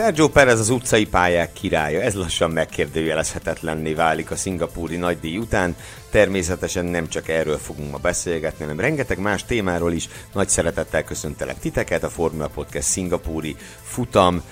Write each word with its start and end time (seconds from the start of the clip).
Sergio 0.00 0.28
Perez 0.28 0.60
az 0.60 0.70
utcai 0.70 1.06
pályák 1.06 1.52
királya, 1.52 2.00
ez 2.00 2.14
lassan 2.14 2.50
megkérdőjelezhetetlenné 2.50 3.92
válik 3.92 4.30
a 4.30 4.36
szingapúri 4.36 4.96
nagydíj 4.96 5.36
után. 5.36 5.76
Természetesen 6.10 6.84
nem 6.84 7.08
csak 7.08 7.28
erről 7.28 7.58
fogunk 7.58 7.90
ma 7.90 7.98
beszélgetni, 7.98 8.64
hanem 8.64 8.80
rengeteg 8.80 9.18
más 9.18 9.44
témáról 9.44 9.92
is. 9.92 10.08
Nagy 10.32 10.48
szeretettel 10.48 11.04
köszöntelek 11.04 11.58
titeket 11.58 12.02
a 12.02 12.08
Formula 12.08 12.48
Podcast 12.48 12.88
szingapúri 12.88 13.56
futam 13.82 14.42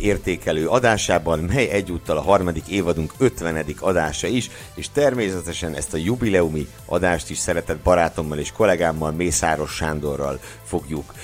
értékelő 0.00 0.66
adásában, 0.66 1.38
mely 1.38 1.68
egyúttal 1.68 2.16
a 2.16 2.20
harmadik 2.22 2.68
évadunk 2.68 3.12
50. 3.18 3.64
adása 3.78 4.26
is, 4.26 4.50
és 4.74 4.86
természetesen 4.92 5.74
ezt 5.74 5.94
a 5.94 5.96
jubileumi 5.96 6.68
adást 6.84 7.30
is 7.30 7.38
szeretett 7.38 7.78
barátommal 7.78 8.38
és 8.38 8.52
kollégámmal, 8.52 9.10
Mészáros 9.10 9.74
Sándorral 9.74 10.40
fogjuk 10.64 11.14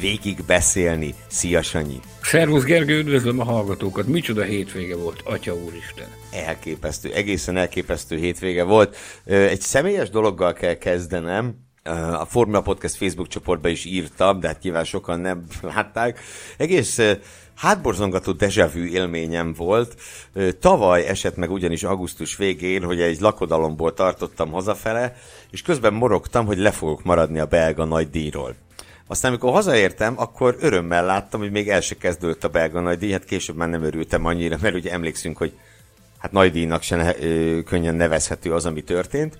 végig 0.00 0.44
beszélni. 0.46 1.14
Szia 1.26 1.62
Sanyi! 1.62 2.00
Szervusz 2.22 2.64
Gergő, 2.64 2.98
üdvözlöm 2.98 3.40
a 3.40 3.44
hallgatókat. 3.44 4.06
Micsoda 4.06 4.42
hétvége 4.42 4.96
volt, 4.96 5.20
Atya 5.24 5.54
Úristen. 5.54 6.08
Elképesztő, 6.44 7.12
egészen 7.12 7.56
elképesztő 7.56 8.16
hétvége 8.16 8.62
volt. 8.62 8.96
Egy 9.24 9.60
személyes 9.60 10.10
dologgal 10.10 10.52
kell 10.52 10.74
kezdenem. 10.74 11.64
A 12.18 12.24
Formula 12.24 12.60
Podcast 12.60 12.96
Facebook 12.96 13.28
csoportba 13.28 13.68
is 13.68 13.84
írtam, 13.84 14.40
de 14.40 14.46
hát 14.46 14.62
nyilván 14.62 14.84
sokan 14.84 15.20
nem 15.20 15.44
látták. 15.74 16.20
Egész 16.56 17.00
hátborzongató 17.54 18.34
vu 18.72 18.84
élményem 18.84 19.52
volt. 19.52 19.96
Tavaly 20.60 21.06
esett 21.06 21.36
meg 21.36 21.50
ugyanis 21.50 21.82
augusztus 21.82 22.36
végén, 22.36 22.82
hogy 22.82 23.00
egy 23.00 23.20
lakodalomból 23.20 23.94
tartottam 23.94 24.50
hazafele, 24.50 25.16
és 25.50 25.62
közben 25.62 25.92
morogtam, 25.92 26.46
hogy 26.46 26.58
le 26.58 26.70
fogok 26.70 27.04
maradni 27.04 27.38
a 27.38 27.46
belga 27.46 27.84
nagy 27.84 28.10
díjról. 28.10 28.54
Aztán, 29.08 29.30
amikor 29.30 29.52
hazaértem, 29.52 30.14
akkor 30.18 30.56
örömmel 30.60 31.04
láttam, 31.04 31.40
hogy 31.40 31.50
még 31.50 31.68
el 31.68 31.80
se 31.80 31.94
kezdődött 31.94 32.44
a 32.44 32.48
belga 32.48 32.80
nagydíj, 32.80 33.12
hát 33.12 33.24
később 33.24 33.56
már 33.56 33.68
nem 33.68 33.82
örültem 33.82 34.24
annyira, 34.24 34.56
mert 34.60 34.74
ugye 34.74 34.92
emlékszünk, 34.92 35.36
hogy 35.36 35.52
hát 36.26 36.34
nagydíjnak 36.34 36.82
se 36.82 36.96
ne, 36.96 37.18
ö, 37.18 37.62
könnyen 37.62 37.94
nevezhető 37.94 38.52
az, 38.52 38.66
ami 38.66 38.82
történt. 38.82 39.38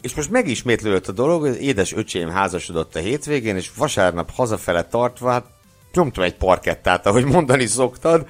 És 0.00 0.14
most 0.14 0.30
megismétlődött 0.30 1.08
a 1.08 1.12
dolog, 1.12 1.40
hogy 1.40 1.62
édes 1.62 1.92
öcsém 1.92 2.28
házasodott 2.28 2.96
a 2.96 2.98
hétvégén, 2.98 3.56
és 3.56 3.70
vasárnap 3.76 4.30
hazafele 4.30 4.84
tartva, 4.84 5.30
hát 5.30 5.44
nyomtam 5.92 6.24
egy 6.24 6.36
parkettát, 6.36 7.06
ahogy 7.06 7.24
mondani 7.24 7.66
szoktad, 7.66 8.26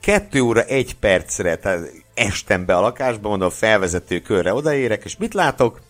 kettő 0.00 0.40
óra 0.40 0.62
egy 0.62 0.94
percre, 0.94 1.56
tehát 1.56 1.92
estem 2.14 2.64
be 2.64 2.76
a 2.76 2.80
lakásba, 2.80 3.28
mondom, 3.28 3.50
felvezető 3.50 4.20
körre 4.20 4.54
odaérek, 4.54 5.04
és 5.04 5.16
mit 5.16 5.34
látok? 5.34 5.80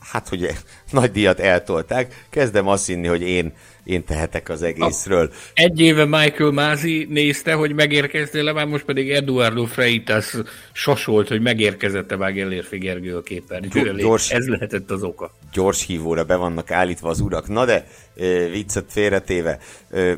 hát 0.00 0.28
hogy 0.28 0.48
nagy 0.90 1.10
díjat 1.10 1.40
eltolták, 1.40 2.26
kezdem 2.30 2.68
azt 2.68 2.86
hinni, 2.86 3.06
hogy 3.06 3.22
én, 3.22 3.54
én 3.88 4.04
tehetek 4.04 4.48
az 4.48 4.62
egészről. 4.62 5.30
Egy 5.54 5.80
éve 5.80 6.04
Michael 6.04 6.50
Mázi 6.50 7.06
nézte, 7.10 7.52
hogy 7.52 7.74
megérkeztél 7.74 8.42
le, 8.42 8.52
már 8.52 8.66
most 8.66 8.84
pedig 8.84 9.10
Eduardo 9.10 9.64
Freitas 9.64 10.36
sasolt, 10.72 11.28
hogy 11.28 11.40
megérkezette 11.40 12.16
már 12.16 12.32
Gellér 12.32 12.64
Figergő 12.64 13.16
a 13.16 13.22
képernyőre. 13.22 13.92
Gyors, 13.92 14.30
Ez 14.30 14.46
lehetett 14.46 14.90
az 14.90 15.02
oka. 15.02 15.30
Gyors 15.52 15.86
hívóra 15.86 16.24
be 16.24 16.36
vannak 16.36 16.70
állítva 16.70 17.08
az 17.08 17.20
urak. 17.20 17.48
Na 17.48 17.64
de, 17.64 17.86
viccet 18.52 18.84
félretéve, 18.88 19.58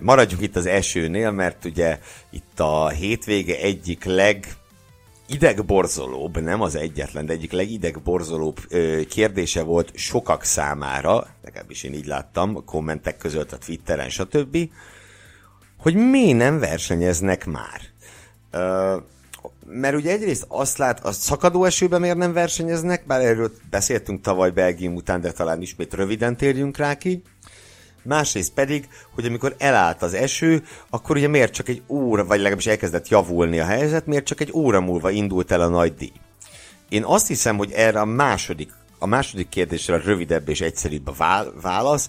maradjunk 0.00 0.42
itt 0.42 0.56
az 0.56 0.66
esőnél, 0.66 1.30
mert 1.30 1.64
ugye 1.64 1.98
itt 2.30 2.60
a 2.60 2.88
hétvége 2.88 3.58
egyik 3.58 4.04
leg 4.04 4.46
idegborzolóbb, 5.32 6.40
nem 6.40 6.60
az 6.60 6.74
egyetlen, 6.74 7.26
de 7.26 7.32
egyik 7.32 7.52
legidegborzolóbb 7.52 8.58
ö, 8.68 9.00
kérdése 9.08 9.62
volt 9.62 9.90
sokak 9.94 10.44
számára, 10.44 11.26
legalábbis 11.44 11.82
én 11.82 11.94
így 11.94 12.06
láttam, 12.06 12.56
a 12.56 12.60
kommentek 12.60 13.16
között 13.16 13.52
a 13.52 13.58
Twitteren, 13.58 14.08
stb., 14.08 14.58
hogy 15.78 15.94
mi 15.94 16.32
nem 16.32 16.58
versenyeznek 16.58 17.46
már. 17.46 17.80
Ö, 18.50 18.96
mert 19.66 19.94
ugye 19.96 20.12
egyrészt 20.12 20.44
azt 20.48 20.78
lát, 20.78 21.04
a 21.04 21.12
szakadó 21.12 21.64
esőben 21.64 22.00
miért 22.00 22.16
nem 22.16 22.32
versenyeznek, 22.32 23.06
bár 23.06 23.20
erről 23.20 23.50
beszéltünk 23.70 24.20
tavaly 24.20 24.50
Belgium 24.50 24.94
után, 24.94 25.20
de 25.20 25.32
talán 25.32 25.62
ismét 25.62 25.94
röviden 25.94 26.36
térjünk 26.36 26.76
rá 26.76 26.94
ki 26.94 27.22
másrészt 28.02 28.52
pedig, 28.52 28.88
hogy 29.14 29.24
amikor 29.24 29.54
elállt 29.58 30.02
az 30.02 30.14
eső, 30.14 30.62
akkor 30.90 31.16
ugye 31.16 31.28
miért 31.28 31.52
csak 31.52 31.68
egy 31.68 31.82
óra, 31.88 32.24
vagy 32.24 32.38
legalábbis 32.38 32.66
elkezdett 32.66 33.08
javulni 33.08 33.58
a 33.58 33.64
helyzet, 33.64 34.06
miért 34.06 34.24
csak 34.24 34.40
egy 34.40 34.50
óra 34.52 34.80
múlva 34.80 35.10
indult 35.10 35.52
el 35.52 35.60
a 35.60 35.68
nagy 35.68 35.94
díj. 35.94 36.12
Én 36.88 37.04
azt 37.04 37.26
hiszem, 37.26 37.56
hogy 37.56 37.72
erre 37.72 38.00
a 38.00 38.04
második, 38.04 38.70
a 38.98 39.06
második 39.06 39.48
kérdésre 39.48 39.94
a 39.94 40.00
rövidebb 40.04 40.48
és 40.48 40.60
egyszerűbb 40.60 41.08
a 41.08 41.44
válasz, 41.60 42.08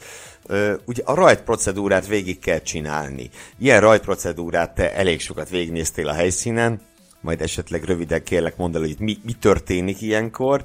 ugye 0.86 1.02
a 1.06 1.14
rajtprocedúrát 1.14 2.08
végig 2.08 2.40
kell 2.40 2.62
csinálni. 2.62 3.30
Ilyen 3.60 3.82
rajtprocedúrát 3.82 4.76
te 4.76 4.94
elég 4.94 5.20
sokat 5.20 5.50
végignéztél 5.50 6.08
a 6.08 6.14
helyszínen, 6.14 6.82
majd 7.22 7.42
esetleg 7.42 7.84
röviden 7.84 8.24
kérlek 8.24 8.58
mondani, 8.58 8.88
hogy 8.88 9.00
mi, 9.00 9.18
mi 9.24 9.34
történik 9.34 10.02
ilyenkor. 10.02 10.64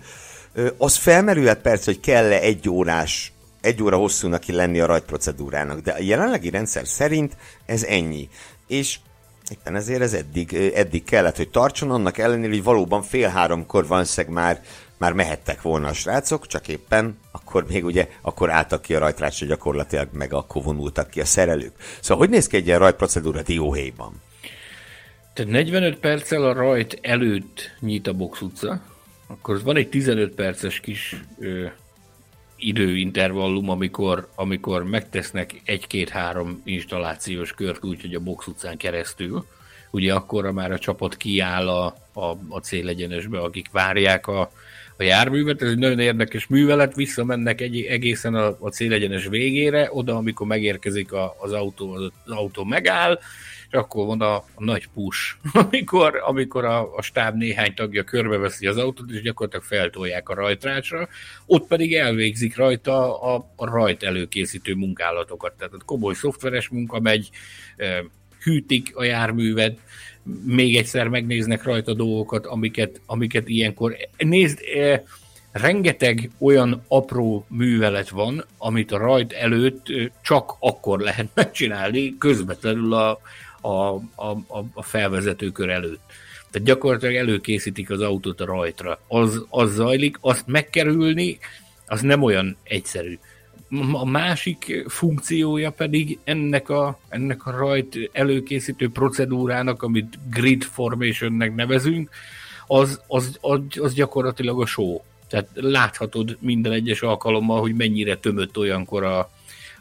Az 0.77 0.97
felmerülhet 0.97 1.61
persze, 1.61 1.85
hogy 1.85 2.01
kell-e 2.01 2.41
egy 2.41 2.69
órás 2.69 3.33
egy 3.67 3.83
óra 3.83 3.97
hosszúnak 3.97 4.41
ki 4.41 4.53
lenni 4.53 4.81
a 4.81 4.87
rajtprocedúrának, 4.87 5.81
de 5.81 5.93
a 5.93 6.01
jelenlegi 6.01 6.51
rendszer 6.51 6.87
szerint 6.87 7.37
ez 7.67 7.83
ennyi. 7.83 8.29
És 8.67 8.99
éppen 9.51 9.77
ezért 9.77 10.01
ez 10.01 10.13
eddig, 10.13 10.55
eddig 10.55 11.05
kellett, 11.05 11.37
hogy 11.37 11.51
tartson, 11.51 11.91
annak 11.91 12.19
ellenére, 12.19 12.53
hogy 12.53 12.63
valóban 12.63 13.03
fél 13.03 13.29
háromkor 13.29 13.87
van 13.87 14.05
szeg 14.05 14.29
már, 14.29 14.63
már 14.97 15.13
mehettek 15.13 15.63
volna 15.63 15.89
a 15.89 15.93
srácok, 15.93 16.47
csak 16.47 16.69
éppen 16.69 17.19
akkor 17.33 17.67
még 17.69 17.85
ugye, 17.85 18.09
akkor 18.23 18.51
álltak 18.51 18.83
ki 18.83 18.95
a 18.95 18.99
rajtrácsra 18.99 19.47
gyakorlatilag, 19.47 20.09
meg 20.13 20.33
akkor 20.33 20.63
vonultak 20.63 21.11
ki 21.11 21.21
a 21.21 21.25
szerelők. 21.25 21.73
Szóval 22.01 22.17
hogy 22.27 22.35
néz 22.35 22.47
ki 22.47 22.57
egy 22.57 22.67
ilyen 22.67 22.79
rajtprocedúra 22.79 23.43
dióhéjban? 23.43 24.23
Tehát 25.35 25.51
45 25.51 25.99
perccel 25.99 26.45
a 26.45 26.53
rajt 26.53 26.99
előtt 27.03 27.77
nyit 27.81 28.07
a 28.07 28.13
box 28.13 28.41
utca, 28.41 28.83
akkor 29.27 29.63
van 29.63 29.77
egy 29.77 29.89
15 29.89 30.35
perces 30.35 30.81
kis 30.81 31.17
ö, 31.39 31.67
időintervallum, 32.57 33.71
amikor, 33.71 34.29
amikor 34.35 34.85
megtesznek 34.85 35.61
egy-két-három 35.65 36.63
installációs 36.65 37.53
kört 37.53 37.85
úgy, 37.85 38.01
hogy 38.01 38.15
a 38.15 38.21
box 38.21 38.47
utcán 38.47 38.77
keresztül. 38.77 39.47
Ugye 39.91 40.15
akkor 40.15 40.51
már 40.51 40.73
a 40.73 40.79
csapat 40.79 41.17
kiáll 41.17 41.69
a, 41.69 41.87
a, 42.13 42.25
a 42.49 42.59
célegyenesbe, 42.63 43.39
akik 43.39 43.71
várják 43.71 44.27
a, 44.27 44.51
a 44.97 45.03
járművet. 45.03 45.63
Ez 45.63 45.71
egy 45.71 45.79
nagyon 45.79 45.99
érdekes 45.99 46.47
művelet, 46.47 46.95
visszamennek 46.95 47.61
egy, 47.61 47.81
egészen 47.81 48.35
a, 48.35 48.57
a 48.61 48.69
célegyenes 48.69 49.27
végére, 49.27 49.89
oda, 49.93 50.17
amikor 50.17 50.47
megérkezik 50.47 51.13
a, 51.13 51.37
az 51.41 51.53
autó, 51.53 51.93
az, 51.93 52.11
az 52.25 52.33
autó 52.33 52.65
megáll, 52.65 53.19
és 53.71 53.73
akkor 53.73 54.07
van 54.07 54.21
a, 54.21 54.35
a 54.35 54.45
nagy 54.57 54.89
push, 54.95 55.35
amikor, 55.71 56.23
amikor 56.25 56.65
a, 56.65 56.97
a 56.97 57.03
stáb 57.03 57.37
néhány 57.37 57.75
tagja 57.75 58.05
körbeveszi 58.05 58.67
az 58.67 58.77
autót, 58.77 59.11
és 59.11 59.23
gyakorlatilag 59.23 59.65
feltolják 59.65 60.29
a 60.29 60.35
rajtrácsra, 60.35 61.09
ott 61.47 61.67
pedig 61.67 61.95
elvégzik 61.95 62.57
rajta 62.57 63.21
a, 63.21 63.53
a 63.57 63.67
rajt 63.67 64.03
előkészítő 64.03 64.75
munkálatokat. 64.75 65.53
Tehát 65.59 65.85
komoly 65.85 66.15
szoftveres 66.15 66.69
munka 66.69 67.01
megy, 67.01 67.31
hűtik 68.43 68.97
a 68.97 69.05
járművet, 69.05 69.79
még 70.45 70.77
egyszer 70.77 71.09
megnéznek 71.09 71.63
rajta 71.63 71.95
dolgokat, 71.95 72.47
amiket, 72.47 73.01
amiket 73.07 73.49
ilyenkor... 73.49 73.97
Nézd, 74.17 74.61
rengeteg 75.53 76.31
olyan 76.39 76.83
apró 76.89 77.47
művelet 77.49 78.09
van, 78.09 78.45
amit 78.59 78.93
a 78.93 78.99
rajt 78.99 79.33
előtt 79.33 79.87
csak 80.23 80.57
akkor 80.59 81.01
lehet 81.01 81.29
megcsinálni, 81.35 82.19
közvetlenül 82.19 82.95
a, 82.95 83.21
a, 83.67 83.95
a, 84.15 84.65
a 84.73 84.83
felvezetőkör 84.83 85.69
előtt. 85.69 86.01
Tehát 86.51 86.69
gyakorlatilag 86.69 87.15
előkészítik 87.15 87.91
az 87.91 88.01
autót 88.01 88.41
a 88.41 88.45
rajtra. 88.45 89.01
Az, 89.09 89.45
az 89.49 89.75
zajlik, 89.75 90.19
azt 90.21 90.47
megkerülni, 90.47 91.39
az 91.87 92.01
nem 92.01 92.23
olyan 92.23 92.57
egyszerű. 92.63 93.19
A 93.93 94.05
másik 94.05 94.85
funkciója 94.89 95.71
pedig 95.71 96.19
ennek 96.25 96.69
a, 96.69 96.99
ennek 97.09 97.47
a 97.47 97.51
rajt 97.51 98.11
előkészítő 98.13 98.91
procedúrának, 98.91 99.83
amit 99.83 100.19
grid 100.31 100.63
formationnek 100.63 101.55
nevezünk, 101.55 102.11
az, 102.67 103.01
az, 103.07 103.39
az, 103.41 103.61
az 103.81 103.95
gyakorlatilag 103.95 104.61
a 104.61 104.67
show. 104.67 105.01
Tehát 105.29 105.49
láthatod 105.55 106.37
minden 106.41 106.73
egyes 106.73 107.03
alkalommal, 107.03 107.61
hogy 107.61 107.75
mennyire 107.75 108.17
tömött 108.17 108.57
olyankor 108.59 109.05
a, 109.05 109.31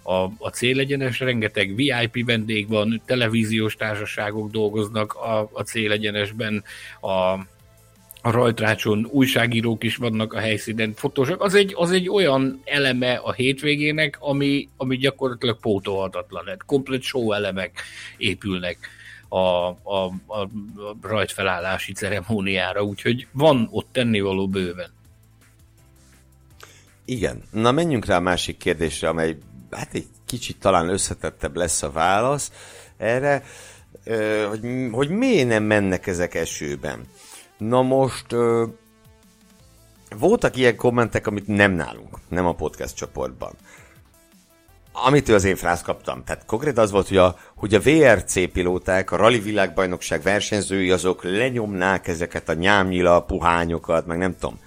a, 0.07 0.31
a 0.37 0.49
célegyenes, 0.49 1.19
rengeteg 1.19 1.75
VIP 1.75 2.25
vendég 2.25 2.67
van, 2.67 3.01
televíziós 3.05 3.75
társaságok 3.75 4.51
dolgoznak 4.51 5.13
a, 5.13 5.49
a 5.53 5.61
célegyenesben, 5.61 6.63
a, 6.99 7.07
a 8.21 8.31
rajtrácson 8.31 9.07
újságírók 9.11 9.83
is 9.83 9.95
vannak 9.95 10.33
a 10.33 10.39
helyszínen, 10.39 10.93
fotósok. 10.95 11.43
Az 11.43 11.53
egy, 11.53 11.73
az 11.75 11.91
egy 11.91 12.09
olyan 12.09 12.61
eleme 12.63 13.13
a 13.13 13.33
hétvégének, 13.33 14.17
ami, 14.19 14.69
ami 14.77 14.97
gyakorlatilag 14.97 15.59
pótolhatatlan. 15.59 16.45
Hát 16.45 16.65
komplet 16.65 17.01
show 17.01 17.31
elemek 17.31 17.81
épülnek 18.17 18.77
a, 19.27 19.37
a, 19.37 20.05
a 20.27 20.49
rajtfelállási 21.01 21.93
ceremóniára, 21.93 22.83
úgyhogy 22.83 23.27
van 23.31 23.67
ott 23.71 23.87
tennivaló 23.91 24.47
bőven. 24.47 24.93
Igen. 27.05 27.43
Na 27.51 27.71
menjünk 27.71 28.05
rá 28.05 28.15
a 28.15 28.19
másik 28.19 28.57
kérdésre, 28.57 29.09
amely 29.09 29.37
hát 29.75 29.93
egy 29.93 30.07
kicsit 30.25 30.59
talán 30.59 30.89
összetettebb 30.89 31.55
lesz 31.55 31.83
a 31.83 31.91
válasz 31.91 32.51
erre, 32.97 33.43
hogy, 34.49 34.89
hogy 34.91 35.09
miért 35.09 35.47
nem 35.47 35.63
mennek 35.63 36.07
ezek 36.07 36.35
esőben. 36.35 37.07
Na 37.57 37.81
most 37.81 38.25
voltak 40.19 40.55
ilyen 40.55 40.75
kommentek, 40.75 41.27
amit 41.27 41.47
nem 41.47 41.71
nálunk, 41.71 42.17
nem 42.27 42.45
a 42.45 42.53
podcast 42.53 42.95
csoportban. 42.95 43.53
Amitől 44.91 45.35
az 45.35 45.43
én 45.43 45.55
frász 45.55 45.81
kaptam. 45.81 46.23
Tehát 46.23 46.45
konkrét 46.45 46.77
az 46.77 46.91
volt, 46.91 47.07
hogy 47.07 47.17
a, 47.17 47.37
hogy 47.55 47.73
a 47.73 47.79
VRC 47.79 48.51
pilóták, 48.51 49.11
a 49.11 49.15
rally 49.15 49.39
világbajnokság 49.39 50.21
versenyzői, 50.21 50.91
azok 50.91 51.23
lenyomnák 51.23 52.07
ezeket 52.07 52.49
a 52.49 52.53
nyámnyila 52.53 53.23
puhányokat, 53.23 54.05
meg 54.05 54.17
nem 54.17 54.35
tudom. 54.39 54.59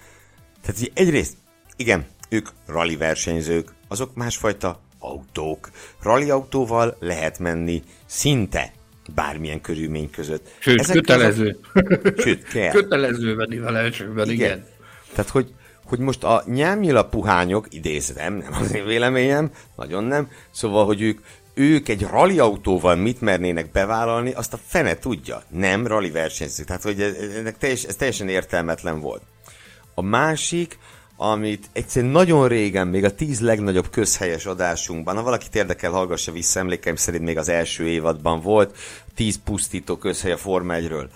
Tehát 0.63 0.91
egyrészt, 0.95 1.37
igen, 1.77 2.07
ők 2.29 2.49
rally 2.67 2.97
versenyzők, 2.97 3.75
azok 3.89 4.15
másfajta 4.15 4.81
autók. 4.99 5.71
Rally 6.03 6.31
autóval 6.31 6.97
lehet 7.01 7.39
menni 7.39 7.83
szinte 8.07 8.73
bármilyen 9.15 9.61
körülmény 9.61 10.11
között. 10.11 10.49
Sőt, 10.59 10.81
Ezek 10.81 10.97
kötelező. 10.97 11.59
Azok... 11.75 12.21
Sőt, 12.21 12.45
kell. 12.45 12.71
Kötelező 12.81 13.35
venni 13.35 13.59
vele 13.59 13.79
elsőben, 13.79 14.31
igen. 14.31 14.47
igen. 14.47 14.67
Tehát, 15.15 15.31
hogy, 15.31 15.55
hogy 15.85 15.99
most 15.99 16.25
a 16.25 16.43
nyámnyila 16.47 17.05
puhányok, 17.05 17.67
idézem, 17.71 18.35
nem 18.35 18.53
az 18.61 18.75
én 18.75 18.85
véleményem, 18.85 19.51
nagyon 19.77 20.05
nem, 20.05 20.29
szóval, 20.51 20.87
hogy 20.87 21.03
ők, 21.03 21.19
ők 21.55 21.89
egy 21.89 22.03
rally 22.03 22.39
autóval 22.39 22.97
mit 22.97 23.21
mernének 23.21 23.71
bevállalni, 23.71 24.33
azt 24.33 24.53
a 24.53 24.59
fene 24.67 24.99
tudja. 24.99 25.43
Nem 25.49 25.87
rally 25.87 26.11
versenyzők. 26.11 26.67
Tehát, 26.67 26.83
hogy 26.83 27.01
ez, 27.01 27.15
teljes, 27.59 27.85
ez 27.85 27.97
teljesen 27.97 28.29
értelmetlen 28.29 29.01
volt. 29.01 29.23
A 29.95 30.03
másik, 30.03 30.79
amit 31.21 31.69
egyszerűen 31.73 32.13
nagyon 32.13 32.49
régen, 32.49 32.87
még 32.87 33.05
a 33.05 33.15
tíz 33.15 33.41
legnagyobb 33.41 33.91
közhelyes 33.91 34.47
adásunkban, 34.47 35.17
ha 35.17 35.23
valakit 35.23 35.55
érdekel, 35.55 35.91
hallgassa 35.91 36.33
vissza, 36.33 36.61
emlékeim 36.61 36.97
szerint 36.97 37.25
még 37.25 37.39
az 37.39 37.49
első 37.49 37.87
évadban 37.87 38.41
volt, 38.41 38.77
tíz 39.15 39.41
pusztító 39.45 39.97
közhely 39.97 40.33
a 40.33 40.37
Forma 40.37 40.75
1-ről. 40.77 41.09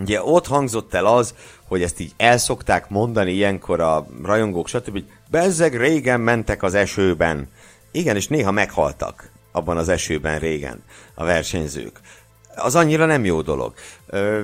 Ugye 0.00 0.22
ott 0.22 0.46
hangzott 0.46 0.94
el 0.94 1.06
az, 1.06 1.34
hogy 1.66 1.82
ezt 1.82 2.00
így 2.00 2.12
elszokták 2.16 2.88
mondani 2.88 3.32
ilyenkor 3.32 3.80
a 3.80 4.06
rajongók, 4.22 4.68
stb., 4.68 4.90
hogy 4.90 5.06
bezzeg 5.30 5.76
régen 5.76 6.20
mentek 6.20 6.62
az 6.62 6.74
esőben. 6.74 7.48
Igen, 7.90 8.16
és 8.16 8.28
néha 8.28 8.50
meghaltak 8.50 9.30
abban 9.50 9.76
az 9.76 9.88
esőben 9.88 10.38
régen 10.38 10.82
a 11.14 11.24
versenyzők. 11.24 12.00
Az 12.56 12.74
annyira 12.74 13.06
nem 13.06 13.24
jó 13.24 13.42
dolog. 13.42 13.74
Ö, 14.06 14.42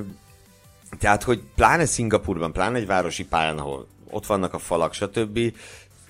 tehát, 0.99 1.23
hogy 1.23 1.43
pláne 1.55 1.87
Szingapurban, 1.87 2.53
pláne 2.53 2.79
egy 2.79 2.87
városi 2.87 3.25
pályán, 3.25 3.59
ahol 3.59 3.87
ott 4.11 4.27
vannak 4.27 4.55
a 4.55 4.59
falak, 4.59 4.93
stb. 4.93 5.39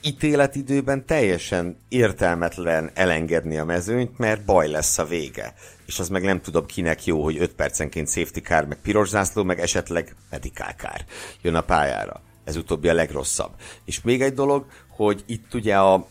Ítéletidőben 0.02 1.06
teljesen 1.06 1.76
értelmetlen 1.88 2.90
elengedni 2.94 3.56
a 3.56 3.64
mezőnyt, 3.64 4.18
mert 4.18 4.44
baj 4.44 4.68
lesz 4.68 4.98
a 4.98 5.04
vége. 5.04 5.54
És 5.86 5.98
az 5.98 6.08
meg 6.08 6.22
nem 6.22 6.40
tudom 6.40 6.66
kinek 6.66 7.04
jó, 7.04 7.22
hogy 7.22 7.38
5 7.38 7.52
percenként 7.52 8.10
safety 8.10 8.38
car, 8.38 8.64
meg 8.64 8.78
piros 8.82 9.08
zászló, 9.08 9.42
meg 9.42 9.60
esetleg 9.60 10.14
medical 10.30 10.72
car 10.76 11.04
jön 11.42 11.54
a 11.54 11.60
pályára. 11.60 12.22
Ez 12.44 12.56
utóbbi 12.56 12.88
a 12.88 12.94
legrosszabb. 12.94 13.50
És 13.84 14.00
még 14.00 14.22
egy 14.22 14.34
dolog, 14.34 14.66
hogy 14.88 15.24
itt 15.26 15.54
ugye 15.54 15.76
a, 15.76 16.06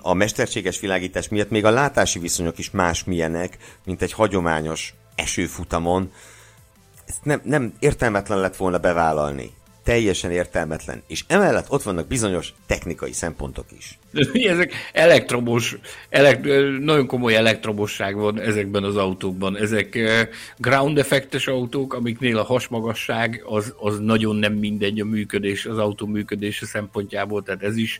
a 0.00 0.14
mesterséges 0.14 0.80
világítás 0.80 1.28
miatt 1.28 1.50
még 1.50 1.64
a 1.64 1.70
látási 1.70 2.18
viszonyok 2.18 2.58
is 2.58 2.70
más 2.70 3.04
milyenek, 3.04 3.58
mint 3.84 4.02
egy 4.02 4.12
hagyományos 4.12 4.94
esőfutamon. 5.14 6.12
Ezt 7.06 7.24
nem, 7.24 7.40
nem 7.44 7.74
értelmetlen 7.78 8.38
lett 8.38 8.56
volna 8.56 8.78
bevállalni 8.78 9.58
teljesen 9.82 10.30
értelmetlen. 10.30 11.02
És 11.06 11.24
emellett 11.26 11.70
ott 11.70 11.82
vannak 11.82 12.06
bizonyos 12.06 12.54
technikai 12.66 13.12
szempontok 13.12 13.66
is. 13.78 13.98
Ezek 14.52 14.72
elektromos, 14.92 15.76
elekt, 16.08 16.44
nagyon 16.80 17.06
komoly 17.06 17.34
elektromosság 17.34 18.16
van 18.16 18.40
ezekben 18.40 18.84
az 18.84 18.96
autókban. 18.96 19.56
Ezek 19.56 19.98
ground 20.56 20.98
effektes 20.98 21.46
autók, 21.46 21.94
amiknél 21.94 22.38
a 22.38 22.42
hasmagasság 22.44 23.42
az, 23.46 23.74
az 23.78 23.98
nagyon 23.98 24.36
nem 24.36 24.52
mindegy 24.52 25.00
a 25.00 25.04
működés, 25.04 25.66
az 25.66 25.78
autó 25.78 26.06
működése 26.06 26.66
szempontjából, 26.66 27.42
tehát 27.42 27.62
ez 27.62 27.76
is 27.76 27.98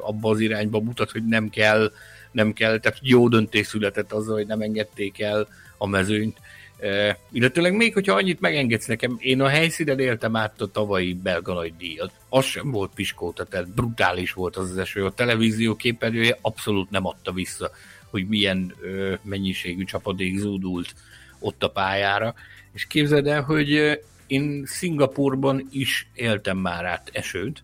abba 0.00 0.30
az 0.30 0.40
irányba 0.40 0.80
mutat, 0.80 1.10
hogy 1.10 1.24
nem 1.26 1.50
kell, 1.50 1.92
nem 2.32 2.52
kell, 2.52 2.78
tehát 2.78 2.98
jó 3.02 3.28
döntés 3.28 3.66
született 3.66 4.12
azzal, 4.12 4.34
hogy 4.34 4.46
nem 4.46 4.60
engedték 4.60 5.20
el 5.20 5.48
a 5.78 5.86
mezőnyt 5.86 6.36
Uh, 6.80 7.08
illetőleg 7.32 7.76
még, 7.76 7.92
hogyha 7.94 8.14
annyit 8.14 8.40
megengedsz 8.40 8.86
nekem, 8.86 9.16
én 9.20 9.40
a 9.40 9.48
helyszínen 9.48 9.98
éltem 9.98 10.36
át 10.36 10.60
a 10.60 10.66
tavalyi 10.66 11.14
belga 11.14 11.54
nagy 11.54 11.76
díjat. 11.76 12.12
Az 12.28 12.44
sem 12.44 12.70
volt 12.70 12.90
piskóta, 12.94 13.44
tehát 13.44 13.70
brutális 13.74 14.32
volt 14.32 14.56
az 14.56 14.70
az 14.70 14.78
eső. 14.78 15.04
A 15.04 15.12
televízió 15.12 15.76
képernyője 15.76 16.38
abszolút 16.40 16.90
nem 16.90 17.06
adta 17.06 17.32
vissza, 17.32 17.70
hogy 18.10 18.28
milyen 18.28 18.74
uh, 18.82 19.12
mennyiségű 19.22 19.84
csapadék 19.84 20.38
zúdult 20.38 20.94
ott 21.38 21.62
a 21.62 21.68
pályára. 21.68 22.34
És 22.72 22.86
képzeld 22.86 23.26
el, 23.26 23.42
hogy 23.42 24.00
én 24.26 24.62
Szingapurban 24.66 25.68
is 25.70 26.10
éltem 26.14 26.58
már 26.58 26.84
át 26.84 27.10
esőt, 27.12 27.62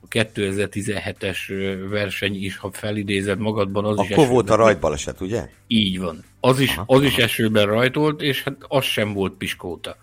a 0.00 0.08
2017-es 0.08 1.38
verseny 1.90 2.44
is, 2.44 2.56
ha 2.56 2.70
felidézed 2.72 3.38
magadban, 3.38 3.84
az 3.84 3.92
Akkor 3.92 4.04
is 4.04 4.16
Akkor 4.16 4.28
volt 4.28 4.50
a 4.50 4.54
rajtbaleset, 4.54 5.20
ugye? 5.20 5.48
Így 5.66 5.98
van. 6.00 6.24
Az 6.46 6.60
is, 6.60 6.78
az 6.86 7.02
is 7.02 7.16
esőben 7.16 7.66
rajtolt, 7.66 8.22
és 8.22 8.42
hát 8.42 8.56
az 8.68 8.84
sem 8.84 9.12
volt 9.12 9.32
piskóta. 9.32 9.96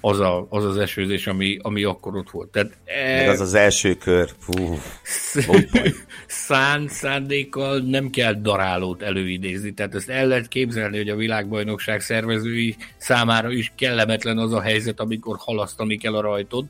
Az, 0.00 0.20
a, 0.20 0.46
az 0.50 0.64
az 0.64 0.76
esőzés, 0.76 1.26
ami, 1.26 1.58
ami 1.62 1.82
akkor 1.82 2.16
ott 2.16 2.30
volt. 2.30 2.48
Tehát, 2.48 2.78
e... 2.84 3.16
Meg 3.16 3.28
az 3.28 3.40
az 3.40 3.54
első 3.54 3.94
kör. 3.94 4.30
Fú, 4.38 4.78
Szán, 6.26 6.88
szándékkal 6.88 7.78
nem 7.78 8.10
kell 8.10 8.32
darálót 8.32 9.02
előidézni. 9.02 9.74
Tehát 9.74 9.94
ezt 9.94 10.08
el 10.08 10.26
lehet 10.26 10.48
képzelni, 10.48 10.96
hogy 10.96 11.08
a 11.08 11.16
világbajnokság 11.16 12.00
szervezői 12.00 12.76
számára 12.96 13.50
is 13.50 13.72
kellemetlen 13.76 14.38
az 14.38 14.52
a 14.52 14.60
helyzet, 14.60 15.00
amikor 15.00 15.36
halasztani 15.38 15.96
kell 15.96 16.14
a 16.14 16.20
rajtot, 16.20 16.64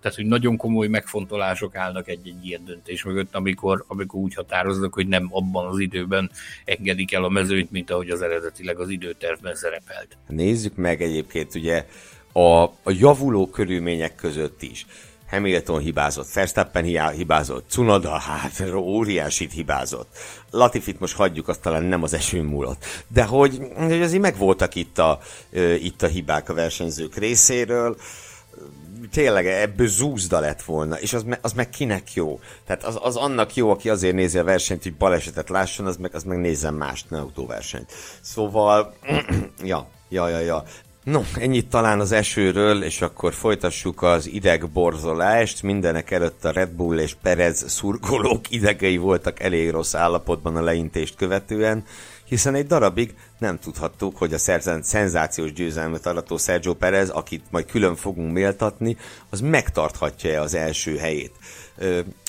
tehát, 0.00 0.16
hogy 0.16 0.26
nagyon 0.26 0.56
komoly 0.56 0.86
megfontolások 0.86 1.76
állnak 1.76 2.08
egy-egy 2.08 2.46
ilyen 2.46 2.64
döntés 2.64 3.04
mögött, 3.04 3.34
amikor, 3.34 3.84
amikor 3.86 4.20
úgy 4.20 4.34
határoznak, 4.34 4.94
hogy 4.94 5.06
nem 5.06 5.28
abban 5.30 5.66
az 5.66 5.78
időben 5.78 6.30
engedik 6.64 7.12
el 7.12 7.24
a 7.24 7.28
mezőnyt, 7.28 7.70
mint 7.70 7.90
ahogy 7.90 8.10
az 8.10 8.22
eredetileg 8.22 8.78
az 8.78 8.88
időtervben 8.88 9.54
szerepelt. 9.54 10.16
Nézzük 10.26 10.76
meg 10.76 11.02
egyébként 11.02 11.54
ugye 11.54 11.86
a, 12.32 12.62
a 12.62 12.90
javuló 12.98 13.46
körülmények 13.46 14.14
között 14.14 14.62
is. 14.62 14.86
Hamilton 15.30 15.80
hibázott, 15.80 16.32
Verstappen 16.32 17.10
hibázott, 17.10 17.68
Cunoda, 17.68 18.18
hát 18.18 18.62
óriásit 18.74 19.52
hibázott. 19.52 20.18
Latifit 20.50 21.00
most 21.00 21.14
hagyjuk, 21.14 21.48
azt 21.48 21.60
talán 21.60 21.82
nem 21.82 22.02
az 22.02 22.14
eső 22.14 22.42
múlott. 22.42 22.84
De 23.08 23.24
hogy, 23.24 23.58
hogy 23.76 24.02
azért 24.02 24.22
megvoltak 24.22 24.74
itt 24.74 24.98
a, 24.98 25.20
itt 25.80 26.02
a 26.02 26.06
hibák 26.06 26.48
a 26.48 26.54
versenyzők 26.54 27.16
részéről 27.16 27.96
tényleg 29.10 29.46
ebből 29.46 29.86
zúzda 29.86 30.40
lett 30.40 30.62
volna, 30.62 30.98
és 30.98 31.12
az, 31.12 31.22
me, 31.22 31.38
az 31.42 31.52
meg 31.52 31.70
kinek 31.70 32.14
jó? 32.14 32.40
Tehát 32.66 32.84
az, 32.84 32.98
az 33.02 33.16
annak 33.16 33.54
jó, 33.54 33.70
aki 33.70 33.88
azért 33.88 34.14
nézi 34.14 34.38
a 34.38 34.44
versenyt, 34.44 34.82
hogy 34.82 34.94
balesetet 34.94 35.48
lásson, 35.48 35.86
az 35.86 35.96
meg, 35.96 36.14
az 36.14 36.22
meg 36.22 36.38
nézzen 36.38 36.74
mást, 36.74 37.10
ne 37.10 37.18
autóversenyt. 37.18 37.92
Szóval, 38.20 38.94
ja, 39.62 39.88
ja, 40.08 40.28
ja, 40.28 40.38
ja. 40.38 40.64
No, 41.04 41.20
ennyit 41.38 41.68
talán 41.68 42.00
az 42.00 42.12
esőről, 42.12 42.82
és 42.82 43.00
akkor 43.00 43.34
folytassuk 43.34 44.02
az 44.02 44.26
idegborzolást. 44.26 45.62
Mindenek 45.62 46.10
előtt 46.10 46.44
a 46.44 46.50
Red 46.50 46.70
Bull 46.70 46.98
és 46.98 47.14
Perez 47.22 47.70
szurkolók 47.70 48.50
idegei 48.50 48.96
voltak 48.96 49.40
elég 49.40 49.70
rossz 49.70 49.94
állapotban 49.94 50.56
a 50.56 50.62
leintést 50.62 51.16
követően 51.16 51.84
hiszen 52.30 52.54
egy 52.54 52.66
darabig 52.66 53.14
nem 53.38 53.58
tudhattuk, 53.58 54.16
hogy 54.16 54.34
a 54.34 54.38
szerzent 54.38 54.84
szenzációs 54.84 55.52
győzelmet 55.52 56.06
arató 56.06 56.36
Sergio 56.36 56.74
Perez, 56.74 57.08
akit 57.08 57.44
majd 57.50 57.66
külön 57.66 57.96
fogunk 57.96 58.32
méltatni, 58.32 58.96
az 59.30 59.40
megtarthatja-e 59.40 60.40
az 60.40 60.54
első 60.54 60.96
helyét. 60.96 61.32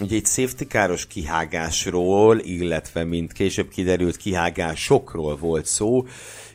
Ugye 0.01 0.15
egy 0.15 0.25
safety 0.25 0.63
káros 0.67 1.07
kihágásról, 1.07 2.39
illetve 2.39 3.03
mint 3.03 3.31
később 3.33 3.69
kiderült 3.69 4.17
kihágásokról 4.17 5.37
volt 5.37 5.65
szó, 5.65 6.05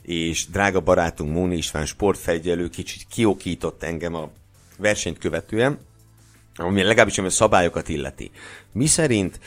és 0.02 0.46
drága 0.46 0.80
barátunk 0.80 1.32
Móni 1.32 1.56
István 1.56 1.86
sportfegyelő 1.86 2.68
kicsit 2.68 3.06
kiokított 3.10 3.82
engem 3.82 4.14
a 4.14 4.30
versenyt 4.78 5.18
követően, 5.18 5.78
ami 6.56 6.82
legalábbis 6.82 7.18
ami 7.18 7.26
a 7.26 7.30
szabályokat 7.30 7.88
illeti. 7.88 8.30
Mi 8.72 8.86
szerint, 8.86 9.40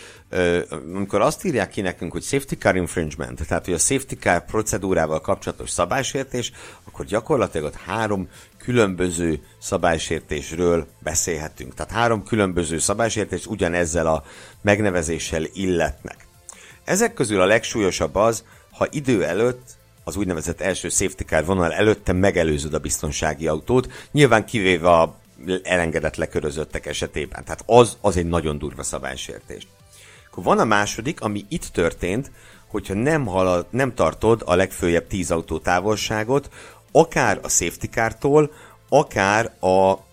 amikor 0.93 1.21
azt 1.21 1.45
írják 1.45 1.69
ki 1.69 1.81
nekünk, 1.81 2.11
hogy 2.11 2.23
safety 2.23 2.53
car 2.53 2.75
infringement, 2.75 3.47
tehát 3.47 3.65
hogy 3.65 3.73
a 3.73 3.77
safety 3.77 4.13
car 4.19 4.45
procedúrával 4.45 5.21
kapcsolatos 5.21 5.69
szabálysértés, 5.69 6.51
akkor 6.83 7.05
gyakorlatilag 7.05 7.65
ott 7.65 7.75
három 7.75 8.29
különböző 8.57 9.39
szabálysértésről 9.59 10.87
beszélhetünk. 10.99 11.73
Tehát 11.73 11.91
három 11.91 12.23
különböző 12.23 12.77
szabálysértés 12.77 13.45
ugyanezzel 13.45 14.07
a 14.07 14.23
megnevezéssel 14.61 15.43
illetnek. 15.53 16.27
Ezek 16.83 17.13
közül 17.13 17.41
a 17.41 17.45
legsúlyosabb 17.45 18.15
az, 18.15 18.43
ha 18.71 18.87
idő 18.91 19.23
előtt 19.23 19.77
az 20.03 20.15
úgynevezett 20.15 20.61
első 20.61 20.89
safety 20.89 21.23
car 21.23 21.45
vonal 21.45 21.73
előtte 21.73 22.13
megelőzöd 22.13 22.73
a 22.73 22.79
biztonsági 22.79 23.47
autót, 23.47 23.91
nyilván 24.11 24.45
kivéve 24.45 24.89
a 24.89 25.15
elengedett 25.63 26.15
lekörözöttek 26.15 26.85
esetében. 26.85 27.43
Tehát 27.43 27.63
az, 27.65 27.97
az 28.01 28.17
egy 28.17 28.25
nagyon 28.25 28.57
durva 28.57 28.83
szabálysértés. 28.83 29.67
Akkor 30.31 30.43
van 30.43 30.59
a 30.59 30.65
második, 30.65 31.21
ami 31.21 31.45
itt 31.49 31.65
történt, 31.65 32.31
hogyha 32.67 32.93
nem, 32.93 33.25
halad, 33.25 33.65
nem 33.69 33.93
tartod 33.93 34.41
a 34.45 34.55
legfőjebb 34.55 35.07
10 35.07 35.31
autó 35.31 35.59
távolságot, 35.59 36.49
akár 36.91 37.39
a 37.41 37.49
safety 37.49 37.85
car-tól, 37.85 38.51
akár 38.89 39.51
a 39.59 40.07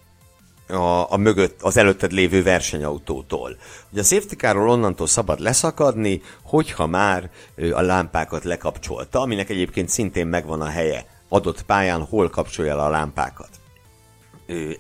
a, 0.69 1.13
a 1.13 1.17
mögött, 1.17 1.63
az 1.63 1.77
előtted 1.77 2.13
lévő 2.13 2.43
versenyautótól. 2.43 3.57
Ugye 3.91 4.01
a 4.01 4.05
safety 4.05 4.35
carról 4.35 4.71
onnantól 4.71 5.07
szabad 5.07 5.41
leszakadni, 5.41 6.23
hogyha 6.43 6.87
már 6.87 7.31
a 7.73 7.81
lámpákat 7.81 8.45
lekapcsolta, 8.45 9.21
aminek 9.21 9.51
egyébként 9.51 9.89
szintén 9.89 10.27
megvan 10.27 10.61
a 10.61 10.69
helye 10.69 11.07
adott 11.29 11.63
pályán, 11.63 12.05
hol 12.05 12.31
kapcsolja 12.31 12.77
le 12.77 12.83
a 12.83 12.89
lámpákat. 12.89 13.49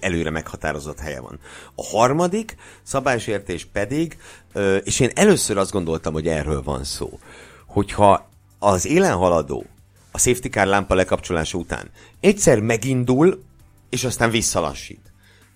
Előre 0.00 0.30
meghatározott 0.30 0.98
helye 0.98 1.20
van. 1.20 1.38
A 1.74 1.84
harmadik 1.84 2.56
szabálysértés 2.82 3.64
pedig, 3.72 4.18
és 4.84 5.00
én 5.00 5.10
először 5.14 5.56
azt 5.56 5.72
gondoltam, 5.72 6.12
hogy 6.12 6.26
erről 6.28 6.62
van 6.62 6.84
szó, 6.84 7.18
hogyha 7.66 8.28
az 8.58 8.86
élen 8.86 9.16
haladó 9.16 9.64
a 10.10 10.18
safety 10.18 10.48
car 10.48 10.66
lámpa 10.66 10.94
lekapcsolása 10.94 11.58
után 11.58 11.90
egyszer 12.20 12.60
megindul, 12.60 13.42
és 13.88 14.04
aztán 14.04 14.30
visszalassít 14.30 15.06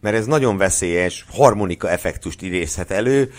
mert 0.00 0.16
ez 0.16 0.26
nagyon 0.26 0.56
veszélyes, 0.56 1.24
harmonika 1.32 1.90
effektust 1.90 2.42
idézhet 2.42 2.90
elő, 2.90 3.32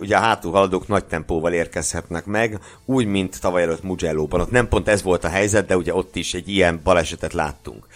ugye 0.00 0.16
a 0.16 0.20
hátulhaladók 0.20 0.88
nagy 0.88 1.04
tempóval 1.04 1.52
érkezhetnek 1.52 2.24
meg, 2.24 2.58
úgy, 2.84 3.06
mint 3.06 3.40
tavaly 3.40 3.62
előtt 3.62 3.82
Mugello-ban. 3.82 4.40
Ott 4.40 4.50
nem 4.50 4.68
pont 4.68 4.88
ez 4.88 5.02
volt 5.02 5.24
a 5.24 5.28
helyzet, 5.28 5.66
de 5.66 5.76
ugye 5.76 5.94
ott 5.94 6.16
is 6.16 6.34
egy 6.34 6.48
ilyen 6.48 6.80
balesetet 6.84 7.32
láttunk. 7.32 7.86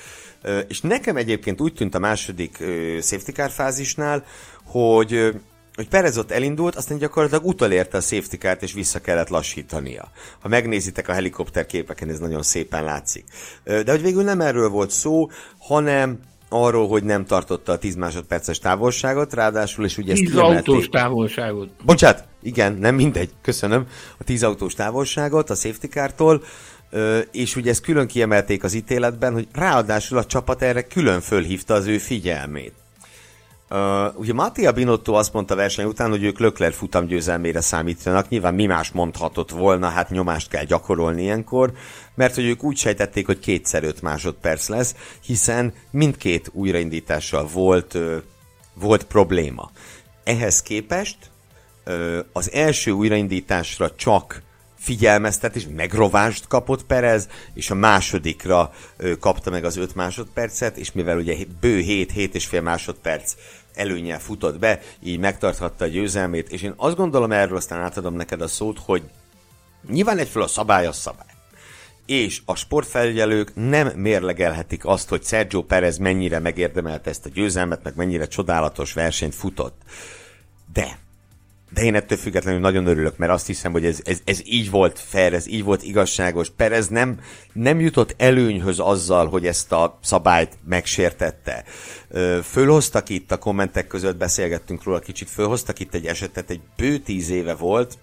És 0.68 0.80
nekem 0.80 1.16
egyébként 1.16 1.61
úgy 1.61 1.75
tűnt 1.75 1.94
a 1.94 1.99
második 1.99 2.56
safety 3.00 3.30
car 3.30 3.50
fázisnál, 3.50 4.25
hogy 4.64 5.32
hogy 5.75 5.88
Perez 5.88 6.18
ott 6.18 6.30
elindult, 6.30 6.75
aztán 6.75 6.99
gyakorlatilag 6.99 7.44
utalérte 7.44 7.96
a 7.96 8.00
safety 8.00 8.37
car 8.37 8.56
és 8.61 8.72
vissza 8.72 9.00
kellett 9.00 9.28
lassítania. 9.28 10.08
Ha 10.40 10.49
megnézitek 10.49 11.08
a 11.08 11.12
helikopter 11.12 11.66
képeken, 11.66 12.08
ez 12.08 12.18
nagyon 12.18 12.42
szépen 12.42 12.84
látszik. 12.84 13.25
De 13.64 13.90
hogy 13.90 14.02
végül 14.02 14.22
nem 14.22 14.40
erről 14.40 14.68
volt 14.68 14.90
szó, 14.90 15.30
hanem 15.58 16.18
arról, 16.49 16.88
hogy 16.88 17.04
nem 17.04 17.25
tartotta 17.25 17.72
a 17.72 17.78
10 17.78 17.94
másodperces 17.94 18.58
távolságot, 18.58 19.34
ráadásul, 19.34 19.84
és 19.84 19.99
ugye 19.99 20.12
ezt 20.12 20.20
10 20.20 20.37
autós 20.37 20.88
távolságot. 20.88 21.70
Bocsát, 21.84 22.28
igen, 22.42 22.72
nem 22.72 22.94
mindegy, 22.94 23.30
köszönöm. 23.42 23.87
A 24.18 24.25
10 24.25 24.42
autós 24.42 24.75
távolságot 24.75 25.50
a 25.50 25.54
safety 25.54 25.87
car-tól, 25.87 26.42
és 27.30 27.56
ugye 27.56 27.70
ezt 27.70 27.82
külön 27.82 28.06
kiemelték 28.06 28.64
az 28.64 28.75
ítéletben, 28.75 29.32
hogy 29.32 29.49
ráadásul 29.52 30.18
a 30.18 30.25
csapat 30.25 30.62
erre 30.62 30.82
külön 30.82 31.20
fölhívta 31.20 31.75
az 31.75 31.87
ő 31.87 31.99
figyelmét. 31.99 32.72
Uh, 33.70 34.18
ugye 34.18 34.32
Mattia 34.32 34.72
Binotto 34.72 35.12
azt 35.12 35.32
mondta 35.32 35.54
verseny 35.54 35.84
után, 35.84 36.11
hogy 36.11 36.25
ők 36.25 36.38
Lökler 36.38 36.72
futamgyőzelmére 36.72 37.61
számítanak, 37.61 38.28
nyilván 38.28 38.54
mi 38.54 38.66
más 38.66 38.90
mondhatott 38.90 39.50
volna, 39.50 39.88
hát 39.88 40.11
nyomást 40.11 40.49
kell 40.49 40.64
gyakorolni 40.64 41.22
ilyenkor, 41.22 41.72
mert 42.14 42.34
hogy 42.34 42.44
ők 42.44 42.62
úgy 42.62 42.76
sejtették, 42.76 43.26
hogy 43.26 43.38
kétszer 43.38 43.84
öt 43.84 44.02
másodperc 44.02 44.68
lesz, 44.68 44.94
hiszen 45.25 45.72
mindkét 45.90 46.50
újraindítással 46.52 47.46
volt, 47.52 47.94
uh, 47.94 48.16
volt 48.75 49.04
probléma. 49.04 49.70
Ehhez 50.25 50.62
képest 50.62 51.16
uh, 51.87 52.18
az 52.32 52.52
első 52.52 52.90
újraindításra 52.90 53.94
csak 53.94 54.42
figyelmeztetés, 54.82 55.66
megrovást 55.76 56.46
kapott 56.46 56.84
Perez, 56.84 57.28
és 57.54 57.70
a 57.70 57.74
másodikra 57.74 58.72
kapta 59.20 59.50
meg 59.50 59.64
az 59.64 59.76
5 59.76 59.94
másodpercet, 59.94 60.76
és 60.76 60.92
mivel 60.92 61.18
ugye 61.18 61.36
bő 61.60 61.82
7-7 61.86 62.32
és 62.32 62.46
fél 62.46 62.60
másodperc 62.60 63.34
előnyel 63.74 64.20
futott 64.20 64.58
be, 64.58 64.80
így 65.02 65.18
megtarthatta 65.18 65.84
a 65.84 65.88
győzelmét, 65.88 66.48
és 66.52 66.62
én 66.62 66.74
azt 66.76 66.96
gondolom 66.96 67.32
erről, 67.32 67.56
aztán 67.56 67.80
átadom 67.80 68.14
neked 68.14 68.40
a 68.40 68.48
szót, 68.48 68.78
hogy 68.84 69.02
nyilván 69.90 70.18
egyfél 70.18 70.42
a 70.42 70.46
szabály 70.46 70.86
a 70.86 70.92
szabály. 70.92 71.26
És 72.06 72.42
a 72.44 72.54
sportfelügyelők 72.54 73.52
nem 73.54 73.86
mérlegelhetik 73.88 74.84
azt, 74.84 75.08
hogy 75.08 75.24
Sergio 75.24 75.62
Perez 75.62 75.98
mennyire 75.98 76.38
megérdemelte 76.38 77.10
ezt 77.10 77.26
a 77.26 77.30
győzelmet, 77.34 77.82
meg 77.82 77.96
mennyire 77.96 78.26
csodálatos 78.26 78.92
versenyt 78.92 79.34
futott. 79.34 79.82
De 80.72 80.98
de 81.74 81.82
én 81.82 81.94
ettől 81.94 82.18
függetlenül 82.18 82.60
nagyon 82.60 82.86
örülök, 82.86 83.16
mert 83.16 83.32
azt 83.32 83.46
hiszem, 83.46 83.72
hogy 83.72 83.84
ez, 83.84 84.00
ez, 84.04 84.20
ez 84.24 84.40
így 84.44 84.70
volt 84.70 84.98
fair, 84.98 85.34
ez 85.34 85.46
így 85.46 85.64
volt 85.64 85.82
igazságos. 85.82 86.50
Perez 86.50 86.88
nem, 86.88 87.20
nem 87.52 87.80
jutott 87.80 88.14
előnyhöz 88.18 88.78
azzal, 88.78 89.28
hogy 89.28 89.46
ezt 89.46 89.72
a 89.72 89.98
szabályt 90.02 90.58
megsértette. 90.64 91.64
Fölhoztak 92.42 93.08
itt, 93.08 93.32
a 93.32 93.38
kommentek 93.38 93.86
között 93.86 94.16
beszélgettünk 94.16 94.82
róla 94.84 94.98
kicsit, 94.98 95.30
fölhoztak 95.30 95.78
itt 95.78 95.94
egy 95.94 96.06
esetet, 96.06 96.50
egy 96.50 96.60
bő 96.76 96.98
tíz 96.98 97.30
éve 97.30 97.54
volt, 97.54 97.98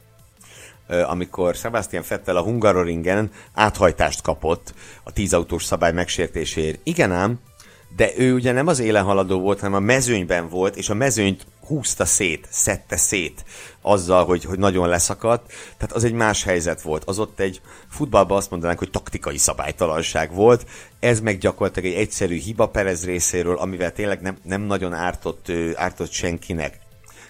amikor 1.07 1.55
Sebastian 1.55 2.03
Fettel 2.03 2.35
a 2.35 2.43
Hungaroringen 2.43 3.31
áthajtást 3.53 4.21
kapott 4.21 4.73
a 5.03 5.11
tízautós 5.11 5.63
szabály 5.63 5.93
megsértéséért. 5.93 6.79
Igen 6.83 7.11
ám, 7.11 7.39
de 7.96 8.12
ő 8.17 8.34
ugye 8.34 8.51
nem 8.51 8.67
az 8.67 8.79
élen 8.79 9.03
haladó 9.03 9.39
volt, 9.39 9.60
hanem 9.60 9.75
a 9.75 9.86
mezőnyben 9.86 10.50
volt, 10.50 10.75
és 10.75 10.89
a 10.89 10.93
mezőnyt 10.93 11.46
húzta 11.69 12.05
szét, 12.05 12.48
szedte 12.50 12.98
szét 12.98 13.46
azzal, 13.81 14.25
hogy, 14.25 14.43
hogy 14.43 14.60
nagyon 14.60 14.88
leszakadt. 14.88 15.51
Tehát 15.77 15.96
az 15.96 16.03
egy 16.03 16.13
más 16.13 16.43
helyzet 16.43 16.81
volt. 16.81 17.03
Az 17.03 17.19
ott 17.19 17.39
egy 17.39 17.62
futballban 17.89 18.38
azt 18.38 18.50
mondanánk, 18.50 18.79
hogy 18.79 18.89
taktikai 18.89 19.38
szabálytalanság 19.38 20.34
volt. 20.34 20.65
Ez 21.00 21.19
meg 21.19 21.38
gyakorlatilag 21.38 21.91
egy 21.91 22.00
egyszerű 22.00 22.38
hiba 22.38 22.67
Perez 22.67 23.05
részéről, 23.05 23.58
amivel 23.58 23.91
tényleg 23.93 24.22
nem, 24.22 24.38
nem 24.43 24.62
nagyon 24.62 24.93
ártott, 24.93 25.51
ártott 25.75 26.12
senkinek. 26.12 26.79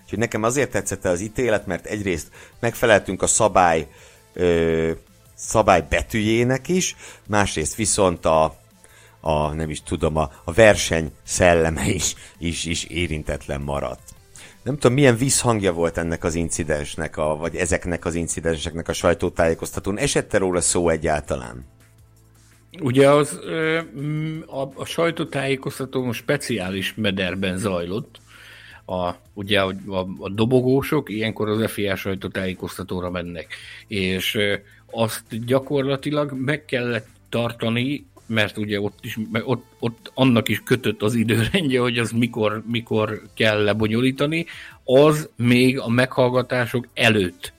Úgyhogy 0.03 0.19
nekem 0.19 0.43
azért 0.43 0.71
tetszett 0.71 1.05
az 1.05 1.21
ítélet, 1.21 1.65
mert 1.65 1.85
egyrészt 1.85 2.27
megfeleltünk 2.59 3.21
a 3.21 3.27
szabály 3.27 3.87
ö, 4.33 4.91
szabály 5.35 5.85
betűjének 5.89 6.67
is, 6.67 6.95
másrészt 7.27 7.75
viszont 7.75 8.25
a, 8.25 8.58
a 9.21 9.53
nem 9.53 9.69
is 9.69 9.81
tudom, 9.83 10.15
a, 10.17 10.31
a 10.43 10.51
verseny 10.51 11.11
szelleme 11.23 11.87
is, 11.87 12.15
is, 12.37 12.65
is 12.65 12.83
érintetlen 12.83 13.61
maradt. 13.61 14.17
Nem 14.63 14.77
tudom, 14.77 14.93
milyen 14.93 15.17
visszhangja 15.17 15.73
volt 15.73 15.97
ennek 15.97 16.23
az 16.23 16.35
incidensnek, 16.35 17.17
a, 17.17 17.35
vagy 17.35 17.55
ezeknek 17.55 18.05
az 18.05 18.15
incidenseknek 18.15 18.87
a 18.87 18.93
sajtótájékoztatón. 18.93 19.97
Esette 19.97 20.37
róla 20.37 20.61
szó 20.61 20.89
egyáltalán? 20.89 21.65
Ugye 22.81 23.09
az, 23.09 23.39
a, 24.45 24.61
a 24.73 24.85
sajtótájékoztató 24.85 26.11
speciális 26.11 26.93
mederben 26.95 27.57
zajlott. 27.57 28.19
A, 28.85 29.11
ugye 29.33 29.61
a, 29.61 29.73
a, 29.87 30.07
a 30.19 30.29
dobogósok 30.29 31.09
ilyenkor 31.09 31.49
az 31.49 31.71
FIA 31.71 31.95
sajtótájékoztatóra 31.95 33.09
mennek, 33.09 33.55
és 33.87 34.37
azt 34.91 35.45
gyakorlatilag 35.45 36.31
meg 36.31 36.65
kellett 36.65 37.07
tartani 37.29 38.05
mert 38.29 38.57
ugye 38.57 38.81
ott 38.81 38.99
is, 39.01 39.17
ott, 39.43 39.65
ott 39.79 40.11
annak 40.13 40.49
is 40.49 40.61
kötött 40.63 41.01
az 41.01 41.13
időrendje, 41.13 41.79
hogy 41.79 41.97
az 41.97 42.11
mikor, 42.11 42.63
mikor 42.67 43.21
kell 43.35 43.63
lebonyolítani, 43.63 44.45
az 44.83 45.29
még 45.35 45.79
a 45.79 45.89
meghallgatások 45.89 46.87
előtt 46.93 47.53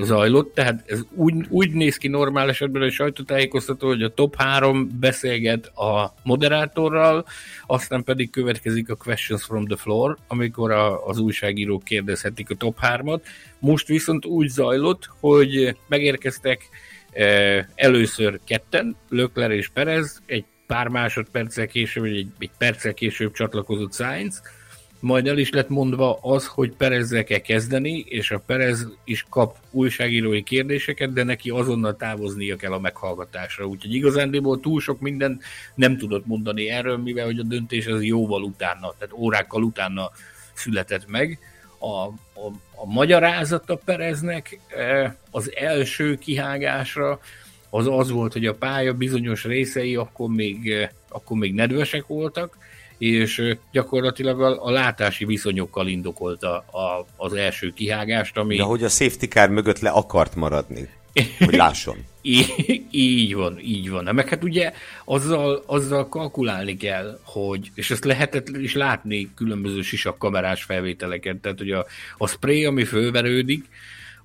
zajlott, 0.00 0.54
tehát 0.54 0.84
ez 0.86 1.00
úgy, 1.10 1.34
úgy 1.48 1.72
néz 1.72 1.96
ki 1.96 2.08
normál 2.08 2.48
esetben 2.48 2.82
a 2.82 2.90
sajtótájékoztató, 2.90 3.86
hogy 3.86 4.02
a 4.02 4.14
top 4.14 4.34
3 4.36 4.98
beszélget 5.00 5.66
a 5.66 6.14
moderátorral, 6.22 7.26
aztán 7.66 8.04
pedig 8.04 8.30
következik 8.30 8.90
a 8.90 8.94
questions 8.94 9.44
from 9.44 9.64
the 9.64 9.76
floor, 9.76 10.16
amikor 10.26 10.70
a, 10.70 11.06
az 11.06 11.18
újságírók 11.18 11.84
kérdezhetik 11.84 12.50
a 12.50 12.54
top 12.54 12.78
3-at. 12.82 13.20
Most 13.58 13.86
viszont 13.86 14.24
úgy 14.24 14.48
zajlott, 14.48 15.08
hogy 15.20 15.76
megérkeztek 15.88 16.68
Először 17.74 18.40
ketten, 18.44 18.96
Lökler 19.08 19.50
és 19.50 19.68
Perez, 19.68 20.20
egy 20.26 20.44
pár 20.66 20.88
másodperccel 20.88 21.66
később, 21.66 22.02
vagy 22.02 22.16
egy, 22.16 22.30
egy 22.38 22.50
perccel 22.58 22.94
később 22.94 23.32
csatlakozott 23.32 23.94
Sainz, 23.94 24.42
majd 25.00 25.26
el 25.26 25.38
is 25.38 25.50
lett 25.50 25.68
mondva 25.68 26.18
az, 26.22 26.46
hogy 26.46 26.72
Perezzel 26.72 27.24
kell 27.24 27.38
kezdeni, 27.38 28.04
és 28.08 28.30
a 28.30 28.42
Perez 28.46 28.88
is 29.04 29.26
kap 29.30 29.56
újságírói 29.70 30.42
kérdéseket, 30.42 31.12
de 31.12 31.22
neki 31.22 31.50
azonnal 31.50 31.96
távoznia 31.96 32.56
kell 32.56 32.72
a 32.72 32.78
meghallgatásra. 32.78 33.66
Úgyhogy 33.66 33.94
igazándiból 33.94 34.60
túl 34.60 34.80
sok 34.80 35.00
minden 35.00 35.40
nem 35.74 35.96
tudott 35.96 36.26
mondani 36.26 36.68
erről, 36.68 36.96
mivel 36.96 37.24
hogy 37.24 37.38
a 37.38 37.42
döntés 37.42 37.86
az 37.86 38.02
jóval 38.02 38.42
utána, 38.42 38.94
tehát 38.98 39.14
órákkal 39.14 39.62
utána 39.62 40.10
született 40.54 41.06
meg. 41.08 41.38
A, 41.78 41.86
a, 41.86 42.52
a 42.74 42.86
magyarázata 42.86 43.76
Pereznek 43.84 44.60
az 45.30 45.52
első 45.56 46.14
kihágásra 46.14 47.20
az 47.70 47.86
az 47.90 48.10
volt, 48.10 48.32
hogy 48.32 48.46
a 48.46 48.54
pálya 48.54 48.92
bizonyos 48.92 49.44
részei 49.44 49.96
akkor 49.96 50.28
még, 50.28 50.88
akkor 51.08 51.36
még 51.36 51.54
nedvesek 51.54 52.06
voltak, 52.06 52.56
és 52.98 53.56
gyakorlatilag 53.72 54.40
a, 54.40 54.64
a 54.64 54.70
látási 54.70 55.24
viszonyokkal 55.24 55.86
indokolta 55.86 56.56
a, 56.56 57.06
az 57.16 57.32
első 57.32 57.72
kihágást, 57.72 58.36
ami... 58.36 58.56
De 58.56 58.62
hogy 58.62 58.84
a 58.84 58.88
safety 58.88 59.24
car 59.24 59.48
mögött 59.48 59.78
le 59.78 59.90
akart 59.90 60.34
maradni, 60.34 60.88
hogy 61.38 61.54
lásson. 61.54 61.96
így 62.90 63.34
van, 63.34 63.58
így 63.58 63.90
van. 63.90 64.14
Meg 64.14 64.28
hát 64.28 64.44
ugye 64.44 64.72
azzal, 65.04 65.62
azzal 65.66 66.08
kalkulálni 66.08 66.76
kell, 66.76 67.20
hogy, 67.22 67.70
és 67.74 67.90
ezt 67.90 68.04
lehetett 68.04 68.48
is 68.48 68.74
látni 68.74 69.30
különböző 69.34 69.82
sisak 69.82 70.18
kamerás 70.18 70.62
felvételeket, 70.62 71.36
tehát 71.36 71.58
hogy 71.58 71.70
a, 71.70 71.86
a 72.16 72.26
spray, 72.26 72.64
ami 72.64 72.84
fölverődik, 72.84 73.64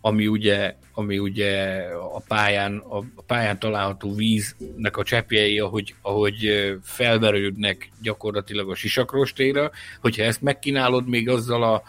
ami 0.02 0.28
ugye, 0.28 0.76
ami 0.94 1.18
ugye 1.18 1.82
a 2.14 2.20
pályán, 2.28 2.84
a 3.16 3.22
pályán 3.28 3.60
található 3.60 4.16
víznek 4.16 4.98
a 4.98 5.04
cseppjei, 5.04 5.60
ahogy, 5.60 5.96
ahogy 6.02 6.72
felverődnek 6.84 7.90
gyakorlatilag 8.02 8.70
a 8.70 8.76
sisakrostéra, 8.76 9.72
hogyha 10.00 10.24
ezt 10.24 10.42
megkínálod 10.42 11.08
még 11.08 11.30
azzal 11.30 11.64
a, 11.64 11.84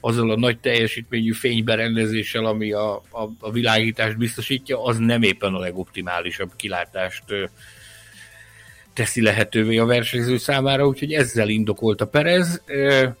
azzal 0.00 0.30
a 0.30 0.38
nagy 0.38 0.58
teljesítményű 0.58 1.32
fényberendezéssel, 1.32 2.44
ami 2.44 2.72
a, 2.72 2.94
a, 2.94 3.30
a 3.40 3.50
világítást 3.50 4.16
biztosítja, 4.16 4.84
az 4.84 4.98
nem 4.98 5.22
éppen 5.22 5.54
a 5.54 5.58
legoptimálisabb 5.58 6.50
kilátást 6.56 7.24
teszi 8.92 9.22
lehetővé 9.22 9.76
a 9.76 9.84
versenyző 9.84 10.36
számára, 10.36 10.86
úgyhogy 10.86 11.12
ezzel 11.12 11.48
indokolta 11.48 12.06
Perez. 12.06 12.62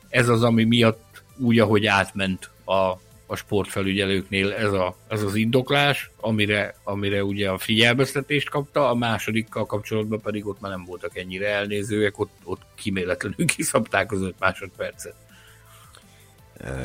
Ez 0.08 0.28
az, 0.28 0.42
ami 0.42 0.64
miatt 0.64 1.22
úgy, 1.36 1.58
ahogy 1.58 1.86
átment 1.86 2.50
a, 2.64 2.98
a 3.26 3.36
sportfelügyelőknél 3.36 4.52
ez, 4.52 4.72
a, 4.72 4.96
ez 5.08 5.22
az 5.22 5.34
indoklás, 5.34 6.10
amire, 6.16 6.74
amire 6.84 7.24
ugye 7.24 7.50
a 7.50 7.58
figyelmeztetést 7.58 8.48
kapta, 8.48 8.90
a 8.90 8.94
másodikkal 8.94 9.66
kapcsolatban 9.66 10.20
pedig 10.20 10.46
ott 10.46 10.60
már 10.60 10.70
nem 10.70 10.84
voltak 10.84 11.16
ennyire 11.16 11.48
elnézőek, 11.48 12.18
ott, 12.18 12.32
ott 12.44 12.62
kiméletlenül 12.74 13.46
kiszabták 13.56 14.12
az 14.12 14.20
öt 14.20 14.38
másodpercet. 14.38 15.14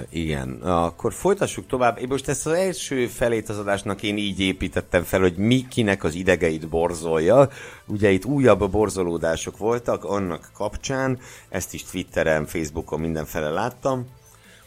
Igen, 0.09 0.49
akkor 0.61 1.13
folytassuk 1.13 1.67
tovább. 1.67 1.97
Én 1.99 2.07
most 2.09 2.27
ezt 2.27 2.45
az 2.45 2.53
első 2.53 3.07
felét 3.07 3.49
az 3.49 3.57
adásnak 3.57 4.03
én 4.03 4.17
így 4.17 4.39
építettem 4.39 5.03
fel, 5.03 5.19
hogy 5.19 5.35
mi 5.35 5.65
kinek 5.69 6.03
az 6.03 6.13
idegeit 6.13 6.69
borzolja. 6.69 7.49
Ugye 7.87 8.09
itt 8.09 8.25
újabb 8.25 8.71
borzolódások 8.71 9.57
voltak 9.57 10.03
annak 10.03 10.51
kapcsán, 10.53 11.19
ezt 11.49 11.73
is 11.73 11.83
Twitteren, 11.83 12.45
Facebookon 12.45 12.99
mindenfele 12.99 13.49
láttam 13.49 14.07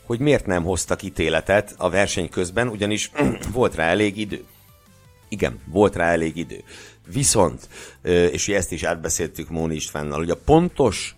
hogy 0.06 0.18
miért 0.18 0.46
nem 0.46 0.62
hoztak 0.62 1.02
ítéletet 1.02 1.75
a 1.78 1.90
verseny 1.90 2.28
közben, 2.28 2.68
ugyanis 2.68 3.10
volt 3.52 3.75
rá 3.75 3.84
elég 3.84 4.16
idő. 4.16 4.44
Igen, 5.28 5.58
volt 5.66 5.96
rá 5.96 6.10
elég 6.10 6.36
idő. 6.36 6.62
Viszont, 7.12 7.68
és 8.02 8.48
ezt 8.48 8.72
is 8.72 8.82
átbeszéltük 8.82 9.50
Móni 9.50 9.75
Istvánnal, 9.75 10.18
hogy 10.18 10.30
a 10.30 10.36
pontos 10.44 11.16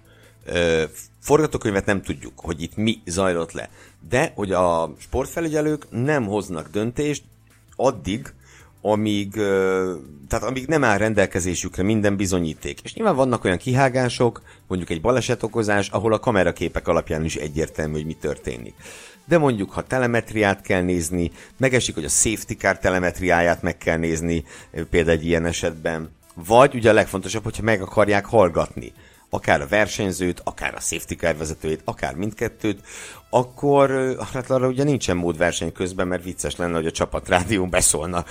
forgatókönyvet 1.20 1.86
nem 1.86 2.02
tudjuk, 2.02 2.32
hogy 2.36 2.62
itt 2.62 2.76
mi 2.76 3.00
zajlott 3.06 3.52
le. 3.52 3.70
De, 4.08 4.32
hogy 4.34 4.52
a 4.52 4.94
sportfelügyelők 4.98 5.86
nem 5.90 6.26
hoznak 6.26 6.68
döntést 6.70 7.22
addig, 7.76 8.32
amíg, 8.80 9.32
tehát 10.28 10.44
amíg 10.44 10.66
nem 10.66 10.84
áll 10.84 10.98
rendelkezésükre 10.98 11.82
minden 11.82 12.16
bizonyíték. 12.16 12.80
És 12.80 12.94
nyilván 12.94 13.16
vannak 13.16 13.44
olyan 13.44 13.56
kihágások, 13.56 14.42
mondjuk 14.66 14.90
egy 14.90 15.00
balesetokozás, 15.00 15.88
ahol 15.88 16.12
a 16.12 16.18
kameraképek 16.18 16.88
alapján 16.88 17.24
is 17.24 17.36
egyértelmű, 17.36 17.92
hogy 17.92 18.06
mi 18.06 18.16
történik. 18.20 18.74
De 19.24 19.38
mondjuk, 19.38 19.70
ha 19.70 19.86
telemetriát 19.86 20.60
kell 20.60 20.82
nézni, 20.82 21.30
megesik, 21.56 21.94
hogy 21.94 22.04
a 22.04 22.08
safety 22.08 22.52
car 22.52 22.78
telemetriáját 22.78 23.62
meg 23.62 23.78
kell 23.78 23.96
nézni, 23.96 24.44
például 24.90 25.18
egy 25.18 25.26
ilyen 25.26 25.44
esetben, 25.44 26.10
vagy 26.34 26.74
ugye 26.74 26.90
a 26.90 26.92
legfontosabb, 26.92 27.44
hogyha 27.44 27.62
meg 27.62 27.82
akarják 27.82 28.26
hallgatni 28.26 28.92
akár 29.30 29.60
a 29.60 29.66
versenyzőt, 29.66 30.40
akár 30.44 30.74
a 30.74 30.80
safety 30.80 31.14
car 31.14 31.36
vezetőjét, 31.36 31.80
akár 31.84 32.14
mindkettőt, 32.14 32.80
akkor 33.30 34.16
hát 34.32 34.50
arra 34.50 34.68
ugye 34.68 34.84
nincsen 34.84 35.16
mód 35.16 35.36
verseny 35.36 35.72
közben, 35.72 36.06
mert 36.06 36.24
vicces 36.24 36.56
lenne, 36.56 36.74
hogy 36.76 36.86
a 36.86 36.90
csapatrádión 36.90 37.70
beszólna, 37.70 38.24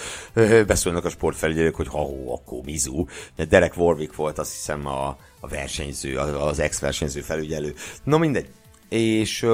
beszólnak 0.67 1.05
a 1.05 1.09
sportfelügyelők, 1.09 1.75
hogy 1.75 1.87
ha-hó, 1.87 2.33
akkor 2.33 2.61
mizu. 2.65 3.05
De 3.35 3.45
Derek 3.45 3.77
Warwick 3.77 4.15
volt 4.15 4.39
azt 4.39 4.51
hiszem 4.51 4.87
a, 4.87 5.17
a 5.39 5.47
versenyző, 5.47 6.17
az 6.17 6.59
ex-versenyző 6.59 7.21
felügyelő. 7.21 7.75
Na 8.03 8.17
mindegy. 8.17 8.49
És 8.89 9.47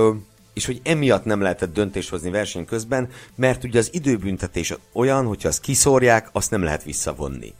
és 0.53 0.65
hogy 0.65 0.81
emiatt 0.83 1.25
nem 1.25 1.41
lehetett 1.41 1.73
döntést 1.73 2.09
hozni 2.09 2.29
verseny 2.29 2.65
közben, 2.65 3.09
mert 3.35 3.63
ugye 3.63 3.79
az 3.79 3.89
időbüntetés 3.93 4.73
olyan, 4.93 5.25
hogyha 5.25 5.47
azt 5.47 5.61
kiszórják, 5.61 6.29
azt 6.31 6.51
nem 6.51 6.63
lehet 6.63 6.83
visszavonni. 6.83 7.53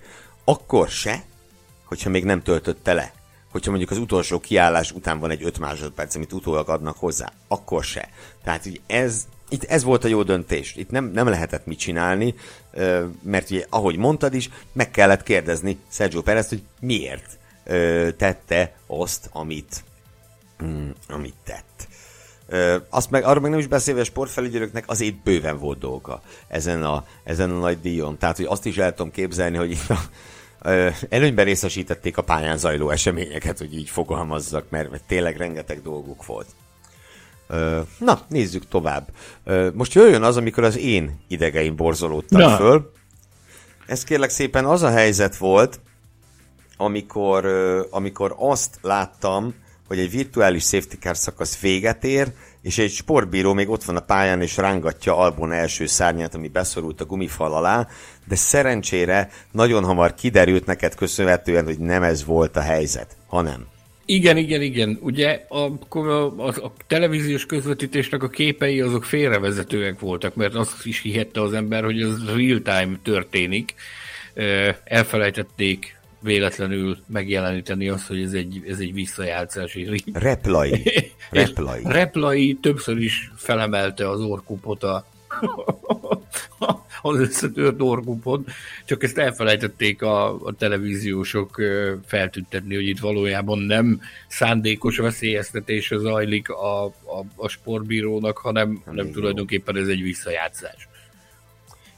Akkor 0.43 0.89
se, 0.89 1.23
hogyha 1.83 2.09
még 2.09 2.23
nem 2.23 2.41
töltötte 2.41 2.93
le 2.93 3.13
hogyha 3.53 3.69
mondjuk 3.69 3.91
az 3.91 3.97
utolsó 3.97 4.39
kiállás 4.39 4.91
után 4.91 5.19
van 5.19 5.29
egy 5.29 5.43
5 5.43 5.59
másodperc, 5.59 6.15
amit 6.15 6.33
utólag 6.33 6.69
adnak 6.69 6.97
hozzá, 6.97 7.31
akkor 7.47 7.83
se. 7.83 8.09
Tehát 8.43 8.63
hogy 8.63 8.81
ez, 8.87 9.27
itt 9.49 9.63
ez 9.63 9.83
volt 9.83 10.03
a 10.03 10.07
jó 10.07 10.23
döntés. 10.23 10.75
Itt 10.75 10.89
nem, 10.89 11.05
nem 11.05 11.27
lehetett 11.27 11.65
mit 11.65 11.79
csinálni, 11.79 12.35
mert 13.21 13.49
ugye, 13.49 13.65
ahogy 13.69 13.97
mondtad 13.97 14.33
is, 14.33 14.49
meg 14.71 14.91
kellett 14.91 15.23
kérdezni 15.23 15.79
Sergio 15.91 16.21
Perez, 16.21 16.49
hogy 16.49 16.63
miért 16.79 17.37
tette 18.17 18.75
azt, 18.87 19.29
amit, 19.31 19.83
mm, 20.63 20.89
amit 21.09 21.35
tett. 21.43 21.87
Azt 22.89 23.09
meg, 23.09 23.23
arra 23.23 23.39
meg 23.39 23.51
nem 23.51 23.59
is 23.59 23.67
beszélve 23.67 24.01
a 24.01 24.03
sportfelügyelőknek 24.03 24.83
azért 24.87 25.15
bőven 25.15 25.57
volt 25.57 25.79
dolga 25.79 26.21
ezen 26.47 26.83
a, 26.83 27.05
ezen 27.23 27.51
a 27.51 27.59
nagy 27.59 27.81
díjon. 27.81 28.17
Tehát, 28.17 28.37
hogy 28.37 28.45
azt 28.45 28.65
is 28.65 28.77
el 28.77 28.93
tudom 28.93 29.11
képzelni, 29.11 29.57
hogy 29.57 29.71
itt 29.71 29.89
a, 29.89 29.99
előnyben 31.09 31.45
részesítették 31.45 32.17
a 32.17 32.21
pályán 32.21 32.57
zajló 32.57 32.89
eseményeket, 32.89 33.57
hogy 33.57 33.77
így 33.77 33.89
fogalmazzak, 33.89 34.69
mert 34.69 35.03
tényleg 35.07 35.37
rengeteg 35.37 35.81
dolguk 35.81 36.25
volt. 36.25 36.47
Na, 37.97 38.21
nézzük 38.27 38.67
tovább. 38.67 39.07
Most 39.73 39.93
jöjjön 39.93 40.23
az, 40.23 40.37
amikor 40.37 40.63
az 40.63 40.77
én 40.77 41.19
idegeim 41.27 41.75
borzolódtak 41.75 42.39
Na. 42.39 42.55
föl. 42.55 42.91
Ez 43.85 44.03
kérlek 44.03 44.29
szépen 44.29 44.65
az 44.65 44.81
a 44.81 44.89
helyzet 44.89 45.37
volt, 45.37 45.79
amikor, 46.77 47.45
amikor 47.89 48.35
azt 48.37 48.77
láttam, 48.81 49.53
hogy 49.87 49.99
egy 49.99 50.11
virtuális 50.11 50.63
safety 50.63 50.95
car 50.99 51.17
szakasz 51.17 51.59
véget 51.59 52.03
ér, 52.03 52.33
és 52.63 52.77
egy 52.77 52.91
sportbíró 52.91 53.53
még 53.53 53.69
ott 53.69 53.83
van 53.83 53.95
a 53.95 53.99
pályán, 53.99 54.41
és 54.41 54.57
rángatja 54.57 55.17
Albon 55.17 55.51
első 55.51 55.85
szárnyát, 55.85 56.35
ami 56.35 56.47
beszorult 56.47 57.01
a 57.01 57.05
gumifal 57.05 57.53
alá, 57.53 57.87
de 58.27 58.35
szerencsére 58.35 59.29
nagyon 59.51 59.83
hamar 59.83 60.13
kiderült 60.13 60.65
neked 60.65 60.95
köszönhetően, 60.95 61.65
hogy 61.65 61.79
nem 61.79 62.03
ez 62.03 62.25
volt 62.25 62.55
a 62.55 62.61
helyzet, 62.61 63.17
hanem. 63.27 63.67
Igen, 64.05 64.37
igen, 64.37 64.61
igen. 64.61 64.99
Ugye 65.01 65.45
a, 65.49 65.71
a, 65.89 65.99
a, 66.37 66.47
a 66.47 66.73
televíziós 66.87 67.45
közvetítésnek 67.45 68.23
a 68.23 68.27
képei 68.27 68.81
azok 68.81 69.03
félrevezetőek 69.03 69.99
voltak, 69.99 70.35
mert 70.35 70.55
azt 70.55 70.85
is 70.85 71.01
hihette 71.01 71.41
az 71.41 71.53
ember, 71.53 71.83
hogy 71.83 72.01
az 72.01 72.25
real-time 72.25 72.99
történik. 73.03 73.73
Elfelejtették 74.83 75.97
véletlenül 76.23 76.97
megjeleníteni 77.07 77.89
azt, 77.89 78.07
hogy 78.07 78.21
ez 78.21 78.33
egy, 78.33 78.63
ez 78.67 78.79
egy 78.79 78.93
visszajátszási 78.93 80.03
Replai. 80.13 80.83
Replai. 81.31 81.81
Replai 81.83 82.57
többször 82.61 82.97
is 82.97 83.31
felemelte 83.35 84.09
az 84.09 84.19
orkupot 84.19 84.83
a, 84.83 85.05
az 87.01 87.19
összetört 87.19 87.81
orkupot, 87.81 88.49
csak 88.85 89.03
ezt 89.03 89.17
elfelejtették 89.17 90.01
a, 90.01 90.45
a 90.45 90.53
televíziósok 90.57 91.61
feltüntetni, 92.05 92.75
hogy 92.75 92.87
itt 92.87 92.99
valójában 92.99 93.59
nem 93.59 94.01
szándékos 94.27 94.97
veszélyeztetés 94.97 95.91
zajlik 95.95 96.49
a, 96.49 96.85
a, 96.85 97.25
a 97.35 97.47
sportbírónak, 97.47 98.37
hanem, 98.37 98.81
hanem 98.85 99.11
tulajdonképpen 99.11 99.77
ez 99.77 99.87
egy 99.87 100.01
visszajátszás 100.01 100.87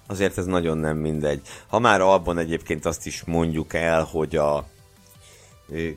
azért 0.07 0.37
ez 0.37 0.45
nagyon 0.45 0.77
nem 0.77 0.97
mindegy. 0.97 1.41
Ha 1.67 1.79
már 1.79 2.01
abban 2.01 2.37
egyébként 2.37 2.85
azt 2.85 3.05
is 3.05 3.23
mondjuk 3.23 3.73
el, 3.73 4.03
hogy 4.03 4.35
a 4.35 4.67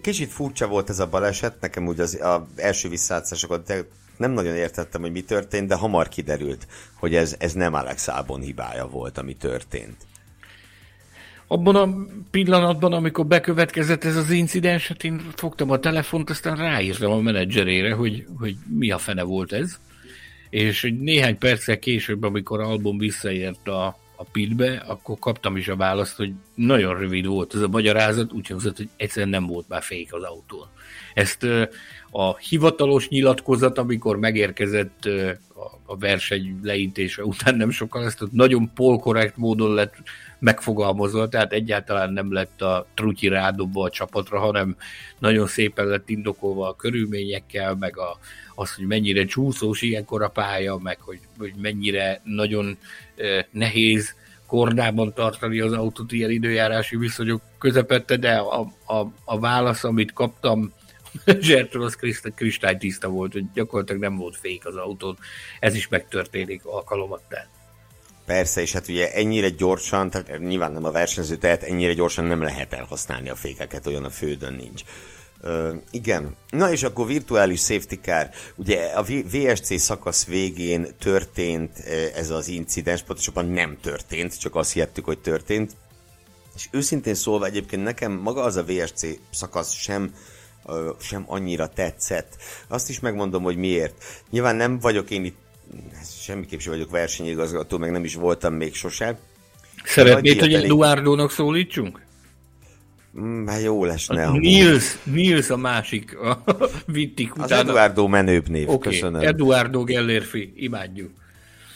kicsit 0.03 0.31
furcsa 0.31 0.67
volt 0.67 0.91
ez 0.91 0.99
a 0.99 1.07
baleset, 1.07 1.61
nekem 1.61 1.87
úgy 1.87 2.01
az, 2.01 2.19
az 2.23 2.41
első 2.57 2.89
visszátszásokat 2.89 3.85
nem 4.17 4.31
nagyon 4.31 4.55
értettem, 4.55 5.01
hogy 5.01 5.13
mi 5.13 5.23
történt, 5.23 5.69
de 5.69 5.75
hamar 5.75 6.09
kiderült, 6.09 6.67
hogy 6.95 7.15
ez, 7.15 7.37
ez 7.39 7.53
nem 7.53 7.75
Alex 7.75 8.09
Albon 8.09 8.41
hibája 8.41 8.87
volt, 8.87 9.19
ami 9.19 9.35
történt. 9.35 9.97
Abban 11.47 11.77
a 11.77 11.89
pillanatban, 12.31 12.93
amikor 12.93 13.27
bekövetkezett 13.27 14.05
ez 14.05 14.17
az 14.17 14.31
incidens, 14.31 14.89
hát 14.89 15.05
én 15.05 15.21
fogtam 15.35 15.71
a 15.71 15.79
telefont, 15.79 16.31
aztán 16.31 16.57
ráírtam 16.57 17.11
a 17.11 17.21
menedzserére, 17.21 17.95
hogy, 17.95 18.27
hogy 18.39 18.57
mi 18.79 18.91
a 18.91 18.99
fene 18.99 19.23
volt 19.23 19.53
ez 19.53 19.79
és 20.51 20.95
néhány 21.01 21.39
perccel 21.39 21.79
később, 21.79 22.23
amikor 22.23 22.61
Albon 22.61 22.99
visszaért 22.99 23.69
a, 23.69 23.87
a 24.17 24.25
pitbe, 24.33 24.85
akkor 24.87 25.19
kaptam 25.19 25.57
is 25.57 25.69
a 25.69 25.77
választ, 25.77 26.17
hogy 26.17 26.33
nagyon 26.55 26.99
rövid 26.99 27.27
volt 27.27 27.55
ez 27.55 27.61
a 27.61 27.69
magyarázat, 27.69 28.33
úgy 28.33 28.49
hangzott, 28.49 28.77
hogy 28.77 28.89
egyszerűen 28.97 29.29
nem 29.29 29.47
volt 29.47 29.69
már 29.69 29.83
fék 29.83 30.15
az 30.15 30.23
autón. 30.23 30.67
Ezt 31.15 31.47
a 32.11 32.37
hivatalos 32.37 33.09
nyilatkozat, 33.09 33.79
amikor 33.79 34.17
megérkezett 34.17 35.05
a 35.55 35.78
verseny 35.97 36.59
leintése 36.63 37.25
után 37.25 37.55
nem 37.55 37.71
sokkal, 37.71 38.05
ezt 38.05 38.25
nagyon 38.31 38.71
polkorrekt 38.75 39.37
módon 39.37 39.75
lett 39.75 39.95
megfogalmazva, 40.39 41.29
tehát 41.29 41.53
egyáltalán 41.53 42.13
nem 42.13 42.33
lett 42.33 42.63
a 42.63 42.87
trutyi 42.95 43.29
rádobva 43.29 43.85
a 43.85 43.91
csapatra, 43.91 44.39
hanem 44.39 44.77
nagyon 45.19 45.47
szépen 45.47 45.87
lett 45.87 46.09
indokolva 46.09 46.69
a 46.69 46.77
körülményekkel, 46.77 47.75
meg 47.75 47.99
a, 47.99 48.19
az, 48.55 48.75
hogy 48.75 48.87
mennyire 48.87 49.25
csúszós 49.25 49.83
ilyenkor 49.83 50.23
a 50.23 50.29
pálya, 50.29 50.77
meg 50.77 51.01
hogy, 51.01 51.21
hogy 51.39 51.53
mennyire 51.57 52.21
nagyon 52.25 52.79
eh, 53.17 53.45
nehéz 53.51 54.15
kordában 54.47 55.13
tartani 55.13 55.61
az 55.61 55.73
autót 55.73 56.13
ilyen 56.13 56.31
időjárási 56.31 56.97
viszonyok 56.97 57.43
közepette, 57.59 58.17
de 58.17 58.37
a, 58.37 58.61
a, 58.87 59.13
a 59.25 59.39
válasz, 59.39 59.85
amit 59.85 60.13
kaptam 60.13 60.73
Zsertől, 61.41 61.83
az 61.83 61.97
kristálytiszta 62.35 63.09
volt, 63.09 63.33
hogy 63.33 63.45
gyakorlatilag 63.55 64.01
nem 64.01 64.17
volt 64.17 64.37
fék 64.37 64.67
az 64.67 64.77
autón. 64.77 65.19
Ez 65.61 65.75
is 65.75 65.89
megtörténik 65.89 66.65
alkalomattán. 66.65 67.47
Persze, 68.27 68.61
és 68.61 68.73
hát 68.73 68.89
ugye 68.89 69.13
ennyire 69.13 69.49
gyorsan, 69.49 70.11
tehát 70.11 70.39
nyilván 70.39 70.73
nem 70.73 70.85
a 70.85 70.91
versenyző, 70.91 71.37
tehát 71.37 71.63
ennyire 71.63 71.93
gyorsan 71.93 72.25
nem 72.25 72.43
lehet 72.43 72.73
elhasználni 72.73 73.29
a 73.29 73.35
fékeket, 73.35 73.87
olyan 73.87 74.05
a 74.05 74.11
fődön 74.11 74.53
nincs. 74.53 74.83
Uh, 75.43 75.75
igen. 75.91 76.37
Na 76.51 76.73
és 76.73 76.83
akkor 76.83 77.07
virtuális 77.07 77.61
safety 77.61 77.95
car. 78.03 78.31
Ugye 78.55 78.85
a 78.85 79.03
VSC 79.03 79.81
szakasz 79.81 80.27
végén 80.27 80.87
történt 80.99 81.79
ez 82.15 82.31
az 82.31 82.49
incidens, 82.49 83.03
pontosabban 83.03 83.49
nem 83.49 83.79
történt, 83.83 84.41
csak 84.41 84.55
azt 84.55 84.73
hittük, 84.73 85.05
hogy 85.05 85.19
történt. 85.19 85.77
És 86.55 86.69
őszintén 86.71 87.15
szólva 87.15 87.47
egyébként 87.47 87.83
nekem 87.83 88.13
maga 88.13 88.43
az 88.43 88.57
a 88.57 88.65
VSC 88.65 89.07
szakasz 89.31 89.73
sem 89.73 90.15
sem 91.01 91.25
annyira 91.27 91.69
tetszett. 91.69 92.37
Azt 92.69 92.89
is 92.89 93.01
megmondom, 93.01 93.43
hogy 93.43 93.57
miért. 93.57 94.05
Nyilván 94.31 94.57
nem 94.57 94.79
vagyok 94.79 95.11
én 95.11 95.25
itt 95.25 95.37
semmiképp 96.21 96.59
sem 96.59 96.73
vagyok 96.73 96.91
versenyigazgató, 96.91 97.79
meg 97.79 97.91
nem 97.91 98.05
is 98.05 98.15
voltam 98.15 98.55
még 98.55 98.75
sosem. 98.75 99.17
Szeretnéd, 99.85 100.41
hogy 100.41 100.55
Eduardónak 100.55 101.31
szólítsunk? 101.31 102.07
Mm, 103.21 103.47
hát 103.47 103.63
jó 103.63 103.85
lesne. 103.85 104.27
A 104.27 104.31
Nils, 104.31 104.99
Nils 105.03 105.51
a 105.51 105.57
másik, 105.57 106.19
a 106.19 106.43
vittik 106.87 107.37
utána. 107.37 107.55
Az 107.55 107.69
Eduardo 107.69 108.07
menőbb 108.07 108.49
név, 108.49 108.69
okay. 108.69 108.93
köszönöm. 108.93 109.21
Eduardo 109.21 109.85
Gellérfi, 109.85 110.53
imádjuk. 110.57 111.11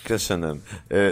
Köszönöm. 0.05 0.63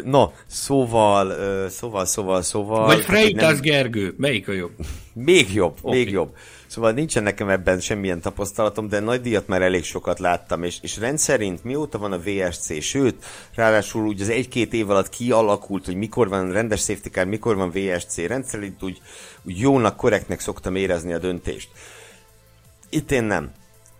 No, 0.04 0.30
szóval, 0.46 1.34
szóval, 1.68 2.04
szóval, 2.04 2.42
szóval... 2.42 2.86
Vagy 2.86 3.04
Freitas 3.04 3.52
nem... 3.52 3.60
Gergő, 3.60 4.14
melyik 4.16 4.48
a 4.48 4.52
jobb? 4.52 4.72
még 5.12 5.52
jobb, 5.52 5.76
okay. 5.82 5.98
még 5.98 6.10
jobb. 6.10 6.34
Szóval 6.70 6.92
nincsen 6.92 7.22
nekem 7.22 7.48
ebben 7.48 7.80
semmilyen 7.80 8.20
tapasztalatom, 8.20 8.88
de 8.88 9.00
nagy 9.00 9.20
díjat 9.20 9.46
már 9.46 9.62
elég 9.62 9.84
sokat 9.84 10.18
láttam, 10.18 10.62
és, 10.62 10.78
és 10.82 10.96
rendszerint 10.98 11.64
mióta 11.64 11.98
van 11.98 12.12
a 12.12 12.18
VSC, 12.18 12.82
sőt, 12.82 13.24
ráadásul 13.54 14.06
úgy 14.06 14.20
az 14.20 14.28
egy-két 14.28 14.72
év 14.72 14.90
alatt 14.90 15.08
kialakult, 15.08 15.84
hogy 15.84 15.94
mikor 15.94 16.28
van 16.28 16.52
rendes 16.52 16.80
safety 16.80 17.08
car, 17.08 17.26
mikor 17.26 17.56
van 17.56 17.70
VSC, 17.70 18.16
rendszerint 18.16 18.82
úgy, 18.82 19.00
úgy 19.42 19.58
jónak, 19.58 19.96
korrektnek 19.96 20.40
szoktam 20.40 20.74
érezni 20.74 21.12
a 21.12 21.18
döntést. 21.18 21.68
Itt 22.90 23.10
én 23.10 23.24
nem. 23.24 23.52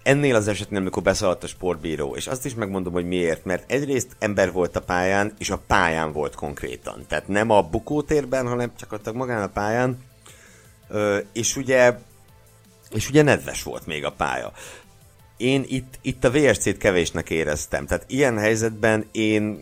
Ennél 0.03 0.35
az 0.35 0.49
esetnél, 0.49 0.81
amikor 0.81 1.03
beszaladt 1.03 1.45
a 1.45 1.47
sportbíró, 1.47 2.17
és 2.17 2.27
azt 2.27 2.45
is 2.45 2.55
megmondom, 2.55 2.93
hogy 2.93 3.07
miért, 3.07 3.45
mert 3.45 3.71
egyrészt 3.71 4.17
ember 4.19 4.53
volt 4.53 4.77
a 4.77 4.83
pályán, 4.83 5.35
és 5.39 5.51
a 5.51 5.63
pályán 5.67 6.13
volt 6.13 6.35
konkrétan. 6.35 7.05
Tehát 7.09 7.29
nem 7.29 7.51
a 7.51 7.63
bukótérben, 7.63 8.49
hanem 8.49 8.73
csak 8.77 9.13
magán 9.13 9.43
a 9.43 9.49
pályán. 9.49 9.99
Ö, 10.89 11.19
és 11.33 11.57
ugye 11.57 11.95
és 12.95 13.09
ugye 13.09 13.23
nedves 13.23 13.63
volt 13.63 13.87
még 13.87 14.05
a 14.05 14.13
pálya. 14.13 14.53
Én 15.37 15.65
itt, 15.69 15.99
itt 16.03 16.25
a 16.25 16.31
VSC-t 16.31 16.79
kevésnek 16.79 17.31
éreztem. 17.31 17.87
Tehát 17.87 18.05
ilyen 18.09 18.39
helyzetben 18.39 19.05
én 19.13 19.59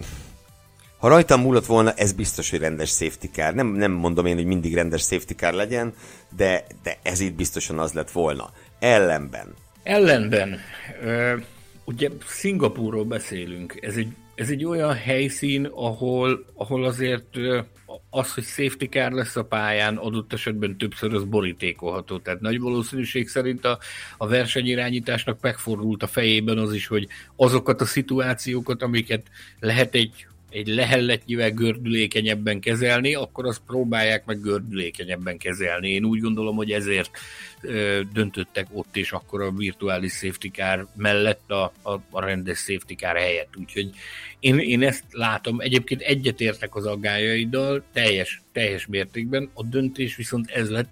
ha 0.99 1.09
rajtam 1.09 1.41
múlott 1.41 1.67
volna, 1.67 1.93
ez 1.93 2.13
biztos, 2.13 2.51
hogy 2.51 2.59
rendes 2.59 2.91
safety 2.91 3.27
car. 3.33 3.55
Nem, 3.55 3.67
nem 3.67 3.93
mondom 3.93 4.27
én, 4.27 4.35
hogy 4.35 4.45
mindig 4.45 4.75
rendes 4.75 5.03
safety 5.03 5.33
car 5.33 5.53
legyen, 5.53 5.95
de, 6.37 6.65
de 6.83 6.99
ez 7.03 7.21
itt 7.21 7.35
biztosan 7.35 7.79
az 7.79 7.93
lett 7.93 8.11
volna. 8.11 8.51
Ellenben. 8.79 9.55
Ellenben. 9.83 10.59
Ö, 11.03 11.37
ugye 11.85 12.09
Szingapúrról 12.27 13.05
beszélünk. 13.05 13.79
Ez 13.81 13.97
egy, 13.97 14.13
ez 14.35 14.49
egy 14.49 14.65
olyan 14.65 14.95
helyszín, 14.95 15.65
ahol, 15.65 16.45
ahol 16.55 16.85
azért 16.85 17.37
az, 18.11 18.35
hogy 18.35 18.45
safety 18.45 18.85
car 18.85 19.13
lesz 19.13 19.37
a 19.37 19.45
pályán, 19.45 19.97
adott 19.97 20.33
esetben 20.33 20.79
többször 20.79 21.15
az 21.15 21.25
borítékolható. 21.25 22.19
Tehát 22.19 22.41
nagy 22.41 22.61
valószínűség 22.61 23.29
szerint 23.29 23.65
a, 23.65 23.79
a 24.17 24.27
versenyirányításnak 24.27 25.41
megfordult 25.41 26.03
a 26.03 26.07
fejében 26.07 26.59
az 26.59 26.75
is, 26.75 26.87
hogy 26.87 27.09
azokat 27.37 27.81
a 27.81 27.85
szituációkat, 27.85 28.83
amiket 28.83 29.27
lehet 29.61 29.95
egy 29.95 30.27
egy 30.51 30.67
lehelletnyivel 30.67 31.51
gördülékenyebben 31.51 32.61
kezelni, 32.61 33.15
akkor 33.15 33.47
azt 33.47 33.61
próbálják 33.67 34.25
meg 34.25 34.41
gördülékenyebben 34.41 35.39
kezelni. 35.39 35.91
Én 35.91 36.05
úgy 36.05 36.21
gondolom, 36.21 36.57
hogy 36.57 36.71
ezért 36.71 37.11
ö, 37.61 38.01
döntöttek 38.13 38.67
ott 38.73 38.97
és 38.97 39.13
akkor 39.13 39.43
a 39.43 39.51
virtuális 39.51 40.13
safety 40.13 40.49
car 40.53 40.87
mellett 40.97 41.51
a, 41.51 41.73
a, 41.83 41.93
a 42.11 42.21
rendes 42.21 42.59
safety 42.59 42.95
car 42.95 43.17
helyett. 43.17 43.57
Úgyhogy 43.57 43.91
én, 44.41 44.59
én 44.59 44.83
ezt 44.83 45.05
látom. 45.11 45.61
Egyébként 45.61 46.01
egyetértek 46.01 46.75
az 46.75 46.87
aggájaiddal 46.87 47.85
teljes, 47.93 48.43
teljes 48.53 48.87
mértékben. 48.87 49.51
A 49.55 49.65
döntés 49.65 50.17
viszont 50.17 50.51
ez 50.51 50.71
lett, 50.71 50.91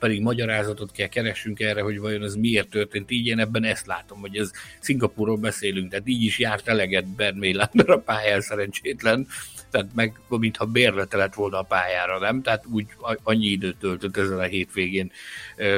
pedig 0.00 0.20
magyarázatot 0.20 0.92
kell 0.92 1.06
keresünk 1.06 1.60
erre, 1.60 1.82
hogy 1.82 1.98
vajon 1.98 2.22
ez 2.22 2.34
miért 2.34 2.68
történt 2.68 3.10
így, 3.10 3.26
én 3.26 3.38
ebben 3.38 3.64
ezt 3.64 3.86
látom, 3.86 4.20
hogy 4.20 4.36
ez 4.36 4.50
Szingapurról 4.80 5.36
beszélünk, 5.36 5.90
tehát 5.90 6.08
így 6.08 6.22
is 6.22 6.38
járt 6.38 6.68
eleget 6.68 7.08
Bermé 7.08 7.52
a 7.86 7.96
pályán 8.04 8.40
szerencsétlen, 8.40 9.26
tehát 9.70 9.94
meg, 9.94 10.20
mintha 10.28 10.64
bérlete 10.64 11.16
lett 11.16 11.34
volna 11.34 11.58
a 11.58 11.62
pályára, 11.62 12.18
nem? 12.18 12.42
Tehát 12.42 12.66
úgy 12.66 12.86
annyi 13.22 13.46
időt 13.46 13.76
töltött 13.76 14.16
ezen 14.16 14.38
a 14.38 14.42
hétvégén 14.42 15.12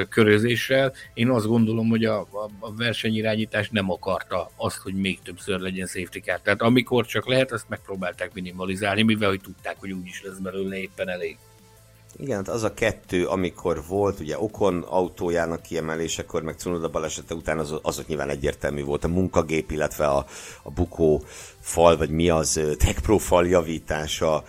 körözéssel. 0.08 0.92
Én 1.14 1.28
azt 1.28 1.46
gondolom, 1.46 1.88
hogy 1.88 2.04
a, 2.04 2.20
a, 2.20 2.50
a 2.58 2.74
versenyirányítás 2.74 3.68
nem 3.70 3.90
akarta 3.90 4.50
azt, 4.56 4.76
hogy 4.76 4.94
még 4.94 5.18
többször 5.22 5.60
legyen 5.60 5.86
safety 5.86 6.18
car. 6.18 6.40
Tehát 6.40 6.62
amikor 6.62 7.06
csak 7.06 7.26
lehet, 7.26 7.52
azt 7.52 7.68
megpróbálták 7.68 8.32
minimalizálni, 8.32 9.02
mivel 9.02 9.28
hogy 9.28 9.40
tudták, 9.40 9.76
hogy 9.78 9.92
úgyis 9.92 10.22
lesz 10.22 10.38
belőle 10.38 10.76
éppen 10.76 11.08
elég. 11.08 11.36
Igen, 12.16 12.36
hát 12.36 12.48
az 12.48 12.62
a 12.62 12.74
kettő, 12.74 13.26
amikor 13.26 13.82
volt, 13.88 14.20
ugye 14.20 14.38
Okon 14.38 14.82
autójának 14.82 15.62
kiemelésekor, 15.62 16.42
meg 16.42 16.58
Cunoda 16.58 16.88
balesete 16.88 17.34
után 17.34 17.58
az, 17.58 17.74
azok 17.82 18.06
nyilván 18.06 18.28
egyértelmű 18.28 18.84
volt. 18.84 19.04
A 19.04 19.08
munkagép, 19.08 19.70
illetve 19.70 20.06
a, 20.06 20.26
a 20.62 20.70
bukó 20.70 21.22
fal, 21.60 21.96
vagy 21.96 22.10
mi 22.10 22.28
az, 22.28 22.60
Tech 22.78 23.00
Pro 23.00 23.18
fal 23.18 23.46
javítása 23.46 24.44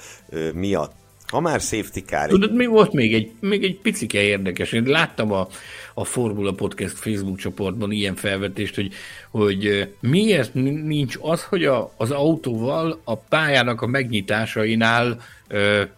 miatt. 0.54 1.03
Ha 1.28 1.40
már 1.40 1.60
safety 1.60 2.00
car... 2.00 2.28
Tudod, 2.28 2.56
mi 2.56 2.66
volt 2.66 2.94
még 2.94 3.14
egy, 3.14 3.32
még 3.40 3.64
egy 3.64 3.80
picike 3.80 4.22
érdekes. 4.22 4.72
Én 4.72 4.84
láttam 4.84 5.32
a, 5.32 5.48
a 5.94 6.04
Formula 6.04 6.54
Podcast 6.54 6.98
Facebook 6.98 7.38
csoportban 7.38 7.92
ilyen 7.92 8.16
felvetést, 8.16 8.76
hogy, 8.76 8.94
hogy 9.30 9.94
miért 10.00 10.54
nincs 10.54 11.16
az, 11.22 11.44
hogy 11.44 11.66
a, 11.66 11.94
az 11.98 12.12
autóval 12.12 13.02
a 13.04 13.16
pályának 13.16 13.82
a 13.82 13.88
megnyitásainál 13.88 15.22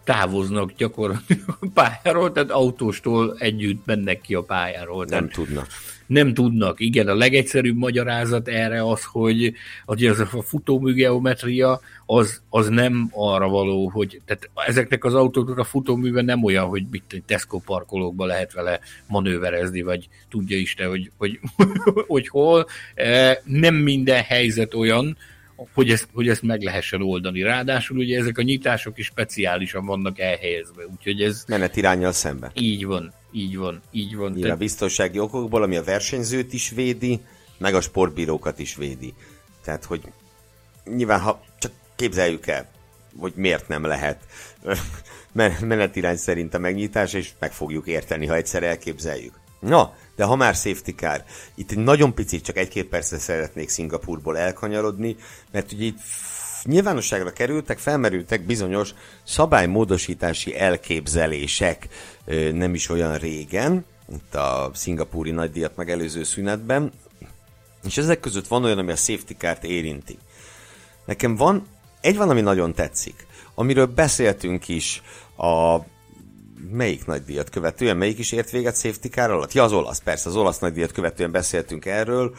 távoznak 0.04 0.72
gyakorlatilag 0.76 1.56
a 1.60 1.66
pályáról, 1.74 2.32
tehát 2.32 2.50
autóstól 2.50 3.36
együtt 3.38 3.86
mennek 3.86 4.20
ki 4.20 4.34
a 4.34 4.42
pályáról. 4.42 5.04
Nem 5.04 5.08
tehát 5.08 5.32
tudnak. 5.32 5.66
Nem 6.06 6.34
tudnak. 6.34 6.80
Igen, 6.80 7.08
a 7.08 7.14
legegyszerűbb 7.14 7.76
magyarázat 7.76 8.48
erre 8.48 8.88
az, 8.88 9.04
hogy, 9.04 9.52
hogy 9.84 10.06
az 10.06 10.18
a 10.18 10.42
futómű 10.42 10.92
geometria 10.92 11.80
az, 12.06 12.42
az 12.50 12.68
nem 12.68 13.10
arra 13.12 13.48
való, 13.48 13.88
hogy 13.88 14.20
tehát 14.24 14.50
ezeknek 14.66 15.04
az 15.04 15.14
autóknak 15.14 15.58
a 15.58 15.64
futóműve 15.64 16.22
nem 16.22 16.44
olyan, 16.44 16.68
hogy 16.68 16.84
mit 16.90 17.22
Tesco 17.26 17.58
parkolókba 17.58 18.24
lehet 18.24 18.52
vele 18.52 18.80
manőverezni, 19.06 19.82
vagy 19.82 20.08
tudja 20.30 20.56
Isten, 20.56 20.88
hogy, 20.88 21.10
hogy, 21.16 21.40
hogy 22.06 22.28
hol. 22.28 22.66
Nem 23.44 23.74
minden 23.74 24.22
helyzet 24.22 24.74
olyan, 24.74 25.16
hogy 25.74 25.90
ezt, 25.90 26.08
hogy 26.12 26.28
ezt 26.28 26.42
meg 26.42 26.62
lehessen 26.62 27.02
oldani. 27.02 27.42
Ráadásul 27.42 27.98
ugye 27.98 28.18
ezek 28.18 28.38
a 28.38 28.42
nyitások 28.42 28.98
is 28.98 29.06
speciálisan 29.06 29.86
vannak 29.86 30.18
elhelyezve, 30.18 30.86
úgyhogy 30.92 31.22
ez... 31.22 31.44
Menet 31.48 31.76
irányjal 31.76 32.12
szemben. 32.12 32.50
Így 32.54 32.84
van, 32.84 33.12
így 33.32 33.56
van, 33.56 33.82
így 33.90 34.16
van. 34.16 34.36
Így 34.36 34.44
a 34.44 34.56
biztonsági 34.56 35.18
okokból, 35.18 35.62
ami 35.62 35.76
a 35.76 35.84
versenyzőt 35.84 36.52
is 36.52 36.70
védi, 36.70 37.20
meg 37.58 37.74
a 37.74 37.80
sportbírókat 37.80 38.58
is 38.58 38.74
védi. 38.74 39.14
Tehát, 39.64 39.84
hogy 39.84 40.12
nyilván, 40.84 41.20
ha 41.20 41.40
csak 41.58 41.72
képzeljük 41.96 42.46
el, 42.46 42.68
hogy 43.18 43.32
miért 43.36 43.68
nem 43.68 43.84
lehet 43.84 44.20
menetirány 45.60 46.16
szerint 46.16 46.54
a 46.54 46.58
megnyitás, 46.58 47.12
és 47.12 47.30
meg 47.38 47.52
fogjuk 47.52 47.86
érteni, 47.86 48.26
ha 48.26 48.34
egyszer 48.34 48.62
elképzeljük. 48.62 49.34
Na, 49.60 49.94
de 50.16 50.24
ha 50.24 50.36
már 50.36 50.54
safety 50.54 50.90
car, 50.90 51.24
itt 51.54 51.70
egy 51.70 51.78
nagyon 51.78 52.14
picit, 52.14 52.44
csak 52.44 52.56
egy-két 52.56 52.86
percre 52.86 53.18
szeretnék 53.18 53.68
Szingapurból 53.68 54.38
elkanyarodni, 54.38 55.16
mert 55.52 55.72
ugye 55.72 55.84
itt 55.84 55.98
nyilvánosságra 56.64 57.32
kerültek, 57.32 57.78
felmerültek 57.78 58.46
bizonyos 58.46 58.94
szabálymódosítási 59.24 60.58
elképzelések 60.58 61.88
nem 62.52 62.74
is 62.74 62.88
olyan 62.88 63.18
régen, 63.18 63.84
itt 64.12 64.34
a 64.34 64.70
szingapúri 64.74 65.30
nagydíjat 65.30 65.76
megelőző 65.76 66.22
szünetben, 66.22 66.92
és 67.84 67.96
ezek 67.96 68.20
között 68.20 68.46
van 68.46 68.64
olyan, 68.64 68.78
ami 68.78 68.92
a 68.92 68.96
safety 68.96 69.32
kárt 69.38 69.64
érinti. 69.64 70.18
Nekem 71.04 71.36
van, 71.36 71.66
egy 72.00 72.16
van, 72.16 72.30
ami 72.30 72.40
nagyon 72.40 72.74
tetszik, 72.74 73.26
amiről 73.54 73.86
beszéltünk 73.86 74.68
is 74.68 75.02
a 75.36 75.78
melyik 76.70 77.06
nagydíjat 77.06 77.50
követően, 77.50 77.96
melyik 77.96 78.18
is 78.18 78.32
ért 78.32 78.50
véget 78.50 78.76
safety 78.76 79.06
car 79.06 79.30
alatt? 79.30 79.52
Ja, 79.52 79.62
az 79.62 79.72
olasz, 79.72 80.00
persze, 80.00 80.28
az 80.28 80.36
olasz 80.36 80.58
nagydíjat 80.58 80.92
követően 80.92 81.30
beszéltünk 81.30 81.84
erről, 81.84 82.34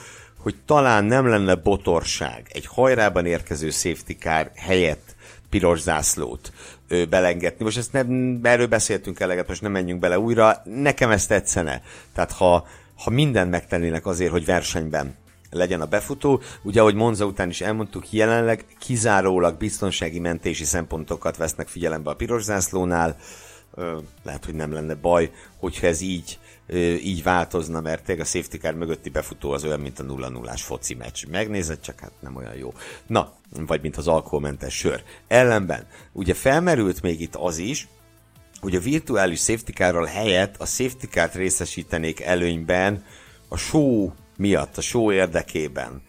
hogy 0.48 0.56
talán 0.66 1.06
nem 1.06 1.28
lenne 1.28 1.56
botorság 1.56 2.48
egy 2.52 2.66
hajrában 2.66 3.26
érkező 3.26 3.70
safety 3.70 4.12
car 4.20 4.52
helyett 4.56 5.16
piros 5.50 5.80
zászlót 5.80 6.52
ö, 6.88 7.06
belengetni. 7.06 7.64
Most 7.64 7.78
ezt 7.78 7.94
nem, 7.94 8.40
erről 8.44 8.68
beszéltünk 8.68 9.20
eleget, 9.20 9.48
most 9.48 9.62
nem 9.62 9.72
menjünk 9.72 10.00
bele 10.00 10.20
újra. 10.20 10.62
Nekem 10.64 11.12
ezt 11.12 11.28
tetszene. 11.28 11.82
Tehát 12.14 12.32
ha, 12.32 12.68
ha 12.96 13.10
mindent 13.10 13.50
megtennének 13.50 14.06
azért, 14.06 14.32
hogy 14.32 14.46
versenyben 14.46 15.16
legyen 15.50 15.82
a 15.82 15.86
befutó. 15.86 16.42
Ugye, 16.62 16.80
ahogy 16.80 16.96
Monza 16.96 17.26
után 17.26 17.50
is 17.50 17.62
elmondtuk, 17.62 18.12
jelenleg 18.12 18.66
kizárólag 18.80 19.58
biztonsági 19.58 20.20
mentési 20.20 20.64
szempontokat 20.64 21.38
vesznek 21.38 21.68
figyelembe 21.68 22.10
a 22.10 22.16
piros 22.16 22.44
zászlónál. 22.44 23.18
Lehet, 24.24 24.46
hogy 24.46 24.56
nem 24.56 24.74
lenne 24.74 24.96
baj, 24.96 25.32
hogyha 25.60 25.88
ez 25.88 26.02
így 26.02 26.40
így 27.03 27.23
változna, 27.23 27.82
mert 27.82 28.03
tényleg 28.03 28.25
a 28.25 28.30
safety 28.30 28.56
car 28.58 28.73
mögötti 28.73 29.10
befutó 29.10 29.51
az 29.51 29.63
olyan, 29.63 29.80
mint 29.80 29.99
a 29.99 30.03
0 30.03 30.30
0 30.30 30.51
foci 30.56 30.93
meccs. 30.93 31.25
Megnézed, 31.25 31.80
csak 31.80 31.99
hát 31.99 32.12
nem 32.19 32.36
olyan 32.36 32.56
jó. 32.56 32.73
Na, 33.08 33.34
vagy 33.49 33.82
mint 33.82 33.97
az 33.97 34.08
alkoholmentes 34.08 34.73
sör. 34.73 35.03
Ellenben, 35.27 35.88
ugye 36.12 36.34
felmerült 36.34 37.01
még 37.01 37.21
itt 37.21 37.36
az 37.36 37.58
is, 37.58 37.88
hogy 38.60 38.75
a 38.75 38.80
virtuális 38.80 39.39
safety 39.39 39.71
carral 39.71 40.06
helyett 40.06 40.56
a 40.58 40.65
safety 40.65 41.06
car 41.10 41.30
részesítenék 41.34 42.21
előnyben 42.21 43.03
a 43.47 43.58
show 43.58 44.12
miatt, 44.38 44.77
a 44.77 44.82
show 44.82 45.12
érdekében. 45.12 46.01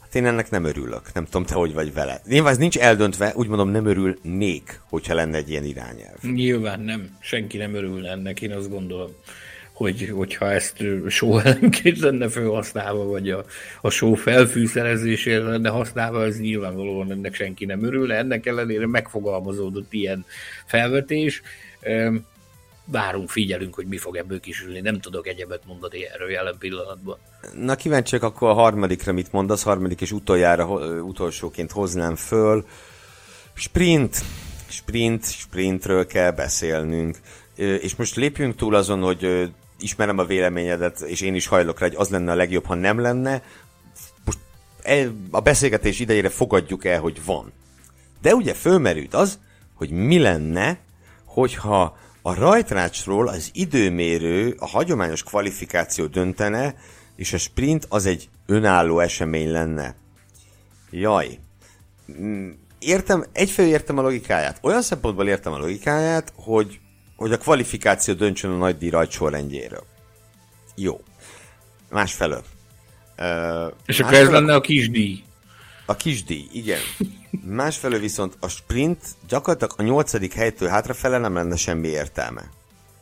Hát 0.00 0.14
én 0.14 0.26
ennek 0.26 0.50
nem 0.50 0.64
örülök. 0.64 1.12
Nem 1.12 1.24
tudom, 1.24 1.44
te 1.44 1.54
hogy 1.54 1.74
vagy 1.74 1.92
vele. 1.92 2.20
Nyilván 2.26 2.52
ez 2.52 2.58
nincs 2.58 2.78
eldöntve, 2.78 3.32
úgy 3.36 3.48
mondom, 3.48 3.68
nem 3.68 3.86
örülnék, 3.86 4.80
hogyha 4.88 5.14
lenne 5.14 5.36
egy 5.36 5.50
ilyen 5.50 5.64
irányelv. 5.64 6.22
Nyilván 6.22 6.80
nem. 6.80 7.16
Senki 7.20 7.56
nem 7.56 7.74
örül 7.74 8.06
ennek, 8.06 8.40
én 8.40 8.52
azt 8.52 8.70
gondolom 8.70 9.10
hogy, 9.74 10.10
hogyha 10.14 10.52
ezt 10.52 10.84
só 11.08 11.38
ellenként 11.38 11.98
lenne 11.98 12.28
felhasználva, 12.28 13.04
vagy 13.04 13.30
a, 13.30 13.44
a 13.80 13.90
só 13.90 14.14
felfűszerezésére 14.14 15.42
lenne 15.42 15.68
használva, 15.68 16.24
ez 16.24 16.40
nyilvánvalóan 16.40 17.10
ennek 17.10 17.34
senki 17.34 17.64
nem 17.64 17.84
örül, 17.84 18.12
ennek 18.12 18.46
ellenére 18.46 18.86
megfogalmazódott 18.86 19.92
ilyen 19.92 20.24
felvetés. 20.66 21.42
Várunk, 22.86 23.30
figyelünk, 23.30 23.74
hogy 23.74 23.86
mi 23.86 23.96
fog 23.96 24.16
ebből 24.16 24.40
kisülni. 24.40 24.80
Nem 24.80 25.00
tudok 25.00 25.26
egyebet 25.26 25.62
mondani 25.66 26.06
erről 26.06 26.30
jelen 26.30 26.56
pillanatban. 26.58 27.18
Na 27.54 27.74
kíváncsiak 27.74 28.22
akkor 28.22 28.48
a 28.48 28.52
harmadikra 28.52 29.12
mit 29.12 29.32
mondasz, 29.32 29.62
harmadik 29.62 30.00
és 30.00 30.12
utoljára, 30.12 30.66
utolsóként 31.02 31.70
hoznám 31.70 32.16
föl. 32.16 32.66
Sprint, 33.54 34.22
sprint, 34.68 35.30
sprintről 35.30 36.06
kell 36.06 36.30
beszélnünk. 36.30 37.16
És 37.56 37.96
most 37.96 38.16
lépjünk 38.16 38.56
túl 38.56 38.74
azon, 38.74 39.00
hogy 39.00 39.50
ismerem 39.84 40.18
a 40.18 40.24
véleményedet, 40.24 41.00
és 41.00 41.20
én 41.20 41.34
is 41.34 41.46
hajlok 41.46 41.78
rá, 41.78 41.86
hogy 41.86 41.96
az 41.96 42.08
lenne 42.08 42.32
a 42.32 42.34
legjobb, 42.34 42.64
ha 42.64 42.74
nem 42.74 43.00
lenne. 43.00 43.42
Most 44.24 44.38
a 45.30 45.40
beszélgetés 45.40 46.00
idejére 46.00 46.28
fogadjuk 46.28 46.84
el, 46.84 47.00
hogy 47.00 47.24
van. 47.24 47.52
De 48.22 48.34
ugye 48.34 48.54
fölmerült 48.54 49.14
az, 49.14 49.38
hogy 49.74 49.90
mi 49.90 50.18
lenne, 50.18 50.78
hogyha 51.24 51.96
a 52.22 52.34
rajtrácsról 52.34 53.28
az 53.28 53.50
időmérő, 53.52 54.54
a 54.58 54.66
hagyományos 54.66 55.22
kvalifikáció 55.22 56.06
döntene, 56.06 56.74
és 57.16 57.32
a 57.32 57.38
sprint 57.38 57.86
az 57.88 58.06
egy 58.06 58.28
önálló 58.46 59.00
esemény 59.00 59.50
lenne. 59.50 59.94
Jaj. 60.90 61.38
Mm, 62.20 62.50
értem, 62.78 63.24
egyfelől 63.32 63.70
értem 63.70 63.98
a 63.98 64.02
logikáját. 64.02 64.58
Olyan 64.62 64.82
szempontból 64.82 65.28
értem 65.28 65.52
a 65.52 65.58
logikáját, 65.58 66.32
hogy 66.36 66.80
hogy 67.24 67.32
a 67.32 67.38
kvalifikáció 67.38 68.14
döntsön 68.14 68.50
a 68.50 68.56
nagy 68.56 68.78
díj 68.78 68.90
rajtsorrendjéről. 68.90 69.84
Jó. 70.74 71.00
Másfelől. 71.90 72.44
Uh, 73.18 73.72
És 73.86 74.00
akkor 74.00 74.14
ez 74.14 74.30
lenne 74.30 74.54
a 74.54 74.60
kisdíj. 74.60 75.22
A 75.86 75.96
kisdíj, 75.96 76.48
igen. 76.52 76.80
Másfelől 77.60 78.00
viszont 78.00 78.36
a 78.40 78.48
sprint 78.48 78.98
gyakorlatilag 79.28 79.74
a 79.76 79.82
nyolcadik 79.82 80.32
helytől 80.32 80.68
hátrafele 80.68 81.18
nem 81.18 81.34
lenne 81.34 81.56
semmi 81.56 81.88
értelme. 81.88 82.50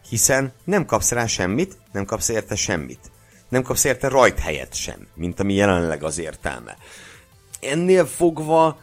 Hiszen 0.09 0.53
nem 0.65 0.87
kapsz 0.87 1.11
rá 1.11 1.27
semmit, 1.27 1.79
nem 1.93 2.05
kapsz 2.05 2.29
érte 2.29 2.55
semmit. 2.55 3.11
Nem 3.49 3.63
kapsz 3.63 3.85
érte 3.85 4.09
rajt 4.09 4.39
helyet 4.39 4.75
sem, 4.75 5.07
mint 5.15 5.41
ami 5.41 5.55
jelenleg 5.55 6.03
az 6.03 6.19
értelme. 6.19 6.77
Ennél 7.61 8.07
fogva 8.07 8.81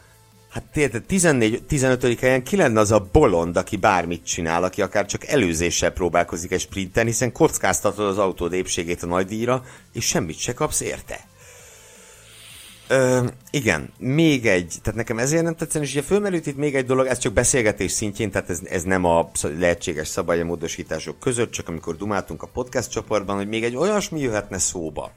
Hát 0.50 0.64
tényleg 0.72 1.04
14-15. 1.08 2.16
helyen 2.20 2.42
ki 2.42 2.56
lenne 2.56 2.80
az 2.80 2.90
a 2.90 3.08
bolond, 3.12 3.56
aki 3.56 3.76
bármit 3.76 4.26
csinál, 4.26 4.64
aki 4.64 4.82
akár 4.82 5.06
csak 5.06 5.26
előzéssel 5.26 5.90
próbálkozik 5.90 6.50
egy 6.50 6.60
sprinten, 6.60 7.06
hiszen 7.06 7.32
kockáztatod 7.32 8.06
az 8.06 8.18
autód 8.18 8.52
épségét 8.52 9.02
a 9.02 9.06
nagy 9.06 9.26
díjra, 9.26 9.64
és 9.92 10.04
semmit 10.04 10.38
se 10.38 10.54
kapsz 10.54 10.80
érte. 10.80 11.28
Ö, 12.88 13.26
igen, 13.50 13.92
még 13.98 14.46
egy, 14.46 14.74
tehát 14.82 14.98
nekem 14.98 15.18
ezért 15.18 15.42
nem 15.42 15.54
tetszeni, 15.54 15.84
és 15.84 15.90
ugye 15.90 16.02
fölmerült 16.02 16.46
itt 16.46 16.56
még 16.56 16.74
egy 16.74 16.86
dolog, 16.86 17.06
ez 17.06 17.18
csak 17.18 17.32
beszélgetés 17.32 17.92
szintjén, 17.92 18.30
tehát 18.30 18.50
ez, 18.50 18.60
ez 18.64 18.82
nem 18.82 19.04
a 19.04 19.30
lehetséges 19.58 20.08
szabályamódosítások 20.08 21.18
között, 21.18 21.50
csak 21.50 21.68
amikor 21.68 21.96
dumáltunk 21.96 22.42
a 22.42 22.50
podcast 22.52 22.90
csoportban, 22.90 23.36
hogy 23.36 23.48
még 23.48 23.64
egy 23.64 23.76
olyasmi 23.76 24.20
jöhetne 24.20 24.58
szóba, 24.58 25.12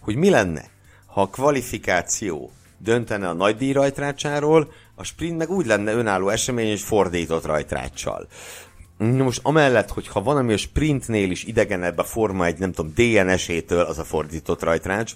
hogy 0.00 0.16
mi 0.16 0.30
lenne, 0.30 0.64
ha 1.06 1.20
a 1.20 1.28
kvalifikáció 1.28 2.50
döntene 2.78 3.28
a 3.28 3.32
nagy 3.32 3.56
díj 3.56 3.72
rajtrácsáról, 3.72 4.72
a 4.94 5.04
sprint 5.04 5.36
meg 5.38 5.50
úgy 5.50 5.66
lenne 5.66 5.92
önálló 5.92 6.28
esemény, 6.28 6.66
és 6.68 6.82
fordított 6.82 7.44
rajtráccsal. 7.44 8.26
Most 8.98 9.40
amellett, 9.42 9.90
hogy 9.90 10.08
ha 10.08 10.22
van, 10.22 10.36
ami 10.36 10.52
a 10.52 10.56
sprintnél 10.56 11.30
is 11.30 11.44
idegenebb 11.44 11.98
a 11.98 12.04
forma 12.04 12.44
egy, 12.44 12.58
nem 12.58 12.72
tudom, 12.72 12.92
DNS-étől, 12.94 13.80
az 13.80 13.98
a 13.98 14.04
fordított 14.04 14.62
rajtrács, 14.62 15.12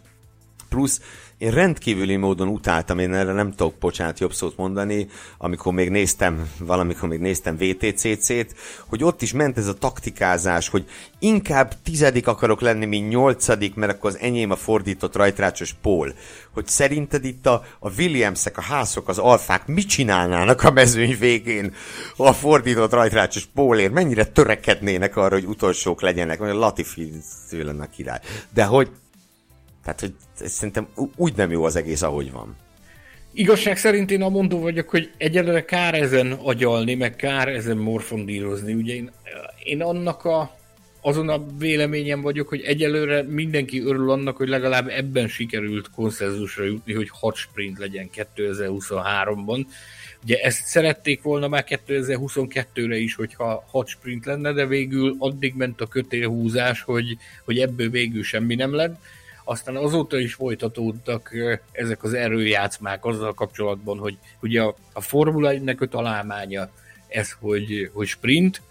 plusz 0.68 1.00
én 1.40 1.50
rendkívüli 1.50 2.16
módon 2.16 2.48
utáltam, 2.48 2.98
én 2.98 3.14
erre 3.14 3.32
nem 3.32 3.50
tudok, 3.50 3.74
bocsánat, 3.78 4.18
jobb 4.18 4.32
szót 4.32 4.56
mondani, 4.56 5.08
amikor 5.38 5.72
még 5.72 5.90
néztem, 5.90 6.50
valamikor 6.58 7.08
még 7.08 7.20
néztem 7.20 7.56
VTCC-t, 7.56 8.54
hogy 8.86 9.04
ott 9.04 9.22
is 9.22 9.32
ment 9.32 9.58
ez 9.58 9.66
a 9.66 9.74
taktikázás, 9.74 10.68
hogy 10.68 10.84
inkább 11.18 11.74
tizedik 11.82 12.26
akarok 12.26 12.60
lenni, 12.60 12.86
mint 12.86 13.08
nyolcadik, 13.08 13.74
mert 13.74 13.92
akkor 13.92 14.10
az 14.10 14.18
enyém 14.18 14.50
a 14.50 14.56
fordított 14.56 15.16
rajtrácsos 15.16 15.74
pól. 15.82 16.14
Hogy 16.52 16.66
szerinted 16.66 17.24
itt 17.24 17.46
a, 17.46 17.64
a 17.78 17.90
Williamsek, 17.90 18.58
a 18.58 18.62
házok, 18.62 19.08
az 19.08 19.18
alfák 19.18 19.66
mit 19.66 19.88
csinálnának 19.88 20.62
a 20.62 20.70
mezőny 20.70 21.16
végén 21.18 21.74
a 22.16 22.32
fordított 22.32 22.92
rajtrácsos 22.92 23.44
pólért? 23.54 23.92
Mennyire 23.92 24.24
törekednének 24.24 25.16
arra, 25.16 25.34
hogy 25.34 25.46
utolsók 25.46 26.00
legyenek? 26.00 26.38
Vagy 26.38 26.50
a 26.50 26.58
Latifi 26.58 27.12
lenne 27.50 27.82
a 27.82 27.88
király. 27.96 28.20
De 28.54 28.64
hogy 28.64 28.90
tehát, 29.84 30.00
hogy 30.00 30.14
szerintem 30.44 30.88
úgy 31.16 31.36
nem 31.36 31.50
jó 31.50 31.64
az 31.64 31.76
egész, 31.76 32.02
ahogy 32.02 32.32
van. 32.32 32.56
Igazság 33.32 33.76
szerint 33.76 34.10
én 34.10 34.22
a 34.22 34.28
mondó 34.28 34.60
vagyok, 34.60 34.88
hogy 34.88 35.10
egyelőre 35.16 35.64
kár 35.64 35.94
ezen 35.94 36.32
agyalni, 36.32 36.94
meg 36.94 37.16
kár 37.16 37.48
ezen 37.48 37.76
morfondírozni. 37.76 38.72
Ugye 38.74 38.94
én, 38.94 39.10
én 39.64 39.82
annak 39.82 40.24
a, 40.24 40.56
azon 41.00 41.28
a 41.28 41.56
véleményem 41.58 42.20
vagyok, 42.20 42.48
hogy 42.48 42.60
egyelőre 42.60 43.22
mindenki 43.22 43.80
örül 43.80 44.10
annak, 44.10 44.36
hogy 44.36 44.48
legalább 44.48 44.88
ebben 44.88 45.28
sikerült 45.28 45.90
konszenzusra 45.90 46.64
jutni, 46.64 46.94
hogy 46.94 47.08
6 47.10 47.36
sprint 47.36 47.78
legyen 47.78 48.10
2023-ban. 48.36 49.66
Ugye 50.22 50.36
ezt 50.36 50.66
szerették 50.66 51.22
volna 51.22 51.48
már 51.48 51.64
2022-re 51.68 52.96
is, 52.96 53.14
hogyha 53.14 53.64
6 53.70 53.88
sprint 53.88 54.24
lenne, 54.24 54.52
de 54.52 54.66
végül 54.66 55.16
addig 55.18 55.54
ment 55.54 55.80
a 55.80 55.86
kötélhúzás, 55.86 56.82
hogy, 56.82 57.16
hogy 57.44 57.58
ebből 57.58 57.90
végül 57.90 58.22
semmi 58.22 58.54
nem 58.54 58.74
lett 58.74 59.00
aztán 59.44 59.76
azóta 59.76 60.18
is 60.18 60.34
folytatódtak 60.34 61.32
ezek 61.72 62.02
az 62.02 62.14
erőjátszmák 62.14 63.04
azzal 63.04 63.34
kapcsolatban, 63.34 63.98
hogy 63.98 64.18
ugye 64.40 64.62
a, 64.62 64.74
a 64.92 65.00
Formula 65.00 65.50
1-nek 65.52 65.80
a 65.80 65.86
találmánya 65.86 66.70
ez, 67.08 67.36
hogy, 67.40 67.90
hogy 67.92 68.06
sprint, 68.06 68.62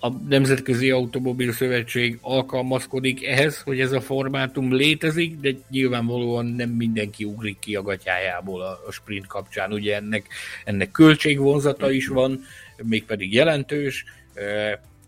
a 0.00 0.12
Nemzetközi 0.28 0.90
Automobil 0.90 1.52
Szövetség 1.52 2.18
alkalmazkodik 2.20 3.26
ehhez, 3.26 3.60
hogy 3.60 3.80
ez 3.80 3.92
a 3.92 4.00
formátum 4.00 4.74
létezik, 4.74 5.40
de 5.40 5.50
nyilvánvalóan 5.70 6.46
nem 6.46 6.70
mindenki 6.70 7.24
ugrik 7.24 7.58
ki 7.58 7.76
a 7.76 7.82
gatyájából 7.82 8.62
a, 8.62 8.80
a 8.86 8.92
sprint 8.92 9.26
kapcsán. 9.26 9.72
Ugye 9.72 9.96
ennek, 9.96 10.28
ennek 10.64 10.90
költségvonzata 10.90 11.90
is 11.90 12.06
van, 12.06 12.40
mégpedig 12.82 13.32
jelentős. 13.32 14.04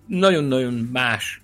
Nagyon-nagyon 0.06 0.88
más 0.92 1.42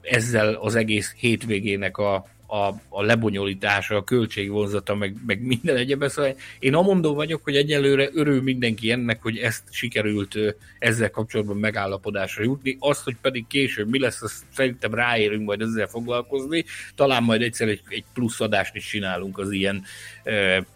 ezzel 0.00 0.54
az 0.54 0.74
egész 0.74 1.14
hétvégének 1.16 1.98
a, 1.98 2.26
a, 2.46 2.74
a 2.88 3.02
lebonyolítása, 3.02 3.96
a 3.96 4.04
költségvonzata, 4.04 4.94
meg, 4.94 5.16
meg 5.26 5.42
minden 5.42 5.76
egyebben. 5.76 6.08
Szóval 6.08 6.36
én 6.58 6.74
amondó 6.74 7.14
vagyok, 7.14 7.44
hogy 7.44 7.56
egyelőre 7.56 8.08
örül 8.12 8.42
mindenki 8.42 8.90
ennek, 8.90 9.22
hogy 9.22 9.38
ezt 9.38 9.62
sikerült 9.70 10.38
ezzel 10.78 11.10
kapcsolatban 11.10 11.56
megállapodásra 11.56 12.42
jutni. 12.42 12.76
Azt, 12.80 13.04
hogy 13.04 13.16
pedig 13.20 13.46
később 13.46 13.88
mi 13.88 13.98
lesz, 13.98 14.22
azt 14.22 14.44
szerintem 14.52 14.94
ráérünk 14.94 15.46
majd 15.46 15.60
ezzel 15.60 15.86
foglalkozni. 15.86 16.64
Talán 16.94 17.22
majd 17.22 17.42
egyszer 17.42 17.68
egy, 17.68 17.82
egy 17.88 18.04
plusz 18.14 18.40
adást 18.40 18.74
is 18.74 18.86
csinálunk 18.86 19.38
az 19.38 19.50
ilyen 19.50 19.84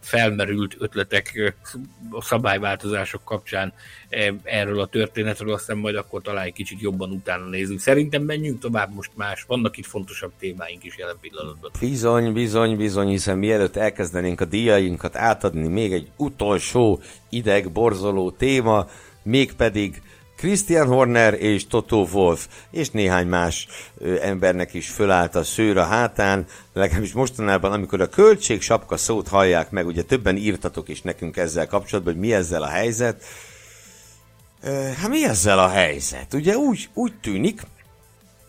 felmerült 0.01 0.77
ötletek, 0.79 1.55
a 2.11 2.23
szabályváltozások 2.23 3.25
kapcsán 3.25 3.73
erről 4.43 4.81
a 4.81 4.87
történetről, 4.87 5.53
aztán 5.53 5.77
majd 5.77 5.97
akkor 5.97 6.23
talán 6.23 6.45
egy 6.45 6.53
kicsit 6.53 6.81
jobban 6.81 7.11
utána 7.11 7.49
nézünk. 7.49 7.81
Szerintem 7.81 8.23
menjünk 8.23 8.61
tovább 8.61 8.95
most 8.95 9.11
más, 9.15 9.43
vannak 9.43 9.77
itt 9.77 9.87
fontosabb 9.87 10.33
témáink 10.39 10.85
is 10.85 10.97
jelen 10.97 11.17
pillanatban. 11.21 11.60
Bizony, 11.81 12.33
bizony, 12.33 12.77
bizony, 12.77 13.09
hiszen 13.09 13.39
mielőtt 13.39 13.77
elkezdenénk 13.77 14.41
a 14.41 14.45
díjainkat 14.45 15.17
átadni, 15.17 15.69
még 15.69 15.93
egy 15.93 16.11
utolsó 16.17 17.01
ideg 17.29 17.73
borzoló 17.73 18.31
téma, 18.31 18.87
mégpedig 19.23 20.03
Christian 20.37 20.87
Horner 20.87 21.35
és 21.35 21.67
Toto 21.67 22.07
Wolf, 22.13 22.49
és 22.71 22.91
néhány 22.91 23.27
más 23.27 23.69
ö, 23.99 24.23
embernek 24.23 24.75
is 24.75 24.89
fölállt 24.89 25.35
a 25.35 25.45
szőr 25.45 25.77
a 25.77 25.85
hátán, 25.85 26.47
legalábbis 26.73 27.13
mostanában, 27.13 27.73
amikor 27.73 28.01
a 28.01 28.09
költség 28.09 28.63
sapka 28.63 28.97
szót 28.97 29.29
hallják 29.29 29.71
meg, 29.71 29.87
ugye 29.87 30.03
többen 30.03 30.37
írtatok 30.37 30.89
is 30.89 31.03
nekünk 31.03 31.37
ezzel 31.37 31.67
kapcsolatban, 31.67 32.13
hogy 32.13 32.23
mi 32.23 32.33
ezzel 32.33 32.63
a 32.63 32.69
helyzet. 32.69 33.25
Ö, 34.63 34.71
hát 34.71 35.09
mi 35.09 35.25
ezzel 35.25 35.59
a 35.59 35.69
helyzet? 35.69 36.35
Ugye 36.35 36.57
úgy, 36.57 36.89
úgy 36.95 37.13
tűnik, 37.21 37.63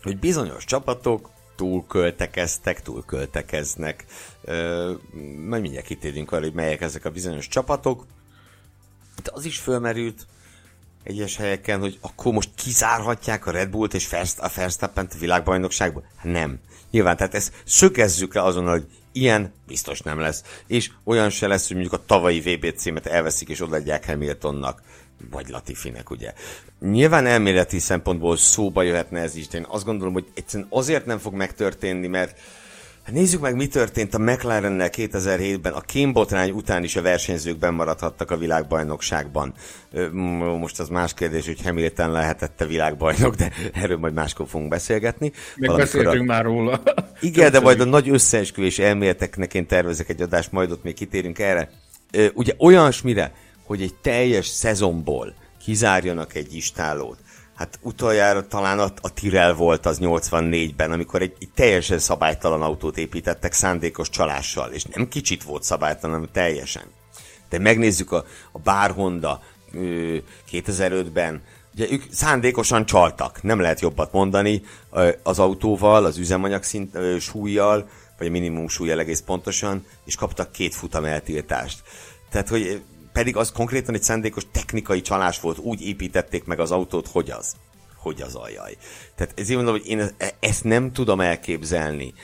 hogy 0.02 0.18
bizonyos 0.18 0.64
csapatok 0.64 1.30
túlköltekeztek, 1.62 2.82
túlköltekeznek. 2.82 4.04
Ö, 4.44 4.92
majd 5.48 5.62
mindjárt 5.62 5.86
kitérünk 5.86 6.32
arra, 6.32 6.42
hogy 6.42 6.52
melyek 6.52 6.80
ezek 6.80 7.04
a 7.04 7.10
bizonyos 7.10 7.48
csapatok. 7.48 8.06
De 9.22 9.30
az 9.34 9.44
is 9.44 9.58
fölmerült, 9.58 10.26
egyes 11.02 11.36
helyeken, 11.36 11.80
hogy 11.80 11.98
akkor 12.00 12.32
most 12.32 12.50
kizárhatják 12.54 13.46
a 13.46 13.50
Red 13.50 13.70
Bullt 13.70 13.94
és 13.94 14.12
a 14.36 14.50
verstappen 14.54 15.08
a 15.12 15.18
világbajnokságból? 15.18 16.04
Nem. 16.22 16.58
Nyilván, 16.90 17.16
tehát 17.16 17.34
ezt 17.34 17.52
szögezzük 17.64 18.34
le 18.34 18.42
azonnal, 18.42 18.72
hogy 18.72 18.88
ilyen 19.12 19.52
biztos 19.66 20.00
nem 20.00 20.18
lesz. 20.18 20.42
És 20.66 20.90
olyan 21.04 21.30
se 21.30 21.46
lesz, 21.46 21.66
hogy 21.66 21.76
mondjuk 21.76 22.00
a 22.00 22.04
tavalyi 22.06 22.40
VB 22.40 22.74
címet 22.76 23.06
elveszik 23.06 23.48
és 23.48 23.60
odaadják 23.60 24.06
Hamiltonnak 24.06 24.82
vagy 25.30 25.48
Latifinek, 25.48 26.10
ugye. 26.10 26.32
Nyilván 26.80 27.26
elméleti 27.26 27.78
szempontból 27.78 28.36
szóba 28.36 28.82
jöhetne 28.82 29.20
ez 29.20 29.36
is, 29.36 29.48
de 29.48 29.58
én 29.58 29.66
azt 29.68 29.84
gondolom, 29.84 30.12
hogy 30.12 30.26
egyszerűen 30.34 30.68
azért 30.70 31.06
nem 31.06 31.18
fog 31.18 31.34
megtörténni, 31.34 32.06
mert 32.06 32.38
Hát 33.02 33.14
nézzük 33.14 33.40
meg, 33.40 33.56
mi 33.56 33.66
történt 33.66 34.14
a 34.14 34.18
McLarennel 34.18 34.90
2007-ben. 34.92 35.72
A 35.72 35.80
kémbotrány 35.80 36.50
után 36.50 36.84
is 36.84 36.96
a 36.96 37.02
versenyzők 37.02 37.70
maradhattak 37.70 38.30
a 38.30 38.36
világbajnokságban. 38.36 39.54
Most 40.60 40.80
az 40.80 40.88
más 40.88 41.14
kérdés, 41.14 41.46
hogy 41.46 41.62
Hamilton 41.62 42.10
lehetette 42.10 42.66
világbajnok, 42.66 43.34
de 43.34 43.50
erről 43.72 43.98
majd 43.98 44.14
máskor 44.14 44.46
fogunk 44.48 44.70
beszélgetni. 44.70 45.32
Megbeszéltünk 45.56 46.20
a... 46.20 46.24
már 46.24 46.44
róla. 46.44 46.82
Igen, 47.20 47.50
de 47.50 47.60
majd 47.60 47.80
a 47.80 47.84
nagy 47.84 48.08
összeesküvés 48.08 48.78
elméleteknek 48.78 49.54
én 49.54 49.66
tervezek 49.66 50.08
egy 50.08 50.22
adást, 50.22 50.52
majd 50.52 50.70
ott 50.70 50.82
még 50.82 50.94
kitérünk 50.94 51.38
erre. 51.38 51.70
Ugye 52.34 52.52
olyasmire, 52.58 53.32
hogy 53.72 53.82
egy 53.82 53.94
teljes 53.94 54.46
szezonból 54.46 55.34
kizárjanak 55.64 56.34
egy 56.34 56.54
istálót, 56.54 57.18
hát 57.54 57.78
utoljára 57.82 58.46
talán 58.46 58.78
a, 58.78 58.92
a 59.00 59.12
Tirel 59.12 59.54
volt 59.54 59.86
az 59.86 59.98
84-ben, 60.00 60.92
amikor 60.92 61.22
egy, 61.22 61.36
egy 61.40 61.48
teljesen 61.54 61.98
szabálytalan 61.98 62.62
autót 62.62 62.98
építettek 62.98 63.52
szándékos 63.52 64.10
csalással, 64.10 64.70
és 64.70 64.84
nem 64.84 65.08
kicsit 65.08 65.42
volt 65.42 65.62
szabálytalan, 65.62 66.14
hanem 66.14 66.30
teljesen. 66.32 66.82
De 67.48 67.58
megnézzük 67.58 68.12
a, 68.12 68.24
a 68.52 68.58
Bár 68.58 68.90
Honda 68.90 69.42
2005-ben, 70.50 71.42
ugye 71.74 71.86
ők 71.90 72.02
szándékosan 72.10 72.86
csaltak, 72.86 73.42
nem 73.42 73.60
lehet 73.60 73.80
jobbat 73.80 74.12
mondani, 74.12 74.62
az 75.22 75.38
autóval, 75.38 76.04
az 76.04 76.18
üzemanyag 76.18 76.62
szint, 76.62 76.96
súlyjal, 77.20 77.88
vagy 78.18 78.26
a 78.26 78.30
minimum 78.30 78.68
súlyjal 78.68 78.98
egész 78.98 79.20
pontosan, 79.20 79.86
és 80.04 80.14
kaptak 80.14 80.52
két 80.52 80.74
futam 80.74 81.04
eltiltást. 81.04 81.82
Tehát, 82.30 82.48
hogy 82.48 82.82
pedig 83.12 83.36
az 83.36 83.52
konkrétan 83.52 83.94
egy 83.94 84.02
szándékos 84.02 84.46
technikai 84.52 85.00
csalás 85.00 85.40
volt, 85.40 85.58
úgy 85.58 85.86
építették 85.86 86.44
meg 86.44 86.60
az 86.60 86.70
autót, 86.70 87.08
hogy 87.08 87.30
az. 87.30 87.54
Hogy 87.96 88.22
az 88.22 88.34
aljaj. 88.34 88.76
Tehát 89.14 89.34
ezért 89.36 89.56
mondom, 89.56 89.74
hogy 89.74 89.88
én 89.88 90.00
e- 90.00 90.34
ezt 90.40 90.64
nem 90.64 90.92
tudom 90.92 91.20
elképzelni. 91.20 92.14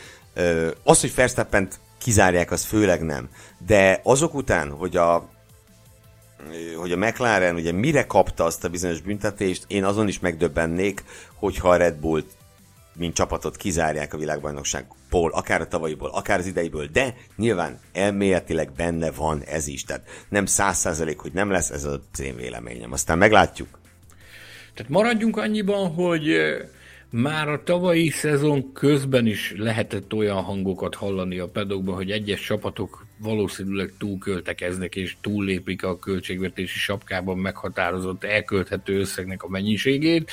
Az, 0.82 1.00
hogy 1.00 1.14
verstappen 1.14 1.68
kizárják, 1.98 2.50
az 2.50 2.64
főleg 2.64 3.02
nem. 3.02 3.28
De 3.66 4.00
azok 4.02 4.34
után, 4.34 4.70
hogy 4.70 4.96
a 4.96 5.36
hogy 6.76 6.92
a 6.92 6.96
McLaren 6.96 7.54
ugye 7.54 7.72
mire 7.72 8.06
kapta 8.06 8.44
azt 8.44 8.64
a 8.64 8.68
bizonyos 8.68 9.00
büntetést, 9.00 9.64
én 9.66 9.84
azon 9.84 10.08
is 10.08 10.18
megdöbbennék, 10.18 11.04
hogyha 11.34 11.68
a 11.68 11.76
Red 11.76 11.94
Bull 11.94 12.24
mint 12.98 13.14
csapatot 13.14 13.56
kizárják 13.56 14.14
a 14.14 14.18
világbajnokságból, 14.18 15.30
akár 15.32 15.60
a 15.60 15.68
tavalyiból, 15.68 16.10
akár 16.10 16.38
az 16.38 16.46
ideiből, 16.46 16.86
de 16.86 17.14
nyilván 17.36 17.78
elméletileg 17.92 18.72
benne 18.72 19.10
van 19.10 19.42
ez 19.42 19.66
is. 19.66 19.84
Tehát 19.84 20.08
nem 20.28 20.46
száz 20.46 20.78
százalék, 20.78 21.18
hogy 21.18 21.32
nem 21.32 21.50
lesz, 21.50 21.70
ez 21.70 21.84
az 21.84 22.20
én 22.20 22.36
véleményem. 22.36 22.92
Aztán 22.92 23.18
meglátjuk. 23.18 23.68
Tehát 24.74 24.92
maradjunk 24.92 25.36
annyiban, 25.36 25.94
hogy 25.94 26.36
már 27.10 27.48
a 27.48 27.62
tavalyi 27.62 28.10
szezon 28.10 28.72
közben 28.72 29.26
is 29.26 29.54
lehetett 29.56 30.12
olyan 30.12 30.42
hangokat 30.42 30.94
hallani 30.94 31.38
a 31.38 31.48
pedokban, 31.48 31.94
hogy 31.94 32.10
egyes 32.10 32.40
csapatok 32.40 33.06
valószínűleg 33.18 33.92
túlköltekeznek 33.98 34.96
és 34.96 35.16
túllépik 35.20 35.84
a 35.84 35.98
költségvetési 35.98 36.78
sapkában 36.78 37.38
meghatározott 37.38 38.24
elkölthető 38.24 38.98
összegnek 38.98 39.42
a 39.42 39.48
mennyiségét 39.48 40.30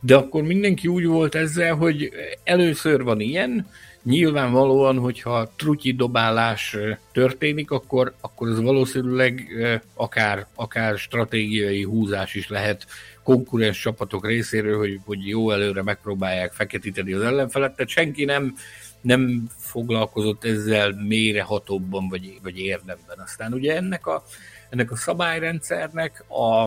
de 0.00 0.16
akkor 0.16 0.42
mindenki 0.42 0.88
úgy 0.88 1.06
volt 1.06 1.34
ezzel, 1.34 1.74
hogy 1.74 2.10
először 2.44 3.02
van 3.02 3.20
ilyen, 3.20 3.66
nyilvánvalóan, 4.06 4.98
hogyha 4.98 5.50
trutyi 5.56 5.92
dobálás 5.92 6.76
történik, 7.12 7.70
akkor, 7.70 8.14
akkor 8.20 8.48
ez 8.48 8.60
valószínűleg 8.60 9.48
akár, 9.94 10.46
akár 10.54 10.98
stratégiai 10.98 11.82
húzás 11.82 12.34
is 12.34 12.48
lehet 12.48 12.86
konkurens 13.22 13.80
csapatok 13.80 14.26
részéről, 14.26 14.78
hogy, 14.78 15.00
hogy 15.04 15.28
jó 15.28 15.50
előre 15.50 15.82
megpróbálják 15.82 16.52
feketíteni 16.52 17.12
az 17.12 17.22
ellenfelet, 17.22 17.74
tehát 17.74 17.90
senki 17.90 18.24
nem, 18.24 18.54
nem 19.00 19.46
foglalkozott 19.58 20.44
ezzel 20.44 20.92
mélyrehatóbban 21.08 22.08
vagy, 22.08 22.38
vagy 22.42 22.58
érdemben. 22.58 23.18
Aztán 23.24 23.52
ugye 23.52 23.76
ennek 23.76 24.06
a, 24.06 24.24
ennek 24.70 24.90
a 24.90 24.96
szabályrendszernek 24.96 26.24
a, 26.28 26.64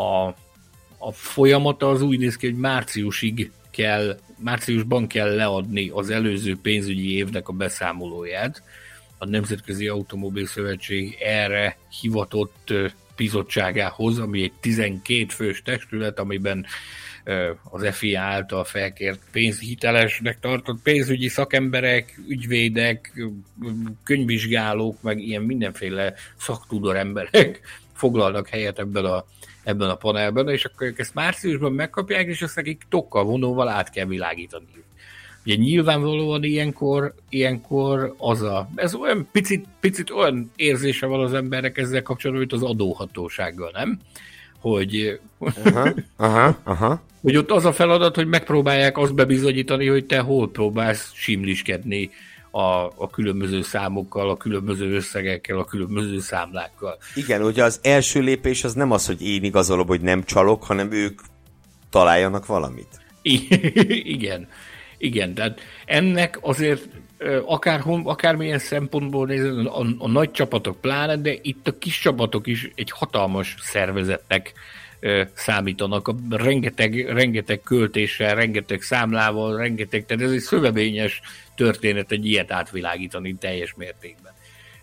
a 0.00 0.34
a 1.02 1.12
folyamata 1.12 1.90
az 1.90 2.02
úgy 2.02 2.18
néz 2.18 2.36
ki, 2.36 2.46
hogy 2.46 2.58
márciusig 2.58 3.50
kell, 3.70 4.18
márciusban 4.38 5.06
kell 5.06 5.34
leadni 5.34 5.88
az 5.88 6.10
előző 6.10 6.56
pénzügyi 6.62 7.16
évnek 7.16 7.48
a 7.48 7.52
beszámolóját. 7.52 8.62
A 9.18 9.26
Nemzetközi 9.26 9.88
Automobil 9.88 10.46
Szövetség 10.46 11.16
erre 11.20 11.76
hivatott 12.00 12.72
bizottságához, 13.16 14.18
ami 14.18 14.42
egy 14.42 14.52
12 14.60 15.26
fős 15.28 15.62
testület, 15.62 16.18
amiben 16.18 16.66
az 17.70 17.88
FIA 17.90 18.20
által 18.20 18.64
felkért 18.64 19.20
pénzhitelesnek 19.32 20.40
tartott 20.40 20.82
pénzügyi 20.82 21.28
szakemberek, 21.28 22.20
ügyvédek, 22.28 23.12
könyvvizsgálók, 24.04 25.02
meg 25.02 25.18
ilyen 25.18 25.42
mindenféle 25.42 26.14
szaktudor 26.38 26.96
emberek 26.96 27.60
foglalnak 27.92 28.48
helyet 28.48 28.78
ebben 28.78 29.04
a 29.04 29.24
ebben 29.64 29.88
a 29.88 29.94
panelben, 29.94 30.48
és 30.48 30.64
akkor 30.64 30.86
ők 30.86 30.98
ezt 30.98 31.14
márciusban 31.14 31.72
megkapják, 31.72 32.26
és 32.26 32.42
azt 32.42 32.56
nekik 32.56 32.82
tokkal 32.88 33.24
vonóval 33.24 33.68
át 33.68 33.90
kell 33.90 34.06
világítani. 34.06 34.64
Ugye 35.44 35.54
nyilvánvalóan 35.54 36.44
ilyenkor, 36.44 37.14
ilyenkor 37.28 38.14
az 38.18 38.42
a, 38.42 38.68
ez 38.74 38.94
olyan 38.94 39.28
picit, 39.32 39.66
picit 39.80 40.10
olyan 40.10 40.50
érzése 40.56 41.06
van 41.06 41.20
az 41.20 41.34
emberek 41.34 41.78
ezzel 41.78 42.02
kapcsolatban, 42.02 42.46
mint 42.48 42.62
az 42.62 42.70
adóhatósággal, 42.70 43.70
nem? 43.72 43.98
Hogy, 44.58 45.20
aha, 45.38 45.88
aha, 46.16 46.58
aha. 46.62 47.02
hogy 47.20 47.36
ott 47.36 47.50
az 47.50 47.64
a 47.64 47.72
feladat, 47.72 48.14
hogy 48.14 48.26
megpróbálják 48.26 48.98
azt 48.98 49.14
bebizonyítani, 49.14 49.86
hogy 49.86 50.06
te 50.06 50.18
hol 50.18 50.50
próbálsz 50.50 51.12
simliskedni 51.14 52.10
a, 52.50 52.84
a 52.96 53.10
különböző 53.10 53.62
számokkal, 53.62 54.30
a 54.30 54.36
különböző 54.36 54.94
összegekkel, 54.94 55.58
a 55.58 55.64
különböző 55.64 56.20
számlákkal. 56.20 56.98
Igen, 57.14 57.42
ugye 57.42 57.64
az 57.64 57.80
első 57.82 58.20
lépés 58.20 58.64
az 58.64 58.74
nem 58.74 58.90
az, 58.90 59.06
hogy 59.06 59.22
én 59.22 59.44
igazolom, 59.44 59.86
hogy 59.86 60.00
nem 60.00 60.22
csalok, 60.22 60.64
hanem 60.64 60.92
ők 60.92 61.20
találjanak 61.90 62.46
valamit. 62.46 63.00
Igen, 64.16 64.48
igen, 64.98 65.34
tehát 65.34 65.60
ennek 65.84 66.38
azért 66.42 66.88
akár, 67.46 67.82
akármilyen 68.04 68.58
szempontból 68.58 69.26
nézed, 69.26 69.66
a, 69.66 69.86
a 69.98 70.08
nagy 70.08 70.30
csapatok 70.30 70.80
pláne, 70.80 71.16
de 71.16 71.34
itt 71.42 71.68
a 71.68 71.78
kis 71.78 72.00
csapatok 72.00 72.46
is 72.46 72.70
egy 72.74 72.90
hatalmas 72.90 73.54
szervezetnek 73.60 74.52
számítanak, 75.34 76.08
a 76.08 76.14
rengeteg, 76.28 77.10
rengeteg 77.12 77.60
költéssel, 77.60 78.34
rengeteg 78.34 78.82
számlával, 78.82 79.56
rengeteg, 79.56 80.06
tehát 80.06 80.22
ez 80.22 80.30
egy 80.30 80.40
szövevényes 80.40 81.20
történet 81.60 82.12
egy 82.12 82.26
ilyet 82.26 82.52
átvilágítani 82.52 83.34
teljes 83.34 83.74
mértékben. 83.74 84.32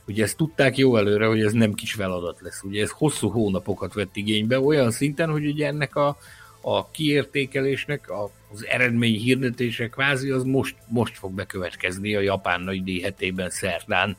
Ugye 0.07 0.23
ezt 0.23 0.37
tudták 0.37 0.77
jó 0.77 0.97
előre, 0.97 1.25
hogy 1.25 1.41
ez 1.41 1.51
nem 1.51 1.73
kis 1.73 1.93
feladat 1.93 2.39
lesz. 2.41 2.63
Ugye 2.63 2.81
ez 2.81 2.89
hosszú 2.89 3.29
hónapokat 3.29 3.93
vett 3.93 4.15
igénybe, 4.15 4.59
olyan 4.59 4.91
szinten, 4.91 5.29
hogy 5.29 5.45
ugye 5.45 5.67
ennek 5.67 5.95
a, 5.95 6.17
a 6.61 6.89
kiértékelésnek, 6.91 8.09
a, 8.09 8.31
az 8.53 8.65
eredmény 8.65 9.19
hirdetése 9.19 9.87
kvázi 9.87 10.29
az 10.29 10.43
most, 10.43 10.75
most 10.87 11.17
fog 11.17 11.33
bekövetkezni 11.33 12.15
a 12.15 12.19
japán 12.19 12.61
nagy 12.61 12.83
díjhetében 12.83 13.49
szerdán 13.49 14.17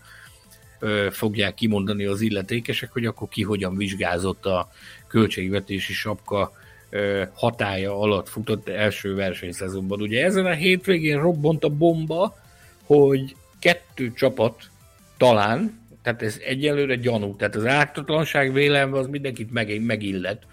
ö, 0.78 1.08
fogják 1.10 1.54
kimondani 1.54 2.04
az 2.04 2.20
illetékesek, 2.20 2.92
hogy 2.92 3.06
akkor 3.06 3.28
ki 3.28 3.42
hogyan 3.42 3.76
vizsgázott 3.76 4.46
a 4.46 4.68
költségvetési 5.08 5.92
sapka 5.92 6.52
ö, 6.90 7.24
hatája 7.34 8.00
alatt 8.00 8.28
futott 8.28 8.68
első 8.68 9.14
versenyszezonban. 9.14 10.00
Ugye 10.00 10.24
ezen 10.24 10.46
a 10.46 10.54
hétvégén 10.54 11.20
robbant 11.20 11.64
a 11.64 11.68
bomba, 11.68 12.46
hogy 12.88 13.36
kettő 13.58 14.12
csapat 14.12 14.70
talán, 15.16 15.80
tehát 16.02 16.22
ez 16.22 16.40
egyelőre 16.44 16.94
gyanú, 16.94 17.36
tehát 17.36 17.54
az 17.54 17.66
ártatlanság 17.66 18.52
vélelme 18.52 18.98
az 18.98 19.06
mindenkit 19.06 19.52
meg, 19.52 19.80
megillet, 19.80 20.46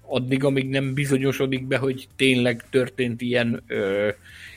addig, 0.00 0.44
amíg 0.44 0.68
nem 0.68 0.94
bizonyosodik 0.94 1.66
be, 1.66 1.76
hogy 1.76 2.08
tényleg 2.16 2.64
történt 2.70 3.20
ilyen, 3.20 3.62
ö, 3.66 4.08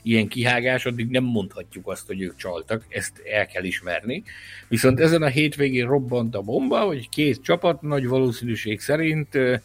ilyen 0.02 0.28
kihágás, 0.28 0.86
addig 0.86 1.10
nem 1.10 1.24
mondhatjuk 1.24 1.88
azt, 1.88 2.08
hogy 2.08 2.22
ők 2.22 2.36
csaltak, 2.36 2.86
ezt 2.90 3.22
el 3.32 3.48
kell 3.48 3.64
ismerni. 3.64 4.24
Viszont 4.68 5.00
ezen 5.00 5.22
a 5.22 5.28
hétvégén 5.28 5.88
robbant 5.88 6.36
a 6.36 6.42
bomba, 6.42 6.80
hogy 6.80 7.10
két 7.10 7.44
csapat 7.44 7.82
nagy 7.82 8.08
valószínűség 8.08 8.80
szerint 8.80 9.36
ö, 9.36 9.56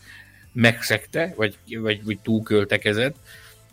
megszegte, 0.52 1.32
vagy, 1.36 1.58
vagy, 1.80 2.04
vagy 2.04 2.18
túlköltekezett, 2.18 3.16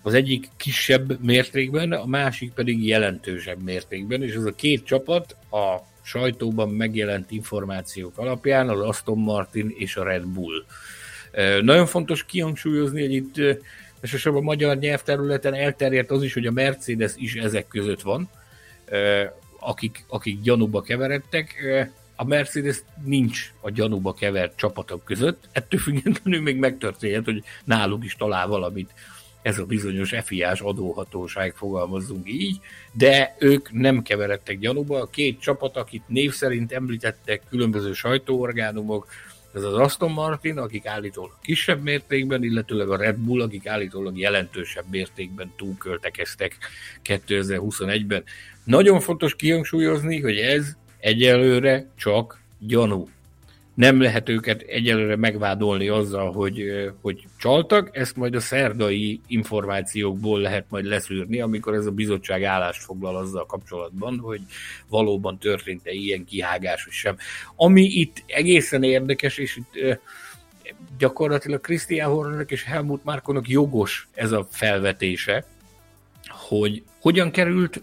az 0.06 0.14
egyik 0.14 0.50
kisebb 0.58 1.24
mértékben, 1.24 1.92
a 1.92 2.06
másik 2.06 2.52
pedig 2.52 2.88
jelentősebb 2.88 3.64
mértékben, 3.64 4.24
és 4.24 4.34
ez 4.34 4.44
a 4.44 4.56
két 4.56 4.86
csapat 4.86 5.36
a 5.52 5.78
sajtóban 6.04 6.70
megjelent 6.70 7.32
információk 7.32 8.18
alapján 8.18 8.70
az 8.70 8.80
Aston 8.80 9.18
Martin 9.18 9.74
és 9.78 9.96
a 9.96 10.04
Red 10.04 10.26
Bull. 10.26 10.66
Nagyon 11.62 11.86
fontos 11.86 12.26
kihangsúlyozni, 12.26 13.02
hogy 13.02 13.14
itt 13.14 13.60
elsősorban 14.02 14.42
a 14.42 14.46
magyar 14.46 14.78
nyelvterületen 14.78 15.54
elterjedt 15.54 16.12
az 16.12 16.24
is, 16.24 16.34
hogy 16.34 16.46
a 16.46 16.52
Mercedes 16.52 17.12
is 17.16 17.36
ezek 17.36 17.68
között 17.68 18.02
van, 18.02 18.30
akik, 19.60 20.06
akik 20.08 20.42
gyanúba 20.42 20.82
keveredtek. 20.82 21.56
A 22.16 22.24
Mercedes 22.24 22.78
nincs 23.04 23.54
a 23.62 23.72
gyanúba 23.72 24.14
kevert 24.14 24.58
csapatok 24.58 25.04
között, 25.04 25.50
ettől 25.52 25.80
függetlenül 25.80 26.42
még 26.42 26.58
megtörténhet, 26.58 27.26
hogy 27.26 27.44
náluk 27.64 28.06
is 28.06 28.16
talál 28.16 28.48
valamit 28.48 28.94
ez 29.46 29.60
a 29.60 29.66
bizonyos 29.66 30.14
FIA-s 30.24 30.62
adóhatóság, 30.62 31.54
fogalmazzunk 31.56 32.30
így, 32.30 32.60
de 32.92 33.36
ők 33.40 33.72
nem 33.72 34.02
keveredtek 34.02 34.60
gyanúba. 34.60 35.02
A 35.02 35.06
két 35.06 35.40
csapat, 35.40 35.78
akit 35.78 36.04
név 36.08 36.34
szerint 36.34 36.72
említettek 36.72 37.42
különböző 37.50 37.94
sajtóorgánumok, 37.94 39.08
ez 39.54 39.64
az 39.64 39.74
Aston 39.74 40.12
Martin, 40.12 40.58
akik 40.58 40.86
állítólag 40.86 41.38
kisebb 41.42 41.84
mértékben, 41.84 42.44
illetőleg 42.44 42.90
a 42.90 42.98
Red 42.98 43.18
Bull, 43.18 43.42
akik 43.42 43.68
állítólag 43.68 44.18
jelentősebb 44.18 44.86
mértékben 44.90 45.54
túlköltekeztek 45.58 46.58
2021-ben. 47.04 48.24
Nagyon 48.64 49.00
fontos 49.00 49.36
kihangsúlyozni, 49.36 50.22
hogy 50.22 50.38
ez 50.38 50.74
egyelőre 51.00 51.88
csak 51.96 52.42
gyanú 52.60 53.10
nem 53.76 54.02
lehet 54.02 54.30
őket 54.30 54.62
egyelőre 54.62 55.16
megvádolni 55.16 55.88
azzal, 55.88 56.32
hogy, 56.32 56.64
hogy 57.02 57.28
csaltak, 57.38 57.98
ezt 57.98 58.16
majd 58.16 58.36
a 58.36 58.40
szerdai 58.40 59.22
információkból 59.28 60.40
lehet 60.40 60.66
majd 60.70 60.86
leszűrni, 60.86 61.42
amikor 61.42 61.74
ez 61.74 61.86
a 61.86 61.92
bizottság 61.92 62.44
állást 62.44 62.84
foglal 62.84 63.16
azzal 63.16 63.46
kapcsolatban, 63.46 64.20
hogy 64.20 64.42
valóban 64.90 65.38
történt-e 65.40 65.92
ilyen 65.92 66.26
kihágás, 66.26 66.84
vagy 66.84 66.94
sem. 66.94 67.18
Ami 67.56 67.84
itt 67.84 68.24
egészen 68.26 68.84
érdekes, 68.84 69.38
és 69.38 69.56
itt 69.56 70.00
gyakorlatilag 70.98 71.62
Christian 71.62 72.12
Hornernek 72.12 72.52
és 72.52 72.64
Helmut 72.64 73.04
Markonak 73.04 73.48
jogos 73.48 74.08
ez 74.14 74.32
a 74.32 74.48
felvetése, 74.52 75.46
hogy 76.28 76.84
hogyan 77.02 77.32
került 77.32 77.82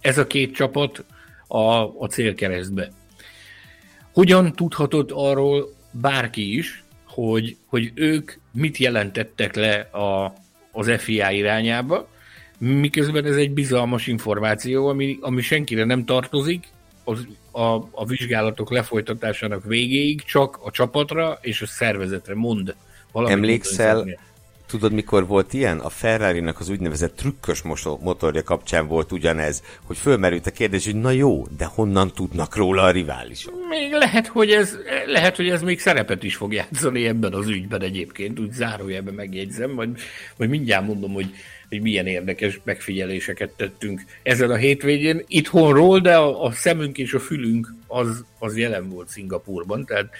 ez 0.00 0.18
a 0.18 0.26
két 0.26 0.54
csapat 0.54 1.04
a, 1.46 1.82
a 1.82 2.06
célkeresztbe 2.10 2.90
hogyan 4.12 4.52
tudhatott 4.52 5.10
arról 5.12 5.74
bárki 5.90 6.56
is, 6.56 6.84
hogy, 7.06 7.56
hogy 7.66 7.90
ők 7.94 8.32
mit 8.52 8.76
jelentettek 8.76 9.54
le 9.56 9.74
a, 9.80 10.34
az 10.72 10.90
FIA 10.98 11.30
irányába, 11.30 12.08
miközben 12.58 13.24
ez 13.24 13.36
egy 13.36 13.50
bizalmas 13.50 14.06
információ, 14.06 14.86
ami, 14.86 15.18
ami 15.20 15.42
senkire 15.42 15.84
nem 15.84 16.04
tartozik, 16.04 16.66
az, 17.04 17.26
a, 17.50 17.74
a 17.90 18.04
vizsgálatok 18.06 18.70
lefolytatásának 18.70 19.64
végéig 19.64 20.22
csak 20.22 20.58
a 20.62 20.70
csapatra 20.70 21.38
és 21.40 21.62
a 21.62 21.66
szervezetre 21.66 22.34
mond. 22.34 22.74
Emlékszel, 23.12 24.18
Tudod, 24.72 24.92
mikor 24.92 25.26
volt 25.26 25.52
ilyen? 25.52 25.78
A 25.78 25.88
ferrari 25.88 26.44
az 26.58 26.68
úgynevezett 26.68 27.16
trükkös 27.16 27.62
motorja 28.00 28.42
kapcsán 28.42 28.86
volt 28.86 29.12
ugyanez, 29.12 29.62
hogy 29.84 29.96
fölmerült 29.96 30.46
a 30.46 30.50
kérdés, 30.50 30.84
hogy 30.84 30.94
na 30.94 31.10
jó, 31.10 31.46
de 31.56 31.64
honnan 31.64 32.12
tudnak 32.14 32.56
róla 32.56 32.82
a 32.82 32.90
riválisok? 32.90 33.54
Még 33.68 33.92
lehet, 33.92 34.26
hogy 34.26 34.50
ez, 34.50 34.76
lehet, 35.06 35.36
hogy 35.36 35.48
ez 35.48 35.62
még 35.62 35.80
szerepet 35.80 36.22
is 36.22 36.36
fog 36.36 36.52
játszani 36.52 37.06
ebben 37.06 37.32
az 37.32 37.48
ügyben 37.48 37.82
egyébként, 37.82 38.40
úgy 38.40 38.52
zárójelben 38.52 39.14
megjegyzem, 39.14 39.74
vagy, 39.74 39.90
vagy 40.36 40.48
mindjárt 40.48 40.86
mondom, 40.86 41.12
hogy, 41.12 41.30
hogy 41.68 41.80
milyen 41.80 42.06
érdekes 42.06 42.60
megfigyeléseket 42.64 43.50
tettünk 43.50 44.02
ezen 44.22 44.50
a 44.50 44.56
hétvégén 44.56 45.24
itthonról, 45.26 46.00
de 46.00 46.16
a, 46.16 46.44
a 46.44 46.52
szemünk 46.52 46.98
és 46.98 47.12
a 47.12 47.20
fülünk 47.20 47.74
az, 47.86 48.24
az 48.38 48.58
jelen 48.58 48.88
volt 48.88 49.08
Szingapurban, 49.08 49.84
tehát 49.84 50.10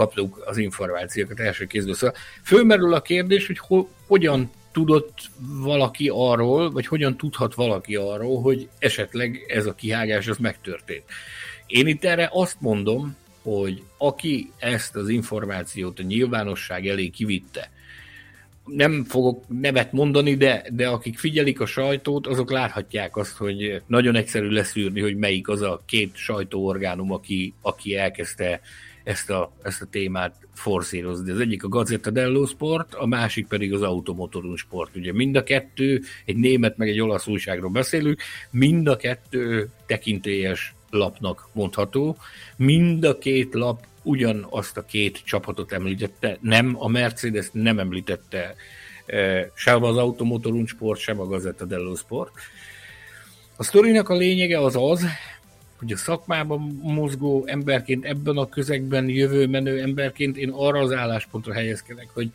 kaptuk 0.00 0.42
az 0.44 0.56
információkat 0.56 1.40
első 1.40 1.66
kézből. 1.66 1.94
Szóval 1.94 2.16
fölmerül 2.42 2.94
a 2.94 3.02
kérdés, 3.02 3.46
hogy 3.46 3.58
ho- 3.58 3.88
hogyan 4.06 4.50
tudott 4.72 5.18
valaki 5.40 6.10
arról, 6.12 6.70
vagy 6.70 6.86
hogyan 6.86 7.16
tudhat 7.16 7.54
valaki 7.54 7.96
arról, 7.96 8.40
hogy 8.40 8.68
esetleg 8.78 9.44
ez 9.48 9.66
a 9.66 9.74
kihágás 9.74 10.26
az 10.26 10.36
megtörtént. 10.36 11.04
Én 11.66 11.86
itt 11.86 12.04
erre 12.04 12.28
azt 12.32 12.56
mondom, 12.60 13.16
hogy 13.42 13.82
aki 13.98 14.52
ezt 14.58 14.96
az 14.96 15.08
információt 15.08 15.98
a 15.98 16.02
nyilvánosság 16.02 16.86
elé 16.86 17.08
kivitte, 17.08 17.70
nem 18.64 19.04
fogok 19.04 19.44
nevet 19.48 19.92
mondani, 19.92 20.34
de, 20.34 20.64
de 20.72 20.88
akik 20.88 21.18
figyelik 21.18 21.60
a 21.60 21.66
sajtót, 21.66 22.26
azok 22.26 22.50
láthatják 22.50 23.16
azt, 23.16 23.36
hogy 23.36 23.82
nagyon 23.86 24.16
egyszerű 24.16 24.48
leszűrni, 24.48 25.00
hogy 25.00 25.16
melyik 25.16 25.48
az 25.48 25.62
a 25.62 25.82
két 25.86 26.16
sajtóorgánum, 26.16 27.12
aki, 27.12 27.54
aki 27.60 27.96
elkezdte 27.96 28.60
ezt 29.10 29.30
a, 29.30 29.52
ezt 29.62 29.82
a 29.82 29.86
témát 29.86 30.34
forszírozni. 30.54 31.30
Az 31.30 31.40
egyik 31.40 31.64
a 31.64 31.68
Gazzetta 31.68 32.10
dello 32.10 32.46
Sport, 32.46 32.94
a 32.94 33.06
másik 33.06 33.46
pedig 33.46 33.72
az 33.72 33.82
Automotorun 33.82 34.56
Sport. 34.56 34.96
Ugye 34.96 35.12
mind 35.12 35.36
a 35.36 35.42
kettő, 35.42 36.02
egy 36.24 36.36
német 36.36 36.76
meg 36.76 36.88
egy 36.88 37.00
olasz 37.00 37.26
újságról 37.26 37.70
beszélünk, 37.70 38.20
mind 38.50 38.86
a 38.86 38.96
kettő 38.96 39.70
tekintélyes 39.86 40.74
lapnak 40.90 41.48
mondható. 41.52 42.16
Mind 42.56 43.04
a 43.04 43.18
két 43.18 43.54
lap 43.54 43.86
ugyanazt 44.02 44.76
a 44.76 44.84
két 44.84 45.22
csapatot 45.24 45.72
említette, 45.72 46.38
nem 46.40 46.74
a 46.78 46.88
Mercedes 46.88 47.48
nem 47.52 47.78
említette 47.78 48.54
e, 49.06 49.50
sem 49.54 49.82
az 49.82 49.96
Automotorun 49.96 50.66
Sport, 50.66 51.00
sem 51.00 51.20
a 51.20 51.26
Gazzetta 51.26 51.64
dello 51.64 51.94
Sport. 51.94 52.32
A 53.56 53.62
sztorinak 53.62 54.08
a 54.08 54.14
lényege 54.14 54.60
az 54.60 54.76
az, 54.76 55.06
hogy 55.80 55.92
a 55.92 55.96
szakmában 55.96 56.80
mozgó 56.82 57.44
emberként, 57.46 58.04
ebben 58.04 58.36
a 58.36 58.48
közegben 58.48 59.08
jövő 59.08 59.46
menő 59.46 59.80
emberként 59.80 60.36
én 60.36 60.50
arra 60.50 60.78
az 60.78 60.92
álláspontra 60.92 61.52
helyezkedek, 61.52 62.08
hogy 62.14 62.30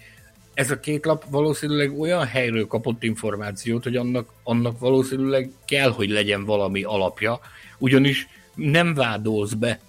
ez 0.54 0.72
a 0.72 0.80
két 0.80 1.06
lap 1.06 1.24
valószínűleg 1.30 2.00
olyan 2.00 2.26
helyről 2.26 2.68
kapott 2.68 3.04
információt, 3.04 3.84
hogy 3.84 3.96
annak, 3.96 4.30
annak 4.44 4.80
valószínűleg 4.80 5.50
kell, 5.66 5.92
hogy 5.92 6.10
legyen 6.10 6.46
valami 6.46 6.84
alapja, 6.84 7.40
ugyanis 7.78 8.28
nem 8.56 8.94
vádolsz 8.94 9.54
be 9.54 9.80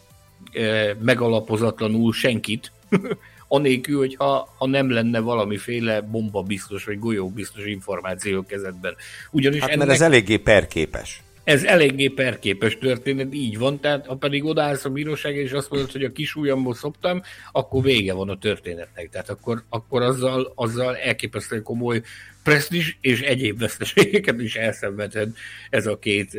e, 0.53 0.97
megalapozatlanul 1.01 2.13
senkit, 2.13 2.73
anélkül, 3.49 3.99
hogy 3.99 4.15
ha, 4.19 4.55
ha 4.59 4.67
nem 4.67 4.91
lenne 4.91 5.21
valamiféle 5.21 6.01
bomba 6.01 6.43
biztos, 6.43 6.85
vagy 6.85 6.99
golyó 6.99 7.31
biztos 7.31 7.65
információ 7.65 8.43
kezedben. 8.43 8.95
Ugyanis 9.31 9.61
hát 9.61 9.69
ennek... 9.69 9.87
mert 9.87 10.01
ez 10.01 10.07
eléggé 10.07 10.37
perképes 10.37 11.23
ez 11.47 11.65
eléggé 11.65 12.09
perképes 12.09 12.79
történet, 12.79 13.35
így 13.35 13.59
van, 13.59 13.81
tehát 13.81 14.07
ha 14.07 14.17
pedig 14.17 14.45
odaállsz 14.45 14.85
a 14.85 14.91
bíróság 14.91 15.37
és 15.37 15.53
azt 15.53 15.71
mondod, 15.71 15.93
hogy 15.93 16.05
a 16.05 16.13
kis 16.13 16.35
ujjamból 16.35 16.75
szoptam, 16.75 17.23
akkor 17.53 17.83
vége 17.83 18.13
van 18.13 18.29
a 18.29 18.39
történetnek. 18.39 19.09
Tehát 19.09 19.31
akkor, 19.31 19.63
akkor 19.69 20.03
azzal, 20.03 20.53
azzal 20.55 20.97
elképesztően 20.97 21.63
komoly 21.63 22.03
presztis 22.43 22.99
és 23.01 23.21
egyéb 23.21 23.59
veszteségeket 23.59 24.41
is 24.41 24.57
elszenvedhet 24.57 25.29
ez 25.71 25.87
a 25.87 25.99
két, 25.99 26.39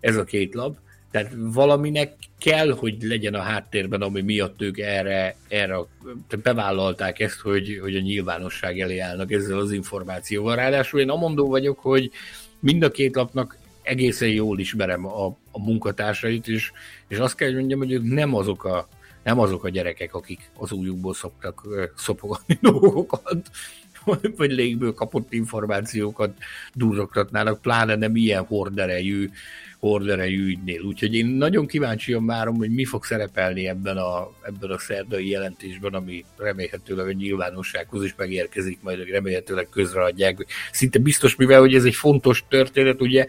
ez 0.00 0.16
a 0.16 0.24
két 0.24 0.54
lap. 0.54 0.76
Tehát 1.10 1.32
valaminek 1.36 2.12
kell, 2.38 2.70
hogy 2.70 3.02
legyen 3.02 3.34
a 3.34 3.40
háttérben, 3.40 4.02
ami 4.02 4.20
miatt 4.20 4.62
ők 4.62 4.78
erre, 4.78 5.36
erre 5.48 5.76
bevállalták 6.42 7.20
ezt, 7.20 7.40
hogy, 7.40 7.78
hogy 7.82 7.96
a 7.96 8.00
nyilvánosság 8.00 8.80
elé 8.80 8.98
állnak 8.98 9.32
ezzel 9.32 9.58
az 9.58 9.72
információval. 9.72 10.56
Ráadásul 10.56 11.00
én 11.00 11.10
amondó 11.10 11.48
vagyok, 11.48 11.78
hogy 11.78 12.10
mind 12.60 12.82
a 12.82 12.90
két 12.90 13.14
lapnak 13.14 13.64
egészen 13.86 14.28
jól 14.28 14.58
ismerem 14.58 15.06
a, 15.06 15.26
a 15.50 15.64
munkatársait, 15.64 16.48
és, 16.48 16.72
és 17.08 17.18
azt 17.18 17.34
kell, 17.34 17.48
hogy 17.48 17.56
mondjam, 17.56 17.78
hogy 17.78 17.92
ők 17.92 18.02
nem 18.02 18.34
azok 18.34 18.64
a, 18.64 18.88
nem 19.22 19.38
azok 19.38 19.64
a 19.64 19.68
gyerekek, 19.68 20.14
akik 20.14 20.50
az 20.56 20.72
újukból 20.72 21.14
szoktak 21.14 21.66
szopogatni 21.96 22.58
dolgokat, 22.70 23.50
vagy 24.36 24.50
légből 24.50 24.94
kapott 24.94 25.32
információkat 25.32 26.36
durrogtatnának, 26.74 27.60
pláne 27.60 27.94
nem 27.94 28.16
ilyen 28.16 28.44
horderejű, 28.44 29.30
horderejű 29.78 30.46
ügynél. 30.46 30.82
Úgyhogy 30.82 31.14
én 31.14 31.26
nagyon 31.26 31.66
kíváncsian 31.66 32.26
várom, 32.26 32.56
hogy 32.56 32.70
mi 32.70 32.84
fog 32.84 33.04
szerepelni 33.04 33.68
ebben 33.68 33.96
a, 33.96 34.30
ebben 34.42 34.70
a 34.70 34.78
szerdai 34.78 35.28
jelentésben, 35.28 35.94
ami 35.94 36.24
remélhetőleg 36.36 37.06
a 37.06 37.12
nyilvánossághoz 37.12 38.04
is 38.04 38.14
megérkezik, 38.16 38.78
majd 38.82 39.08
remélhetőleg 39.08 39.68
közreadják. 39.68 40.46
Szinte 40.72 40.98
biztos, 40.98 41.36
mivel 41.36 41.60
hogy 41.60 41.74
ez 41.74 41.84
egy 41.84 41.94
fontos 41.94 42.44
történet, 42.48 43.00
ugye 43.00 43.26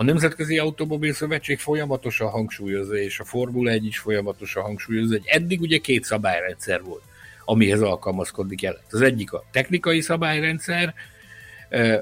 a 0.00 0.04
Nemzetközi 0.04 0.58
Automobil 0.58 1.12
Szövetség 1.12 1.58
folyamatosan 1.58 2.28
hangsúlyozza, 2.28 2.96
és 2.96 3.18
a 3.18 3.24
Formula 3.24 3.70
1 3.70 3.86
is 3.86 3.98
folyamatosan 3.98 4.62
hangsúlyozza, 4.62 5.12
hogy 5.12 5.26
eddig 5.26 5.60
ugye 5.60 5.78
két 5.78 6.04
szabályrendszer 6.04 6.82
volt, 6.82 7.02
amihez 7.44 7.80
alkalmazkodni 7.80 8.56
kellett. 8.56 8.86
Az 8.92 9.00
egyik 9.00 9.32
a 9.32 9.44
technikai 9.52 10.00
szabályrendszer, 10.00 10.94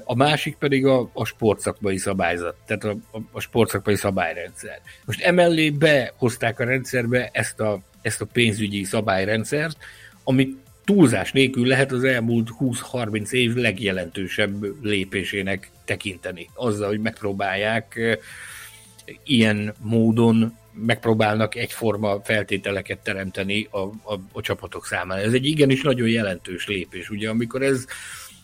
a 0.03 0.15
másik 0.15 0.55
pedig 0.55 0.85
a, 0.85 1.09
a 1.13 1.25
sportszakmai 1.25 1.97
szabályzat, 1.97 2.55
tehát 2.65 2.83
a, 2.83 2.95
a, 3.11 3.19
a 3.31 3.39
sportszakmai 3.39 3.95
szabályrendszer. 3.95 4.81
Most 5.05 5.21
emellé 5.21 5.69
behozták 5.69 6.59
a 6.59 6.63
rendszerbe 6.63 7.29
ezt 7.31 7.59
a, 7.59 7.79
ezt 8.01 8.21
a 8.21 8.25
pénzügyi 8.25 8.83
szabályrendszert, 8.83 9.77
amit 10.23 10.57
túlzás 10.87 11.31
nélkül 11.31 11.67
lehet 11.67 11.91
az 11.91 12.03
elmúlt 12.03 12.49
20-30 12.59 13.31
év 13.31 13.53
legjelentősebb 13.53 14.83
lépésének 14.85 15.71
tekinteni. 15.85 16.49
Azzal, 16.53 16.87
hogy 16.87 16.99
megpróbálják 16.99 17.99
ilyen 19.23 19.73
módon 19.81 20.57
megpróbálnak 20.85 21.55
egyforma 21.55 22.21
feltételeket 22.23 22.99
teremteni 22.99 23.67
a, 23.71 23.79
a, 23.79 24.19
a 24.31 24.41
csapatok 24.41 24.85
számára. 24.85 25.21
Ez 25.21 25.33
egy 25.33 25.45
igenis 25.45 25.81
nagyon 25.81 26.07
jelentős 26.07 26.67
lépés. 26.67 27.09
Ugye 27.09 27.29
amikor 27.29 27.61
ez 27.61 27.85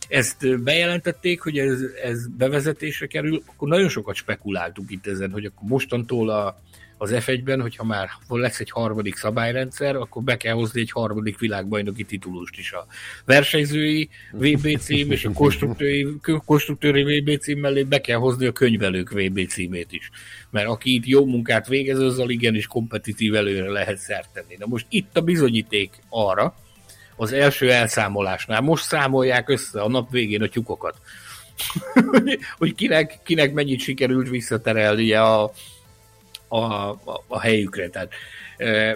ezt 0.07 0.63
bejelentették, 0.63 1.41
hogy 1.41 1.57
ez, 1.57 1.79
ez 2.03 2.27
bevezetésre 2.27 3.05
kerül, 3.05 3.43
akkor 3.45 3.67
nagyon 3.67 3.89
sokat 3.89 4.15
spekuláltunk 4.15 4.91
itt 4.91 5.07
ezen, 5.07 5.31
hogy 5.31 5.45
akkor 5.45 5.69
mostantól 5.69 6.29
a, 6.29 6.57
az 7.03 7.11
F1-ben, 7.15 7.61
hogyha 7.61 7.83
már 7.83 8.09
lesz 8.27 8.59
egy 8.59 8.71
harmadik 8.71 9.15
szabályrendszer, 9.15 9.95
akkor 9.95 10.21
be 10.21 10.37
kell 10.37 10.53
hozni 10.53 10.81
egy 10.81 10.91
harmadik 10.91 11.39
világbajnoki 11.39 12.03
titulust 12.03 12.57
is 12.57 12.71
a 12.71 12.85
versenyzői 13.25 14.09
VB 14.31 14.77
cím 14.79 15.11
és 15.11 15.25
a 15.25 15.31
konstruktőri, 15.31 16.07
konstruktőri 16.45 17.03
VB 17.03 17.39
cím 17.39 17.59
mellé 17.59 17.83
be 17.83 18.01
kell 18.01 18.17
hozni 18.17 18.45
a 18.45 18.51
könyvelők 18.51 19.11
VB 19.11 19.47
címét 19.47 19.91
is. 19.91 20.09
Mert 20.49 20.67
aki 20.67 20.93
itt 20.93 21.05
jó 21.05 21.25
munkát 21.25 21.67
végez, 21.67 21.99
azzal 21.99 22.29
igenis 22.29 22.67
kompetitív 22.67 23.35
előre 23.35 23.69
lehet 23.69 23.97
szert 23.97 24.29
tenni. 24.33 24.55
Na 24.59 24.65
most 24.65 24.85
itt 24.89 25.17
a 25.17 25.21
bizonyíték 25.21 26.01
arra, 26.09 26.55
az 27.15 27.31
első 27.31 27.71
elszámolásnál. 27.71 28.61
Most 28.61 28.83
számolják 28.83 29.49
össze 29.49 29.81
a 29.81 29.89
nap 29.89 30.11
végén 30.11 30.41
a 30.41 30.47
tyukokat. 30.47 30.95
hogy 32.57 32.75
kinek, 32.75 33.19
kinek 33.23 33.53
mennyit 33.53 33.79
sikerült 33.79 34.29
visszaterelnie 34.29 35.21
a, 35.21 35.51
a, 36.53 36.89
a, 36.89 37.23
a 37.27 37.39
helyükre. 37.39 37.89
Tehát 37.89 38.13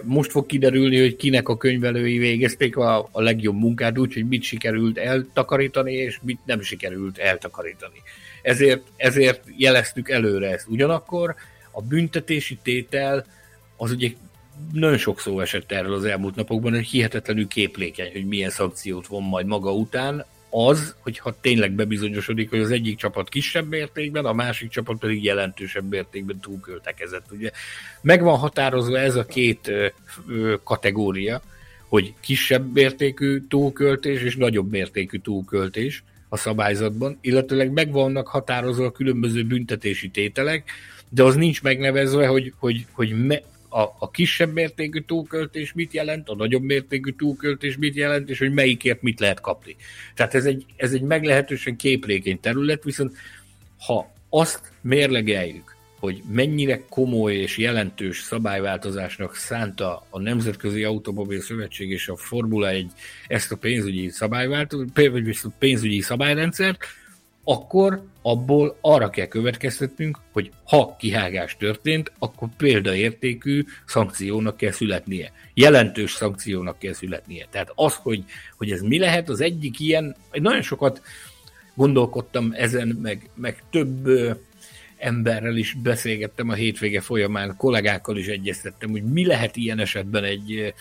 most 0.03 0.31
fog 0.31 0.45
kiderülni, 0.45 0.99
hogy 0.99 1.15
kinek 1.15 1.49
a 1.49 1.57
könyvelői 1.57 2.17
végezték 2.17 2.77
a, 2.77 3.09
a 3.11 3.21
legjobb 3.21 3.55
munkát, 3.55 3.97
úgyhogy 3.97 4.27
mit 4.27 4.43
sikerült 4.43 4.97
eltakarítani, 4.97 5.93
és 5.93 6.19
mit 6.23 6.39
nem 6.45 6.61
sikerült 6.61 7.17
eltakarítani. 7.17 8.01
Ezért, 8.41 8.81
ezért 8.97 9.43
jeleztük 9.57 10.09
előre 10.09 10.51
ezt. 10.51 10.67
Ugyanakkor 10.67 11.35
a 11.71 11.81
büntetési 11.81 12.57
tétel 12.63 13.25
az 13.77 13.91
ugye 13.91 14.09
nagyon 14.71 14.97
sok 14.97 15.19
szó 15.19 15.39
esett 15.39 15.71
erről 15.71 15.93
az 15.93 16.05
elmúlt 16.05 16.35
napokban, 16.35 16.73
hogy 16.73 16.87
hihetetlenül 16.87 17.47
képlékeny, 17.47 18.11
hogy 18.11 18.25
milyen 18.25 18.49
szankciót 18.49 19.07
von 19.07 19.23
majd 19.23 19.45
maga 19.45 19.73
után, 19.73 20.25
az, 20.49 20.95
hogyha 20.99 21.35
tényleg 21.41 21.71
bebizonyosodik, 21.71 22.49
hogy 22.49 22.59
az 22.59 22.71
egyik 22.71 22.97
csapat 22.97 23.29
kisebb 23.29 23.67
mértékben, 23.67 24.25
a 24.25 24.33
másik 24.33 24.69
csapat 24.69 24.97
pedig 24.97 25.23
jelentősebb 25.23 25.89
mértékben 25.89 26.39
túlköltekezett. 26.39 27.25
Ugye 27.31 27.51
meg 28.01 28.21
van 28.23 28.37
határozva 28.37 28.97
ez 28.97 29.15
a 29.15 29.25
két 29.25 29.67
ö, 29.67 29.87
ö, 30.27 30.55
kategória, 30.63 31.41
hogy 31.87 32.13
kisebb 32.19 32.73
mértékű 32.73 33.41
túlköltés 33.49 34.21
és 34.21 34.35
nagyobb 34.35 34.71
mértékű 34.71 35.17
túlköltés 35.17 36.03
a 36.29 36.37
szabályzatban, 36.37 37.17
illetőleg 37.21 37.71
meg 37.71 37.91
vannak 37.91 38.27
határozva 38.27 38.85
a 38.85 38.91
különböző 38.91 39.43
büntetési 39.43 40.09
tételek, 40.09 40.71
de 41.09 41.23
az 41.23 41.35
nincs 41.35 41.61
megnevezve, 41.61 42.27
hogy, 42.27 42.53
hogy, 42.57 42.85
hogy 42.91 43.25
me, 43.25 43.41
a, 43.69 43.81
a 43.81 44.11
kisebb 44.11 44.53
mértékű 44.53 44.99
túlköltés 44.99 45.73
mit 45.73 45.93
jelent, 45.93 46.29
a 46.29 46.35
nagyobb 46.35 46.63
mértékű 46.63 47.11
túlköltés 47.11 47.77
mit 47.77 47.95
jelent, 47.95 48.29
és 48.29 48.39
hogy 48.39 48.53
melyikért 48.53 49.01
mit 49.01 49.19
lehet 49.19 49.39
kapni. 49.39 49.75
Tehát 50.15 50.33
ez 50.33 50.45
egy, 50.45 50.65
ez 50.75 50.93
egy 50.93 51.01
meglehetősen 51.01 51.75
képlékeny 51.75 52.39
terület, 52.39 52.83
viszont 52.83 53.15
ha 53.85 54.11
azt 54.29 54.61
mérlegeljük, 54.81 55.75
hogy 55.99 56.21
mennyire 56.31 56.83
komoly 56.89 57.35
és 57.35 57.57
jelentős 57.57 58.21
szabályváltozásnak 58.21 59.35
szánta 59.35 60.05
a 60.09 60.19
Nemzetközi 60.19 60.83
Automobil 60.83 61.41
Szövetség 61.41 61.89
és 61.89 62.07
a 62.07 62.15
Formula 62.15 62.69
1 62.69 62.91
ezt 63.27 63.51
a 63.51 63.55
pénzügyi, 63.55 64.09
szabályváltozást, 64.09 65.47
pénzügyi 65.59 66.01
szabályrendszert, 66.01 66.85
akkor 67.49 68.03
abból 68.21 68.77
arra 68.81 69.09
kell 69.09 69.25
következtetnünk, 69.25 70.19
hogy 70.31 70.51
ha 70.63 70.95
kihágás 70.99 71.57
történt, 71.57 72.11
akkor 72.19 72.47
példaértékű 72.57 73.63
szankciónak 73.85 74.57
kell 74.57 74.71
születnie. 74.71 75.31
Jelentős 75.53 76.11
szankciónak 76.11 76.79
kell 76.79 76.93
születnie. 76.93 77.47
Tehát 77.51 77.71
az, 77.75 77.95
hogy, 77.95 78.23
hogy 78.57 78.71
ez 78.71 78.81
mi 78.81 78.99
lehet, 78.99 79.29
az 79.29 79.41
egyik 79.41 79.79
ilyen, 79.79 80.15
nagyon 80.31 80.61
sokat 80.61 81.01
gondolkodtam 81.75 82.53
ezen, 82.55 82.97
meg, 83.01 83.29
meg 83.35 83.63
több 83.69 84.07
emberrel 84.97 85.55
is 85.55 85.73
beszélgettem 85.73 86.49
a 86.49 86.53
hétvége 86.53 87.01
folyamán, 87.01 87.55
kollégákkal 87.57 88.17
is 88.17 88.27
egyeztettem, 88.27 88.89
hogy 88.89 89.03
mi 89.03 89.25
lehet 89.25 89.55
ilyen 89.55 89.79
esetben 89.79 90.23
egy, 90.23 90.73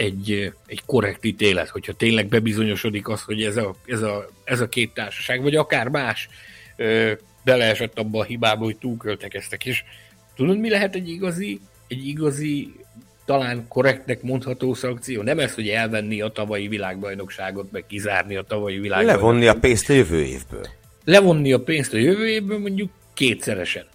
egy, 0.00 0.52
egy 0.66 0.82
korrekt 0.86 1.24
ítélet, 1.24 1.68
hogyha 1.68 1.92
tényleg 1.92 2.28
bebizonyosodik 2.28 3.08
az, 3.08 3.22
hogy 3.22 3.42
ez 3.42 3.56
a, 3.56 3.74
ez 3.86 4.02
a, 4.02 4.26
ez 4.44 4.60
a 4.60 4.68
két 4.68 4.94
társaság, 4.94 5.42
vagy 5.42 5.56
akár 5.56 5.88
más 5.88 6.28
ö, 6.76 7.12
beleesett 7.44 7.98
abba 7.98 8.18
a 8.18 8.24
hibába, 8.24 8.64
hogy 8.64 8.76
túlköltekeztek. 8.76 9.66
És 9.66 9.84
tudod, 10.36 10.58
mi 10.58 10.70
lehet 10.70 10.94
egy 10.94 11.08
igazi, 11.08 11.60
egy 11.88 12.06
igazi 12.06 12.72
talán 13.24 13.68
korrektnek 13.68 14.22
mondható 14.22 14.74
szankció. 14.74 15.22
Nem 15.22 15.38
ez, 15.38 15.54
hogy 15.54 15.68
elvenni 15.68 16.20
a 16.20 16.28
tavalyi 16.28 16.68
világbajnokságot, 16.68 17.72
meg 17.72 17.84
kizárni 17.86 18.36
a 18.36 18.42
tavalyi 18.42 18.78
világbajnokságot. 18.78 19.22
Levonni 19.22 19.46
a 19.46 19.60
pénzt 19.60 19.88
a 19.88 19.92
jövő 19.92 20.22
évből. 20.22 20.66
Levonni 21.04 21.52
a 21.52 21.60
pénzt 21.60 21.94
a 21.94 21.98
jövő 21.98 22.28
évből 22.28 22.58
mondjuk 22.58 22.90
kétszeresen. 23.14 23.86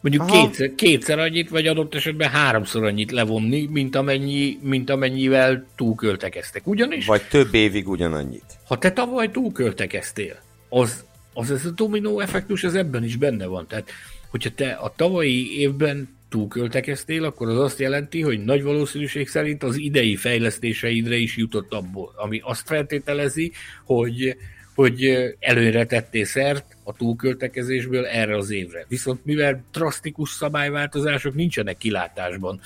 Mondjuk 0.00 0.26
kétszer, 0.26 0.74
kétszer 0.74 1.18
annyit, 1.18 1.48
vagy 1.48 1.66
adott 1.66 1.94
esetben 1.94 2.30
háromszor 2.30 2.84
annyit 2.84 3.10
levonni, 3.10 3.66
mint, 3.70 3.96
amennyi, 3.96 4.58
mint 4.62 4.90
amennyivel 4.90 5.66
túlköltekeztek. 5.76 6.66
Ugyanis... 6.66 7.06
Vagy 7.06 7.22
több 7.22 7.54
évig 7.54 7.88
ugyanannyit. 7.88 8.44
Ha 8.66 8.78
te 8.78 8.92
tavaly 8.92 9.30
túlköltekeztél, 9.30 10.38
az, 10.68 11.04
az 11.34 11.50
ez 11.50 11.64
a 11.64 11.70
dominó 11.70 12.20
effektus, 12.20 12.64
ez 12.64 12.74
ebben 12.74 13.04
is 13.04 13.16
benne 13.16 13.46
van. 13.46 13.66
Tehát, 13.66 13.90
hogyha 14.30 14.50
te 14.54 14.70
a 14.70 14.92
tavalyi 14.96 15.58
évben 15.58 16.18
túlköltekeztél, 16.28 17.24
akkor 17.24 17.48
az 17.48 17.58
azt 17.58 17.78
jelenti, 17.78 18.20
hogy 18.20 18.44
nagy 18.44 18.62
valószínűség 18.62 19.28
szerint 19.28 19.62
az 19.62 19.76
idei 19.76 20.16
fejlesztéseidre 20.16 21.16
is 21.16 21.36
jutott 21.36 21.72
abból, 21.72 22.12
ami 22.16 22.40
azt 22.44 22.66
feltételezi, 22.66 23.52
hogy 23.84 24.36
hogy 24.80 25.34
előre 25.38 25.86
tettél 25.86 26.24
szert 26.24 26.76
a 26.84 26.92
túlköltekezésből 26.92 28.06
erre 28.06 28.36
az 28.36 28.50
évre. 28.50 28.84
Viszont 28.88 29.24
mivel 29.24 29.64
drasztikus 29.72 30.30
szabályváltozások 30.30 31.34
nincsenek 31.34 31.76
kilátásban 31.76 32.60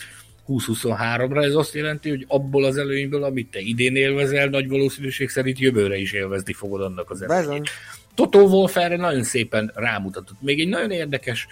2023-ra, 0.49 1.45
ez 1.45 1.55
azt 1.55 1.75
jelenti, 1.75 2.09
hogy 2.09 2.25
abból 2.29 2.65
az 2.65 2.77
előnyből, 2.77 3.25
amit 3.25 3.51
te 3.51 3.61
idén 3.61 3.97
élvezel, 3.97 4.47
nagy 4.47 4.69
valószínűség 4.69 5.29
szerint 5.29 5.59
jövőre 5.59 5.97
is 5.97 6.13
élvezni 6.13 6.53
fogod 6.53 6.81
annak 6.81 7.11
az 7.11 7.23
előnyét. 7.23 7.69
Toto 8.15 8.41
Wolff 8.41 8.77
erre 8.77 8.97
nagyon 8.97 9.23
szépen 9.23 9.73
rámutatott. 9.75 10.41
Még 10.41 10.61
egy 10.61 10.69
nagyon 10.69 10.91
érdekes 10.91 11.47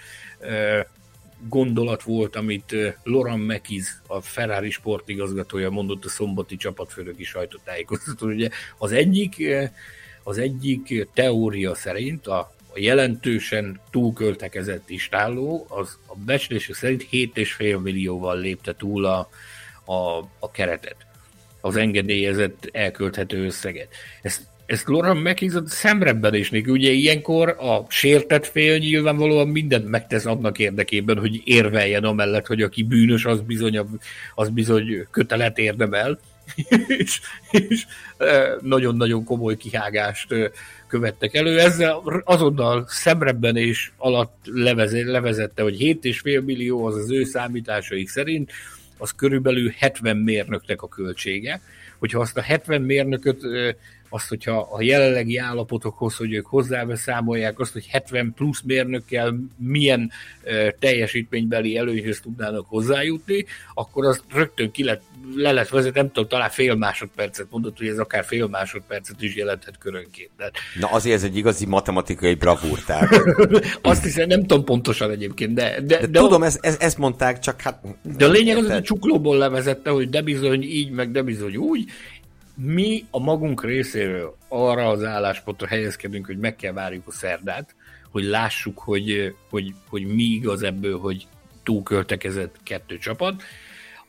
gondolat 1.47 2.03
volt, 2.03 2.35
amit 2.35 2.75
Loran 3.03 3.39
Mekiz, 3.39 4.01
a 4.07 4.21
Ferrari 4.21 4.69
sportigazgatója 4.69 5.69
mondott 5.69 6.05
a 6.05 6.09
szombati 6.09 6.55
csapatfőnöki 6.55 7.23
sajtótájékoztatón. 7.23 8.31
Ugye 8.31 8.49
az 8.77 8.91
egyik 8.91 9.43
az 10.23 10.37
egyik 10.37 11.07
teória 11.13 11.75
szerint, 11.75 12.27
a, 12.27 12.53
a 12.73 12.79
jelentősen 12.79 13.79
túlköltekezett 13.91 14.89
istálló, 14.89 15.65
az 15.69 15.97
a 16.07 16.15
becslések 16.25 16.75
szerint 16.75 17.07
7,5 17.11 17.81
millióval 17.81 18.39
lépte 18.39 18.75
túl 18.75 19.05
a, 19.05 19.29
a, 19.85 20.17
a 20.39 20.51
keretet, 20.51 20.95
az 21.61 21.75
engedélyezett 21.75 22.69
elkölthető 22.71 23.45
összeget. 23.45 23.87
Ezt, 24.21 24.41
ezt 24.65 24.87
Laura 24.87 25.13
McKinson 25.13 25.67
szemrebben 25.67 26.33
is 26.33 26.49
neki. 26.49 26.69
Ugye 26.69 26.91
ilyenkor 26.91 27.49
a 27.49 27.85
sértett 27.89 28.45
fél 28.45 28.77
nyilvánvalóan 28.77 29.47
mindent 29.47 29.87
megtesz 29.87 30.25
annak 30.25 30.59
érdekében, 30.59 31.19
hogy 31.19 31.41
érveljen 31.43 32.03
amellett, 32.03 32.47
hogy 32.47 32.61
aki 32.61 32.83
bűnös, 32.83 33.25
az 33.25 33.41
bizony, 33.41 33.79
az 34.35 34.49
bizony 34.49 35.07
kötelet 35.11 35.57
érdemel. 35.57 36.19
és, 36.87 37.21
és 37.51 37.85
nagyon-nagyon 38.61 39.23
komoly 39.23 39.57
kihágást 39.57 40.27
követtek 40.87 41.33
elő. 41.33 41.59
Ezzel 41.59 42.01
azonnal 42.23 42.85
szemrebben 42.87 43.55
és 43.55 43.91
alatt 43.97 44.35
levezette, 45.05 45.63
hogy 45.63 45.77
7,5 45.79 46.43
millió 46.43 46.85
az 46.85 46.95
az 46.95 47.11
ő 47.11 47.23
számításaik 47.23 48.09
szerint, 48.09 48.51
az 48.97 49.11
körülbelül 49.11 49.73
70 49.77 50.17
mérnöknek 50.17 50.81
a 50.81 50.87
költsége. 50.87 51.61
Hogyha 51.99 52.19
azt 52.19 52.37
a 52.37 52.41
70 52.41 52.81
mérnököt 52.81 53.41
azt, 54.13 54.27
hogyha 54.27 54.69
a 54.71 54.81
jelenlegi 54.81 55.37
állapotokhoz, 55.37 56.15
hogy 56.15 56.33
ők 56.33 56.45
hozzábeszámolják 56.45 57.59
azt, 57.59 57.73
hogy 57.73 57.85
70 57.89 58.33
plusz 58.35 58.61
mérnökkel 58.61 59.35
milyen 59.57 60.11
teljesítménybeli 60.79 61.77
előnyhöz 61.77 62.19
tudnának 62.19 62.65
hozzájutni, 62.67 63.45
akkor 63.73 64.05
az 64.05 64.23
rögtön 64.33 64.71
ki 64.71 64.83
lett, 64.83 65.01
le 65.35 65.51
lett 65.51 65.69
vezet, 65.69 65.93
nem 65.93 66.07
tudom, 66.07 66.29
talán 66.29 66.49
fél 66.49 66.75
másodpercet 66.75 67.47
mondott, 67.49 67.77
hogy 67.77 67.87
ez 67.87 67.97
akár 67.97 68.23
fél 68.25 68.47
másodpercet 68.47 69.21
is 69.21 69.35
jelenthet 69.35 69.77
körönként. 69.77 70.29
De... 70.37 70.51
Na 70.79 70.87
azért 70.87 71.15
ez 71.15 71.23
egy 71.23 71.37
igazi 71.37 71.65
matematikai 71.65 72.33
bravúr, 72.33 72.79
tehát. 72.79 73.09
azt 73.81 74.03
hiszem, 74.03 74.27
nem 74.27 74.45
tudom 74.45 74.63
pontosan 74.63 75.11
egyébként, 75.11 75.53
de... 75.53 75.81
De, 75.81 75.99
de, 75.99 76.07
de 76.07 76.19
tudom, 76.19 76.41
a... 76.41 76.45
ezt, 76.45 76.65
ezt, 76.65 76.81
ezt 76.81 76.97
mondták, 76.97 77.39
csak 77.39 77.61
hát... 77.61 77.83
De 78.17 78.25
a 78.25 78.29
lényeg 78.29 78.57
az, 78.57 78.71
hogy 78.71 78.81
csuklóból 78.81 79.37
levezette, 79.37 79.89
hogy 79.89 80.09
de 80.09 80.21
bizony 80.21 80.63
így, 80.63 80.91
meg 80.91 81.11
de 81.11 81.21
bizony 81.21 81.55
úgy, 81.55 81.89
mi 82.55 83.05
a 83.11 83.19
magunk 83.19 83.63
részéről 83.63 84.37
arra 84.47 84.87
az 84.87 85.03
álláspontra 85.03 85.67
helyezkedünk, 85.67 86.25
hogy 86.25 86.37
meg 86.37 86.55
kell 86.55 86.73
várjuk 86.73 87.07
a 87.07 87.11
szerdát, 87.11 87.75
hogy 88.11 88.23
lássuk, 88.23 88.79
hogy, 88.79 89.35
hogy, 89.49 89.73
hogy 89.89 90.05
mi 90.05 90.23
igaz 90.23 90.63
ebből, 90.63 90.99
hogy 90.99 91.27
túlköltekezett 91.63 92.55
kettő 92.63 92.97
csapat, 92.97 93.43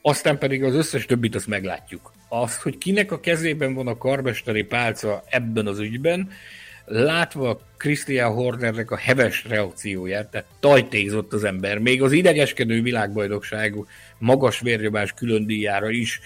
aztán 0.03 0.39
pedig 0.39 0.65
az 0.65 0.75
összes 0.75 1.07
többit 1.07 1.35
azt 1.35 1.47
meglátjuk. 1.47 2.13
Azt, 2.29 2.63
hogy 2.63 2.79
kinek 2.79 3.13
a 3.13 3.21
kezében 3.21 3.75
van 3.75 3.87
a 3.87 3.97
karbesteri 3.97 4.63
pálca 4.63 5.25
ebben 5.29 5.67
az 5.67 5.79
ügyben, 5.79 6.31
látva 6.85 7.61
Christian 7.77 8.33
Hornernek 8.33 8.91
a 8.91 8.97
heves 8.97 9.45
reakcióját, 9.45 10.31
tehát 10.31 10.47
tajtézott 10.61 11.33
az 11.33 11.45
ember, 11.45 11.79
még 11.79 12.03
az 12.03 12.13
idegeskedő 12.13 12.83
világbajnokság 12.83 13.75
magas 14.19 14.61
vérnyomás 14.61 15.13
külön 15.13 15.47
díjára 15.47 15.91
is 15.91 16.21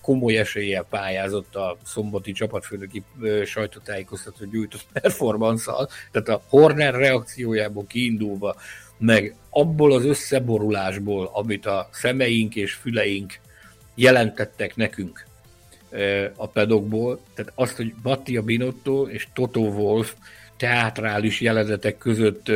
komoly 0.00 0.36
eséllyel 0.36 0.86
pályázott 0.90 1.54
a 1.54 1.76
szombati 1.84 2.32
csapatfőnöki 2.32 3.02
sajtótájékoztató 3.44 4.44
gyújtott 4.44 4.86
performance 5.00 5.72
tehát 6.10 6.28
a 6.28 6.42
Horner 6.48 6.94
reakciójából 6.94 7.86
kiindulva, 7.86 8.56
meg 8.98 9.36
abból 9.50 9.92
az 9.92 10.04
összeborulásból, 10.04 11.30
amit 11.32 11.66
a 11.66 11.88
szemeink 11.92 12.56
és 12.56 12.72
füleink 12.72 13.34
jelentettek 13.94 14.76
nekünk 14.76 15.24
a 16.36 16.48
pedokból, 16.48 17.20
tehát 17.34 17.52
azt, 17.54 17.76
hogy 17.76 17.94
Mattia 18.02 18.42
Binotto 18.42 19.08
és 19.08 19.28
Toto 19.34 19.60
Wolf 19.60 20.14
teátrális 20.56 21.40
jelenetek 21.40 21.98
között 21.98 22.50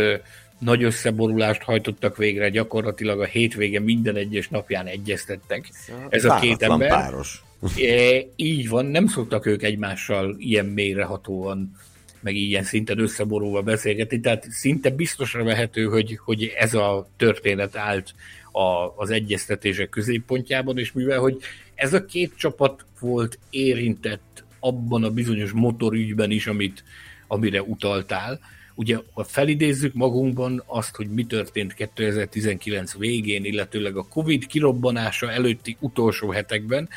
nagy 0.61 0.83
összeborulást 0.83 1.63
hajtottak 1.63 2.17
végre, 2.17 2.49
gyakorlatilag 2.49 3.21
a 3.21 3.25
hétvége 3.25 3.81
minden 3.81 4.17
egyes 4.17 4.49
napján 4.49 4.87
egyeztettek. 4.87 5.69
Szóval 5.73 6.07
Ez 6.09 6.25
a 6.25 6.39
két 6.39 6.63
ember. 6.63 6.89
Páros. 6.89 7.43
É, 7.77 8.27
így 8.37 8.69
van, 8.69 8.87
nem 8.87 9.07
szoktak 9.07 9.47
ők 9.47 9.63
egymással 9.63 10.35
ilyen 10.39 10.67
mélyrehatóan, 10.67 11.73
meg 12.21 12.35
ilyen 12.35 12.65
szinten 12.65 12.99
összeborulva 12.99 13.63
beszélgetni, 13.63 14.21
tehát 14.21 14.51
szinte 14.51 14.91
biztosra 14.91 15.45
vehető, 15.45 15.85
hogy, 15.85 16.19
hogy 16.25 16.53
ez 16.59 16.75
a 16.75 17.09
történet 17.17 17.77
állt 17.77 18.15
a, 18.53 18.95
az 18.97 19.11
egyeztetések 19.11 19.89
középpontjában, 19.89 20.79
és 20.79 20.93
mivel, 20.93 21.19
hogy 21.19 21.39
ez 21.75 21.93
a 21.93 22.05
két 22.05 22.33
csapat 22.37 22.85
volt 23.01 23.39
érintett 23.51 24.45
abban 24.59 25.05
a 25.05 25.11
bizonyos 25.11 25.51
motorügyben 25.53 26.31
is, 26.31 26.47
amit, 26.47 26.85
amire 27.27 27.63
utaltál, 27.63 28.41
ugye 28.81 28.99
ha 29.13 29.25
felidézzük 29.25 29.95
magunkban 29.95 30.63
azt, 30.67 30.97
hogy 30.97 31.11
mi 31.11 31.25
történt 31.25 31.75
2019 31.75 32.97
végén, 32.97 33.45
illetőleg 33.45 33.97
a 33.97 34.07
Covid 34.09 34.47
kirobbanása 34.47 35.31
előtti 35.31 35.77
utolsó 35.81 36.31
hetekben, 36.31 36.89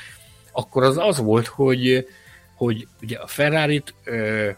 akkor 0.52 0.84
az 0.84 0.98
az 0.98 1.18
volt, 1.18 1.48
hogy, 1.48 2.08
hogy 2.56 2.88
ugye 3.02 3.18
a 3.18 3.28
Ferrari-t 3.28 3.94
ö, 4.04 4.50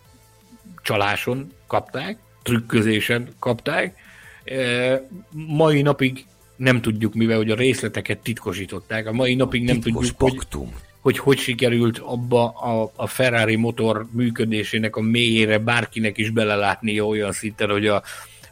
csaláson 0.83 1.51
kapták, 1.67 2.17
trükközésen 2.43 3.29
kapták, 3.39 3.97
ö, 4.43 4.95
mai 5.31 5.81
napig 5.81 6.25
nem 6.55 6.81
tudjuk, 6.81 7.13
mivel 7.13 7.37
hogy 7.37 7.51
a 7.51 7.55
részleteket 7.55 8.19
titkosították, 8.19 9.07
a 9.07 9.11
mai 9.11 9.35
napig 9.35 9.63
nem 9.63 9.79
Titkos 9.79 10.07
tudjuk, 10.07 10.17
paktum. 10.17 10.71
hogy 10.71 10.84
hogy 11.05 11.17
hogy 11.17 11.37
sikerült 11.37 11.97
abba 11.97 12.49
a, 12.49 12.91
a 12.95 13.07
Ferrari 13.07 13.55
motor 13.55 14.07
működésének 14.11 14.95
a 14.95 15.01
mélyére 15.01 15.57
bárkinek 15.57 16.17
is 16.17 16.29
belelátni 16.29 16.99
olyan 16.99 17.31
szinten, 17.31 17.69
hogy 17.69 17.87
a, 17.87 18.03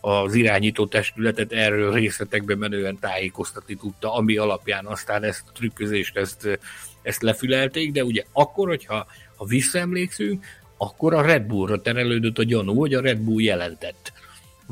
az 0.02 0.34
irányító 0.34 0.86
testületet 0.86 1.52
erről 1.52 1.94
részletekbe 1.94 2.56
menően 2.56 3.00
tájékoztatni 3.00 3.76
tudta, 3.76 4.14
ami 4.14 4.38
alapján 4.38 4.86
aztán 4.86 5.24
ezt 5.24 5.44
a 5.48 5.52
trükközést, 5.52 6.18
ezt, 6.18 6.60
ezt 7.02 7.22
lefülelték, 7.22 7.92
de 7.92 8.04
ugye 8.04 8.24
akkor, 8.32 8.68
hogyha 8.68 9.06
ha 9.36 9.46
visszaemlékszünk, 9.46 10.46
akkor 10.78 11.14
a 11.14 11.22
Red 11.22 11.44
Bullra 11.44 11.82
terelődött 11.82 12.38
a 12.38 12.44
gyanú, 12.44 12.80
hogy 12.80 12.94
a 12.94 13.02
Red 13.02 13.20
Bull 13.20 13.42
jelentett 13.42 14.14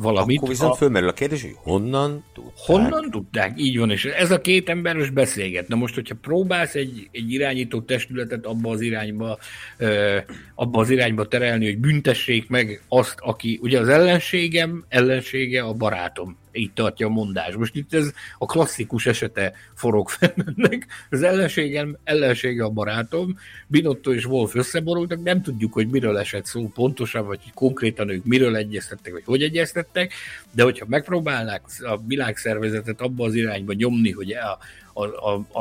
valamit. 0.01 0.37
Akkor 0.37 0.49
viszont 0.49 0.71
a... 0.71 0.75
fölmerül 0.75 1.09
a 1.09 1.13
kérdés, 1.13 1.41
hogy 1.41 1.55
honnan 1.55 2.23
tudták? 2.33 2.65
Honnan 2.65 3.09
tudták, 3.11 3.53
így 3.55 3.77
van, 3.77 3.91
és 3.91 4.05
ez 4.05 4.31
a 4.31 4.41
két 4.41 4.69
emberös 4.69 5.09
beszélget. 5.09 5.67
Na 5.67 5.75
most, 5.75 5.95
hogyha 5.95 6.15
próbálsz 6.21 6.75
egy, 6.75 7.09
egy 7.11 7.31
irányító 7.31 7.81
testületet 7.81 8.45
abba 8.45 8.69
az 8.69 8.81
irányba, 8.81 9.37
ö, 9.77 10.17
abba 10.55 10.79
az 10.79 10.89
irányba 10.89 11.27
terelni, 11.27 11.65
hogy 11.65 11.77
büntessék 11.77 12.49
meg 12.49 12.83
azt, 12.87 13.15
aki, 13.17 13.59
ugye 13.61 13.79
az 13.79 13.87
ellenségem, 13.87 14.85
ellensége 14.89 15.61
a 15.61 15.73
barátom 15.73 16.39
így 16.53 16.73
tartja 16.73 17.07
a 17.07 17.09
mondás. 17.09 17.55
Most 17.55 17.75
itt 17.75 17.93
ez 17.93 18.11
a 18.37 18.45
klasszikus 18.45 19.05
esete 19.05 19.53
forog 19.75 20.09
fennek. 20.09 20.87
Az 21.09 21.23
ellenségem, 21.23 21.97
ellensége 22.03 22.63
a 22.63 22.69
barátom, 22.69 23.37
Binotto 23.67 24.13
és 24.13 24.25
Wolf 24.25 24.55
összeborultak, 24.55 25.23
nem 25.23 25.41
tudjuk, 25.41 25.73
hogy 25.73 25.87
miről 25.87 26.17
esett 26.17 26.45
szó 26.45 26.67
pontosan, 26.67 27.25
vagy 27.25 27.39
konkrétan 27.53 28.09
ők 28.09 28.25
miről 28.25 28.55
egyeztettek, 28.55 29.13
vagy 29.13 29.23
hogy 29.25 29.43
egyeztettek, 29.43 30.13
de 30.51 30.63
hogyha 30.63 30.85
megpróbálnák 30.89 31.61
a 31.79 31.97
világszervezetet 32.07 33.01
abba 33.01 33.25
az 33.25 33.33
irányba 33.33 33.73
nyomni, 33.73 34.11
hogy 34.11 34.31
a, 34.31 34.59
a, 34.93 35.05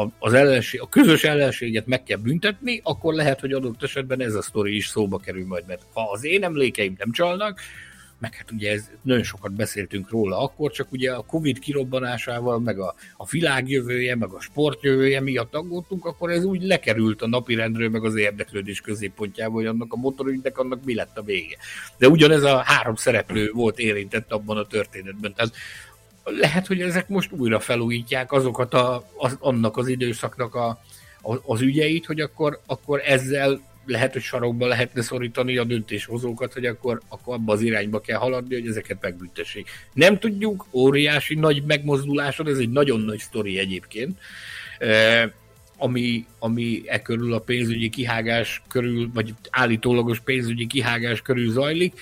a, 0.00 0.12
az 0.18 0.32
ellenség, 0.32 0.80
a 0.80 0.88
közös 0.88 1.24
ellenséget 1.24 1.86
meg 1.86 2.02
kell 2.02 2.18
büntetni, 2.18 2.80
akkor 2.84 3.14
lehet, 3.14 3.40
hogy 3.40 3.52
adott 3.52 3.82
esetben 3.82 4.20
ez 4.20 4.34
a 4.34 4.42
sztori 4.42 4.76
is 4.76 4.86
szóba 4.86 5.18
kerül 5.18 5.46
majd, 5.46 5.64
mert 5.66 5.82
ha 5.92 6.10
az 6.10 6.24
én 6.24 6.44
emlékeim 6.44 6.94
nem 6.98 7.12
csalnak, 7.12 7.60
meg 8.20 8.34
hát 8.34 8.50
ugye 8.50 8.72
ez, 8.72 8.90
nagyon 9.02 9.22
sokat 9.22 9.52
beszéltünk 9.52 10.10
róla 10.10 10.38
akkor, 10.38 10.70
csak 10.70 10.92
ugye 10.92 11.12
a 11.12 11.22
Covid 11.22 11.58
kirobbanásával, 11.58 12.58
meg 12.58 12.78
a, 12.78 12.94
a 13.16 13.26
világ 13.26 13.68
jövője, 13.68 14.16
meg 14.16 14.30
a 14.30 14.40
sport 14.40 14.82
jövője 14.82 15.20
miatt 15.20 15.54
aggódtunk, 15.54 16.04
akkor 16.04 16.30
ez 16.30 16.44
úgy 16.44 16.62
lekerült 16.62 17.22
a 17.22 17.26
napirendről, 17.26 17.88
meg 17.88 18.04
az 18.04 18.16
érdeklődés 18.16 18.80
középpontjába, 18.80 19.52
hogy 19.52 19.66
annak 19.66 19.92
a 19.92 19.96
motorügynek 19.96 20.58
annak 20.58 20.84
mi 20.84 20.94
lett 20.94 21.18
a 21.18 21.22
vége. 21.22 21.56
De 21.98 22.08
ugyanez 22.08 22.42
a 22.42 22.58
három 22.58 22.94
szereplő 22.94 23.50
volt 23.52 23.78
érintett 23.78 24.32
abban 24.32 24.56
a 24.56 24.66
történetben. 24.66 25.34
Tehát 25.34 25.52
lehet, 26.24 26.66
hogy 26.66 26.80
ezek 26.80 27.08
most 27.08 27.32
újra 27.32 27.60
felújítják 27.60 28.32
azokat 28.32 28.74
a, 28.74 29.04
az, 29.16 29.36
annak 29.40 29.76
az 29.76 29.88
időszaknak 29.88 30.54
a, 30.54 30.80
az 31.46 31.60
ügyeit, 31.60 32.06
hogy 32.06 32.20
akkor, 32.20 32.60
akkor 32.66 33.00
ezzel 33.04 33.60
lehet, 33.90 34.12
hogy 34.12 34.22
sarokba 34.22 34.66
lehetne 34.66 35.02
szorítani 35.02 35.56
a 35.56 35.64
döntéshozókat, 35.64 36.52
hogy 36.52 36.66
akkor, 36.66 37.00
akkor 37.08 37.34
abba 37.34 37.52
az 37.52 37.60
irányba 37.60 38.00
kell 38.00 38.18
haladni, 38.18 38.54
hogy 38.54 38.66
ezeket 38.66 38.98
megbüntessék. 39.00 39.68
Nem 39.92 40.18
tudjuk, 40.18 40.66
óriási 40.72 41.34
nagy 41.34 41.62
megmozdulásod, 41.64 42.48
ez 42.48 42.58
egy 42.58 42.70
nagyon 42.70 43.00
nagy 43.00 43.18
sztori 43.18 43.58
egyébként, 43.58 44.18
e, 44.78 45.32
ami, 45.76 46.26
ami 46.38 46.82
e 46.86 47.02
körül 47.02 47.32
a 47.32 47.38
pénzügyi 47.38 47.88
kihágás 47.88 48.62
körül, 48.68 49.10
vagy 49.14 49.34
állítólagos 49.50 50.20
pénzügyi 50.20 50.66
kihágás 50.66 51.22
körül 51.22 51.50
zajlik, 51.50 52.00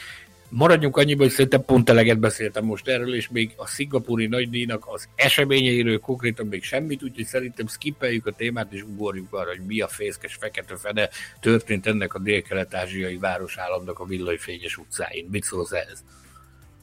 Maradjunk 0.51 0.97
annyiban, 0.97 1.27
hogy 1.27 1.35
szerintem 1.35 1.65
pont 1.65 1.89
eleget 1.89 2.19
beszéltem 2.19 2.65
most 2.65 2.89
erről, 2.89 3.15
és 3.15 3.29
még 3.29 3.53
a 3.57 3.67
szingapúri 3.67 4.27
nagydíjnak 4.27 4.85
az 4.87 5.09
eseményeiről 5.15 5.99
konkrétan 5.99 6.47
még 6.47 6.63
semmit, 6.63 7.03
úgyhogy 7.03 7.25
szerintem 7.25 7.67
skippeljük 7.67 8.27
a 8.27 8.33
témát, 8.33 8.73
és 8.73 8.83
ugorjuk 8.83 9.33
arra, 9.33 9.49
hogy 9.49 9.67
mi 9.67 9.81
a 9.81 9.89
fészkes 9.89 10.35
fekete 10.35 10.77
fene 10.77 11.09
történt 11.41 11.87
ennek 11.87 12.15
a 12.15 12.19
dél-kelet-ázsiai 12.19 13.17
városállamnak 13.17 13.99
a 13.99 14.05
villanyfényes 14.05 14.77
utcáin. 14.77 15.29
Mit 15.31 15.45
szólsz 15.45 15.73
ehhez? 15.73 16.05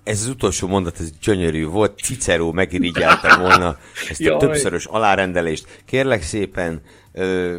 ez 0.05 0.21
az 0.21 0.27
utolsó 0.27 0.67
mondat, 0.67 0.99
ez 0.99 1.11
gyönyörű 1.21 1.65
volt, 1.65 1.99
Cicero 1.99 2.51
megirigyelte 2.51 3.35
volna 3.35 3.77
ezt 4.09 4.25
a 4.25 4.37
többszörös 4.37 4.85
alárendelést. 4.85 5.81
Kérlek 5.85 6.21
szépen, 6.21 6.81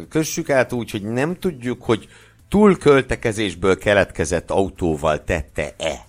kössük 0.09 0.49
át 0.49 0.73
úgy, 0.73 0.91
hogy 0.91 1.01
nem 1.01 1.35
tudjuk, 1.39 1.83
hogy 1.83 2.07
túlköltekezésből 2.49 3.77
keletkezett 3.77 4.51
autóval 4.51 5.23
tette-e. 5.23 6.05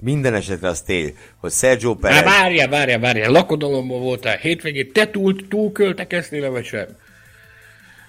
Minden 0.00 0.34
esetre 0.34 0.68
az 0.68 0.80
tény, 0.80 1.16
hogy 1.36 1.52
Sergio 1.52 1.94
Perez... 1.94 2.22
várjál, 2.22 2.68
várjál, 2.68 2.98
várjál, 2.98 3.30
lakodalomban 3.30 4.00
voltál 4.00 4.36
hétvégén, 4.36 4.92
te 4.92 5.10
túl, 5.10 5.48
túl 5.48 5.72
költekeztél 5.72 6.50
vagy 6.50 6.64
sem? 6.64 6.86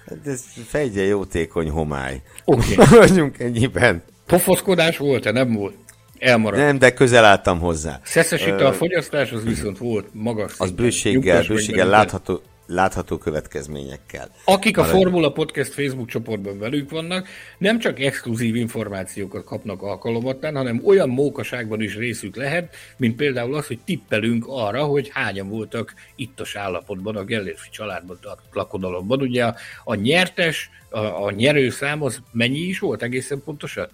Hát 0.08 0.26
Ez 0.26 0.44
fejgye 0.66 1.02
jótékony 1.02 1.70
homály. 1.70 2.22
Oké. 2.44 2.74
Vagyunk 2.90 3.38
ennyiben. 3.38 4.02
Pofoszkodás 4.26 4.96
volt-e? 4.96 5.30
Nem 5.30 5.52
volt. 5.52 5.74
Elmaradt. 6.18 6.62
Nem, 6.62 6.78
de 6.78 6.92
közel 6.92 7.24
álltam 7.24 7.58
hozzá. 7.58 8.00
Szeszesítő 8.04 8.64
a 8.64 8.72
fogyasztás, 8.72 9.32
az 9.32 9.44
viszont 9.44 9.78
volt 9.78 10.06
magas 10.12 10.54
Az 10.58 10.70
bőséggel, 10.70 11.44
bőséggel 11.48 11.88
látható, 11.88 12.42
látható 12.70 13.18
következményekkel. 13.18 14.30
Akik 14.44 14.78
a 14.78 14.84
Formula 14.84 15.32
Podcast 15.32 15.72
Facebook 15.72 16.08
csoportban 16.08 16.58
velük 16.58 16.90
vannak, 16.90 17.28
nem 17.58 17.78
csak 17.78 18.00
exkluzív 18.00 18.54
információkat 18.54 19.44
kapnak 19.44 19.82
alkalomattán, 19.82 20.56
hanem 20.56 20.82
olyan 20.84 21.08
mókaságban 21.08 21.80
is 21.80 21.96
részük 21.96 22.36
lehet, 22.36 22.74
mint 22.96 23.16
például 23.16 23.54
az, 23.54 23.66
hogy 23.66 23.80
tippelünk 23.84 24.44
arra, 24.48 24.84
hogy 24.84 25.10
hányan 25.12 25.48
voltak 25.48 25.94
ittas 26.16 26.56
állapotban 26.56 27.16
a 27.16 27.24
Gellérfi 27.24 27.68
családban 27.70 28.18
tartott 28.20 28.54
lakodalomban. 28.54 29.20
Ugye 29.20 29.44
a, 29.44 29.54
a 29.84 29.94
nyertes, 29.94 30.70
a, 30.90 30.98
a 30.98 31.30
nyerőszám 31.30 32.02
az 32.02 32.20
mennyi 32.32 32.58
is 32.58 32.78
volt 32.78 33.02
egészen 33.02 33.42
pontosan? 33.44 33.88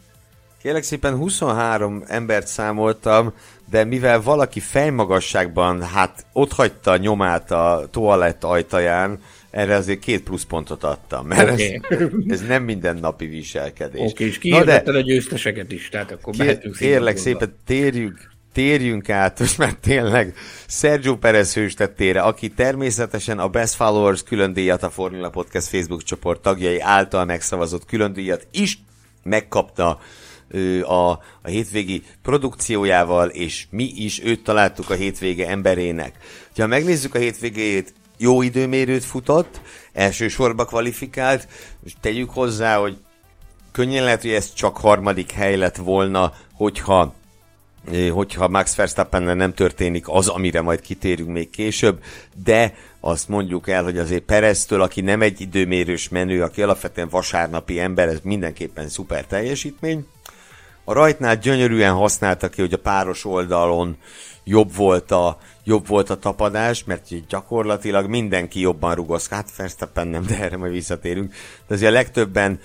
Kérlek 0.67 0.85
szépen 0.85 1.17
23 1.17 2.03
embert 2.07 2.47
számoltam, 2.47 3.33
de 3.71 3.85
mivel 3.85 4.23
valaki 4.23 4.61
fejmagasságban, 4.61 5.83
hát 5.83 6.27
ott 6.33 6.53
hagyta 6.53 6.97
nyomát 6.97 7.51
a 7.51 7.89
toalett 7.91 8.45
ajtaján, 8.45 9.19
erre 9.51 9.75
azért 9.75 9.99
két 9.99 10.23
pluszpontot 10.23 10.85
adtam, 10.85 11.27
mert 11.27 11.51
Oké. 11.51 11.81
ez, 11.89 11.99
ez 12.29 12.41
nem 12.47 12.63
mindennapi 12.63 13.27
viselkedés. 13.27 14.11
Oké, 14.11 14.25
és 14.25 14.35
Na 14.35 14.41
kihirdetted 14.41 14.95
a 14.95 15.01
győzteseket 15.01 15.73
is, 15.73 15.89
tehát 15.89 16.13
akkor 16.13 16.33
Kér, 16.33 16.45
mehetünk 16.45 16.77
kérlek 16.77 17.17
szépen 17.17 17.57
térjünk, 17.67 18.31
térjünk 18.53 19.11
át, 19.11 19.39
most 19.39 19.59
már 19.59 19.73
tényleg 19.73 20.35
Sergio 20.67 21.17
Perez 21.17 21.55
hőstettére, 21.55 22.21
aki 22.21 22.49
természetesen 22.49 23.39
a 23.39 23.49
Best 23.49 23.75
Followers 23.75 24.23
külön 24.23 24.53
díjat 24.53 24.83
a 24.83 24.91
Formula 24.91 25.31
Podcast 25.31 25.67
Facebook 25.67 26.03
csoport 26.03 26.41
tagjai 26.41 26.81
által 26.81 27.25
megszavazott 27.25 27.85
külön 27.85 28.13
díjat 28.13 28.47
is 28.51 28.79
megkapta 29.23 30.01
a, 30.83 31.11
a 31.11 31.49
hétvégi 31.49 32.03
produkciójával, 32.23 33.29
és 33.29 33.67
mi 33.71 33.93
is 33.97 34.25
őt 34.25 34.43
találtuk 34.43 34.91
a 34.91 34.95
hétvége 34.95 35.49
emberének. 35.49 36.19
Ha 36.57 36.67
megnézzük 36.67 37.15
a 37.15 37.19
hétvégét, 37.19 37.95
jó 38.19 38.43
időmérőt 38.43 39.05
futott, 39.05 39.61
elsősorba 39.93 40.65
kvalifikált, 40.65 41.49
és 41.85 41.93
tegyük 42.01 42.31
hozzá, 42.31 42.77
hogy 42.77 42.97
könnyen 43.73 44.05
lehet, 44.05 44.23
hogy 44.23 44.31
ez 44.31 44.53
csak 44.53 44.77
harmadik 44.77 45.33
hely 45.33 45.57
lett 45.57 45.77
volna, 45.77 46.33
hogyha 46.53 47.15
hogyha 48.13 48.49
Max 48.49 48.75
verstappen 48.75 49.37
nem 49.37 49.55
történik 49.55 50.05
az, 50.09 50.29
amire 50.29 50.61
majd 50.61 50.81
kitérünk 50.81 51.29
még 51.29 51.51
később, 51.51 52.03
de 52.45 52.75
azt 53.01 53.29
mondjuk 53.29 53.69
el, 53.69 53.85
hogy 53.85 53.99
azért 53.99 54.23
Pereztől, 54.23 54.83
aki 54.83 55.01
nem 55.01 55.23
egy 55.23 55.41
időmérős 55.41 56.09
menő, 56.09 56.43
aki 56.43 56.63
alapvetően 56.63 57.09
vasárnapi 57.09 57.81
ember, 57.81 58.09
ez 58.09 58.21
mindenképpen 58.23 58.89
szuper 58.89 59.25
teljesítmény. 59.25 60.07
A 60.89 60.93
rajtnál 60.93 61.37
gyönyörűen 61.37 61.95
használta 61.95 62.49
ki, 62.49 62.61
hogy 62.61 62.73
a 62.73 62.79
páros 62.79 63.25
oldalon 63.25 63.97
jobb 64.45 64.75
volt 64.75 65.11
a, 65.11 65.39
jobb 65.65 65.87
volt 65.87 66.11
a 66.11 66.19
tapadás, 66.19 66.85
mert 66.85 67.27
gyakorlatilag 67.29 68.09
mindenki 68.09 68.61
jobban 68.61 68.95
rugaszkodik. 68.95 69.45
Hát 69.45 69.57
Verstappen 69.57 70.09
nem, 70.09 70.27
de 70.27 70.41
erre 70.41 70.57
majd 70.57 70.73
visszatérünk. 70.73 71.35
De 71.67 71.75
azért 71.75 71.91
a 71.91 71.95
legtöbben 71.95 72.61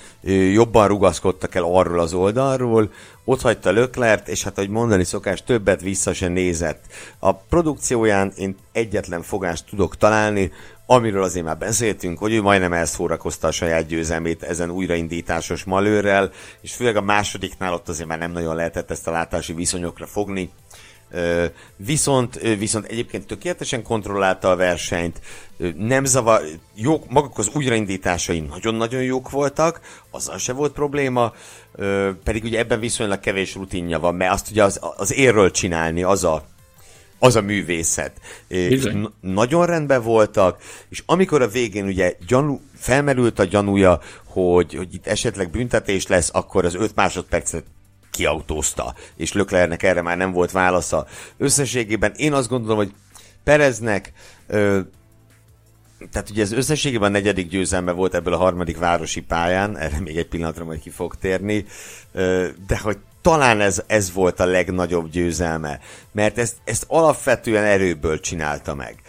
jobban 0.53 0.87
rugaszkodtak 0.87 1.55
el 1.55 1.63
arról 1.63 1.99
az 1.99 2.13
oldalról, 2.13 2.91
ott 3.25 3.41
hagyta 3.41 3.71
Löklert, 3.71 4.27
és 4.27 4.43
hát, 4.43 4.57
ahogy 4.57 4.69
mondani 4.69 5.03
szokás, 5.03 5.43
többet 5.43 5.81
vissza 5.81 6.13
se 6.13 6.27
nézett. 6.27 6.83
A 7.19 7.33
produkcióján 7.33 8.31
én 8.35 8.55
egyetlen 8.71 9.21
fogást 9.21 9.65
tudok 9.69 9.97
találni, 9.97 10.51
amiről 10.91 11.23
azért 11.23 11.45
már 11.45 11.57
beszéltünk, 11.57 12.17
hogy 12.17 12.33
ő 12.33 12.41
majdnem 12.41 12.73
elszórakozta 12.73 13.47
a 13.47 13.51
saját 13.51 13.85
győzelmét 13.85 14.43
ezen 14.43 14.69
újraindításos 14.69 15.63
malőrrel, 15.63 16.31
és 16.61 16.73
főleg 16.73 16.95
a 16.95 17.01
másodiknál 17.01 17.73
ott 17.73 17.89
azért 17.89 18.07
már 18.07 18.19
nem 18.19 18.31
nagyon 18.31 18.55
lehetett 18.55 18.91
ezt 18.91 19.07
a 19.07 19.11
látási 19.11 19.53
viszonyokra 19.53 20.05
fogni. 20.05 20.51
Viszont, 21.75 22.39
viszont 22.57 22.85
egyébként 22.85 23.27
tökéletesen 23.27 23.83
kontrollálta 23.83 24.49
a 24.51 24.55
versenyt, 24.55 25.21
nem 25.77 26.05
zavar, 26.05 26.41
jók, 26.75 27.09
maguk 27.09 27.37
az 27.37 27.49
újraindításai 27.53 28.39
nagyon-nagyon 28.39 29.03
jók 29.03 29.29
voltak, 29.29 29.81
azzal 30.09 30.37
se 30.37 30.53
volt 30.53 30.73
probléma, 30.73 31.33
pedig 32.23 32.43
ugye 32.43 32.59
ebben 32.59 32.79
viszonylag 32.79 33.19
kevés 33.19 33.55
rutinja 33.55 33.99
van, 33.99 34.15
mert 34.15 34.33
azt 34.33 34.51
ugye 34.51 34.63
az, 34.63 34.79
az 34.97 35.13
érről 35.13 35.51
csinálni, 35.51 36.03
az 36.03 36.23
a, 36.23 36.43
az 37.23 37.35
a 37.35 37.41
művészet. 37.41 38.11
És 38.47 38.69
Bizony. 38.69 38.97
n- 38.97 39.11
nagyon 39.19 39.65
rendben 39.65 40.03
voltak, 40.03 40.61
és 40.89 41.03
amikor 41.05 41.41
a 41.41 41.47
végén 41.47 41.85
ugye 41.85 42.15
gyanú, 42.27 42.61
felmerült 42.75 43.39
a 43.39 43.43
gyanúja, 43.43 43.99
hogy, 44.25 44.73
hogy 44.73 44.93
itt 44.93 45.07
esetleg 45.07 45.49
büntetés 45.49 46.07
lesz, 46.07 46.29
akkor 46.33 46.65
az 46.65 46.75
5 46.75 46.95
másodpercet 46.95 47.63
kiautózta, 48.11 48.95
és 49.15 49.33
Löklernek 49.33 49.83
erre 49.83 50.01
már 50.01 50.17
nem 50.17 50.31
volt 50.31 50.51
válasza. 50.51 51.07
Összességében 51.37 52.13
én 52.15 52.33
azt 52.33 52.49
gondolom, 52.49 52.77
hogy 52.77 52.93
Pereznek 53.43 54.13
ö, 54.47 54.79
tehát 56.11 56.29
ugye 56.29 56.41
ez 56.41 56.51
összességében 56.51 57.09
a 57.09 57.11
negyedik 57.11 57.47
győzelme 57.47 57.91
volt 57.91 58.13
ebből 58.13 58.33
a 58.33 58.37
harmadik 58.37 58.77
városi 58.77 59.21
pályán, 59.21 59.77
erre 59.77 59.99
még 59.99 60.17
egy 60.17 60.27
pillanatra 60.27 60.65
majd 60.65 60.79
ki 60.79 60.89
fog 60.89 61.15
térni, 61.15 61.65
de 62.67 62.79
hogy 62.81 62.97
talán 63.21 63.61
ez, 63.61 63.83
ez 63.87 64.13
volt 64.13 64.39
a 64.39 64.45
legnagyobb 64.45 65.09
győzelme, 65.09 65.79
mert 66.11 66.37
ezt, 66.37 66.55
ezt 66.63 66.85
alapvetően 66.87 67.63
erőből 67.63 68.19
csinálta 68.19 68.75
meg. 68.75 69.01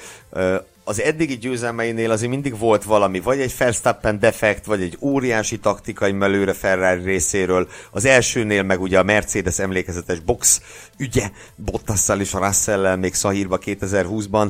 Az 0.84 1.00
eddigi 1.00 1.38
győzelmeinél 1.38 2.10
azért 2.10 2.30
mindig 2.30 2.58
volt 2.58 2.84
valami, 2.84 3.20
vagy 3.20 3.40
egy 3.40 3.54
Verstappen 3.58 4.18
defekt, 4.18 4.64
vagy 4.64 4.82
egy 4.82 4.96
óriási 5.00 5.58
taktikai 5.58 6.12
melőre 6.12 6.52
Ferrari 6.52 7.02
részéről. 7.02 7.68
Az 7.90 8.04
elsőnél 8.04 8.62
meg 8.62 8.80
ugye 8.80 8.98
a 8.98 9.02
Mercedes 9.02 9.58
emlékezetes 9.58 10.20
box 10.20 10.62
ügye 10.98 11.30
Bottasszal 11.56 12.20
és 12.20 12.34
a 12.34 12.46
Russell-lel 12.46 12.96
még 12.96 13.14
Szahírba 13.14 13.58
2020-ban. 13.64 14.48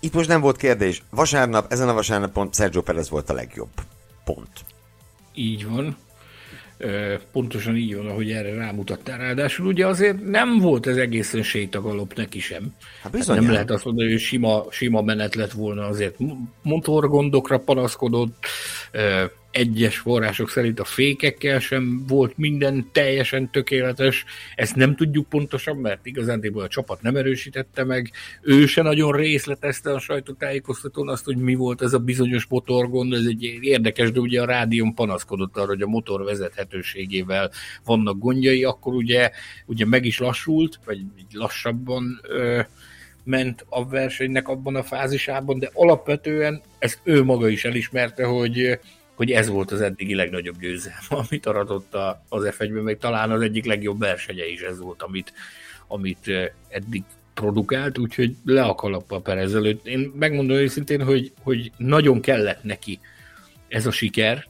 Itt 0.00 0.14
most 0.14 0.28
nem 0.28 0.40
volt 0.40 0.56
kérdés. 0.56 1.02
Vasárnap, 1.10 1.72
ezen 1.72 1.88
a 1.88 1.94
vasárnapon 1.94 2.48
Sergio 2.52 2.82
Perez 2.82 3.10
volt 3.10 3.30
a 3.30 3.34
legjobb. 3.34 3.70
Pont. 4.24 4.50
Így 5.34 5.68
van. 5.68 5.96
Pontosan 7.32 7.76
így 7.76 7.96
van, 7.96 8.06
ahogy 8.06 8.30
erre 8.30 8.54
rámutattál. 8.54 9.18
Ráadásul 9.18 9.66
ugye 9.66 9.86
azért 9.86 10.24
nem 10.24 10.58
volt 10.58 10.86
ez 10.86 10.96
egészen 10.96 11.42
sétagalop 11.42 12.14
neki 12.14 12.40
sem. 12.40 12.74
Hát 13.02 13.12
bizony. 13.12 13.40
nem 13.40 13.52
lehet 13.52 13.70
azt 13.70 13.84
mondani, 13.84 14.10
hogy 14.10 14.20
sima, 14.20 14.64
sima 14.70 15.02
menet 15.02 15.34
lett 15.34 15.52
volna 15.52 15.86
azért. 15.86 16.16
Motorgondokra 16.62 17.58
panaszkodott, 17.58 18.46
egyes 19.52 19.98
források 19.98 20.50
szerint 20.50 20.80
a 20.80 20.84
fékekkel 20.84 21.58
sem 21.58 22.04
volt 22.06 22.38
minden 22.38 22.88
teljesen 22.92 23.50
tökéletes. 23.50 24.24
Ezt 24.54 24.76
nem 24.76 24.96
tudjuk 24.96 25.28
pontosan, 25.28 25.76
mert 25.76 26.06
igazándiból 26.06 26.62
a 26.62 26.68
csapat 26.68 27.02
nem 27.02 27.16
erősítette 27.16 27.84
meg. 27.84 28.10
Ő 28.42 28.66
se 28.66 28.82
nagyon 28.82 29.12
részletezte 29.12 29.92
a 29.92 29.98
sajtótájékoztatón 29.98 31.08
azt, 31.08 31.24
hogy 31.24 31.36
mi 31.36 31.54
volt 31.54 31.82
ez 31.82 31.92
a 31.92 31.98
bizonyos 31.98 32.46
motorgond. 32.46 33.12
Ez 33.12 33.24
egy 33.26 33.58
érdekes, 33.60 34.10
de 34.10 34.20
ugye 34.20 34.42
a 34.42 34.46
rádión 34.46 34.94
panaszkodott 34.94 35.56
arra, 35.56 35.66
hogy 35.66 35.82
a 35.82 35.86
motor 35.86 36.24
vezethetőségével 36.24 37.50
vannak 37.84 38.18
gondjai, 38.18 38.64
akkor 38.64 38.94
ugye, 38.94 39.30
ugye 39.66 39.86
meg 39.86 40.04
is 40.04 40.18
lassult, 40.18 40.78
vagy 40.84 41.00
lassabban 41.32 42.20
ö, 42.22 42.60
ment 43.24 43.66
a 43.68 43.88
versenynek 43.88 44.48
abban 44.48 44.76
a 44.76 44.82
fázisában, 44.82 45.58
de 45.58 45.70
alapvetően 45.72 46.62
ezt 46.78 47.00
ő 47.04 47.22
maga 47.22 47.48
is 47.48 47.64
elismerte, 47.64 48.24
hogy 48.24 48.78
hogy 49.14 49.30
ez 49.30 49.48
volt 49.48 49.70
az 49.70 49.80
eddigi 49.80 50.14
legnagyobb 50.14 50.58
győzelme, 50.60 51.00
amit 51.28 51.46
aratott 51.46 51.96
az 52.28 52.48
F1-ben, 52.50 52.82
meg 52.82 52.98
talán 52.98 53.30
az 53.30 53.40
egyik 53.40 53.64
legjobb 53.64 53.98
versenye 53.98 54.48
is 54.48 54.60
ez 54.60 54.78
volt, 54.78 55.02
amit, 55.02 55.32
amit 55.86 56.28
eh, 56.28 56.48
eddig 56.68 57.02
produkált, 57.34 57.98
úgyhogy 57.98 58.36
le 58.44 58.62
a 58.62 58.74
kalappa 58.74 59.20
Perez 59.20 59.54
előtt. 59.54 59.86
Én 59.86 60.12
megmondom 60.18 60.56
őszintén, 60.56 61.02
hogy, 61.04 61.32
hogy 61.42 61.72
nagyon 61.76 62.20
kellett 62.20 62.62
neki 62.62 63.00
ez 63.68 63.86
a 63.86 63.90
siker. 63.90 64.46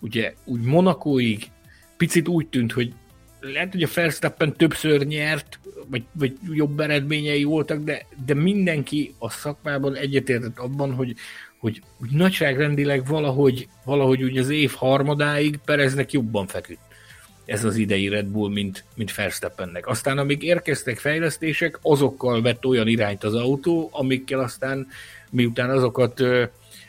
Ugye 0.00 0.34
úgy 0.44 0.60
Monakóig 0.60 1.50
picit 1.96 2.28
úgy 2.28 2.46
tűnt, 2.46 2.72
hogy 2.72 2.92
lehet, 3.40 3.72
hogy 3.72 3.82
a 3.82 3.88
Verstappen 3.94 4.56
többször 4.56 5.06
nyert, 5.06 5.58
vagy, 5.86 6.04
vagy 6.12 6.36
jobb 6.50 6.80
eredményei 6.80 7.44
voltak, 7.44 7.82
de, 7.82 8.06
de 8.26 8.34
mindenki 8.34 9.14
a 9.18 9.30
szakmában 9.30 9.94
egyetértett 9.94 10.58
abban, 10.58 10.94
hogy, 10.94 11.14
hogy 11.62 11.82
úgy 12.00 12.10
nagyságrendileg 12.10 13.06
valahogy, 13.06 13.68
valahogy 13.84 14.22
úgy 14.22 14.38
az 14.38 14.48
év 14.48 14.72
harmadáig 14.76 15.58
Pereznek 15.64 16.12
jobban 16.12 16.46
feküdt. 16.46 16.80
ez 17.44 17.64
az 17.64 17.76
idei 17.76 18.08
Red 18.08 18.26
Bull, 18.26 18.50
mint, 18.50 18.84
mint 18.94 19.14
Verstappennek. 19.14 19.86
Aztán 19.86 20.18
amíg 20.18 20.42
érkeztek 20.42 20.98
fejlesztések, 20.98 21.78
azokkal 21.82 22.42
vett 22.42 22.66
olyan 22.66 22.88
irányt 22.88 23.24
az 23.24 23.34
autó, 23.34 23.88
amikkel 23.92 24.40
aztán 24.40 24.86
miután 25.30 25.70
azokat, 25.70 26.22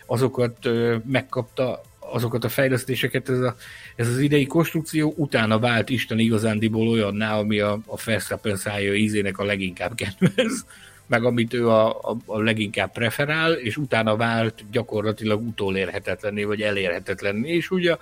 azokat 0.06 0.70
megkapta, 1.06 1.82
azokat 2.00 2.44
a 2.44 2.50
fejlesztéseket 2.50 3.30
ez, 3.30 3.40
a, 3.40 3.56
ez 3.96 4.08
az 4.08 4.20
idei 4.20 4.46
konstrukció 4.46 5.14
utána 5.18 5.60
vált 5.60 5.90
Isten 5.90 6.20
igazándiból 6.20 6.88
olyanná, 6.88 7.38
ami 7.38 7.60
a, 7.60 7.80
a 7.86 8.02
Verstappen 8.06 8.56
szája 8.56 8.94
ízének 8.94 9.38
a 9.38 9.44
leginkább 9.44 9.96
kedvez, 9.96 10.66
meg 11.14 11.26
amit 11.26 11.54
ő 11.54 11.70
a, 11.70 11.90
a, 11.90 12.18
a 12.26 12.42
leginkább 12.42 12.92
preferál, 12.92 13.54
és 13.54 13.78
utána 13.78 14.16
vált 14.16 14.64
gyakorlatilag 14.72 15.48
utolérhetetlenné, 15.48 16.44
vagy 16.44 16.62
elérhetetlenné, 16.62 17.56
és 17.56 17.72
ugye 17.72 17.96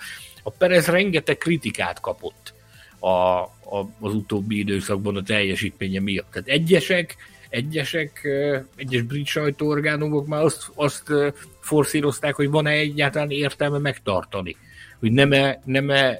a 0.43 0.49
Perez 0.49 0.87
rengeteg 0.87 1.37
kritikát 1.37 1.99
kapott 1.99 2.53
a, 2.99 3.07
a, 3.07 3.89
az 3.99 4.13
utóbbi 4.13 4.57
időszakban 4.57 5.15
a 5.15 5.23
teljesítménye 5.23 5.99
miatt. 5.99 6.31
Tehát 6.31 6.47
egyesek, 6.47 7.15
egyesek, 7.49 8.27
egyes 8.75 9.01
brit 9.01 9.25
sajtóorgánumok 9.25 10.27
már 10.27 10.43
azt, 10.43 10.71
azt 10.75 11.11
forszírozták, 11.59 12.35
hogy 12.35 12.49
van-e 12.49 12.71
egyáltalán 12.71 13.29
értelme 13.29 13.77
megtartani. 13.77 14.55
Hogy 14.99 15.11
nem-e, 15.11 15.61
nem-e, 15.65 16.19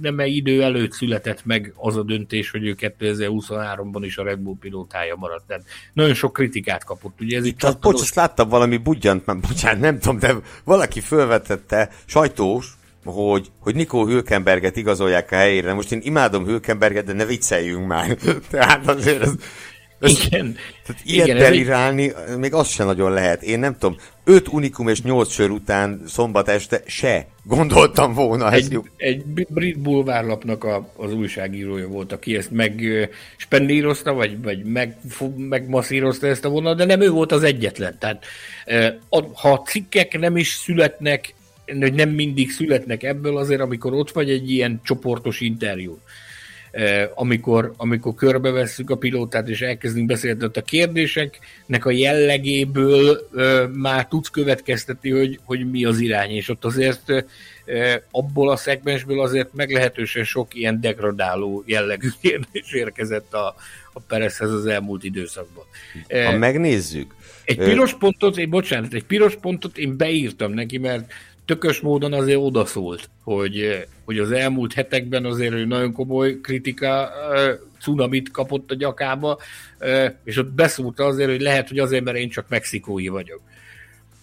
nem-e 0.00 0.26
idő 0.26 0.62
előtt 0.62 0.92
született 0.92 1.44
meg 1.44 1.72
az 1.76 1.96
a 1.96 2.02
döntés, 2.02 2.50
hogy 2.50 2.66
ő 2.66 2.76
2023-ban 2.78 4.00
is 4.00 4.18
a 4.18 4.22
Red 4.22 4.38
Bull 4.38 4.56
pilótája 4.60 5.16
maradt. 5.16 5.46
Tehát 5.46 5.64
nagyon 5.92 6.14
sok 6.14 6.32
kritikát 6.32 6.84
kapott. 6.84 7.20
Ugye 7.20 7.36
ez 7.36 7.44
itt 7.44 7.78
bocs, 7.80 8.00
azt 8.00 8.14
láttam 8.14 8.48
valami 8.48 8.76
budjant, 8.76 9.26
már 9.26 9.38
bocsánat, 9.38 9.80
nem 9.80 9.98
tudom, 9.98 10.18
de 10.18 10.34
valaki 10.64 11.00
felvetette, 11.00 11.90
sajtós, 12.04 12.76
hogy, 13.04 13.50
hogy 13.58 13.74
Nikó 13.74 14.06
Hülkenberget 14.06 14.76
igazolják 14.76 15.32
a 15.32 15.36
helyére. 15.36 15.72
Most 15.72 15.92
én 15.92 16.00
imádom 16.02 16.44
Hülkenberget, 16.44 17.04
de 17.04 17.12
ne 17.12 17.24
vicceljünk 17.24 17.86
már. 17.86 18.16
Tehát 18.50 18.88
azért 18.88 19.22
ez, 19.22 19.34
ez, 20.02 20.24
igen. 20.24 20.56
Tehát 20.86 21.02
ilyet 21.04 21.26
igen, 21.26 21.38
delirálni, 21.38 22.12
egy... 22.28 22.36
még 22.36 22.54
az 22.54 22.68
sem 22.68 22.86
nagyon 22.86 23.12
lehet. 23.12 23.42
Én 23.42 23.58
nem 23.58 23.76
tudom, 23.78 23.96
öt 24.24 24.48
unikum 24.48 24.88
és 24.88 25.02
nyolc 25.02 25.32
sör 25.32 25.50
után 25.50 26.02
szombat 26.06 26.48
este 26.48 26.82
se 26.86 27.26
gondoltam 27.44 28.14
volna. 28.14 28.52
Egy, 28.52 28.78
egy 28.96 29.24
brit 29.48 29.78
bulvárlapnak 29.78 30.64
a, 30.64 30.92
az 30.96 31.12
újságírója 31.12 31.88
volt, 31.88 32.12
aki 32.12 32.36
ezt 32.36 32.50
meg 32.50 32.82
spendírozta, 33.36 34.12
vagy, 34.12 34.42
vagy 34.42 34.64
meg, 34.64 34.96
megmasszírozta 35.36 36.26
ezt 36.26 36.44
a 36.44 36.48
vonalat, 36.48 36.76
de 36.76 36.84
nem 36.84 37.00
ő 37.00 37.10
volt 37.10 37.32
az 37.32 37.42
egyetlen. 37.42 37.96
Tehát 37.98 38.24
ha 39.32 39.52
a 39.52 39.62
cikkek 39.66 40.18
nem 40.18 40.36
is 40.36 40.48
születnek 40.48 41.34
hogy 41.80 41.92
nem 41.92 42.08
mindig 42.08 42.50
születnek 42.50 43.02
ebből 43.02 43.36
azért, 43.36 43.60
amikor 43.60 43.92
ott 43.92 44.10
vagy 44.10 44.30
egy 44.30 44.50
ilyen 44.50 44.80
csoportos 44.84 45.40
interjú. 45.40 45.98
Amikor, 47.14 47.72
amikor 47.76 48.14
körbevesszük 48.14 48.90
a 48.90 48.96
pilótát, 48.96 49.48
és 49.48 49.60
elkezdünk 49.60 50.06
beszélni, 50.06 50.44
a 50.52 50.62
kérdéseknek 50.62 51.84
a 51.84 51.90
jellegéből 51.90 53.28
már 53.72 54.08
tudsz 54.08 54.28
következtetni, 54.28 55.10
hogy, 55.10 55.40
hogy 55.44 55.70
mi 55.70 55.84
az 55.84 55.98
irány, 55.98 56.30
és 56.30 56.48
ott 56.48 56.64
azért 56.64 57.24
abból 58.10 58.50
a 58.50 58.56
szegmensből 58.56 59.20
azért 59.20 59.54
meglehetősen 59.54 60.24
sok 60.24 60.54
ilyen 60.54 60.80
degradáló 60.80 61.62
jellegű 61.66 62.08
kérdés 62.22 62.72
érkezett 62.72 63.34
a, 63.34 63.54
a 63.92 64.00
Perezhez 64.00 64.50
az 64.50 64.66
elmúlt 64.66 65.04
időszakban. 65.04 65.64
Ha 66.08 66.36
megnézzük. 66.36 67.14
Egy 67.44 67.58
piros 67.58 67.94
pontot, 67.94 68.38
én 68.38 68.50
bocsánat, 68.50 68.94
egy 68.94 69.04
piros 69.04 69.36
pontot 69.36 69.78
én 69.78 69.96
beírtam 69.96 70.52
neki, 70.52 70.78
mert 70.78 71.12
tökös 71.44 71.80
módon 71.80 72.12
azért 72.12 72.38
odaszólt, 72.38 73.10
hogy, 73.22 73.86
hogy 74.04 74.18
az 74.18 74.30
elmúlt 74.30 74.72
hetekben 74.72 75.24
azért 75.24 75.52
ő 75.52 75.64
nagyon 75.64 75.92
komoly 75.92 76.40
kritika 76.40 77.10
uh, 77.30 77.50
cunamit 77.80 78.30
kapott 78.30 78.70
a 78.70 78.74
gyakába, 78.74 79.38
uh, 79.80 80.10
és 80.24 80.36
ott 80.36 80.52
beszúrta 80.52 81.04
azért, 81.04 81.30
hogy 81.30 81.40
lehet, 81.40 81.68
hogy 81.68 81.78
azért, 81.78 82.04
mert 82.04 82.16
én 82.16 82.28
csak 82.28 82.48
mexikói 82.48 83.08
vagyok. 83.08 83.40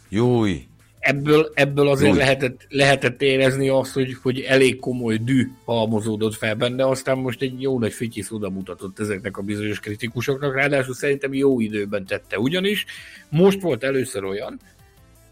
Júj! 0.10 0.64
Ebből, 1.00 1.52
ebből 1.54 1.88
azért 1.88 2.16
lehetett, 2.16 2.66
lehetett 2.70 3.22
érezni 3.22 3.70
azt, 3.70 3.94
hogy, 3.94 4.14
hogy 4.22 4.40
elég 4.40 4.80
komoly 4.80 5.18
dű 5.18 5.48
halmozódott 5.66 6.36
fel 6.36 6.56
benne, 6.56 6.88
aztán 6.88 7.18
most 7.18 7.42
egy 7.42 7.62
jó 7.62 7.80
nagy 7.80 7.94
fityisz 7.94 8.32
oda 8.32 8.50
mutatott 8.50 9.00
ezeknek 9.00 9.38
a 9.38 9.42
bizonyos 9.42 9.80
kritikusoknak, 9.80 10.56
ráadásul 10.56 10.94
szerintem 10.94 11.34
jó 11.34 11.60
időben 11.60 12.06
tette. 12.06 12.40
Ugyanis 12.40 12.86
most 13.30 13.62
volt 13.62 13.84
először 13.84 14.24
olyan, 14.24 14.60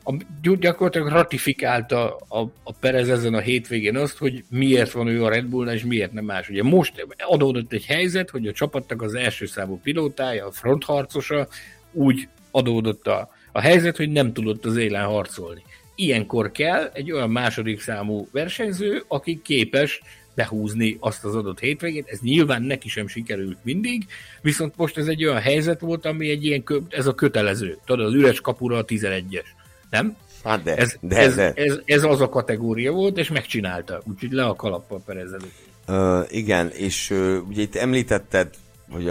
a, 0.08 0.16
gyakorlatilag 0.60 1.08
ratifikálta 1.08 2.16
a, 2.16 2.40
a 2.64 2.74
Perez 2.80 3.10
ezen 3.10 3.34
a 3.34 3.40
hétvégén 3.40 3.98
azt, 3.98 4.18
hogy 4.18 4.44
miért 4.50 4.92
van 4.92 5.08
ő 5.08 5.24
a 5.24 5.30
Red 5.30 5.46
Bullnál, 5.46 5.74
és 5.74 5.84
miért 5.84 6.14
nem 6.14 6.26
más. 6.26 6.50
Ugye 6.50 6.64
most 6.64 7.08
adódott 7.18 7.74
egy 7.74 7.86
helyzet, 7.86 8.30
hogy 8.30 8.48
a 8.48 8.52
csapatnak 8.52 9.02
az 9.02 9.14
első 9.14 9.46
számú 9.46 9.80
pilótája, 9.84 10.46
a 10.46 10.52
frontharcosa 10.52 11.48
úgy 11.92 12.28
adódott 12.52 13.08
a, 13.08 13.30
a 13.52 13.60
helyzet, 13.60 13.98
hogy 13.98 14.10
nem 14.10 14.34
tudott 14.34 14.66
az 14.66 14.78
élen 14.78 15.06
harcolni. 15.06 15.64
Ilyenkor 15.96 16.52
kell 16.52 16.90
egy 16.94 17.12
olyan 17.12 17.30
második 17.30 17.82
számú 17.82 18.28
versenyző, 18.32 19.04
aki 19.08 19.42
képes 19.44 20.02
behúzni 20.36 20.98
azt 21.00 21.26
az 21.26 21.36
adott 21.36 21.60
hétvégét. 21.60 22.08
Ez 22.08 22.20
nyilván 22.20 22.62
neki 22.62 22.90
sem 22.90 23.08
sikerült 23.08 23.58
mindig, 23.64 24.06
viszont 24.42 24.78
most 24.78 24.98
ez 24.98 25.08
egy 25.08 25.26
olyan 25.26 25.42
helyzet 25.42 25.80
volt, 25.80 26.06
ami 26.06 26.30
egy 26.30 26.46
ilyen, 26.46 26.64
ez 26.90 27.08
a 27.08 27.16
kötelező. 27.16 27.78
Tudod, 27.86 28.06
az 28.06 28.14
üres 28.14 28.42
kapura 28.42 28.78
a 28.78 28.86
11-es 28.86 29.46
nem? 29.90 30.16
Hát 30.44 30.64
de, 30.64 30.76
ez, 30.76 30.96
de, 31.00 31.18
ez, 31.18 31.36
de. 31.36 31.54
Ez, 31.56 31.80
ez, 31.86 32.04
az 32.04 32.22
a 32.22 32.30
kategória 32.30 32.92
volt, 32.92 33.18
és 33.18 33.30
megcsinálta. 33.30 34.02
Úgyhogy 34.06 34.32
le 34.32 34.46
a 34.46 34.56
kalappal 34.56 35.02
Perezzel. 35.06 35.40
Uh, 35.88 36.26
igen, 36.30 36.70
és 36.70 37.10
uh, 37.10 37.38
ugye 37.48 37.62
itt 37.62 37.76
említetted, 37.76 38.50
hogy 38.92 39.10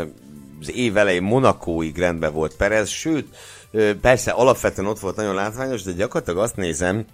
az 0.61 0.71
év 0.75 0.97
elején 0.97 1.23
Monakóig 1.23 1.99
rendben 1.99 2.33
volt 2.33 2.57
Perez, 2.57 2.89
sőt, 2.89 3.27
uh, 3.71 3.91
persze 3.91 4.31
alapvetően 4.31 4.89
ott 4.89 4.99
volt 4.99 5.17
nagyon 5.17 5.35
látványos, 5.35 5.83
de 5.83 5.93
gyakorlatilag 5.93 6.43
azt 6.43 6.57
nézem, 6.57 7.05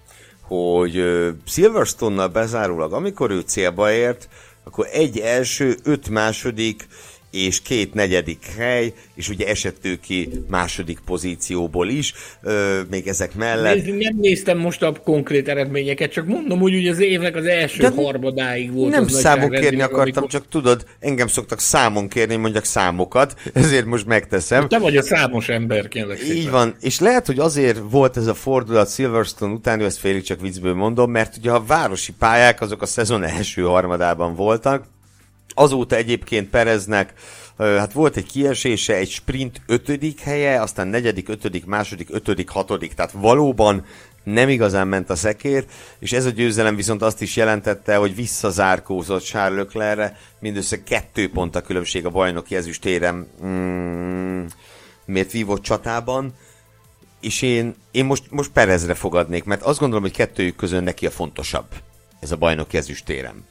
hogy 0.41 0.99
uh, 0.99 1.29
Silverstone-nal 1.47 2.29
bezárólag, 2.29 2.93
amikor 2.93 3.31
ő 3.31 3.41
célba 3.41 3.93
ért, 3.93 4.29
akkor 4.65 4.89
egy 4.93 5.19
első, 5.19 5.77
öt 5.85 6.09
második, 6.09 6.87
és 7.33 7.63
két 7.63 7.95
negyedik 7.95 8.47
hely, 8.57 8.93
és 9.15 9.29
ugye 9.29 9.47
esett 9.47 9.85
ő 9.85 9.99
ki 10.03 10.29
második 10.49 10.99
pozícióból 11.05 11.89
is, 11.89 12.15
ö, 12.43 12.81
még 12.91 13.07
ezek 13.07 13.35
mellett. 13.35 13.75
Nézd, 13.75 13.99
nem 13.99 14.17
néztem 14.21 14.59
most 14.59 14.83
a 14.83 14.93
konkrét 15.05 15.49
eredményeket, 15.49 16.13
csak 16.13 16.27
mondom, 16.27 16.59
hogy 16.59 16.75
ugye 16.75 16.91
az 16.91 17.01
évnek 17.01 17.37
az 17.37 17.45
első 17.45 17.83
De 17.83 17.91
harmadáig 17.91 18.73
volt. 18.73 18.93
Nem 18.93 19.09
számon 19.09 19.51
kérni 19.51 19.81
akartam, 19.81 20.23
amikor... 20.23 20.31
csak 20.31 20.49
tudod, 20.49 20.85
engem 20.99 21.27
szoktak 21.27 21.61
számon 21.61 22.09
kérni, 22.09 22.37
mondjak 22.37 22.65
számokat, 22.65 23.35
ezért 23.53 23.87
most 23.87 24.07
megteszem. 24.07 24.69
Te 24.69 24.79
vagy 24.79 24.97
a 24.97 25.03
számos 25.03 25.49
ember, 25.49 25.89
kérlek 25.89 26.19
szépen. 26.19 26.37
Így 26.37 26.51
van, 26.51 26.77
és 26.81 27.01
lehet, 27.01 27.27
hogy 27.27 27.39
azért 27.39 27.81
volt 27.91 28.17
ez 28.17 28.27
a 28.27 28.35
fordulat 28.35 28.93
Silverstone 28.93 29.53
után, 29.53 29.81
ezt 29.81 29.99
félig 29.99 30.23
csak 30.23 30.41
viccből 30.41 30.75
mondom, 30.75 31.11
mert 31.11 31.37
ugye 31.37 31.51
a 31.51 31.65
városi 31.67 32.13
pályák 32.19 32.61
azok 32.61 32.83
a 32.83 32.87
szezon 32.87 33.23
első 33.23 33.63
harmadában 33.63 34.35
voltak, 34.35 34.85
Azóta 35.55 35.97
egyébként 35.97 36.51
Pereznek 36.51 37.13
hát 37.59 37.93
volt 37.93 38.17
egy 38.17 38.27
kiesése, 38.27 38.95
egy 38.95 39.11
sprint 39.11 39.61
ötödik 39.67 40.21
helye, 40.21 40.61
aztán 40.61 40.89
negyedik, 40.89 41.29
ötödik, 41.29 41.65
második, 41.65 42.09
ötödik, 42.11 42.49
hatodik, 42.49 42.95
tehát 42.95 43.13
valóban 43.13 43.85
nem 44.25 44.49
igazán 44.49 44.89
ment 44.89 45.11
a 45.11 45.15
szekér, 45.15 45.65
és 45.99 46.13
ez 46.13 46.25
a 46.25 46.31
győzelem 46.31 46.77
viszont 46.77 47.03
azt 47.03 47.23
is 47.23 47.37
jelentette, 47.37 47.97
hogy 47.97 48.15
visszazárkózott 48.15 49.23
Charles 49.23 49.59
Leclerre, 49.59 50.19
mindössze 50.41 50.83
kettő 50.83 51.31
pont 51.31 51.57
a 51.57 51.61
különbség 51.61 52.07
a 52.07 52.11
bajnoki 52.11 52.57
ezüstérem 52.57 53.27
mm, 53.45 54.45
miért 55.05 55.33
vívott 55.33 55.63
csatában, 55.63 56.35
és 57.21 57.43
én, 57.43 57.75
én 57.91 58.05
most, 58.05 58.25
most 58.31 58.51
Perezre 58.51 58.95
fogadnék, 58.95 59.45
mert 59.45 59.63
azt 59.63 59.79
gondolom, 59.79 60.03
hogy 60.03 60.13
kettőjük 60.13 60.57
közön 60.57 60.83
neki 60.83 61.07
a 61.07 61.11
fontosabb 61.11 61.67
ez 62.21 62.33
a 62.33 62.37
bajnoki 62.37 62.77
ezüstérem. 62.77 63.45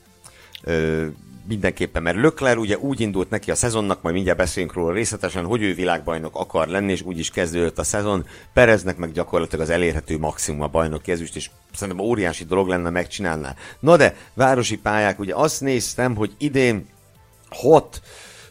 Ö, 0.63 1.05
mindenképpen, 1.47 2.03
mert 2.03 2.17
Lökler 2.17 2.57
ugye 2.57 2.77
úgy 2.77 2.99
indult 2.99 3.29
neki 3.29 3.51
a 3.51 3.55
szezonnak, 3.55 4.01
majd 4.01 4.15
mindjárt 4.15 4.37
beszélünk 4.37 4.73
róla 4.73 4.93
részletesen, 4.93 5.45
hogy 5.45 5.61
ő 5.61 5.73
világbajnok 5.73 6.35
akar 6.35 6.67
lenni, 6.67 6.91
és 6.91 7.01
úgy 7.01 7.19
is 7.19 7.29
kezdődött 7.29 7.79
a 7.79 7.83
szezon. 7.83 8.25
Pereznek 8.53 8.97
meg 8.97 9.11
gyakorlatilag 9.11 9.65
az 9.65 9.71
elérhető 9.71 10.17
maximum 10.17 10.61
a 10.61 10.67
bajnok 10.67 11.07
ezüst, 11.07 11.35
és 11.35 11.49
szerintem 11.73 12.05
óriási 12.05 12.43
dolog 12.43 12.67
lenne 12.67 12.89
megcsinálná. 12.89 13.55
Na 13.79 13.97
de, 13.97 14.15
városi 14.33 14.77
pályák, 14.77 15.19
ugye 15.19 15.35
azt 15.35 15.61
néztem, 15.61 16.15
hogy 16.15 16.31
idén 16.37 16.87
hat 17.49 18.01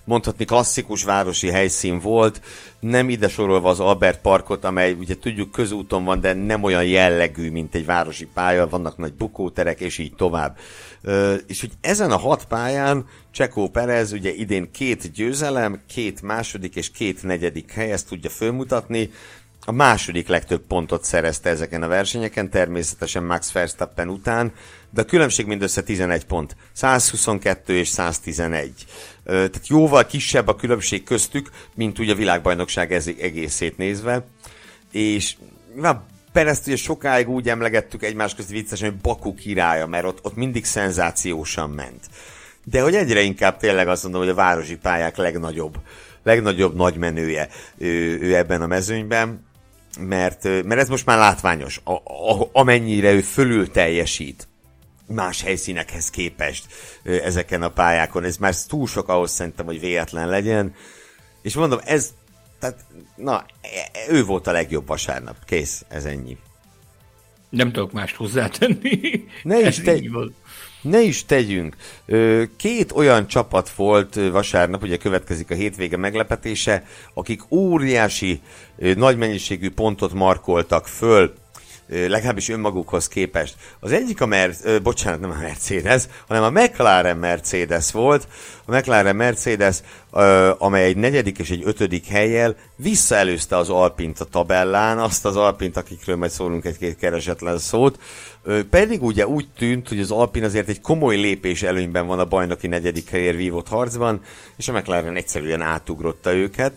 mondhatni 0.05 0.45
klasszikus 0.45 1.05
városi 1.05 1.51
helyszín 1.51 1.99
volt, 1.99 2.41
nem 2.81 3.09
ide 3.09 3.29
sorolva 3.29 3.69
az 3.69 3.81
Albert 3.81 4.21
Parkot, 4.21 4.65
amely 4.65 4.93
ugye 4.93 5.19
tudjuk 5.19 5.51
közúton 5.51 6.05
van, 6.05 6.21
de 6.21 6.33
nem 6.33 6.63
olyan 6.63 6.85
jellegű, 6.85 7.51
mint 7.51 7.75
egy 7.75 7.87
városi 7.87 8.27
pálya, 8.27 8.69
vannak 8.69 8.97
nagy 8.97 9.13
bukóterek, 9.13 9.81
és 9.81 9.99
így 9.99 10.15
tovább. 10.15 10.59
És 11.47 11.61
hogy 11.61 11.71
ezen 11.81 12.11
a 12.11 12.17
hat 12.17 12.45
pályán 12.45 13.07
Csekó 13.31 13.69
Perez 13.69 14.13
ugye 14.13 14.33
idén 14.35 14.71
két 14.71 15.13
győzelem, 15.13 15.81
két 15.87 16.23
második 16.23 16.77
és 16.77 16.91
két 16.91 17.23
negyedik 17.23 17.73
hely, 17.73 17.93
ezt 17.93 18.09
tudja 18.09 18.31
fölmutatni, 18.31 19.11
a 19.65 19.73
második 19.73 20.29
legtöbb 20.29 20.63
pontot 20.67 21.05
szerezte 21.05 21.51
ezeken 21.51 21.83
a 21.83 21.89
versenyeken, 21.89 22.51
természetesen 22.51 23.23
Max 23.23 23.53
Verstappen 23.53 24.09
után, 24.09 24.53
de 24.91 25.01
a 25.01 25.05
különbség 25.05 25.47
mindössze 25.47 25.83
11 25.83 26.25
pont. 26.25 26.57
122 26.73 27.77
és 27.77 27.89
111. 27.89 28.85
Tehát 29.25 29.69
jóval 29.69 30.07
kisebb 30.07 30.49
a 30.49 30.57
különbség 30.57 31.05
köztük, 31.05 31.51
mint 31.75 31.99
ugye 31.99 32.13
a 32.13 32.17
világbajnokság 32.17 32.93
egészét 33.21 33.77
nézve. 33.77 34.27
És 34.93 35.37
na, 35.75 36.05
Perezt 36.33 36.67
ugye 36.67 36.77
sokáig 36.77 37.29
úgy 37.29 37.49
emlegettük 37.49 38.03
egymás 38.03 38.35
között 38.35 38.51
viccesen, 38.51 38.91
hogy 38.91 39.01
Baku 39.01 39.35
királya, 39.35 39.87
mert 39.87 40.05
ott, 40.05 40.19
ott 40.23 40.37
mindig 40.37 40.65
szenzációsan 40.65 41.71
ment. 41.71 42.07
De 42.65 42.83
hogy 42.83 42.95
egyre 42.95 43.21
inkább 43.21 43.57
tényleg 43.57 43.89
azt 43.89 44.03
mondom, 44.03 44.21
hogy 44.21 44.31
a 44.31 44.35
városi 44.35 44.77
pályák 44.77 45.17
legnagyobb, 45.17 45.79
legnagyobb 46.23 46.75
nagymenője 46.75 47.49
ő, 47.79 48.19
ő 48.21 48.37
ebben 48.37 48.63
a 48.63 48.67
mezőnyben 48.67 49.49
mert, 49.99 50.45
mert 50.45 50.81
ez 50.81 50.89
most 50.89 51.07
már 51.07 51.19
látványos, 51.19 51.81
a, 51.85 51.93
a, 51.93 52.49
amennyire 52.53 53.13
ő 53.13 53.21
fölül 53.21 53.71
teljesít 53.71 54.49
más 55.07 55.43
helyszínekhez 55.43 56.11
képest 56.11 56.67
ezeken 57.05 57.63
a 57.63 57.69
pályákon. 57.69 58.25
Ez 58.25 58.37
már 58.37 58.55
túl 58.69 58.87
sok 58.87 59.09
ahhoz 59.09 59.31
szerintem, 59.31 59.67
hogy 59.67 59.81
véletlen 59.81 60.29
legyen. 60.29 60.75
És 61.43 61.55
mondom, 61.55 61.79
ez, 61.85 62.11
tehát, 62.61 62.85
na, 63.17 63.45
ő 64.09 64.25
volt 64.25 64.47
a 64.47 64.53
legjobb 64.53 64.87
vasárnap. 64.87 65.37
Kész, 65.45 65.85
ez 65.89 66.05
ennyi. 66.05 66.37
Nem 67.49 67.73
tudok 67.73 67.93
mást 67.93 68.17
hozzátenni. 68.17 69.25
Ne 69.43 69.59
is, 69.59 69.77
te, 69.77 70.01
ne 70.83 71.01
is 71.01 71.25
tegyünk. 71.25 71.77
Két 72.57 72.93
olyan 72.93 73.27
csapat 73.27 73.71
volt 73.71 74.15
vasárnap, 74.15 74.83
ugye 74.83 74.97
következik 74.97 75.51
a 75.51 75.55
hétvége 75.55 75.97
meglepetése, 75.97 76.85
akik 77.15 77.51
óriási, 77.51 78.41
nagy 78.77 79.17
mennyiségű 79.17 79.71
pontot 79.71 80.13
markoltak 80.13 80.87
föl 80.87 81.35
legalábbis 81.91 82.49
önmagukhoz 82.49 83.09
képest. 83.09 83.55
Az 83.81 83.93
egyik 83.93 84.21
a 84.21 84.27
Mer- 84.27 84.83
bocsánat, 84.83 85.21
nem 85.21 85.31
a 85.31 85.41
Mercedes, 85.41 86.03
hanem 86.29 86.43
a 86.43 86.51
McLaren 86.51 87.17
Mercedes 87.17 87.93
volt. 87.93 88.29
A 88.65 88.77
McLaren 88.77 89.17
Mercedes, 89.17 89.81
amely 90.59 90.85
egy 90.85 90.97
negyedik 90.97 91.39
és 91.39 91.51
egy 91.51 91.63
ötödik 91.65 92.07
helyjel 92.07 92.57
visszaelőzte 92.77 93.57
az 93.57 93.71
Alpint 93.71 94.21
a 94.21 94.25
tabellán, 94.25 94.99
azt 94.99 95.25
az 95.25 95.37
Alpint, 95.37 95.77
akikről 95.77 96.17
majd 96.17 96.31
szólunk 96.31 96.65
egy-két 96.65 96.97
keresetlen 96.97 97.59
szót, 97.59 97.99
pedig 98.71 99.03
ugye 99.03 99.27
úgy 99.27 99.49
tűnt, 99.59 99.89
hogy 99.89 100.01
az 100.01 100.11
Alpin 100.11 100.45
azért 100.45 100.69
egy 100.69 100.81
komoly 100.81 101.17
lépés 101.17 101.63
előnyben 101.63 102.07
van 102.07 102.19
a 102.19 102.25
bajnoki 102.25 102.67
negyedik 102.67 103.11
helyért 103.11 103.37
vívott 103.37 103.69
harcban, 103.69 104.21
és 104.57 104.69
a 104.69 104.73
McLaren 104.73 105.17
egyszerűen 105.17 105.63
átugrotta 105.63 106.35
őket. 106.35 106.73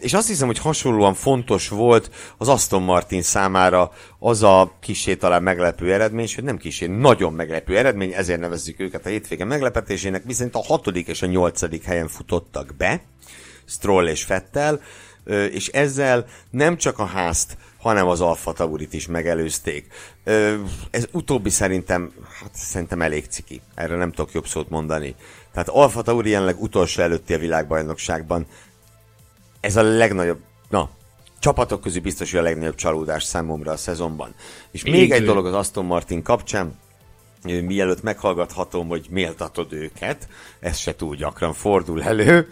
És 0.00 0.12
azt 0.12 0.28
hiszem, 0.28 0.46
hogy 0.46 0.58
hasonlóan 0.58 1.14
fontos 1.14 1.68
volt 1.68 2.10
az 2.38 2.48
Aston 2.48 2.82
Martin 2.82 3.22
számára 3.22 3.92
az 4.18 4.42
a 4.42 4.72
kisé 4.80 5.14
talán 5.14 5.42
meglepő 5.42 5.92
eredmény, 5.92 6.28
hogy 6.34 6.44
nem 6.44 6.56
kisé, 6.56 6.86
nagyon 6.86 7.32
meglepő 7.32 7.76
eredmény, 7.78 8.12
ezért 8.12 8.40
nevezzük 8.40 8.80
őket 8.80 9.06
a 9.06 9.08
hétvége 9.08 9.44
meglepetésének, 9.44 10.24
viszont 10.24 10.54
a 10.54 10.62
hatodik 10.62 11.06
és 11.06 11.22
a 11.22 11.26
nyolcadik 11.26 11.84
helyen 11.84 12.08
futottak 12.08 12.74
be, 12.76 13.02
Stroll 13.64 14.06
és 14.06 14.24
Fettel, 14.24 14.80
és 15.50 15.68
ezzel 15.68 16.26
nem 16.50 16.76
csak 16.76 16.98
a 16.98 17.04
házt, 17.04 17.56
hanem 17.78 18.08
az 18.08 18.20
Alfa 18.20 18.52
Taurit 18.52 18.92
is 18.92 19.06
megelőzték. 19.06 19.86
Ez 20.90 21.06
utóbbi 21.12 21.50
szerintem, 21.50 22.12
hát 22.40 22.50
szerintem 22.54 23.02
elég 23.02 23.26
ciki. 23.28 23.60
Erre 23.74 23.96
nem 23.96 24.10
tudok 24.10 24.32
jobb 24.32 24.46
szót 24.46 24.68
mondani. 24.68 25.14
Tehát 25.52 25.68
Alfa 25.68 26.02
Tauri 26.02 26.30
jelenleg 26.30 26.62
utolsó 26.62 27.02
előtti 27.02 27.34
a 27.34 27.38
világbajnokságban 27.38 28.46
ez 29.60 29.76
a 29.76 29.82
legnagyobb, 29.82 30.40
na, 30.68 30.90
csapatok 31.38 31.80
közül 31.80 32.02
biztos, 32.02 32.30
hogy 32.30 32.40
a 32.40 32.42
legnagyobb 32.42 32.74
csalódás 32.74 33.24
számomra 33.24 33.72
a 33.72 33.76
szezonban. 33.76 34.34
És 34.70 34.84
Így 34.84 34.92
még 34.92 35.10
ő. 35.10 35.14
egy 35.14 35.24
dolog 35.24 35.46
az 35.46 35.54
Aston 35.54 35.84
Martin 35.84 36.22
kapcsán, 36.22 36.78
mielőtt 37.42 38.02
meghallgathatom, 38.02 38.88
hogy 38.88 39.06
méltatod 39.10 39.72
őket, 39.72 40.28
ez 40.60 40.76
se 40.76 40.96
túl 40.96 41.16
gyakran 41.16 41.52
fordul 41.52 42.02
elő. 42.02 42.48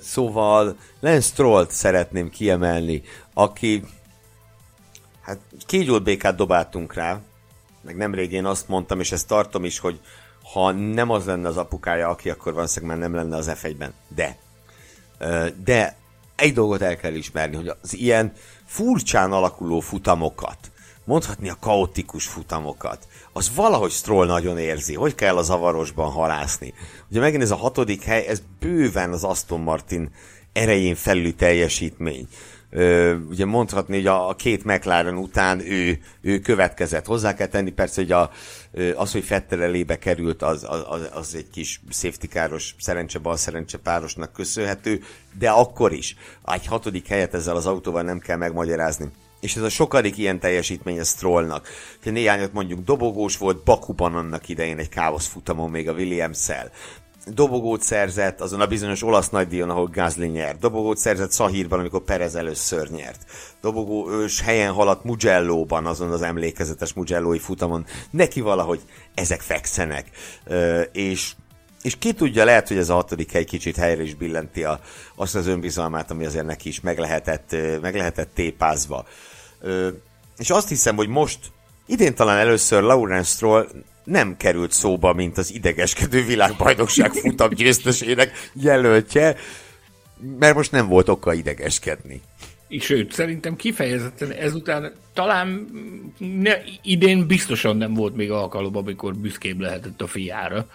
Szóval 0.00 0.76
Lance 1.00 1.20
Strollt 1.20 1.70
szeretném 1.70 2.30
kiemelni, 2.30 3.02
aki 3.34 3.84
hát 5.20 5.38
kígyót 5.66 6.02
békát 6.02 6.36
dobáltunk 6.36 6.94
rá, 6.94 7.20
meg 7.82 7.96
nemrég 7.96 8.32
én 8.32 8.44
azt 8.44 8.68
mondtam, 8.68 9.00
és 9.00 9.12
ezt 9.12 9.26
tartom 9.26 9.64
is, 9.64 9.78
hogy 9.78 10.00
ha 10.52 10.70
nem 10.70 11.10
az 11.10 11.24
lenne 11.24 11.48
az 11.48 11.56
apukája, 11.56 12.08
aki 12.08 12.30
akkor 12.30 12.52
van 12.52 12.68
már 12.82 12.98
nem 12.98 13.14
lenne 13.14 13.36
az 13.36 13.50
F1-ben. 13.54 13.92
De. 14.08 14.36
De 15.64 15.96
egy 16.40 16.52
dolgot 16.52 16.82
el 16.82 16.96
kell 16.96 17.14
ismerni, 17.14 17.56
hogy 17.56 17.72
az 17.82 17.94
ilyen 17.94 18.32
furcsán 18.66 19.32
alakuló 19.32 19.80
futamokat, 19.80 20.70
mondhatni 21.04 21.48
a 21.48 21.56
kaotikus 21.60 22.26
futamokat, 22.26 23.06
az 23.32 23.54
valahogy 23.54 23.90
Stroll 23.90 24.26
nagyon 24.26 24.58
érzi, 24.58 24.94
hogy 24.94 25.14
kell 25.14 25.36
a 25.36 25.42
zavarosban 25.42 26.10
halászni. 26.10 26.74
Ugye 27.10 27.20
megint 27.20 27.42
ez 27.42 27.50
a 27.50 27.56
hatodik 27.56 28.02
hely, 28.02 28.26
ez 28.26 28.42
bőven 28.60 29.12
az 29.12 29.24
Aston 29.24 29.60
Martin 29.60 30.10
erején 30.52 30.94
felüli 30.94 31.34
teljesítmény 31.34 32.28
ugye 33.28 33.44
mondhatni, 33.44 33.96
hogy 33.96 34.06
a, 34.06 34.28
a 34.28 34.34
két 34.34 34.64
McLaren 34.64 35.16
után 35.16 35.60
ő, 35.60 35.98
ő 36.20 36.38
következett. 36.38 37.06
Hozzá 37.06 37.34
kell 37.34 37.46
tenni 37.46 37.70
persze, 37.70 38.00
hogy 38.00 38.12
a, 38.12 38.30
az, 38.96 39.12
hogy 39.12 39.24
Fettel 39.24 39.62
elébe 39.62 39.98
került, 39.98 40.42
az, 40.42 40.66
az, 40.88 41.08
az 41.12 41.34
egy 41.34 41.50
kis 41.50 41.80
safety 41.90 42.26
káros, 42.26 42.74
szerencse 42.78 43.18
bal 43.18 43.36
szerencse 43.36 43.78
párosnak 43.78 44.32
köszönhető, 44.32 45.02
de 45.38 45.50
akkor 45.50 45.92
is 45.92 46.16
egy 46.44 46.66
hatodik 46.66 47.06
helyet 47.06 47.34
ezzel 47.34 47.56
az 47.56 47.66
autóval 47.66 48.02
nem 48.02 48.18
kell 48.18 48.36
megmagyarázni. 48.36 49.10
És 49.40 49.56
ez 49.56 49.62
a 49.62 49.68
sokadik 49.68 50.18
ilyen 50.18 50.40
teljesítmény 50.40 51.00
a 51.00 51.04
Strollnak. 51.04 51.68
Néhányat 52.04 52.52
mondjuk 52.52 52.84
dobogós 52.84 53.36
volt, 53.36 53.64
Bakuban 53.64 54.14
annak 54.14 54.48
idején 54.48 54.78
egy 54.78 54.88
káosz 54.88 55.26
futamon 55.26 55.70
még 55.70 55.88
a 55.88 55.92
Williams-szel 55.92 56.70
dobogót 57.34 57.82
szerzett 57.82 58.40
azon 58.40 58.60
a 58.60 58.66
bizonyos 58.66 59.02
olasz 59.02 59.28
nagydíjon, 59.28 59.70
ahol 59.70 59.86
Gázli 59.86 60.26
nyert. 60.26 60.58
Dobogót 60.58 60.98
szerzett 60.98 61.30
Szahírban, 61.30 61.78
amikor 61.78 62.02
Perez 62.02 62.34
először 62.34 62.90
nyert. 62.90 63.24
Dobogó 63.60 64.10
ős 64.10 64.40
helyen 64.40 64.72
haladt 64.72 65.04
Mugello-ban, 65.04 65.86
azon 65.86 66.10
az 66.10 66.22
emlékezetes 66.22 66.92
Mugellói 66.92 67.38
futamon. 67.38 67.86
Neki 68.10 68.40
valahogy 68.40 68.80
ezek 69.14 69.40
fekszenek. 69.40 70.10
Ö, 70.44 70.80
és 70.80 71.32
és 71.82 71.98
ki 71.98 72.12
tudja, 72.12 72.44
lehet, 72.44 72.68
hogy 72.68 72.76
ez 72.76 72.88
a 72.88 72.94
hatodik 72.94 73.32
hely 73.32 73.44
kicsit 73.44 73.76
helyre 73.76 74.02
is 74.02 74.14
billenti 74.14 74.64
a, 74.64 74.80
azt 75.14 75.34
az 75.34 75.46
önbizalmát, 75.46 76.10
ami 76.10 76.24
azért 76.24 76.46
neki 76.46 76.68
is 76.68 76.80
meg 76.80 76.98
lehetett, 76.98 77.56
meg 77.80 77.94
lehetett 77.94 78.34
tépázva. 78.34 79.06
Ö, 79.60 79.88
és 80.38 80.50
azt 80.50 80.68
hiszem, 80.68 80.96
hogy 80.96 81.08
most 81.08 81.38
idén 81.86 82.14
talán 82.14 82.38
először 82.38 82.82
Lawrence 82.82 83.30
Stroll 83.30 83.66
nem 84.04 84.36
került 84.36 84.72
szóba, 84.72 85.12
mint 85.12 85.38
az 85.38 85.54
idegeskedő 85.54 86.24
világbajnokság 86.24 87.12
futam 87.12 87.50
győztesének 87.50 88.50
jelöltje, 88.52 89.36
mert 90.38 90.54
most 90.54 90.72
nem 90.72 90.88
volt 90.88 91.08
oka 91.08 91.32
idegeskedni. 91.32 92.20
Sőt, 92.78 93.12
szerintem 93.12 93.56
kifejezetten 93.56 94.32
ezután 94.32 94.92
talán 95.12 95.66
ne, 96.18 96.54
idén 96.82 97.26
biztosan 97.26 97.76
nem 97.76 97.94
volt 97.94 98.16
még 98.16 98.30
alkalom, 98.30 98.76
amikor 98.76 99.16
büszkébb 99.16 99.60
lehetett 99.60 100.00
a 100.00 100.06
fiára, 100.06 100.66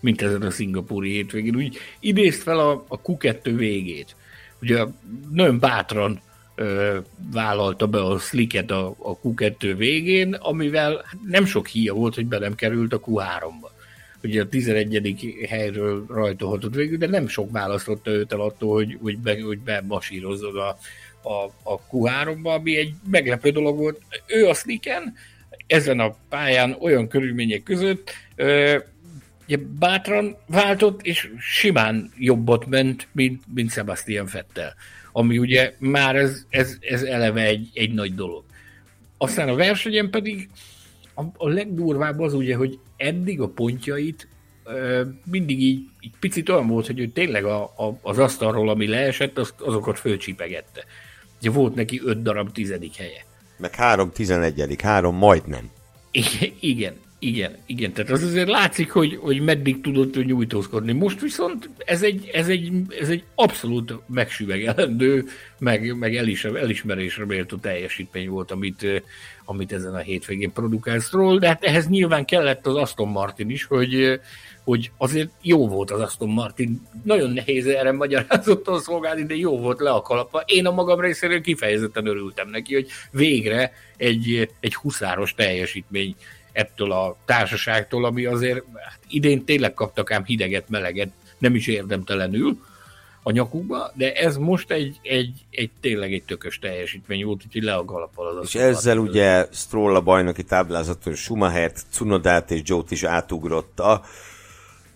mint 0.00 0.22
ezen 0.22 0.42
a 0.42 0.50
szingapúri 0.50 1.10
hétvégén. 1.10 1.56
Úgy 1.56 1.78
idézt 2.00 2.42
fel 2.42 2.58
a, 2.58 2.84
a 2.88 3.00
Q2 3.00 3.52
végét. 3.56 4.16
Ugye 4.60 4.84
nagyon 5.30 5.58
bátran 5.58 6.20
ö, 6.54 6.98
vállalta 7.32 7.86
be 7.86 8.00
a 8.00 8.18
Slicket 8.18 8.70
a, 8.70 8.94
a 8.98 9.18
Q2 9.18 9.74
végén, 9.76 10.34
amivel 10.34 11.04
nem 11.26 11.44
sok 11.44 11.66
híja 11.66 11.94
volt, 11.94 12.14
hogy 12.14 12.26
be 12.26 12.38
nem 12.38 12.54
került 12.54 12.92
a 12.92 13.00
Q3-ba. 13.00 13.70
Ugye 14.22 14.42
a 14.42 14.48
11. 14.48 15.34
helyről 15.48 16.04
rajtolhatott 16.08 16.74
végül, 16.74 16.96
de 16.96 17.06
nem 17.06 17.28
sok 17.28 17.50
választotta 17.50 18.10
őt 18.10 18.32
el 18.32 18.40
attól, 18.40 18.74
hogy, 18.74 18.98
hogy, 19.00 19.18
be, 19.18 19.42
hogy 19.42 19.58
bemasírozzon 19.58 20.56
a, 20.56 20.76
a, 21.28 21.44
a 21.62 21.80
Q3-ba, 21.90 22.54
ami 22.54 22.76
egy 22.76 22.94
meglepő 23.10 23.50
dolog 23.50 23.78
volt. 23.78 24.00
Ő 24.26 24.48
a 24.48 24.54
Slicken 24.54 25.14
ezen 25.66 26.00
a 26.00 26.14
pályán 26.28 26.76
olyan 26.80 27.08
körülmények 27.08 27.62
között 27.62 28.10
ö, 28.36 28.78
ugye 29.46 29.56
bátran 29.78 30.36
váltott, 30.46 31.02
és 31.02 31.30
simán 31.38 32.12
jobbat 32.18 32.66
ment, 32.66 33.08
mint, 33.12 33.42
mint 33.54 33.72
Sebastian 33.72 34.26
Fettel 34.26 34.74
ami 35.12 35.38
ugye 35.38 35.74
már 35.78 36.16
ez, 36.16 36.44
ez, 36.48 36.76
ez 36.80 37.02
eleve 37.02 37.42
egy, 37.42 37.70
egy 37.74 37.92
nagy 37.92 38.14
dolog. 38.14 38.44
Aztán 39.18 39.48
a 39.48 39.54
versenyen 39.54 40.10
pedig 40.10 40.48
a, 41.14 41.22
a 41.36 41.48
legdurvább 41.48 42.20
az 42.20 42.34
ugye, 42.34 42.56
hogy 42.56 42.78
eddig 42.96 43.40
a 43.40 43.48
pontjait 43.48 44.28
ö, 44.64 45.02
mindig 45.30 45.62
így, 45.62 45.88
így 46.00 46.12
picit 46.20 46.48
olyan 46.48 46.66
volt, 46.66 46.86
hogy 46.86 47.00
ő 47.00 47.08
tényleg 47.08 47.44
a, 47.44 47.62
a, 47.62 47.98
az 48.02 48.18
asztalról, 48.18 48.68
ami 48.68 48.86
leesett, 48.86 49.38
az, 49.38 49.54
azokat 49.58 49.98
fölcsipegette. 49.98 50.84
Ugye 51.40 51.50
volt 51.50 51.74
neki 51.74 52.00
öt 52.04 52.22
darab 52.22 52.52
tizedik 52.52 52.96
helye. 52.96 53.24
Meg 53.56 53.74
három 53.74 54.10
tizenegyedik, 54.10 54.80
három 54.80 55.16
majdnem. 55.16 55.70
Igen, 56.10 56.52
igen. 56.60 56.94
Igen, 57.24 57.56
igen, 57.66 57.92
tehát 57.92 58.10
az 58.10 58.22
azért 58.22 58.48
látszik, 58.48 58.90
hogy, 58.90 59.16
hogy 59.20 59.40
meddig 59.40 59.80
tudott 59.80 60.24
nyújtózkodni. 60.24 60.92
Most 60.92 61.20
viszont 61.20 61.70
ez 61.78 62.02
egy, 62.02 62.30
ez 62.32 62.48
egy, 62.48 62.72
ez 63.00 63.08
egy 63.08 63.24
abszolút 63.34 63.94
megsüvegelendő, 64.06 65.24
meg, 65.58 65.98
meg 65.98 66.16
elis, 66.16 66.44
elismerésre 66.44 67.24
méltó 67.24 67.56
teljesítmény 67.56 68.28
volt, 68.28 68.50
amit, 68.50 69.02
amit 69.44 69.72
ezen 69.72 69.94
a 69.94 69.98
hétvégén 69.98 70.52
produkálsz 70.52 71.12
ról, 71.12 71.38
de 71.38 71.46
hát 71.46 71.64
ehhez 71.64 71.88
nyilván 71.88 72.24
kellett 72.24 72.66
az 72.66 72.74
Aston 72.74 73.08
Martin 73.08 73.50
is, 73.50 73.64
hogy, 73.64 74.20
hogy 74.64 74.90
azért 74.96 75.30
jó 75.42 75.68
volt 75.68 75.90
az 75.90 76.00
Aston 76.00 76.28
Martin. 76.28 76.82
Nagyon 77.04 77.30
nehéz 77.30 77.66
erre 77.66 77.92
magyarázottan 77.92 78.80
szolgálni, 78.80 79.22
de 79.22 79.34
jó 79.34 79.58
volt 79.58 79.80
le 79.80 79.90
a 79.90 80.02
kalapa. 80.02 80.42
Én 80.46 80.66
a 80.66 80.72
magam 80.72 81.00
részéről 81.00 81.40
kifejezetten 81.40 82.06
örültem 82.06 82.48
neki, 82.48 82.74
hogy 82.74 82.86
végre 83.10 83.72
egy, 83.96 84.48
egy 84.60 84.74
huszáros 84.74 85.34
teljesítmény 85.34 86.14
ettől 86.52 86.92
a 86.92 87.16
társaságtól, 87.24 88.04
ami 88.04 88.24
azért 88.24 88.64
hát 88.74 88.98
idén 89.08 89.44
tényleg 89.44 89.74
kaptak 89.74 90.10
ám 90.10 90.24
hideget, 90.24 90.68
meleget, 90.68 91.10
nem 91.38 91.54
is 91.54 91.66
érdemtelenül 91.66 92.58
a 93.22 93.30
nyakukba, 93.30 93.90
de 93.94 94.12
ez 94.12 94.36
most 94.36 94.70
egy, 94.70 94.98
egy, 95.02 95.32
egy 95.50 95.70
tényleg 95.80 96.12
egy 96.12 96.22
tökös 96.22 96.58
teljesítmény 96.58 97.24
volt, 97.24 97.42
úgyhogy 97.46 97.62
le 97.62 97.74
a 97.74 97.84
galappal 97.84 98.26
az 98.26 98.46
És 98.46 98.54
ezzel 98.54 98.98
az 98.98 99.08
ugye 99.08 99.46
Stroll 99.52 99.94
a 99.94 100.00
bajnoki 100.00 100.42
táblázaton 100.42 101.14
Schumachert, 101.14 101.80
Cunodát 101.90 102.50
és 102.50 102.60
Jót 102.64 102.90
is 102.90 103.02
átugrotta. 103.02 104.02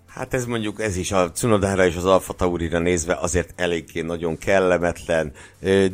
Hát 0.07 0.35
ez 0.35 0.45
mondjuk, 0.45 0.81
ez 0.81 0.97
is 0.97 1.13
a 1.13 1.31
Cunodára 1.31 1.87
és 1.87 1.97
az 1.97 2.05
Alfa 2.05 2.33
Taurira 2.33 2.79
nézve 2.79 3.15
azért 3.15 3.53
eléggé 3.57 4.01
nagyon 4.01 4.39
kellemetlen, 4.39 5.33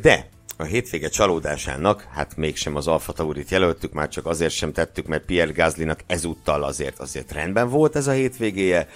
de 0.01 0.29
a 0.57 0.63
hétvége 0.65 1.09
csalódásának, 1.09 2.09
hát 2.11 2.37
mégsem 2.37 2.77
az 2.77 2.87
Alfa 2.87 3.13
Taurit 3.13 3.51
jelöltük, 3.51 3.93
már 3.93 4.09
csak 4.09 4.27
azért 4.27 4.53
sem 4.53 4.73
tettük, 4.73 5.07
mert 5.07 5.25
Pierre 5.25 5.53
Gaslynak 5.53 6.01
ezúttal 6.07 6.63
azért 6.63 6.99
azért 6.99 7.33
rendben 7.33 7.69
volt 7.69 7.97
ez 7.97 8.07
a 8.07 8.13
hétvégéje, 8.13 8.89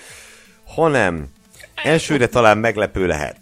hanem 0.67 1.29
elsőre 1.75 2.27
talán 2.27 2.59
meglepő 2.59 3.07
lehet, 3.07 3.39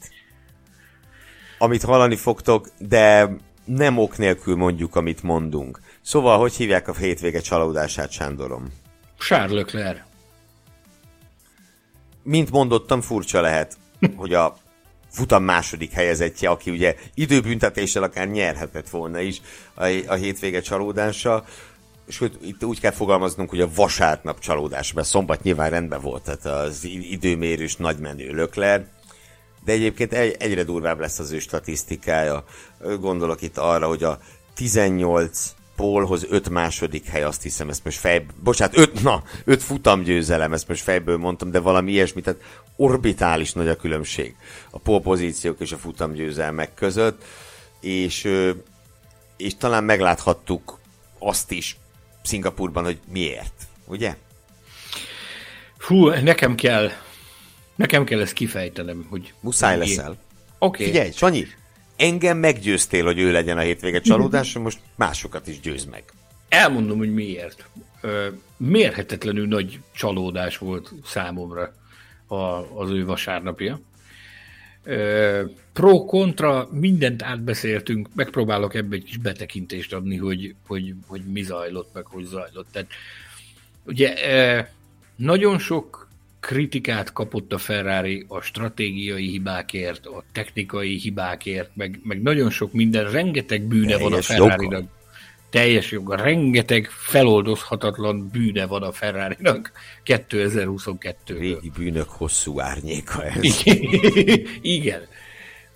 amit 1.58 1.82
hallani 1.82 2.16
fogtok, 2.16 2.68
de 2.78 3.36
nem 3.64 3.98
ok 3.98 4.18
nélkül 4.18 4.56
mondjuk, 4.56 4.96
amit 4.96 5.22
mondunk. 5.22 5.80
Szóval, 6.02 6.38
hogy 6.38 6.54
hívják 6.54 6.88
a 6.88 6.94
hétvége 6.94 7.40
csalódását, 7.40 8.10
Sándorom? 8.10 8.72
Charles 9.18 9.52
Leclerc. 9.52 9.98
Mint 12.22 12.50
mondottam, 12.50 13.00
furcsa 13.00 13.40
lehet, 13.40 13.76
hogy 14.16 14.34
a 14.34 14.56
futam 15.14 15.44
második 15.44 15.92
helyezettje, 15.92 16.48
aki 16.48 16.70
ugye 16.70 16.94
időbüntetéssel 17.14 18.02
akár 18.02 18.28
nyerhetett 18.28 18.88
volna 18.88 19.20
is 19.20 19.40
a, 19.74 19.84
a 20.06 20.14
hétvége 20.14 20.60
csalódása. 20.60 21.44
Hogy 22.18 22.38
itt 22.42 22.64
úgy 22.64 22.80
kell 22.80 22.90
fogalmaznunk, 22.90 23.50
hogy 23.50 23.60
a 23.60 23.70
vasárnap 23.74 24.38
csalódás, 24.38 24.92
mert 24.92 25.06
szombat 25.06 25.42
nyilván 25.42 25.70
rendben 25.70 26.00
volt, 26.00 26.22
tehát 26.22 26.64
az 26.66 26.84
időmérős 26.84 27.76
nagymenő 27.76 28.30
Lökler, 28.32 28.86
de 29.64 29.72
egyébként 29.72 30.12
egy, 30.12 30.36
egyre 30.38 30.62
durvább 30.62 31.00
lesz 31.00 31.18
az 31.18 31.30
ő 31.30 31.38
statisztikája. 31.38 32.44
Gondolok 33.00 33.42
itt 33.42 33.58
arra, 33.58 33.86
hogy 33.86 34.02
a 34.02 34.18
18 34.54 35.54
Paulhoz 35.76 36.26
5 36.30 36.48
második 36.48 37.06
hely, 37.06 37.22
azt 37.22 37.42
hiszem, 37.42 37.68
ezt 37.68 37.84
most 37.84 37.98
fej... 37.98 38.26
Bocsánat, 38.42 38.78
5, 38.78 39.02
na, 39.02 39.22
5 39.44 39.62
futamgyőzelem, 39.62 40.52
ezt 40.52 40.68
most 40.68 40.82
fejből 40.82 41.16
mondtam, 41.16 41.50
de 41.50 41.60
valami 41.60 41.92
ilyesmi, 41.92 42.20
tehát 42.20 42.40
orbitális 42.76 43.52
nagy 43.52 43.68
a 43.68 43.76
különbség 43.76 44.34
a 44.70 44.78
polpozíciók 44.78 45.60
és 45.60 45.72
a 45.72 45.76
futamgyőzelmek 45.76 46.74
között, 46.74 47.24
és, 47.80 48.28
és 49.36 49.56
talán 49.56 49.84
megláthattuk 49.84 50.78
azt 51.18 51.50
is 51.50 51.76
Szingapurban, 52.22 52.84
hogy 52.84 52.98
miért, 53.12 53.54
ugye? 53.86 54.16
Fú, 55.78 56.08
nekem 56.08 56.54
kell, 56.54 56.90
nekem 57.74 58.04
kell 58.04 58.20
ezt 58.20 58.32
kifejtenem, 58.32 59.06
hogy... 59.10 59.34
Muszáj 59.40 59.78
leszel. 59.78 60.10
Oké. 60.10 60.18
Okay. 60.58 60.86
Figyelj, 60.86 61.10
Sanyi, 61.10 61.46
engem 61.96 62.38
meggyőztél, 62.38 63.04
hogy 63.04 63.18
ő 63.18 63.32
legyen 63.32 63.58
a 63.58 63.60
hétvége 63.60 64.00
csalódás, 64.00 64.52
most 64.52 64.78
másokat 64.94 65.46
is 65.46 65.60
győz 65.60 65.84
meg. 65.84 66.04
Elmondom, 66.48 66.98
hogy 66.98 67.14
miért. 67.14 67.68
Mérhetetlenül 68.56 69.46
nagy 69.46 69.80
csalódás 69.92 70.58
volt 70.58 70.92
számomra 71.04 71.74
a, 72.26 72.34
az 72.80 72.90
ő 72.90 73.04
vasárnapja. 73.04 73.80
Pro-kontra 75.72 76.68
mindent 76.70 77.22
átbeszéltünk, 77.22 78.08
megpróbálok 78.14 78.74
ebbe 78.74 78.94
egy 78.94 79.04
kis 79.04 79.16
betekintést 79.16 79.92
adni, 79.92 80.16
hogy, 80.16 80.54
hogy, 80.66 80.94
hogy 81.06 81.22
mi 81.32 81.42
zajlott, 81.42 81.90
meg 81.94 82.06
hogy 82.06 82.24
zajlott. 82.24 82.66
Tehát, 82.72 82.88
ugye 83.82 84.14
nagyon 85.16 85.58
sok 85.58 86.03
kritikát 86.46 87.12
kapott 87.12 87.52
a 87.52 87.58
Ferrari 87.58 88.24
a 88.28 88.40
stratégiai 88.40 89.28
hibákért, 89.28 90.06
a 90.06 90.24
technikai 90.32 90.98
hibákért, 90.98 91.70
meg, 91.74 92.00
meg 92.02 92.22
nagyon 92.22 92.50
sok 92.50 92.72
minden, 92.72 93.10
rengeteg 93.10 93.62
bűne 93.62 93.98
van 93.98 94.12
a 94.12 94.22
Ferrari-nak. 94.22 94.84
Teljes 95.50 95.90
joga, 95.90 96.16
rengeteg 96.16 96.88
feloldozhatatlan 96.90 98.28
bűne 98.32 98.66
van 98.66 98.82
a 98.82 98.92
Ferrari-nak 98.92 99.72
2022 100.02 101.38
Régi 101.38 101.70
bűnök 101.76 102.08
hosszú 102.08 102.60
árnyéka 102.60 103.24
ez. 103.24 103.62
Igen. 104.78 105.00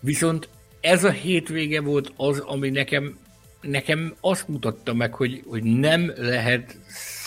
Viszont 0.01 0.49
ez 0.81 1.05
a 1.05 1.11
hétvége 1.11 1.81
volt 1.81 2.13
az, 2.17 2.39
ami 2.39 2.71
nekem, 2.71 3.19
nekem 3.61 4.15
azt 4.21 4.49
mutatta 4.49 4.95
meg, 4.95 5.15
hogy, 5.15 5.43
hogy 5.47 5.63
nem 5.63 6.13
lehet 6.17 6.79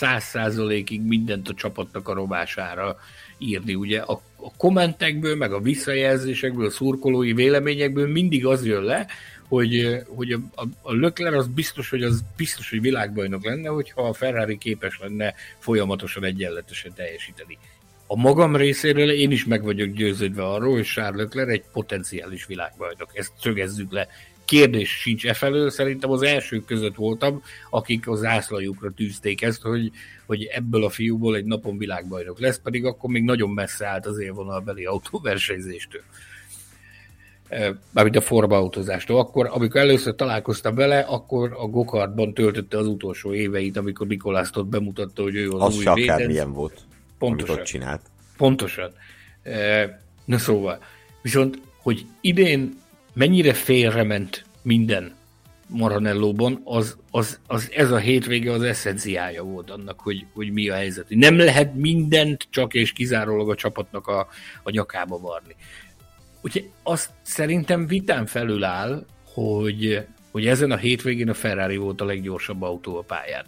száz 0.02 0.24
százalékig 0.24 1.02
mindent 1.02 1.48
a 1.48 1.54
csapatnak 1.54 2.08
a 2.08 2.14
rovására 2.14 2.96
írni. 3.42 3.74
Ugye 3.74 4.00
a, 4.00 4.12
a 4.36 4.56
kommentekből, 4.56 5.36
meg 5.36 5.52
a 5.52 5.60
visszajelzésekből, 5.60 6.66
a 6.66 6.70
szurkolói 6.70 7.32
véleményekből 7.32 8.08
mindig 8.08 8.46
az 8.46 8.66
jön 8.66 8.82
le, 8.82 9.06
hogy, 9.48 10.02
hogy 10.06 10.32
a, 10.32 10.40
a, 10.54 10.66
a 10.82 10.92
Lökler 10.92 11.34
az 11.34 11.46
biztos, 11.46 11.90
hogy 11.90 12.02
az 12.02 12.24
biztos, 12.36 12.70
hogy 12.70 12.80
világbajnok 12.80 13.44
lenne, 13.44 13.68
hogyha 13.68 14.02
a 14.02 14.12
Ferrari 14.12 14.58
képes 14.58 14.98
lenne 15.02 15.34
folyamatosan 15.58 16.24
egyenletesen 16.24 16.92
teljesíteni. 16.94 17.58
A 18.06 18.16
magam 18.16 18.56
részéről 18.56 19.10
én 19.10 19.30
is 19.30 19.44
meg 19.44 19.62
vagyok 19.62 19.88
győződve 19.88 20.42
arról, 20.42 20.72
hogy 20.72 20.84
Charles 20.84 21.22
Leclerc 21.22 21.50
egy 21.50 21.64
potenciális 21.72 22.46
világbajnok. 22.46 23.10
Ezt 23.12 23.32
szögezzük 23.40 23.92
le 23.92 24.08
kérdés 24.52 24.90
sincs 25.00 25.26
e 25.26 25.34
felől, 25.34 25.70
szerintem 25.70 26.10
az 26.10 26.22
elsők 26.22 26.64
között 26.64 26.94
voltam, 26.94 27.42
akik 27.70 28.08
az 28.08 28.18
zászlajukra 28.18 28.90
tűzték 28.90 29.42
ezt, 29.42 29.62
hogy, 29.62 29.90
hogy 30.26 30.44
ebből 30.44 30.84
a 30.84 30.88
fiúból 30.88 31.36
egy 31.36 31.44
napon 31.44 31.78
világbajnok 31.78 32.40
lesz, 32.40 32.60
pedig 32.62 32.84
akkor 32.84 33.10
még 33.10 33.22
nagyon 33.22 33.50
messze 33.50 33.86
állt 33.86 34.06
az 34.06 34.18
élvonalbeli 34.18 34.84
autóversenyzéstől. 34.84 36.02
E, 37.48 37.74
mármint 37.90 38.16
a 38.16 38.20
formautozástól. 38.20 39.18
Akkor, 39.18 39.48
amikor 39.52 39.80
először 39.80 40.14
találkoztam 40.14 40.74
vele, 40.74 40.98
akkor 40.98 41.56
a 41.58 41.66
Gokartban 41.66 42.34
töltötte 42.34 42.78
az 42.78 42.86
utolsó 42.86 43.34
éveit, 43.34 43.76
amikor 43.76 44.06
Nikolász 44.06 44.56
ott 44.56 44.66
bemutatta, 44.66 45.22
hogy 45.22 45.34
ő 45.34 45.50
az, 45.50 45.62
az 45.62 45.76
új 45.76 45.94
védens. 45.94 46.26
milyen 46.26 46.52
volt, 46.52 46.80
Pontosan. 47.18 47.64
csinált. 47.64 48.00
Pontosan. 48.36 48.92
E, 49.42 50.00
na 50.24 50.38
szóval, 50.38 50.78
viszont, 51.22 51.60
hogy 51.82 52.06
idén 52.20 52.80
mennyire 53.12 53.52
félrement 53.52 54.44
minden 54.62 55.14
Maranellóban, 55.68 56.60
az, 56.64 56.96
az, 57.10 57.38
az, 57.46 57.70
ez 57.74 57.90
a 57.90 57.96
hétvége 57.96 58.52
az 58.52 58.62
eszenciája 58.62 59.42
volt 59.42 59.70
annak, 59.70 60.00
hogy, 60.00 60.26
hogy 60.34 60.52
mi 60.52 60.68
a 60.68 60.74
helyzet. 60.74 61.06
Nem 61.08 61.36
lehet 61.36 61.74
mindent 61.74 62.46
csak 62.50 62.74
és 62.74 62.92
kizárólag 62.92 63.50
a 63.50 63.54
csapatnak 63.54 64.06
a, 64.06 64.28
a 64.62 64.70
nyakába 64.70 65.18
varni. 65.18 65.56
Úgyhogy 66.40 66.70
azt 66.82 67.10
szerintem 67.22 67.86
vitán 67.86 68.26
felül 68.26 68.64
áll, 68.64 69.06
hogy, 69.32 70.06
hogy 70.30 70.46
ezen 70.46 70.70
a 70.70 70.76
hétvégén 70.76 71.28
a 71.28 71.34
Ferrari 71.34 71.76
volt 71.76 72.00
a 72.00 72.04
leggyorsabb 72.04 72.62
autó 72.62 72.96
a 72.96 73.02
pályán. 73.02 73.44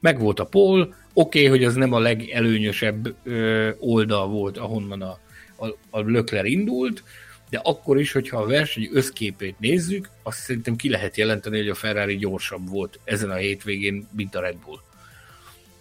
Meg 0.00 0.20
volt 0.20 0.40
a 0.40 0.44
pol, 0.44 0.80
oké, 0.80 0.94
okay, 1.12 1.46
hogy 1.46 1.64
az 1.64 1.74
nem 1.74 1.92
a 1.92 1.98
legelőnyösebb 1.98 3.14
ö, 3.24 3.70
oldal 3.78 4.28
volt, 4.28 4.58
ahonnan 4.58 5.02
a, 5.02 5.18
a, 5.56 5.66
a 5.90 6.00
Lökler 6.00 6.44
indult, 6.44 7.02
de 7.50 7.60
akkor 7.62 8.00
is, 8.00 8.12
hogyha 8.12 8.38
a 8.38 8.46
verseny 8.46 8.88
összképét 8.92 9.58
nézzük, 9.58 10.08
azt 10.22 10.38
szerintem 10.38 10.76
ki 10.76 10.88
lehet 10.88 11.16
jelenteni, 11.16 11.56
hogy 11.56 11.68
a 11.68 11.74
Ferrari 11.74 12.16
gyorsabb 12.16 12.68
volt 12.68 12.98
ezen 13.04 13.30
a 13.30 13.34
hétvégén, 13.34 14.08
mint 14.16 14.34
a 14.34 14.40
Red 14.40 14.56
Bull. 14.56 14.80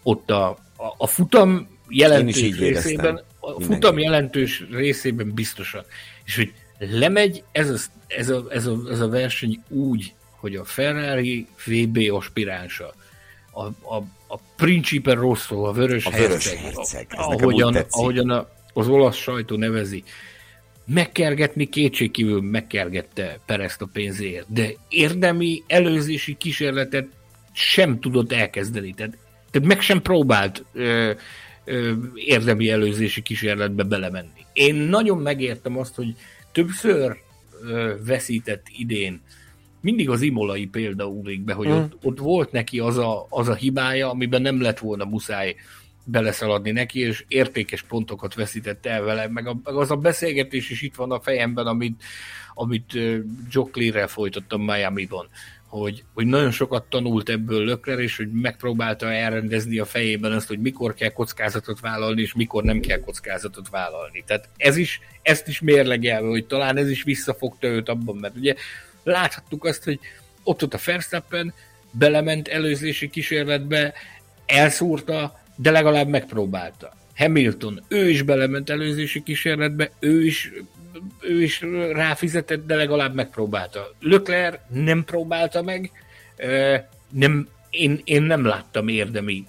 Ott 0.03 0.29
a, 0.29 0.49
a, 0.77 0.93
a 0.97 1.07
futam 1.07 1.67
jelentős 1.89 2.57
részében, 2.57 3.21
a 3.39 3.61
futam 3.61 3.99
jelentős 3.99 4.63
részében 4.71 5.33
biztosan. 5.33 5.83
És 6.25 6.35
hogy 6.35 6.53
lemegy 6.77 7.43
ez 7.51 7.69
a, 7.69 7.77
ez 8.07 8.29
a, 8.29 8.45
ez 8.49 8.65
a, 8.65 8.77
ez 8.89 8.99
a 8.99 9.09
verseny 9.09 9.63
úgy, 9.67 10.13
hogy 10.29 10.55
a 10.55 10.63
Ferrari 10.63 11.47
VB 11.65 11.97
aspiránsa, 12.11 12.93
a, 13.51 13.63
a, 13.65 14.03
a 14.27 14.39
Principe 14.55 15.13
Rosso, 15.13 15.63
a 15.63 15.71
vörös, 15.71 16.05
a 16.05 16.09
vörös 16.09 16.29
herceg, 16.29 16.57
herceg 16.57 17.07
ahogyan, 17.09 17.75
ahogyan 17.89 18.29
a, 18.29 18.47
az 18.73 18.87
olasz 18.87 19.15
sajtó 19.15 19.55
nevezi, 19.55 20.03
megkergetni 20.85 21.65
kétségkívül 21.65 22.41
megkergette 22.41 23.39
Perezt 23.45 23.81
a 23.81 23.89
pénzért, 23.93 24.53
de 24.53 24.69
érdemi 24.89 25.63
előzési 25.67 26.35
kísérletet 26.35 27.07
sem 27.51 27.99
tudott 27.99 28.31
elkezdeni. 28.31 28.93
Tehát, 28.93 29.17
Tehát 29.51 29.67
meg 29.67 29.81
sem 29.81 30.01
próbált 30.01 30.65
ö, 30.73 31.11
ö, 31.65 31.93
érdemi 32.15 32.69
előzési 32.69 33.21
kísérletbe 33.21 33.83
belemenni. 33.83 34.45
Én 34.53 34.75
nagyon 34.75 35.17
megértem 35.17 35.77
azt, 35.77 35.95
hogy 35.95 36.15
többször 36.51 37.17
ö, 37.63 37.93
veszített 38.05 38.65
idén 38.77 39.21
mindig 39.85 40.09
az 40.09 40.21
imolai 40.21 40.65
példa 40.65 41.07
úrik 41.07 41.41
be, 41.41 41.53
hogy 41.53 41.67
mm. 41.67 41.71
ott, 41.71 41.97
ott 42.01 42.19
volt 42.19 42.51
neki 42.51 42.79
az 42.79 42.97
a, 42.97 43.25
az 43.29 43.47
a 43.47 43.53
hibája, 43.53 44.09
amiben 44.09 44.41
nem 44.41 44.61
lett 44.61 44.79
volna 44.79 45.05
muszáj 45.05 45.55
beleszaladni 46.05 46.71
neki, 46.71 46.99
és 46.99 47.23
értékes 47.27 47.81
pontokat 47.81 48.33
veszített 48.33 48.85
el 48.85 49.01
vele, 49.01 49.27
meg, 49.27 49.47
a, 49.47 49.57
meg 49.63 49.75
az 49.75 49.91
a 49.91 49.95
beszélgetés 49.95 50.69
is 50.69 50.81
itt 50.81 50.95
van 50.95 51.11
a 51.11 51.19
fejemben, 51.19 51.67
amit, 51.67 52.03
amit 52.53 52.93
Joe 53.49 53.69
Clear-rel 53.71 54.07
folytattam 54.07 54.61
Miami-ban, 54.61 55.27
hogy, 55.67 56.03
hogy 56.13 56.25
nagyon 56.25 56.51
sokat 56.51 56.89
tanult 56.89 57.29
ebből 57.29 57.63
Lökler, 57.63 57.99
és 57.99 58.17
hogy 58.17 58.31
megpróbálta 58.31 59.11
elrendezni 59.11 59.79
a 59.79 59.85
fejében 59.85 60.31
azt, 60.31 60.47
hogy 60.47 60.59
mikor 60.59 60.93
kell 60.93 61.09
kockázatot 61.09 61.79
vállalni, 61.79 62.21
és 62.21 62.33
mikor 62.33 62.63
nem 62.63 62.79
kell 62.79 62.99
kockázatot 62.99 63.69
vállalni. 63.69 64.23
Tehát 64.27 64.49
ez 64.57 64.77
is, 64.77 64.99
ezt 65.21 65.47
is 65.47 65.59
mérlegelve, 65.59 66.27
hogy 66.27 66.45
talán 66.45 66.77
ez 66.77 66.89
is 66.89 67.03
visszafogta 67.03 67.67
őt 67.67 67.89
abban, 67.89 68.15
mert 68.15 68.35
ugye 68.35 68.55
láthattuk 69.03 69.65
azt, 69.65 69.83
hogy 69.83 69.99
ott 70.43 70.63
ott 70.63 70.73
a 70.73 70.79
Verstappen 70.85 71.53
belement 71.91 72.47
előzési 72.47 73.09
kísérletbe, 73.09 73.93
elszúrta, 74.45 75.43
de 75.55 75.71
legalább 75.71 76.07
megpróbálta. 76.07 76.93
Hamilton, 77.15 77.83
ő 77.87 78.09
is 78.09 78.21
belement 78.21 78.69
előzési 78.69 79.23
kísérletbe, 79.23 79.91
ő 79.99 80.25
is, 80.25 80.51
ő 81.21 81.41
is 81.41 81.61
ráfizetett, 81.91 82.65
de 82.65 82.75
legalább 82.75 83.15
megpróbálta. 83.15 83.91
Leclerc 83.99 84.59
nem 84.69 85.03
próbálta 85.03 85.61
meg, 85.61 85.91
nem, 87.09 87.47
én, 87.69 88.01
én 88.03 88.21
nem 88.21 88.45
láttam 88.45 88.87
érdemi 88.87 89.45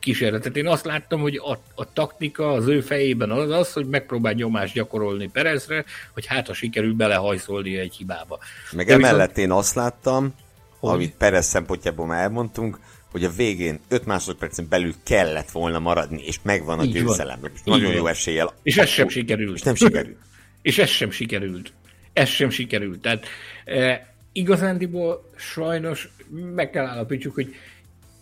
kísérletet. 0.00 0.56
Én 0.56 0.66
azt 0.66 0.84
láttam, 0.84 1.20
hogy 1.20 1.36
a, 1.36 1.58
a 1.74 1.92
taktika 1.92 2.52
az 2.52 2.66
ő 2.66 2.80
fejében 2.80 3.30
az 3.30 3.50
az, 3.50 3.72
hogy 3.72 3.86
megpróbál 3.86 4.32
nyomást 4.32 4.74
gyakorolni 4.74 5.28
Perezre, 5.28 5.84
hogy 6.12 6.26
hát 6.26 6.46
ha 6.46 6.54
sikerül 6.54 6.94
belehajszolni 6.94 7.78
egy 7.78 7.94
hibába. 7.94 8.38
Meg 8.72 8.86
De 8.86 8.92
emellett 8.92 9.28
viszont... 9.28 9.46
én 9.46 9.50
azt 9.50 9.74
láttam, 9.74 10.34
hogy? 10.78 10.92
amit 10.92 11.14
Perez 11.16 11.46
szempontjából 11.46 12.06
már 12.06 12.22
elmondtunk, 12.22 12.78
hogy 13.16 13.24
a 13.24 13.30
végén 13.36 13.80
5 13.88 14.06
másodpercen 14.06 14.66
belül 14.68 14.94
kellett 15.04 15.50
volna 15.50 15.78
maradni, 15.78 16.22
és 16.26 16.38
megvan 16.42 16.78
a 16.78 16.84
Így 16.84 16.92
győzelem. 16.92 17.40
Van. 17.40 17.50
Nagyon 17.64 17.90
Így 17.90 17.96
jó 17.96 18.02
van. 18.02 18.10
eséllyel. 18.10 18.54
És 18.62 18.76
ez 18.76 18.88
sem 18.88 19.08
sikerült. 19.08 19.56
És 19.56 19.62
nem 19.62 19.74
sikerült. 19.74 20.16
és 20.62 20.78
ez 20.78 20.88
sem 20.88 21.10
sikerült. 21.10 21.72
Ez 22.12 22.28
sem 22.28 22.50
sikerült. 22.50 23.00
Tehát 23.00 23.26
e, 23.64 24.14
igazándiból 24.32 25.30
sajnos 25.36 26.08
meg 26.54 26.70
kell 26.70 26.86
állapítsuk, 26.86 27.34
hogy 27.34 27.54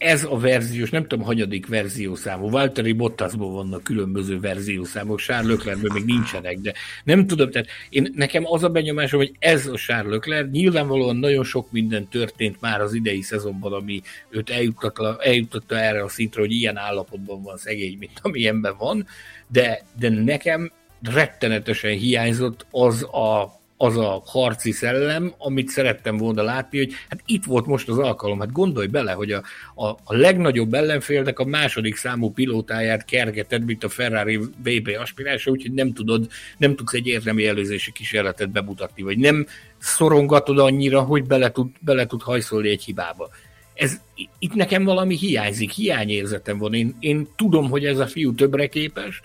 ez 0.04 0.24
a 0.24 0.38
verziós, 0.38 0.90
nem 0.90 1.06
tudom, 1.06 1.24
hanyadik 1.24 1.66
verziószámú. 1.66 2.50
Valtteri 2.50 2.92
Bottasból 2.92 3.52
vannak 3.52 3.84
különböző 3.84 4.40
verziószámok, 4.40 5.26
Leclercből 5.26 5.90
még 5.92 6.04
nincsenek, 6.04 6.58
de 6.58 6.72
nem 7.04 7.26
tudom, 7.26 7.50
tehát 7.50 7.68
én, 7.88 8.12
nekem 8.14 8.42
az 8.46 8.64
a 8.64 8.68
benyomásom, 8.68 9.20
hogy 9.20 9.32
ez 9.38 9.66
a 9.66 10.02
Leclerc, 10.02 10.50
nyilvánvalóan 10.50 11.16
nagyon 11.16 11.44
sok 11.44 11.72
minden 11.72 12.08
történt 12.08 12.60
már 12.60 12.80
az 12.80 12.94
idei 12.94 13.22
szezonban, 13.22 13.72
ami 13.72 14.02
őt 14.28 14.50
eljuttatta, 14.50 15.18
eljuttatta 15.20 15.78
erre 15.78 16.02
a 16.02 16.08
szintre, 16.08 16.40
hogy 16.40 16.52
ilyen 16.52 16.76
állapotban 16.76 17.42
van 17.42 17.56
szegény, 17.56 17.96
mint 17.98 18.18
amilyenben 18.22 18.74
van, 18.78 19.06
de, 19.48 19.82
de 19.98 20.08
nekem 20.08 20.72
rettenetesen 21.02 21.96
hiányzott 21.96 22.66
az 22.70 23.02
a 23.02 23.62
az 23.76 23.96
a 23.96 24.22
harci 24.26 24.70
szellem, 24.70 25.34
amit 25.38 25.68
szerettem 25.68 26.16
volna 26.16 26.42
látni, 26.42 26.78
hogy 26.78 26.92
hát 27.08 27.20
itt 27.26 27.44
volt 27.44 27.66
most 27.66 27.88
az 27.88 27.98
alkalom, 27.98 28.40
hát 28.40 28.52
gondolj 28.52 28.86
bele, 28.86 29.12
hogy 29.12 29.32
a, 29.32 29.42
a, 29.74 29.86
a 29.88 30.16
legnagyobb 30.16 30.74
ellenfélnek 30.74 31.38
a 31.38 31.44
második 31.44 31.96
számú 31.96 32.32
pilótáját 32.32 33.04
kergeted, 33.04 33.64
mint 33.64 33.84
a 33.84 33.88
Ferrari 33.88 34.36
VB 34.36 34.90
aspiránsa, 34.98 35.50
úgyhogy 35.50 35.72
nem 35.72 35.92
tudod, 35.92 36.26
nem 36.58 36.76
tudsz 36.76 36.92
egy 36.92 37.06
érdemi 37.06 37.46
előzési 37.46 37.92
kísérletet 37.92 38.50
bemutatni, 38.50 39.02
vagy 39.02 39.18
nem 39.18 39.46
szorongatod 39.78 40.58
annyira, 40.58 41.00
hogy 41.00 41.24
bele 41.24 41.50
tud, 41.50 41.68
bele 41.80 42.06
tud 42.06 42.22
hajszolni 42.22 42.68
egy 42.68 42.84
hibába. 42.84 43.28
Ez, 43.74 44.00
itt 44.38 44.54
nekem 44.54 44.84
valami 44.84 45.16
hiányzik, 45.16 45.70
hiányérzetem 45.70 46.58
van. 46.58 46.74
Én, 46.74 46.96
én 47.00 47.28
tudom, 47.36 47.70
hogy 47.70 47.84
ez 47.84 47.98
a 47.98 48.06
fiú 48.06 48.34
többre 48.34 48.66
képes, 48.66 49.20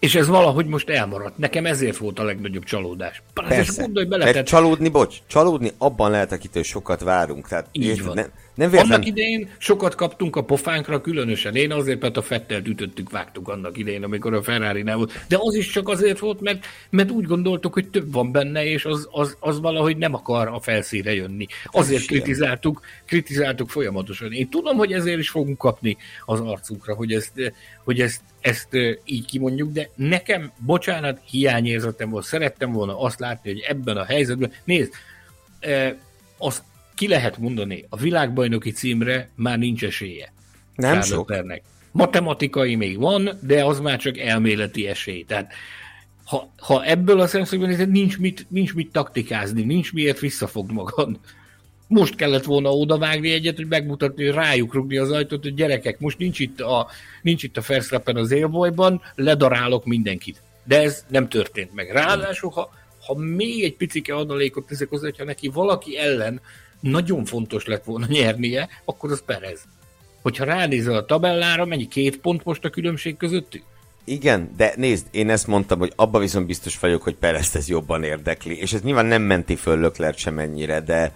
és 0.00 0.14
ez 0.14 0.26
valahogy 0.26 0.66
most 0.66 0.88
elmaradt. 0.88 1.38
Nekem 1.38 1.66
ezért 1.66 1.96
volt 1.96 2.18
a 2.18 2.22
legnagyobb 2.22 2.64
csalódás. 2.64 3.22
Persze. 3.48 3.82
Gondolj 3.82 4.06
bele, 4.06 4.30
tehát... 4.30 4.46
Csalódni, 4.46 4.88
bocs, 4.88 5.16
csalódni 5.26 5.72
abban 5.78 6.10
lehet, 6.10 6.32
akitől 6.32 6.62
sokat 6.62 7.00
várunk. 7.00 7.48
Tehát 7.48 7.66
Így 7.72 8.04
van. 8.04 8.14
Ne, 8.14 8.24
nem 8.54 8.70
véletlen... 8.70 8.92
Annak 8.92 9.06
idején 9.06 9.48
sokat 9.58 9.94
kaptunk 9.94 10.36
a 10.36 10.44
pofánkra, 10.44 11.00
különösen 11.00 11.54
én 11.56 11.72
azért, 11.72 12.00
mert 12.00 12.16
a 12.16 12.22
Fettelt 12.22 12.68
ütöttük, 12.68 13.10
vágtuk 13.10 13.48
annak 13.48 13.78
idején, 13.78 14.02
amikor 14.04 14.34
a 14.34 14.42
ferrari 14.42 14.82
nem 14.82 14.96
volt. 14.96 15.24
De 15.28 15.36
az 15.40 15.54
is 15.54 15.70
csak 15.70 15.88
azért 15.88 16.18
volt, 16.18 16.40
mert, 16.40 16.66
mert 16.90 17.10
úgy 17.10 17.24
gondoltuk, 17.24 17.72
hogy 17.72 17.88
több 17.88 18.12
van 18.12 18.32
benne, 18.32 18.64
és 18.64 18.84
az, 18.84 19.08
az, 19.10 19.36
az 19.40 19.60
valahogy 19.60 19.96
nem 19.96 20.14
akar 20.14 20.48
a 20.48 20.60
felszíre 20.60 21.14
jönni. 21.14 21.46
Azért 21.64 22.06
kritizáltuk, 22.06 22.80
kritizáltuk 23.06 23.70
folyamatosan. 23.70 24.32
Én 24.32 24.48
tudom, 24.48 24.76
hogy 24.76 24.92
ezért 24.92 25.18
is 25.18 25.28
fogunk 25.28 25.58
kapni 25.58 25.96
az 26.24 26.40
arcunkra, 26.40 26.94
hogy 26.94 27.12
ezt, 27.12 27.52
hogy 27.84 28.00
ezt, 28.00 28.20
ezt 28.40 28.68
így 29.04 29.26
kimondjuk, 29.26 29.72
de 29.72 29.90
nekem, 29.94 30.52
bocsánat, 30.58 31.20
hiányérzetem 31.24 32.10
volt. 32.10 32.24
Szerettem 32.24 32.72
volna 32.72 33.00
azt 33.00 33.20
látni, 33.20 33.50
hogy 33.50 33.64
ebben 33.68 33.96
a 33.96 34.04
helyzetben, 34.04 34.52
nézd, 34.64 34.92
azt 36.38 36.62
ki 37.00 37.08
lehet 37.08 37.38
mondani, 37.38 37.84
a 37.88 37.96
világbajnoki 37.96 38.70
címre 38.70 39.30
már 39.34 39.58
nincs 39.58 39.84
esélye. 39.84 40.32
Nem 40.74 41.02
sok. 41.02 41.34
Matematikai 41.92 42.74
még 42.74 42.98
van, 42.98 43.30
de 43.42 43.64
az 43.64 43.80
már 43.80 43.98
csak 43.98 44.18
elméleti 44.18 44.86
esély. 44.86 45.24
Tehát 45.24 45.52
ha, 46.24 46.52
ha 46.56 46.84
ebből 46.84 47.20
a 47.20 47.26
szemszögből 47.26 47.68
nézed, 47.68 47.90
nincs 47.90 48.18
mit, 48.18 48.46
nincs 48.48 48.74
mit 48.74 48.92
taktikázni, 48.92 49.62
nincs 49.62 49.92
miért 49.92 50.18
visszafogd 50.18 50.72
magad. 50.72 51.18
Most 51.86 52.14
kellett 52.14 52.44
volna 52.44 52.70
odavágni 52.70 53.32
egyet, 53.32 53.56
hogy 53.56 53.68
megmutatni, 53.68 54.24
hogy 54.24 54.34
rájuk 54.34 54.74
rugni 54.74 54.96
az 54.96 55.10
ajtót, 55.10 55.42
hogy 55.42 55.54
gyerekek, 55.54 56.00
most 56.00 56.18
nincs 56.18 56.38
itt 56.38 56.60
a, 56.60 56.88
nincs 57.22 57.42
itt 57.42 57.56
a 57.56 57.62
Verstappen 57.66 58.16
az 58.16 58.30
élbolyban, 58.30 59.02
ledarálok 59.14 59.84
mindenkit. 59.84 60.42
De 60.64 60.82
ez 60.82 61.04
nem 61.08 61.28
történt 61.28 61.74
meg. 61.74 61.90
Ráadásul, 61.90 62.50
ha, 62.50 62.70
ha 63.06 63.14
még 63.14 63.62
egy 63.62 63.76
picike 63.76 64.14
adalékot 64.14 64.66
teszek 64.66 64.88
hozzá, 64.88 65.04
hogyha 65.04 65.24
neki 65.24 65.48
valaki 65.48 65.98
ellen 65.98 66.40
nagyon 66.80 67.24
fontos 67.24 67.66
lett 67.66 67.84
volna 67.84 68.06
nyernie, 68.08 68.68
akkor 68.84 69.10
az 69.10 69.22
Perez. 69.26 69.60
Hogyha 70.22 70.44
ránézel 70.44 70.94
a 70.94 71.04
tabellára, 71.04 71.64
mennyi 71.64 71.88
két 71.88 72.20
pont 72.20 72.44
most 72.44 72.64
a 72.64 72.70
különbség 72.70 73.16
közöttük? 73.16 73.62
Igen, 74.04 74.50
de 74.56 74.72
nézd, 74.76 75.06
én 75.10 75.30
ezt 75.30 75.46
mondtam, 75.46 75.78
hogy 75.78 75.92
abba 75.96 76.18
viszont 76.18 76.46
biztos 76.46 76.78
vagyok, 76.78 77.02
hogy 77.02 77.14
Perez 77.14 77.56
ez 77.56 77.68
jobban 77.68 78.02
érdekli, 78.02 78.58
és 78.58 78.72
ez 78.72 78.82
nyilván 78.82 79.06
nem 79.06 79.22
menti 79.22 79.56
föl 79.56 79.78
Lökler 79.78 80.14
sem 80.14 80.38
ennyire, 80.38 80.80
de 80.80 81.12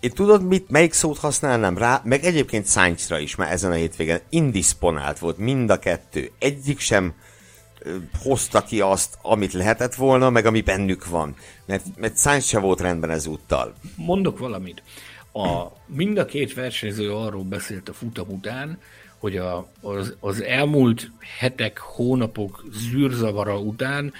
én 0.00 0.10
tudod, 0.10 0.42
mit, 0.46 0.70
melyik 0.70 0.92
szót 0.92 1.18
használnám 1.18 1.78
rá, 1.78 2.00
meg 2.04 2.24
egyébként 2.24 2.66
Sainzra 2.66 3.18
is 3.18 3.34
már 3.34 3.52
ezen 3.52 3.70
a 3.70 3.74
hétvégen 3.74 4.20
indisponált 4.28 5.18
volt 5.18 5.38
mind 5.38 5.70
a 5.70 5.78
kettő. 5.78 6.30
Egyik 6.38 6.78
sem 6.78 7.14
hozta 8.22 8.62
ki 8.62 8.80
azt, 8.80 9.18
amit 9.22 9.52
lehetett 9.52 9.94
volna, 9.94 10.30
meg 10.30 10.46
ami 10.46 10.60
bennük 10.60 11.08
van. 11.08 11.34
Mert, 11.66 11.84
mert 11.96 12.18
Sainz 12.18 12.44
se 12.44 12.58
volt 12.58 12.80
rendben 12.80 13.10
ezúttal. 13.10 13.74
Mondok 13.96 14.38
valamit. 14.38 14.82
A, 15.32 15.66
mind 15.86 16.18
a 16.18 16.24
két 16.24 16.54
versenyző 16.54 17.12
arról 17.12 17.42
beszélt 17.42 17.88
a 17.88 17.92
futam 17.92 18.28
után, 18.28 18.78
hogy 19.18 19.36
a, 19.36 19.68
az, 19.80 20.16
az 20.20 20.42
elmúlt 20.42 21.10
hetek, 21.38 21.78
hónapok 21.78 22.64
zűrzavara 22.72 23.58
után 23.58 24.12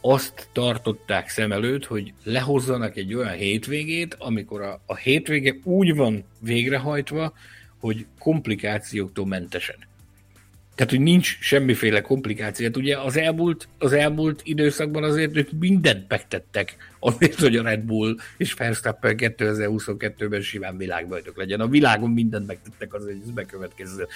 azt 0.00 0.48
tartották 0.52 1.28
szem 1.28 1.52
előtt, 1.52 1.84
hogy 1.84 2.12
lehozzanak 2.22 2.96
egy 2.96 3.14
olyan 3.14 3.32
hétvégét, 3.32 4.16
amikor 4.18 4.62
a, 4.62 4.80
a 4.86 4.96
hétvége 4.96 5.56
úgy 5.62 5.96
van 5.96 6.24
végrehajtva, 6.40 7.32
hogy 7.80 8.06
komplikációktól 8.18 9.26
mentesen. 9.26 9.76
Tehát, 10.74 10.90
hogy 10.90 11.00
nincs 11.00 11.38
semmiféle 11.40 12.00
komplikáció. 12.00 12.66
Hát 12.66 12.76
ugye 12.76 12.98
az 12.98 13.16
elmúlt, 13.16 13.68
az 13.78 13.92
elmúlt 13.92 14.40
időszakban 14.44 15.04
azért 15.04 15.36
ők 15.36 15.50
mindent 15.58 16.08
megtettek 16.08 16.76
azért, 16.98 17.40
hogy 17.40 17.56
a 17.56 17.62
Red 17.62 17.80
Bull 17.80 18.16
és 18.36 18.52
Verstappen 18.52 19.14
2022-ben 19.18 20.40
simán 20.40 20.76
világbajnok 20.76 21.36
legyen. 21.36 21.60
A 21.60 21.68
világon 21.68 22.10
mindent 22.10 22.46
megtettek 22.46 22.94
azért, 22.94 23.16
hogy 23.16 23.22
ez 23.26 23.30
bekövetkezzen. 23.30 24.06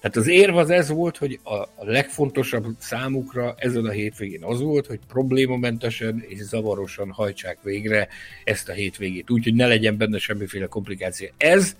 Tehát 0.00 0.16
az 0.16 0.28
érv 0.28 0.56
az 0.56 0.70
ez 0.70 0.88
volt, 0.88 1.16
hogy 1.16 1.40
a, 1.44 1.84
legfontosabb 1.84 2.66
számukra 2.78 3.54
ezen 3.58 3.84
a 3.84 3.90
hétvégén 3.90 4.44
az 4.44 4.60
volt, 4.60 4.86
hogy 4.86 4.98
problémamentesen 5.08 6.24
és 6.28 6.38
zavarosan 6.38 7.10
hajtsák 7.10 7.58
végre 7.62 8.08
ezt 8.44 8.68
a 8.68 8.72
hétvégét, 8.72 9.30
úgyhogy 9.30 9.54
ne 9.54 9.66
legyen 9.66 9.96
benne 9.96 10.18
semmiféle 10.18 10.66
komplikáció. 10.66 11.28
Ez 11.36 11.76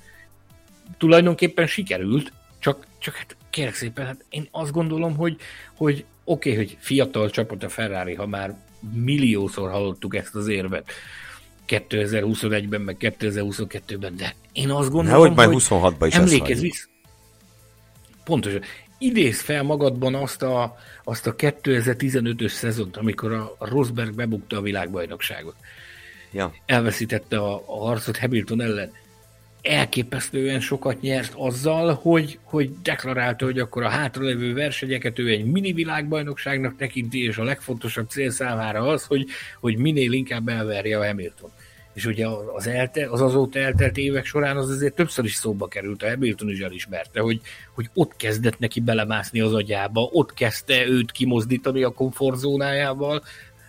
tulajdonképpen 0.99 1.67
sikerült, 1.67 2.33
csak, 2.59 2.87
csak 2.99 3.15
hát 3.15 3.37
kérek 3.57 3.75
szépen, 3.75 4.07
hát 4.07 4.25
én 4.29 4.49
azt 4.51 4.73
gondolom, 4.73 5.17
hogy, 5.17 5.37
hogy 5.77 6.05
oké, 6.25 6.53
okay, 6.53 6.65
hogy 6.65 6.77
fiatal 6.81 7.31
csapat 7.31 7.63
a 7.63 7.69
Ferrari, 7.69 8.15
ha 8.15 8.27
már 8.27 8.55
milliószor 8.95 9.71
hallottuk 9.71 10.17
ezt 10.17 10.35
az 10.35 10.49
érvet, 10.49 10.91
2021-ben, 11.69 12.81
meg 12.81 12.97
2022-ben, 13.01 14.17
de 14.17 14.35
én 14.53 14.71
azt 14.71 14.91
gondolom, 14.91 15.07
Nehogy 15.07 15.35
majd 15.35 15.51
26-ban 15.53 16.05
is 16.07 16.15
emlékezz 16.15 16.61
vissza. 16.61 16.87
Pontosan. 18.25 18.63
Idéz 18.99 19.41
fel 19.41 19.63
magadban 19.63 20.15
azt 20.15 20.43
a, 20.43 20.77
azt 21.05 21.27
a 21.27 21.35
2015-ös 21.35 22.53
szezont, 22.53 22.97
amikor 22.97 23.33
a 23.33 23.57
Rosberg 23.59 24.15
bebukta 24.15 24.57
a 24.57 24.61
világbajnokságot. 24.61 25.55
Ja. 26.33 26.55
Elveszítette 26.67 27.39
a, 27.39 27.63
a 27.67 27.87
harcot 27.87 28.17
Hamilton 28.17 28.61
ellen 28.61 28.93
elképesztően 29.67 30.61
sokat 30.61 31.01
nyert 31.01 31.33
azzal, 31.37 31.95
hogy, 31.95 32.39
hogy 32.43 32.71
deklarálta, 32.83 33.45
hogy 33.45 33.59
akkor 33.59 33.83
a 33.83 33.89
hátralévő 33.89 34.55
versenyeket 34.55 35.19
ő 35.19 35.29
egy 35.29 35.45
mini 35.45 35.73
világbajnokságnak 35.73 36.77
tekinti, 36.77 37.25
és 37.25 37.37
a 37.37 37.45
legfontosabb 37.45 38.09
cél 38.09 38.31
számára 38.31 38.81
az, 38.81 39.05
hogy, 39.05 39.27
hogy 39.61 39.77
minél 39.77 40.13
inkább 40.13 40.49
elverje 40.49 40.99
a 40.99 41.07
Hamilton. 41.07 41.51
És 41.93 42.07
ugye 42.07 42.27
az, 42.55 42.67
elte, 42.67 43.11
az 43.11 43.21
azóta 43.21 43.59
eltelt 43.59 43.97
évek 43.97 44.25
során 44.25 44.57
az 44.57 44.71
azért 44.71 44.95
többször 44.95 45.25
is 45.25 45.35
szóba 45.35 45.69
került, 45.69 46.03
a 46.03 46.09
Hamilton 46.09 46.49
is 46.49 46.61
elismerte, 46.61 47.21
hogy, 47.21 47.41
hogy 47.75 47.91
ott 47.95 48.17
kezdett 48.17 48.59
neki 48.59 48.81
belemászni 48.81 49.41
az 49.41 49.55
agyába, 49.55 50.09
ott 50.13 50.35
kezdte 50.35 50.87
őt 50.87 51.13
kimozdítani 51.13 51.83
a 51.83 51.91
komfortzónájával, 51.91 53.23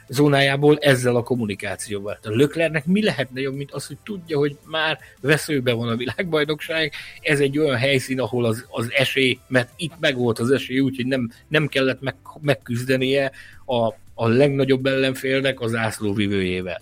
zónájából 0.08 0.78
ezzel 0.78 1.16
a 1.16 1.24
kommunikációval. 1.24 2.20
A 2.24 2.30
Löklernek 2.30 2.86
mi 2.86 3.04
lehetne 3.04 3.42
jobb, 3.42 3.56
mint 3.56 3.72
az, 3.72 3.88
hogy 3.88 3.98
tudja, 4.04 4.38
hogy 4.38 4.58
már 4.66 5.00
veszőben 5.22 5.78
van 5.78 5.88
a 5.88 5.96
világbajnokság, 5.96 6.94
ez 7.22 7.40
egy 7.40 7.58
olyan 7.58 7.78
helyszín, 7.78 8.20
ahol 8.20 8.46
az, 8.46 8.66
az 8.70 8.92
esély, 8.92 9.40
mert 9.48 9.70
itt 9.76 9.94
meg 10.00 10.18
volt 10.18 10.40
az 10.40 10.52
esély, 10.52 10.80
úgyhogy 10.80 11.06
nem, 11.06 11.32
nem 11.48 11.68
kellett 11.68 12.02
meg, 12.02 12.16
megküzdenie 12.42 13.32
a, 13.66 13.88
a 14.14 14.28
legnagyobb 14.28 14.86
ellenfélnek 14.86 15.60
az 15.62 15.76
ászlóvivőjével 15.76 16.82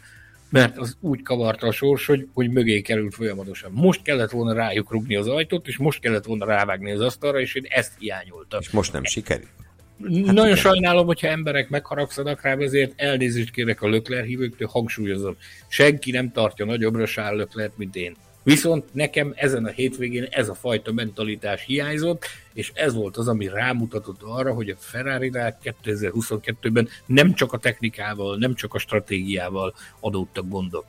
mert 0.50 0.78
az 0.78 0.98
úgy 1.00 1.22
kavarta 1.22 1.68
a 1.68 1.72
sors, 1.72 2.06
hogy, 2.06 2.28
hogy 2.34 2.50
mögé 2.50 2.82
került 2.82 3.14
folyamatosan. 3.14 3.72
Most 3.74 4.02
kellett 4.02 4.32
volna 4.32 4.54
rájuk 4.54 4.92
rugni 4.92 5.16
az 5.16 5.28
ajtót, 5.28 5.68
és 5.68 5.78
most 5.78 6.00
kellett 6.00 6.26
volna 6.26 6.46
rávágni 6.46 6.92
az 6.92 7.02
asztalra, 7.02 7.40
és 7.40 7.56
én 7.56 7.66
ezt 7.70 7.92
hiányoltam. 8.00 8.60
És 8.60 8.70
most 8.70 8.94
nem 8.94 9.04
sikerült. 9.04 9.65
Hát 10.02 10.12
Nagyon 10.12 10.46
igen. 10.46 10.56
sajnálom, 10.56 11.06
hogyha 11.06 11.28
emberek 11.28 11.70
megharagszanak 11.70 12.42
rá, 12.42 12.56
ezért 12.56 12.94
elnézést 12.96 13.52
kérek 13.52 13.82
a 13.82 13.88
Lökler 13.88 14.24
hívőktől, 14.24 14.68
hangsúlyozom. 14.68 15.38
Senki 15.68 16.12
nem 16.12 16.32
tartja 16.32 16.66
nagyobbra 16.66 17.06
Sál 17.06 17.36
Löklert, 17.36 17.78
mint 17.78 17.96
én. 17.96 18.16
Viszont 18.44 18.84
nekem 18.92 19.34
ezen 19.36 19.66
a 19.66 19.70
hétvégén 19.70 20.28
ez 20.30 20.50
a 20.50 20.54
fajta 20.54 20.92
mentalitás 20.92 21.64
hiányzott, 21.64 22.26
és 22.54 22.72
ez 22.74 22.94
volt 22.94 23.18
az, 23.18 23.28
ami 23.28 23.48
rámutatott 23.48 24.22
arra, 24.22 24.54
hogy 24.54 24.70
a 24.70 24.76
ferrari 24.80 25.32
2022-ben 25.34 26.90
nem 27.06 27.34
csak 27.34 27.54
a 27.54 27.58
technikával, 27.58 28.38
nem 28.38 28.56
csak 28.56 28.74
a 28.74 28.80
stratégiával 28.80 29.74
adódtak 30.00 30.50
gondok. 30.50 30.86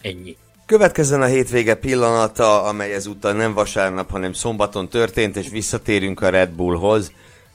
Ennyi. 0.00 0.36
Következzen 0.66 1.22
a 1.22 1.26
hétvége 1.26 1.74
pillanata, 1.74 2.62
amely 2.62 2.92
ezúttal 2.92 3.32
nem 3.32 3.54
vasárnap, 3.54 4.10
hanem 4.10 4.32
szombaton 4.32 4.88
történt, 4.88 5.36
és 5.36 5.48
visszatérünk 5.48 6.20
a 6.20 6.28
Red 6.28 6.50
Bullhoz 6.50 7.12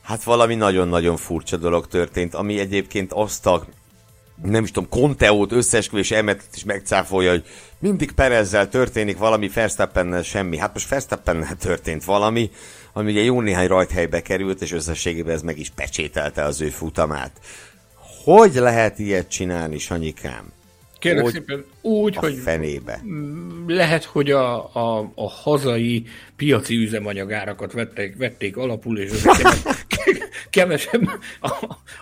hát 0.08 0.24
valami 0.24 0.56
nagyon-nagyon 0.56 1.18
furcsa 1.18 1.58
dolog 1.58 1.88
történt, 1.88 2.34
ami 2.34 2.60
egyébként 2.60 3.14
azt 3.14 3.46
a 3.46 3.66
nem 4.44 4.64
is 4.64 4.72
tudom, 4.72 4.90
Conteót, 4.90 5.52
összeesküvés 5.52 6.12
elmetet 6.12 6.56
is 6.56 6.64
megcáfolja, 6.64 7.30
hogy 7.30 7.46
mindig 7.80 8.12
Perezzel 8.12 8.70
történik 8.70 9.18
valami, 9.18 9.48
Verstappennel 9.48 10.24
semmi. 10.24 10.58
Hát 10.58 10.74
most 10.74 10.90
Verstappennel 10.90 11.56
történt 11.56 12.04
valami, 12.04 12.52
ami 12.94 13.12
ugye 13.12 13.22
jó 13.22 13.42
néhány 13.42 13.68
rajthelybe 13.68 14.22
került, 14.22 14.62
és 14.62 14.72
összességében 14.72 15.34
ez 15.34 15.42
meg 15.42 15.60
is 15.60 15.70
pecsételte 15.70 16.44
az 16.44 16.62
ő 16.62 16.70
futamát. 16.70 17.32
Hogy 18.24 18.54
lehet 18.54 19.00
ilyet 19.00 19.30
csinálni, 19.30 19.78
Sanyikám? 19.78 20.52
Kérlek 21.00 21.24
hogy 21.24 21.34
szépen 21.34 21.66
úgy, 21.82 22.18
a 22.18 22.20
hogy 22.20 22.36
fenébe. 22.36 23.02
lehet, 23.68 24.04
hogy 24.04 24.32
a, 24.32 24.76
a, 24.76 25.12
a 25.16 25.30
hazai 25.30 26.04
piaci 26.36 26.76
üzemanyagárakat 26.76 27.74
vették, 27.74 28.18
vették 28.18 28.58
alapul, 28.58 29.00
és 29.00 29.12
kevesebb 30.50 31.10
a, 31.40 31.50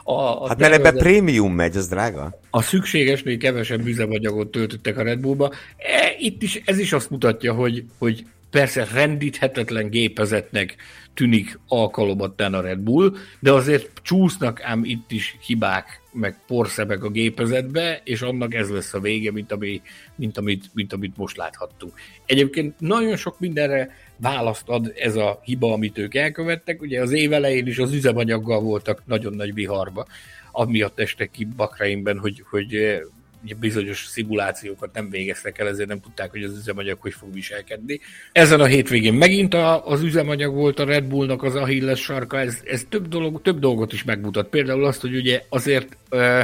a, 0.04 0.44
a 0.44 0.48
Hát 0.48 0.60
mert 0.60 0.74
ebbe 0.74 0.92
prémium 0.92 1.54
megy, 1.54 1.78
az 1.78 1.88
drága. 1.88 2.40
A 2.50 2.62
szükségesnél 2.62 3.38
kevesebb 3.38 3.86
üzemanyagot 3.86 4.52
töltöttek 4.52 4.98
a 4.98 5.04
Red 5.04 5.20
Bullba. 5.20 5.52
E, 5.78 6.16
itt 6.20 6.42
is, 6.44 6.62
ez 6.66 6.78
is 6.78 6.94
azt 6.94 7.10
mutatja, 7.10 7.54
hogy, 7.54 7.84
hogy 7.98 8.26
persze 8.56 8.88
rendíthetetlen 8.94 9.90
gépezetnek 9.90 10.76
tűnik 11.14 11.60
alkalomattán 11.68 12.54
a 12.54 12.62
Red 12.62 12.80
Bull, 12.80 13.14
de 13.40 13.52
azért 13.52 13.90
csúsznak 14.02 14.64
ám 14.64 14.84
itt 14.84 15.12
is 15.12 15.38
hibák, 15.46 16.02
meg 16.12 16.38
porszebek 16.48 17.04
a 17.04 17.10
gépezetbe, 17.10 18.02
és 18.04 18.22
annak 18.22 18.54
ez 18.54 18.70
lesz 18.70 18.94
a 18.94 19.00
vége, 19.00 19.32
mint, 19.32 19.52
ami, 19.52 19.82
mint, 20.16 20.38
amit, 20.38 20.66
mint 20.74 20.94
amit 20.94 21.18
most 21.18 21.38
láthattunk. 21.38 21.94
Egyébként 22.26 22.80
nagyon 22.80 23.16
sok 23.16 23.40
mindenre 23.40 23.90
választ 24.18 24.70
ad 24.70 24.94
ez 24.98 25.16
a 25.16 25.42
hiba, 25.44 25.74
amit 25.74 25.98
ők 25.98 26.16
elkövettek. 26.16 26.82
Ugye 26.82 27.02
az 27.02 27.12
év 27.12 27.34
elején 27.34 27.68
is 27.68 27.78
az 27.78 27.94
üzemanyaggal 27.94 28.62
voltak 28.62 29.02
nagyon 29.06 29.34
nagy 29.34 29.54
viharba, 29.54 30.06
amiatt 30.52 31.00
estek 31.00 31.32
ki 31.32 31.48
Bakreinben, 31.56 32.20
hogy, 32.20 32.44
hogy 32.50 33.00
ugye 33.46 33.56
bizonyos 33.56 34.06
szimulációkat 34.06 34.94
nem 34.94 35.10
végeztek 35.10 35.60
el, 35.60 35.68
ezért 35.68 35.88
nem 35.88 36.00
tudták, 36.00 36.32
hogy 36.32 36.44
az 36.44 36.58
üzemanyag 36.58 36.98
hogy 37.02 37.14
fog 37.14 37.34
viselkedni. 37.34 38.00
Ezen 38.32 38.60
a 38.60 38.66
hétvégén 38.66 39.14
megint 39.14 39.54
a, 39.54 39.88
az 39.88 40.02
üzemanyag 40.02 40.54
volt 40.54 40.80
a 40.80 40.86
Red 40.86 41.04
Bullnak 41.04 41.44
az 41.44 41.56
Achilles 41.56 42.02
sarka, 42.02 42.40
ez, 42.40 42.58
ez 42.66 42.86
több, 42.90 43.08
dolog, 43.08 43.42
több 43.42 43.60
dolgot 43.60 43.94
is 43.94 44.04
megmutat. 44.04 44.50
Például 44.50 44.86
azt, 44.86 45.02
hogy 45.02 45.16
ugye 45.16 45.42
azért 45.50 45.98
ö, 46.10 46.42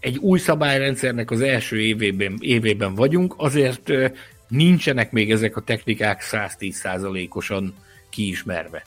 egy 0.00 0.16
új 0.16 0.38
szabályrendszernek 0.38 1.30
az 1.30 1.40
első 1.40 1.80
évében, 1.80 2.36
évében 2.40 2.94
vagyunk, 2.94 3.34
azért 3.36 3.88
ö, 3.88 4.06
nincsenek 4.48 5.12
még 5.12 5.30
ezek 5.30 5.56
a 5.56 5.60
technikák 5.60 6.22
110%-osan 6.30 7.74
kiismerve 8.10 8.84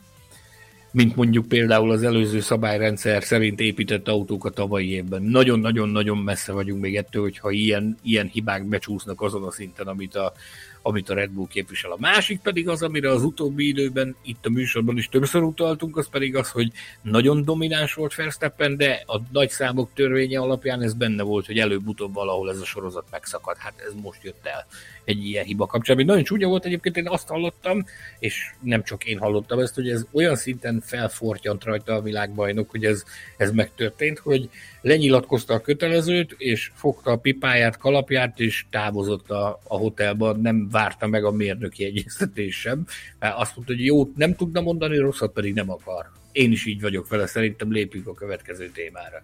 mint 0.92 1.16
mondjuk 1.16 1.48
például 1.48 1.92
az 1.92 2.04
előző 2.04 2.40
szabályrendszer 2.40 3.24
szerint 3.24 3.60
épített 3.60 4.08
autók 4.08 4.46
a 4.46 4.50
tavalyi 4.50 4.92
évben. 4.92 5.22
Nagyon-nagyon-nagyon 5.22 6.18
messze 6.18 6.52
vagyunk 6.52 6.82
még 6.82 6.96
ettől, 6.96 7.22
hogyha 7.22 7.52
ilyen, 7.52 7.98
ilyen 8.04 8.28
hibák 8.28 8.66
becsúsznak 8.66 9.22
azon 9.22 9.44
a 9.44 9.52
szinten, 9.52 9.88
amit 9.88 10.16
a, 10.16 10.34
amit 10.82 11.10
a 11.10 11.14
Red 11.14 11.30
Bull 11.30 11.48
képvisel. 11.48 11.92
A 11.92 11.98
másik 12.00 12.40
pedig 12.40 12.68
az, 12.68 12.84
amire 12.84 13.12
az 13.12 13.24
utóbbi 13.24 13.68
időben 13.68 14.16
itt 14.24 14.46
a 14.46 14.50
műsorban 14.50 14.98
is 14.98 15.10
többször 15.10 15.42
utaltunk, 15.42 15.98
az 15.98 16.10
pedig 16.10 16.36
az, 16.36 16.50
hogy 16.50 16.72
nagyon 17.02 17.44
domináns 17.44 17.94
volt 17.94 18.16
Verstappen, 18.16 18.78
de 18.78 19.04
a 19.06 19.20
nagy 19.32 19.50
számok 19.50 19.90
törvénye 19.94 20.40
alapján 20.40 20.82
ez 20.82 20.94
benne 20.94 21.24
volt, 21.24 21.46
hogy 21.46 21.58
előbb-utóbb 21.58 22.14
valahol 22.14 22.50
ez 22.50 22.60
a 22.60 22.66
sorozat 22.66 23.06
megszakad. 23.12 23.56
Hát 23.58 23.74
ez 23.88 23.94
most 24.02 24.24
jött 24.24 24.46
el 24.46 24.66
egy 25.10 25.26
ilyen 25.26 25.46
hiba 25.46 25.66
kapcsolatban. 25.66 26.08
Nagyon 26.08 26.24
csúnya 26.24 26.48
volt 26.48 26.66
egyébként, 26.66 26.98
én 26.98 27.08
azt 27.08 27.28
hallottam, 27.28 27.86
és 28.20 28.52
nem 28.62 28.84
csak 28.84 29.06
én 29.06 29.18
hallottam 29.18 29.60
ezt, 29.60 29.76
hogy 29.76 29.90
ez 29.90 30.06
olyan 30.12 30.36
szinten 30.36 30.82
felfortyant 30.86 31.64
rajta 31.64 31.94
a 31.94 32.02
világbajnok, 32.02 32.70
hogy 32.70 32.86
ez, 32.86 33.04
ez 33.38 33.52
megtörtént, 33.52 34.20
hogy 34.20 34.50
lenyilatkozta 34.82 35.54
a 35.54 35.62
kötelezőt, 35.62 36.36
és 36.38 36.72
fogta 36.74 37.12
a 37.12 37.18
pipáját, 37.18 37.78
kalapját, 37.78 38.40
és 38.40 38.66
távozott 38.70 39.30
a, 39.30 39.60
a 39.68 39.78
hotelba, 39.78 40.34
nem 40.34 40.70
várta 40.70 41.08
meg 41.08 41.24
a 41.24 41.32
mérnöki 41.32 41.86
egyeztetés 41.86 42.60
sem. 42.60 42.86
Azt 43.20 43.56
mondta, 43.56 43.74
hogy 43.74 43.86
jót 43.86 44.16
nem 44.16 44.36
tudna 44.36 44.62
mondani, 44.62 44.98
rosszat 44.98 45.34
pedig 45.34 45.54
nem 45.54 45.70
akar. 45.70 46.06
Én 46.32 46.52
is 46.52 46.66
így 46.66 46.82
vagyok 46.82 47.08
vele, 47.08 47.28
szerintem 47.28 47.72
lépjünk 47.72 48.08
a 48.08 48.14
következő 48.14 48.70
témára. 48.74 49.24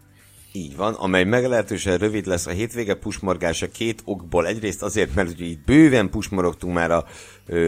Így 0.56 0.76
van, 0.76 0.94
amely 0.94 1.24
meglehetősen 1.24 1.98
rövid 1.98 2.26
lesz 2.26 2.46
a 2.46 2.52
hétvége 2.52 2.94
pusmorgása 2.94 3.68
két 3.68 4.02
okból. 4.06 4.48
Egyrészt 4.48 4.84
azért, 4.84 5.16
mert 5.16 5.30
ugye 5.30 5.46
itt 5.46 5.66
bőven 5.66 6.10
pusmorogtunk 6.10 6.74
már 6.74 6.92
a, 6.92 7.06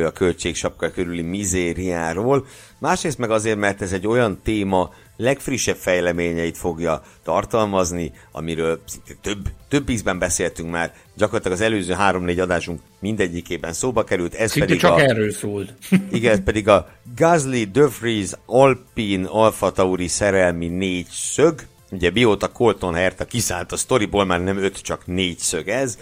a 0.06 0.12
költségsapka 0.12 0.92
körüli 0.92 1.22
mizériáról. 1.22 2.46
Másrészt 2.80 3.18
meg 3.18 3.32
azért, 3.32 3.58
mert 3.58 3.82
ez 3.82 3.94
egy 3.94 4.08
olyan 4.08 4.40
téma, 4.44 4.94
legfrissebb 5.18 5.76
fejleményeit 5.76 6.58
fogja 6.58 7.02
tartalmazni, 7.24 8.12
amiről 8.32 8.82
több, 9.22 9.50
több 9.70 9.90
ízben 9.90 10.20
beszéltünk 10.20 10.72
már, 10.72 10.94
gyakorlatilag 11.16 11.58
az 11.58 11.64
előző 11.64 11.94
három-négy 11.94 12.40
adásunk 12.40 12.80
mindegyikében 13.00 13.74
szóba 13.74 14.04
került. 14.04 14.34
Ez 14.34 14.52
Szinte 14.52 14.68
pedig 14.68 14.82
csak 14.82 14.92
a, 14.92 15.00
erről 15.02 15.32
szólt. 15.32 15.74
igen, 16.12 16.32
ez 16.32 16.44
pedig 16.44 16.68
a 16.68 16.90
Gasly, 17.16 17.64
De 17.64 17.88
Vries, 18.00 18.30
Alpine, 18.46 19.28
Alfa 19.28 19.72
Tauri 19.72 20.08
szerelmi 20.08 20.68
négy 20.68 21.08
szög, 21.12 21.62
Ugye 21.92 22.12
mióta 22.12 22.52
Colton 22.52 22.94
Herta 22.94 23.26
kiszállt 23.26 23.72
a 23.72 23.76
sztoriból, 23.76 24.26
már 24.26 24.44
nem 24.44 24.58
öt, 24.58 24.82
csak 24.82 25.06
négy 25.06 25.38
szög 25.38 25.68
ez. 25.68 26.00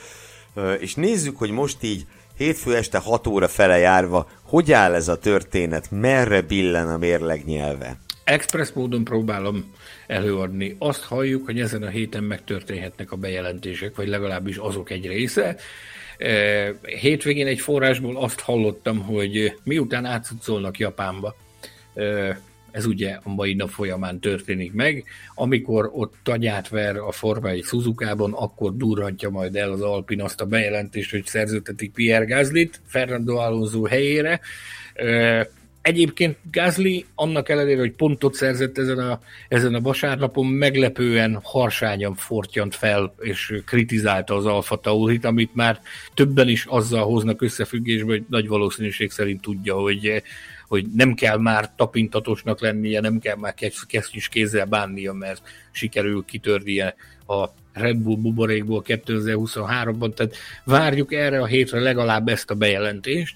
És 0.79 0.95
nézzük, 0.95 1.37
hogy 1.37 1.51
most 1.51 1.83
így 1.83 2.05
hétfő 2.37 2.75
este 2.75 2.97
6 2.97 3.27
óra 3.27 3.47
fele 3.47 3.77
járva, 3.77 4.29
hogy 4.43 4.71
áll 4.71 4.93
ez 4.93 5.07
a 5.07 5.17
történet, 5.17 5.91
merre 5.91 6.41
billen 6.41 6.89
a 6.89 6.97
mérleg 6.97 7.45
nyelve? 7.45 7.97
Express 8.23 8.71
módon 8.73 9.03
próbálom 9.03 9.73
előadni. 10.07 10.75
Azt 10.79 11.03
halljuk, 11.03 11.45
hogy 11.45 11.59
ezen 11.59 11.83
a 11.83 11.89
héten 11.89 12.23
megtörténhetnek 12.23 13.11
a 13.11 13.15
bejelentések, 13.15 13.95
vagy 13.95 14.07
legalábbis 14.07 14.57
azok 14.57 14.89
egy 14.89 15.07
része. 15.07 15.55
Hétvégén 17.01 17.47
egy 17.47 17.59
forrásból 17.59 18.17
azt 18.17 18.39
hallottam, 18.39 18.99
hogy 18.99 19.59
miután 19.63 20.05
átszolnak 20.05 20.79
Japánba, 20.79 21.35
ez 22.75 22.85
ugye 22.85 23.17
a 23.23 23.29
mai 23.29 23.53
nap 23.53 23.69
folyamán 23.69 24.19
történik 24.19 24.73
meg. 24.73 25.03
Amikor 25.35 25.89
ott 25.93 26.13
tanyát 26.23 26.69
ver 26.69 26.95
a 26.95 27.11
Forma 27.11 27.49
1 27.49 27.63
Suzuka-ban, 27.63 28.33
akkor 28.33 28.75
durrantja 28.75 29.29
majd 29.29 29.55
el 29.55 29.71
az 29.71 29.81
Alpin 29.81 30.21
azt 30.21 30.41
a 30.41 30.45
bejelentést, 30.45 31.11
hogy 31.11 31.25
szerződtetik 31.25 31.91
Pierre 31.91 32.25
Gaslyt 32.25 32.81
Fernando 32.87 33.35
Alonso 33.35 33.83
helyére. 33.83 34.39
Egyébként 35.81 36.37
Gázli 36.51 37.05
annak 37.15 37.49
ellenére, 37.49 37.79
hogy 37.79 37.93
pontot 37.93 38.33
szerzett 38.33 38.77
ezen 38.77 38.99
a, 38.99 39.19
ezen 39.47 39.73
a 39.73 39.81
vasárnapon, 39.81 40.45
meglepően 40.45 41.39
harsányan 41.43 42.15
fortyant 42.15 42.75
fel, 42.75 43.15
és 43.19 43.61
kritizálta 43.65 44.35
az 44.35 44.45
Alfa 44.45 44.75
Taurit, 44.75 45.25
amit 45.25 45.55
már 45.55 45.79
többen 46.13 46.47
is 46.47 46.65
azzal 46.65 47.03
hoznak 47.03 47.41
összefüggésbe, 47.41 48.11
hogy 48.11 48.25
nagy 48.29 48.47
valószínűség 48.47 49.11
szerint 49.11 49.41
tudja, 49.41 49.75
hogy, 49.75 50.23
hogy 50.67 50.85
nem 50.95 51.13
kell 51.13 51.37
már 51.37 51.71
tapintatosnak 51.75 52.61
lennie, 52.61 53.01
nem 53.01 53.19
kell 53.19 53.35
már 53.35 53.53
kesztyűs 53.87 54.29
kézzel 54.29 54.65
bánnia, 54.65 55.13
mert 55.13 55.41
sikerül 55.71 56.25
kitörnie 56.25 56.95
a 57.27 57.45
Red 57.73 57.97
Bull 57.97 58.17
buborékból 58.17 58.83
2023-ban, 58.87 60.13
tehát 60.13 60.35
várjuk 60.63 61.13
erre 61.13 61.41
a 61.41 61.45
hétre 61.45 61.79
legalább 61.79 62.27
ezt 62.27 62.51
a 62.51 62.55
bejelentést, 62.55 63.35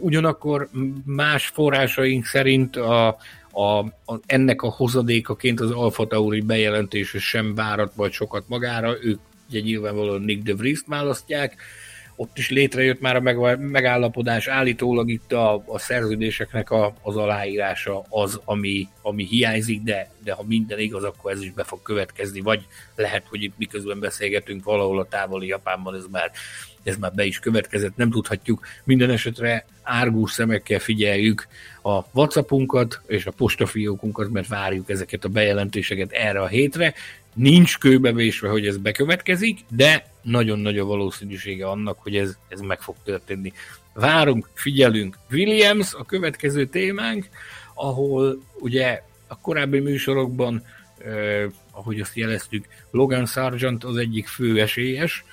Ugyanakkor 0.00 0.68
más 1.04 1.46
forrásaink 1.46 2.24
szerint 2.24 2.76
a, 2.76 3.18
a, 3.50 3.78
a, 3.78 4.20
ennek 4.26 4.62
a 4.62 4.70
hozadékaként 4.70 5.60
az 5.60 5.70
Alfa 5.70 6.06
Tauri 6.06 6.40
bejelentése 6.40 7.18
sem 7.18 7.54
várat 7.54 7.92
vagy 7.94 8.12
sokat 8.12 8.44
magára, 8.48 8.96
ők 9.02 9.18
ugye 9.48 9.60
nyilvánvalóan 9.60 10.20
Nick 10.20 10.42
de 10.42 10.54
Vries-t 10.54 10.86
választják, 10.86 11.56
ott 12.20 12.38
is 12.38 12.50
létrejött 12.50 13.00
már 13.00 13.16
a 13.16 13.56
megállapodás, 13.56 14.46
állítólag 14.46 15.10
itt 15.10 15.32
a, 15.32 15.62
a 15.66 15.78
szerződéseknek 15.78 16.70
a, 16.70 16.94
az 17.02 17.16
aláírása 17.16 18.04
az, 18.08 18.40
ami, 18.44 18.88
ami 19.02 19.24
hiányzik, 19.24 19.82
de, 19.82 20.10
de 20.24 20.32
ha 20.32 20.44
minden 20.46 20.78
igaz, 20.78 21.04
akkor 21.04 21.32
ez 21.32 21.42
is 21.42 21.50
be 21.50 21.64
fog 21.64 21.82
következni, 21.82 22.40
vagy 22.40 22.66
lehet, 22.96 23.26
hogy 23.28 23.42
itt 23.42 23.54
miközben 23.58 24.00
beszélgetünk 24.00 24.64
valahol 24.64 24.98
a 24.98 25.08
távoli 25.08 25.46
Japánban, 25.46 25.94
ez 25.94 26.04
már 26.10 26.30
ez 26.82 26.96
már 26.96 27.12
be 27.14 27.24
is 27.24 27.38
következett, 27.38 27.96
nem 27.96 28.10
tudhatjuk. 28.10 28.66
Minden 28.84 29.10
esetre 29.10 29.64
árgús 29.82 30.32
szemekkel 30.32 30.78
figyeljük 30.78 31.46
a 31.82 32.02
WhatsAppunkat 32.12 33.00
és 33.06 33.26
a 33.26 33.30
postafiókunkat, 33.30 34.30
mert 34.30 34.48
várjuk 34.48 34.90
ezeket 34.90 35.24
a 35.24 35.28
bejelentéseket 35.28 36.12
erre 36.12 36.40
a 36.40 36.46
hétre. 36.46 36.94
Nincs 37.34 37.78
kőbevésve, 37.78 38.48
hogy 38.48 38.66
ez 38.66 38.76
bekövetkezik, 38.76 39.58
de 39.68 40.06
nagyon 40.28 40.58
nagy 40.58 40.78
a 40.78 40.84
valószínűsége 40.84 41.66
annak, 41.66 41.98
hogy 41.98 42.16
ez, 42.16 42.36
ez 42.48 42.60
meg 42.60 42.80
fog 42.80 42.96
történni. 43.04 43.52
Várunk, 43.92 44.48
figyelünk. 44.54 45.18
Williams 45.30 45.94
a 45.94 46.04
következő 46.04 46.66
témánk, 46.66 47.28
ahol 47.74 48.42
ugye 48.58 49.02
a 49.26 49.38
korábbi 49.38 49.78
műsorokban, 49.78 50.64
eh, 51.04 51.44
ahogy 51.70 52.00
azt 52.00 52.16
jeleztük, 52.16 52.64
Logan 52.90 53.26
Sargent 53.26 53.84
az 53.84 53.96
egyik 53.96 54.26
fő 54.26 54.60
esélyes, 54.60 55.24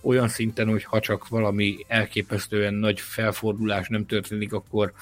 olyan 0.00 0.28
szinten, 0.28 0.68
hogy 0.68 0.84
ha 0.84 1.00
csak 1.00 1.28
valami 1.28 1.84
elképesztően 1.88 2.74
nagy 2.74 3.00
felfordulás 3.00 3.88
nem 3.88 4.06
történik, 4.06 4.52
akkor 4.52 4.92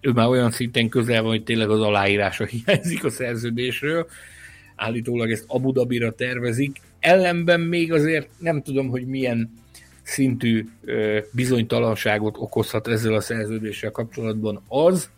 ő 0.00 0.10
már 0.10 0.26
olyan 0.26 0.50
szinten 0.50 0.88
közel 0.88 1.22
van, 1.22 1.30
hogy 1.30 1.44
tényleg 1.44 1.70
az 1.70 1.80
aláírása 1.80 2.44
hiányzik 2.64 3.04
a 3.04 3.10
szerződésről. 3.10 4.08
Állítólag 4.76 5.30
ezt 5.30 5.44
Abu 5.46 5.72
Dhabira 5.72 6.12
tervezik. 6.12 6.80
Ellenben 7.00 7.60
még 7.60 7.92
azért 7.92 8.28
nem 8.38 8.62
tudom, 8.62 8.88
hogy 8.88 9.06
milyen 9.06 9.52
szintű 10.02 10.68
bizonytalanságot 11.32 12.36
okozhat 12.38 12.88
ezzel 12.88 13.14
a 13.14 13.20
szerződéssel 13.20 13.90
kapcsolatban 13.90 14.62
az, 14.68 15.10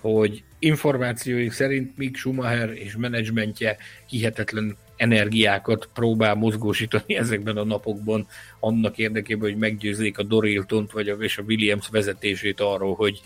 hogy 0.00 0.42
információik 0.58 1.52
szerint 1.52 1.96
Mick 1.96 2.16
Schumacher 2.16 2.70
és 2.72 2.96
menedzsmentje 2.96 3.76
hihetetlen 4.06 4.76
energiákat 4.96 5.88
próbál 5.94 6.34
mozgósítani 6.34 7.16
ezekben 7.16 7.56
a 7.56 7.64
napokban 7.64 8.26
annak 8.60 8.98
érdekében, 8.98 9.50
hogy 9.50 9.58
meggyőzzék 9.58 10.18
a 10.18 10.22
Doriltont 10.22 10.92
vagy 10.92 11.08
a, 11.08 11.14
és 11.14 11.38
a 11.38 11.42
Williams 11.42 11.88
vezetését 11.88 12.60
arról, 12.60 12.94
hogy, 12.94 13.20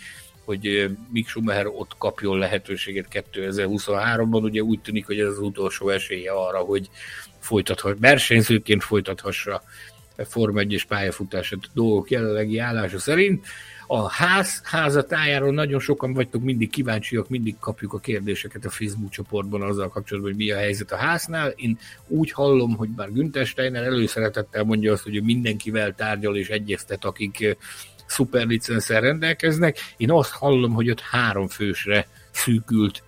hogy 0.45 0.91
Mick 1.13 1.29
Schumacher 1.29 1.67
ott 1.67 1.95
kapjon 1.99 2.39
lehetőséget 2.39 3.07
2023-ban. 3.33 4.43
Ugye 4.43 4.61
úgy 4.61 4.81
tűnik, 4.81 5.07
hogy 5.07 5.21
ez 5.21 5.29
az 5.29 5.39
utolsó 5.39 5.89
esélye 5.89 6.33
arra, 6.33 6.59
hogy 6.59 6.91
folytathass, 7.43 7.95
versenyzőként 8.01 8.83
folytathassa 8.83 9.63
Forma 10.17 10.61
1-es 10.65 10.83
pályafutását 10.89 11.59
dolgok 11.75 12.11
jelenlegi 12.11 12.59
állása 12.59 12.99
szerint 12.99 13.47
a 13.87 14.09
ház, 14.09 14.61
házatájáról 14.65 15.53
nagyon 15.53 15.81
sokan 15.81 16.13
vagytok, 16.13 16.43
mindig 16.43 16.71
kíváncsiak, 16.71 17.29
mindig 17.29 17.57
kapjuk 17.61 17.93
a 17.93 17.99
kérdéseket 17.99 18.65
a 18.65 18.71
Facebook 18.71 19.11
csoportban 19.11 19.63
azzal 19.63 19.89
kapcsolatban, 19.89 20.33
hogy 20.33 20.41
mi 20.41 20.51
a 20.51 20.57
helyzet 20.57 20.93
a 20.93 20.97
háznál. 20.97 21.49
Én 21.49 21.79
úgy 22.09 22.33
hallom, 22.33 22.77
hogy 22.77 22.89
bár 22.89 23.13
Günther 23.13 23.47
Steiner 23.47 23.83
előszeretettel 23.83 24.65
mondja 24.65 24.93
azt, 24.93 25.03
hogy 25.03 25.23
mindenkivel 25.23 25.95
tárgyal 25.95 26.37
és 26.37 26.49
egyeztet, 26.49 27.05
akik 27.05 27.57
szuperlicenszel 28.07 29.01
rendelkeznek. 29.01 29.79
Én 29.97 30.11
azt 30.11 30.33
hallom, 30.33 30.73
hogy 30.73 30.91
ott 30.91 31.01
három 31.01 31.49
fősre 31.49 32.07
szűkült 32.31 33.03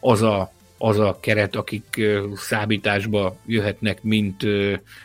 az 0.00 0.22
a 0.22 0.52
az 0.78 0.98
a 0.98 1.18
keret, 1.20 1.56
akik 1.56 2.00
számításba 2.34 3.36
jöhetnek, 3.46 4.02
mint, 4.02 4.42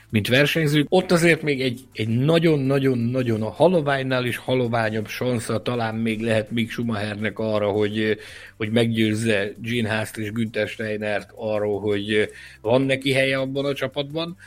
mint 0.09 0.27
versenyzők. 0.27 0.85
Ott 0.89 1.11
azért 1.11 1.41
még 1.41 1.61
egy, 1.61 1.79
egy 1.93 2.07
nagyon-nagyon-nagyon 2.07 3.41
a 3.41 3.49
haloványnál 3.49 4.25
is 4.25 4.37
haloványabb 4.37 5.07
sansza 5.07 5.61
talán 5.61 5.95
még 5.95 6.21
lehet 6.21 6.51
Mick 6.51 6.71
Schumachernek 6.71 7.39
arra, 7.39 7.69
hogy, 7.69 8.17
hogy 8.57 8.71
meggyőzze 8.71 9.53
Gene 9.57 9.95
Haast 9.95 10.17
és 10.17 10.31
Günther 10.31 10.67
Steinert 10.67 11.31
arról, 11.35 11.79
hogy 11.79 12.29
van 12.61 12.81
neki 12.81 13.13
helye 13.13 13.39
abban 13.39 13.65
a 13.65 13.73
csapatban. 13.73 14.37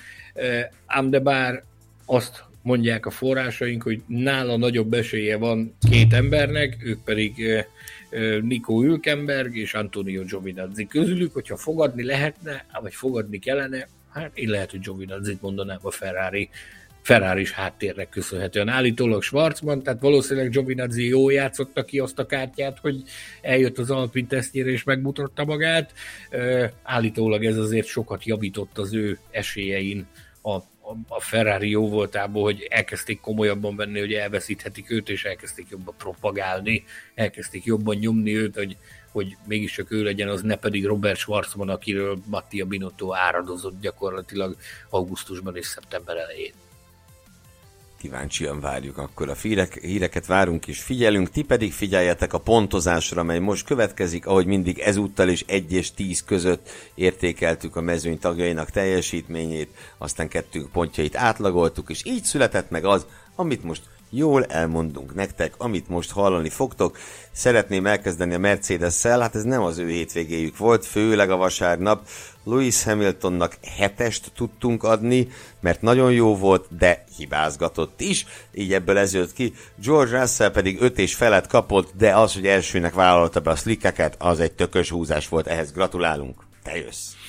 Ám 0.86 1.10
de 1.10 1.18
bár 1.18 1.62
azt 2.06 2.44
mondják 2.62 3.06
a 3.06 3.10
forrásaink, 3.10 3.82
hogy 3.82 4.02
nála 4.06 4.56
nagyobb 4.56 4.92
esélye 4.92 5.36
van 5.36 5.74
két 5.90 6.12
embernek, 6.12 6.76
ők 6.84 7.04
pedig 7.04 7.64
Nico 8.42 8.80
Hülkenberg 8.80 9.56
és 9.56 9.74
Antonio 9.74 10.22
Giovinazzi 10.22 10.86
közülük, 10.86 11.32
hogyha 11.32 11.56
fogadni 11.56 12.04
lehetne, 12.04 12.64
vagy 12.80 12.94
fogadni 12.94 13.38
kellene, 13.38 13.88
hát 14.12 14.30
én 14.34 14.48
lehet, 14.48 14.70
hogy 14.70 14.80
Giovinazzi 14.80 15.38
mondanám 15.40 15.78
a 15.82 15.90
Ferrari 15.90 16.48
ferrari 17.02 17.40
is 17.40 17.52
háttérnek 17.52 18.08
köszönhetően. 18.08 18.68
Állítólag 18.68 19.22
Schwarzman, 19.22 19.82
tehát 19.82 20.00
valószínűleg 20.00 20.50
Giovinazzi 20.50 21.08
jó 21.08 21.30
játszotta 21.30 21.84
ki 21.84 21.98
azt 21.98 22.18
a 22.18 22.26
kártyát, 22.26 22.78
hogy 22.78 23.02
eljött 23.42 23.78
az 23.78 23.90
Alpin 23.90 24.26
tesztjére 24.26 24.70
és 24.70 24.84
megmutatta 24.84 25.44
magát. 25.44 25.92
Állítólag 26.82 27.44
ez 27.44 27.56
azért 27.56 27.86
sokat 27.86 28.24
javított 28.24 28.78
az 28.78 28.94
ő 28.94 29.18
esélyein 29.30 30.06
a 30.42 30.58
a 31.08 31.20
Ferrari 31.20 31.70
jó 31.70 31.88
voltából, 31.88 32.42
hogy 32.42 32.66
elkezdték 32.70 33.20
komolyabban 33.20 33.76
venni, 33.76 33.98
hogy 33.98 34.12
elveszíthetik 34.12 34.90
őt, 34.90 35.08
és 35.08 35.24
elkezdték 35.24 35.66
jobban 35.70 35.94
propagálni, 35.98 36.84
elkezdték 37.14 37.64
jobban 37.64 37.96
nyomni 37.96 38.36
őt, 38.36 38.56
hogy, 38.56 38.76
hogy 39.12 39.36
mégiscsak 39.46 39.90
ő 39.90 40.02
legyen, 40.02 40.28
az 40.28 40.42
ne 40.42 40.56
pedig 40.56 40.86
Robert 40.86 41.18
Schwarzman, 41.18 41.68
akiről 41.68 42.18
Mattia 42.26 42.64
Binotto 42.64 43.14
áradozott 43.14 43.80
gyakorlatilag 43.80 44.56
augusztusban 44.90 45.56
és 45.56 45.66
szeptember 45.66 46.16
elején 46.16 46.52
kíváncsian 48.04 48.60
várjuk 48.60 48.98
akkor 48.98 49.28
a 49.28 49.34
hírek, 49.42 49.78
híreket 49.80 50.26
várunk 50.26 50.66
és 50.66 50.82
figyelünk, 50.82 51.30
ti 51.30 51.42
pedig 51.42 51.72
figyeljetek 51.72 52.32
a 52.32 52.38
pontozásra, 52.38 53.22
mely 53.22 53.38
most 53.38 53.66
következik, 53.66 54.26
ahogy 54.26 54.46
mindig 54.46 54.78
ezúttal 54.78 55.28
is 55.28 55.44
1 55.46 55.72
és 55.72 55.92
10 55.92 56.24
között 56.24 56.68
értékeltük 56.94 57.76
a 57.76 57.80
mezőny 57.80 58.18
tagjainak 58.18 58.70
teljesítményét, 58.70 59.68
aztán 59.98 60.28
kettőnk 60.28 60.72
pontjait 60.72 61.16
átlagoltuk, 61.16 61.90
és 61.90 62.04
így 62.04 62.24
született 62.24 62.70
meg 62.70 62.84
az, 62.84 63.06
amit 63.34 63.64
most 63.64 63.82
jól 64.16 64.44
elmondunk 64.44 65.14
nektek, 65.14 65.54
amit 65.58 65.88
most 65.88 66.10
hallani 66.10 66.48
fogtok. 66.48 66.98
Szeretném 67.32 67.86
elkezdeni 67.86 68.34
a 68.34 68.38
Mercedes-szel, 68.38 69.20
hát 69.20 69.34
ez 69.34 69.42
nem 69.42 69.62
az 69.62 69.78
ő 69.78 69.88
hétvégéjük 69.88 70.56
volt, 70.56 70.86
főleg 70.86 71.30
a 71.30 71.36
vasárnap. 71.36 72.08
Lewis 72.44 72.82
Hamiltonnak 72.82 73.56
hetest 73.76 74.32
tudtunk 74.36 74.82
adni, 74.82 75.28
mert 75.60 75.82
nagyon 75.82 76.12
jó 76.12 76.36
volt, 76.36 76.76
de 76.76 77.04
hibázgatott 77.16 78.00
is, 78.00 78.26
így 78.54 78.72
ebből 78.72 78.98
ez 78.98 79.14
jött 79.14 79.32
ki. 79.32 79.54
George 79.82 80.20
Russell 80.20 80.50
pedig 80.50 80.80
öt 80.80 80.98
és 80.98 81.14
felet 81.14 81.46
kapott, 81.46 81.90
de 81.96 82.16
az, 82.16 82.34
hogy 82.34 82.46
elsőnek 82.46 82.94
vállalta 82.94 83.40
be 83.40 83.50
a 83.50 83.56
slickeket, 83.56 84.16
az 84.18 84.40
egy 84.40 84.52
tökös 84.52 84.90
húzás 84.90 85.28
volt, 85.28 85.46
ehhez 85.46 85.72
gratulálunk. 85.72 86.42
Te 86.62 86.76
jössz! 86.76 87.23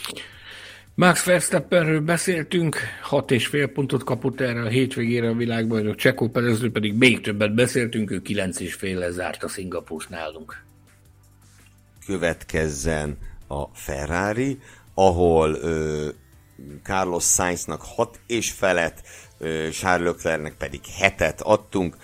Max 0.98 1.24
Verstappenről 1.24 2.02
beszéltünk, 2.02 2.78
hat 3.02 3.32
és 3.32 3.48
fél 3.48 3.68
pontot 3.68 4.04
kapott 4.04 4.42
erre 4.42 4.62
a 4.62 4.68
hétvégére 4.68 5.30
a 5.30 5.34
világbajnok, 5.34 5.96
Csekó 5.96 6.30
Perezről 6.30 6.72
pedig 6.72 6.94
még 6.98 7.22
többet 7.22 7.56
beszéltünk, 7.56 8.12
ő 8.12 8.22
kilenc 8.22 8.60
és 8.60 8.74
fél 8.74 9.12
zárt 9.12 9.44
a 9.44 9.48
Szingapúrs 9.48 10.08
nálunk. 10.08 10.64
Következzen 12.06 13.18
a 13.48 13.64
Ferrari, 13.74 14.60
ahol 14.94 15.54
ö, 15.54 16.08
Carlos 16.84 17.24
Sainznak 17.24 17.82
hat 17.82 18.20
és 18.28 18.52
felet, 18.52 19.04
ö, 19.38 19.68
Charles 19.72 20.08
Leclercnek 20.08 20.54
pedig 20.58 20.80
hetet 21.00 21.42
adtunk. 21.42 21.98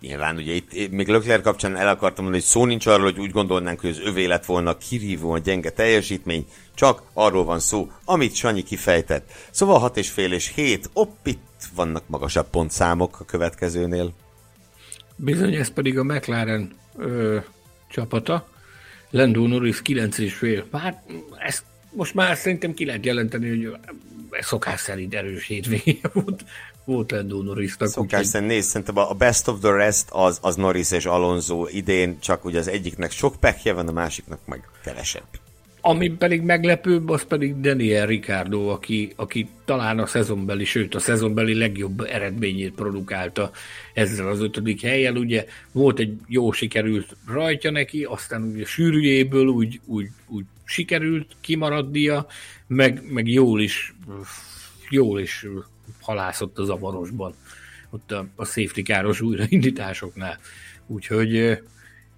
Nyilván 0.00 0.36
ugye 0.36 0.52
itt 0.52 0.90
még 0.90 1.08
Lökler 1.08 1.40
kapcsán 1.40 1.76
el 1.76 1.88
akartam 1.88 2.24
mondani, 2.24 2.42
hogy 2.42 2.52
szó 2.52 2.64
nincs 2.64 2.86
arról, 2.86 3.04
hogy 3.04 3.18
úgy 3.18 3.30
gondolnánk, 3.30 3.80
hogy 3.80 3.90
az 3.90 4.00
övé 4.00 4.24
lett 4.24 4.44
volna 4.44 4.76
kirívóan 4.76 5.42
gyenge 5.42 5.70
teljesítmény, 5.70 6.46
csak 6.74 7.02
arról 7.12 7.44
van 7.44 7.58
szó, 7.58 7.90
amit 8.04 8.34
Sanyi 8.34 8.62
kifejtett. 8.62 9.32
Szóval 9.50 9.78
6 9.78 9.96
és 9.96 10.10
fél 10.10 10.32
és 10.32 10.52
7, 10.54 10.90
opp, 10.92 11.26
itt 11.26 11.64
vannak 11.74 12.08
magasabb 12.08 12.50
pontszámok 12.50 13.20
a 13.20 13.24
következőnél. 13.24 14.12
Bizony, 15.16 15.54
ez 15.54 15.68
pedig 15.72 15.98
a 15.98 16.04
McLaren 16.04 16.76
ö, 16.96 17.38
csapata. 17.88 18.48
Lando 19.10 19.46
Norris 19.46 19.82
9 19.82 20.18
és 20.18 20.34
fél. 20.34 20.66
Hát 20.72 21.02
ezt 21.38 21.64
most 21.90 22.14
már 22.14 22.36
szerintem 22.36 22.74
ki 22.74 22.84
lehet 22.84 23.04
jelenteni, 23.04 23.48
hogy 23.48 23.78
szokás 24.40 24.80
szerint 24.80 25.14
erős 25.14 25.46
hétvége 25.46 26.10
volt, 26.12 26.44
volt 26.86 27.10
Lando 27.10 27.42
Norrisnak. 27.42 27.88
Szokás 27.88 28.26
szerint 28.26 28.50
nézd, 28.50 28.68
szerintem 28.68 28.96
a 28.96 29.14
best 29.14 29.48
of 29.48 29.60
the 29.60 29.72
rest 29.72 30.08
az, 30.10 30.38
az 30.42 30.56
Norris 30.56 30.90
és 30.90 31.04
Alonso 31.04 31.66
idén, 31.70 32.18
csak 32.20 32.44
ugye 32.44 32.58
az 32.58 32.68
egyiknek 32.68 33.10
sok 33.10 33.36
pekje 33.40 33.72
van, 33.72 33.88
a 33.88 33.92
másiknak 33.92 34.38
meg 34.46 34.68
kevesebb. 34.84 35.26
Ami 35.80 36.08
pedig 36.08 36.42
meglepőbb, 36.42 37.08
az 37.08 37.24
pedig 37.24 37.60
Daniel 37.60 38.06
Ricardo, 38.06 38.68
aki, 38.68 39.12
aki 39.16 39.48
talán 39.64 39.98
a 39.98 40.06
szezonbeli, 40.06 40.64
sőt 40.64 40.94
a 40.94 40.98
szezonbeli 40.98 41.54
legjobb 41.54 42.00
eredményét 42.00 42.74
produkálta 42.74 43.50
ezzel 43.94 44.28
az 44.28 44.40
ötödik 44.40 44.80
helyen. 44.80 45.16
Ugye 45.16 45.44
volt 45.72 45.98
egy 45.98 46.18
jó 46.26 46.52
sikerült 46.52 47.16
rajtja 47.26 47.70
neki, 47.70 48.04
aztán 48.04 48.42
ugye 48.42 48.64
sűrűjéből 48.64 49.46
úgy, 49.46 49.80
úgy, 49.84 50.08
úgy 50.28 50.44
sikerült 50.64 51.26
kimaradnia, 51.40 52.26
meg, 52.66 53.02
meg 53.12 53.28
jól 53.28 53.60
is 53.60 53.94
jól 54.90 55.20
is 55.20 55.46
halászott 56.00 56.58
a 56.58 56.64
zavarosban, 56.64 57.34
ott 57.90 58.12
a, 58.12 58.26
a 58.36 58.44
safety 58.44 58.82
káros 58.82 59.20
újraindításoknál. 59.20 60.38
Úgyhogy 60.86 61.58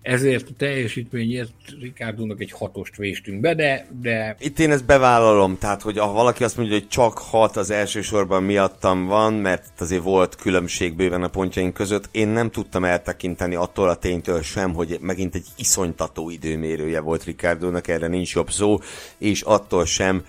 ezért 0.03 0.49
a 0.49 0.53
teljesítményért 0.57 1.53
Rikárdónak 1.81 2.41
egy 2.41 2.53
hatost 2.53 2.97
véstünk 2.97 3.41
be, 3.41 3.55
de, 3.55 3.87
de... 4.01 4.37
Itt 4.41 4.59
én 4.59 4.71
ezt 4.71 4.85
bevállalom, 4.85 5.59
tehát 5.59 5.83
hogy 5.83 5.99
ha 5.99 6.13
valaki 6.13 6.45
azt 6.45 6.57
mondja, 6.57 6.75
hogy 6.75 6.89
csak 6.89 7.19
hat 7.19 7.57
az 7.57 7.71
elsősorban 7.71 8.43
miattam 8.43 9.07
van, 9.07 9.33
mert 9.33 9.81
azért 9.81 10.03
volt 10.03 10.37
különbség 10.37 10.97
bőven 10.97 11.23
a 11.23 11.29
pontjaink 11.29 11.75
között, 11.75 12.09
én 12.11 12.29
nem 12.29 12.51
tudtam 12.51 12.85
eltekinteni 12.85 13.55
attól 13.55 13.89
a 13.89 13.97
ténytől 13.97 14.43
sem, 14.43 14.75
hogy 14.75 14.99
megint 15.01 15.35
egy 15.35 15.47
iszonytató 15.57 16.31
időmérője 16.31 17.01
volt 17.01 17.25
Rikárdónak, 17.25 17.89
erre 17.89 18.07
nincs 18.07 18.35
jobb 18.35 18.51
szó, 18.51 18.79
és 19.19 19.41
attól 19.43 19.87
sem, 19.87 20.25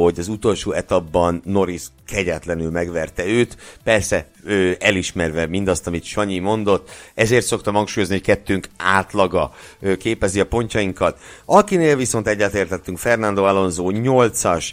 hogy 0.00 0.18
az 0.18 0.28
utolsó 0.28 0.72
etapban 0.72 1.42
Norris 1.44 1.82
kegyetlenül 2.06 2.70
megverte 2.70 3.26
őt, 3.26 3.56
persze 3.84 4.30
ő 4.44 4.76
elismerve 4.80 5.46
mindazt, 5.46 5.86
amit 5.86 6.04
Sanyi 6.04 6.38
mondott, 6.38 6.90
ezért 7.14 7.46
szoktam 7.46 7.74
hangsúlyozni, 7.74 8.14
hogy 8.14 8.24
kettőnk 8.24 8.68
átlaga 8.76 9.54
képezi 9.98 10.40
a 10.40 10.46
pontjainkat. 10.46 11.18
Akinél 11.44 11.96
viszont 11.96 12.28
egyetértettünk, 12.28 12.98
Fernando 12.98 13.44
Alonso 13.44 13.90
8-as, 13.92 14.70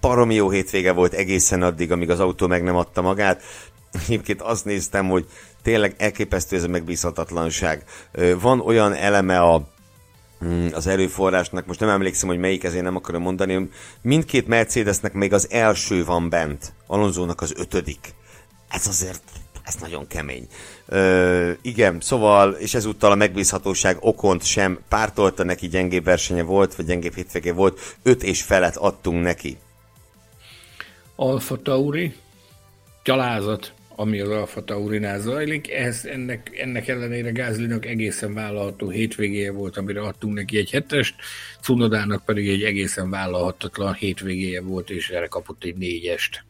baromi 0.00 0.34
jó 0.34 0.50
hétvége 0.50 0.92
volt 0.92 1.12
egészen 1.12 1.62
addig, 1.62 1.92
amíg 1.92 2.10
az 2.10 2.20
autó 2.20 2.46
meg 2.46 2.62
nem 2.62 2.76
adta 2.76 3.02
magát. 3.02 3.42
Egyébként 4.06 4.42
azt 4.42 4.64
néztem, 4.64 5.08
hogy 5.08 5.26
tényleg 5.62 5.94
elképesztő 5.98 6.56
ez 6.56 6.64
a 6.64 6.68
megbízhatatlanság. 6.68 7.84
Van 8.40 8.60
olyan 8.60 8.92
eleme 8.92 9.40
a 9.40 9.74
az 10.72 10.86
erőforrásnak, 10.86 11.66
most 11.66 11.80
nem 11.80 11.88
emlékszem, 11.88 12.28
hogy 12.28 12.38
melyik, 12.38 12.64
ezért 12.64 12.84
nem 12.84 12.96
akarom 12.96 13.22
mondani, 13.22 13.68
mindkét 14.02 14.46
Mercedesnek 14.46 15.12
még 15.12 15.32
az 15.32 15.50
első 15.50 16.04
van 16.04 16.28
bent, 16.28 16.72
Alonzónak 16.86 17.40
az 17.40 17.52
ötödik. 17.56 18.14
Ez 18.68 18.86
azért, 18.86 19.22
ez 19.64 19.74
nagyon 19.74 20.06
kemény. 20.06 20.46
Ö, 20.86 21.50
igen, 21.62 22.00
szóval, 22.00 22.52
és 22.52 22.74
ezúttal 22.74 23.12
a 23.12 23.14
megbízhatóság 23.14 23.96
okont 24.00 24.44
sem 24.44 24.78
pártolta 24.88 25.44
neki, 25.44 25.68
gyengébb 25.68 26.04
versenye 26.04 26.42
volt, 26.42 26.74
vagy 26.74 26.86
gyengébb 26.86 27.14
hétvége 27.14 27.52
volt, 27.52 27.96
öt 28.02 28.22
és 28.22 28.42
felet 28.42 28.76
adtunk 28.76 29.22
neki. 29.22 29.58
Alfa 31.16 31.62
Tauri, 31.62 32.14
gyalázat 33.04 33.72
ami 33.96 34.20
az 34.20 34.28
Alfa 34.28 34.64
Taurinál 34.64 35.20
zajlik. 35.20 35.70
Ez, 35.70 36.04
ennek, 36.04 36.50
ennek 36.58 36.88
ellenére 36.88 37.30
Gázlinak 37.30 37.86
egészen 37.86 38.34
vállalható 38.34 38.88
hétvégéje 38.88 39.52
volt, 39.52 39.76
amire 39.76 40.00
adtunk 40.00 40.34
neki 40.34 40.56
egy 40.58 40.70
hetest, 40.70 41.14
Cunodának 41.62 42.24
pedig 42.24 42.48
egy 42.48 42.62
egészen 42.62 43.10
vállalhatatlan 43.10 43.94
hétvégéje 43.94 44.60
volt, 44.60 44.90
és 44.90 45.10
erre 45.10 45.26
kapott 45.26 45.64
egy 45.64 45.76
négyest. 45.76 46.44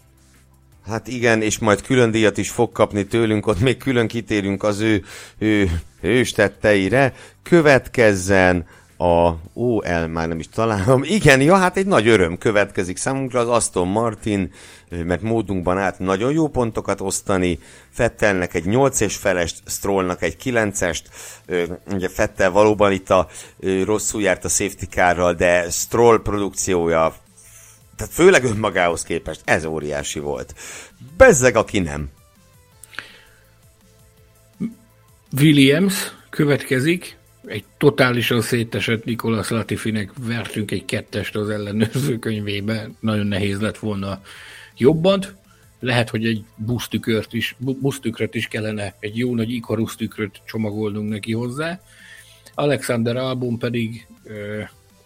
Hát 0.87 1.09
igen, 1.09 1.43
és 1.43 1.59
majd 1.59 1.83
külön 1.83 2.11
díjat 2.11 2.39
is 2.39 2.51
fog 2.51 2.73
kapni 2.73 3.07
tőlünk, 3.07 3.47
ott 3.47 3.61
még 3.61 3.77
külön 3.77 4.07
kitérünk 4.07 4.63
az 4.63 4.81
ő, 4.81 5.05
ő 5.39 5.71
hőstetteire. 6.01 7.15
Következzen 7.43 8.67
a 8.99 9.33
OL, 9.53 10.07
már 10.07 10.29
nem 10.29 10.39
is 10.39 10.49
találom. 10.49 11.03
Igen, 11.03 11.41
ja, 11.41 11.57
hát 11.57 11.77
egy 11.77 11.87
nagy 11.87 12.09
öröm 12.09 12.39
következik 12.39 12.97
számunkra 12.97 13.41
az 13.41 13.49
Aston 13.49 13.89
Martin, 13.89 14.53
mert 15.05 15.23
módunkban 15.23 15.79
át 15.79 15.99
nagyon 15.99 16.33
jó 16.33 16.49
pontokat 16.49 17.01
osztani, 17.01 17.59
Fettelnek 17.91 18.55
egy 18.55 18.65
8 18.65 19.01
és 19.01 19.17
felest, 19.17 19.63
Strollnak 19.67 20.23
egy 20.23 20.37
9-est, 20.45 21.03
ugye 21.93 22.09
Fettel 22.09 22.51
valóban 22.51 22.93
itt 22.93 23.11
a 23.11 23.29
rosszul 23.85 24.23
járt 24.23 24.45
a 24.45 24.49
safety 24.49 24.85
carral, 24.91 25.33
de 25.35 25.71
Stroll 25.71 26.23
produkciója 26.23 27.15
tehát 27.97 28.13
főleg 28.13 28.45
önmagához 28.45 29.03
képest 29.03 29.41
ez 29.45 29.65
óriási 29.65 30.19
volt. 30.19 30.55
Bezzeg, 31.17 31.57
aki 31.57 31.79
nem. 31.79 32.09
Williams 35.39 35.95
következik, 36.31 37.17
egy 37.47 37.65
totálisan 37.79 38.41
szétesett 38.41 39.05
Nikolas 39.05 39.49
Latifinek 39.49 40.13
vertünk 40.21 40.71
egy 40.71 40.85
kettest 40.85 41.37
az 41.37 41.49
ellenőrző 41.49 42.19
könyvébe, 42.19 42.91
nagyon 43.01 43.27
nehéz 43.27 43.61
lett 43.61 43.79
volna 43.79 44.21
jobban. 44.77 45.25
Lehet, 45.81 46.11
hogy 46.11 46.27
egy 46.27 46.45
busztükröt 46.57 47.33
is, 47.33 47.57
busztükröt 47.59 48.35
is 48.35 48.49
kellene, 48.49 48.95
egy 49.01 49.17
jó 49.17 49.35
nagy 49.35 49.51
Icarus 49.51 49.97
tükröt 49.97 50.41
csomagolnunk 50.47 51.09
neki 51.09 51.33
hozzá. 51.33 51.81
Alexander 52.55 53.17
Albon 53.17 53.59
pedig 53.59 54.07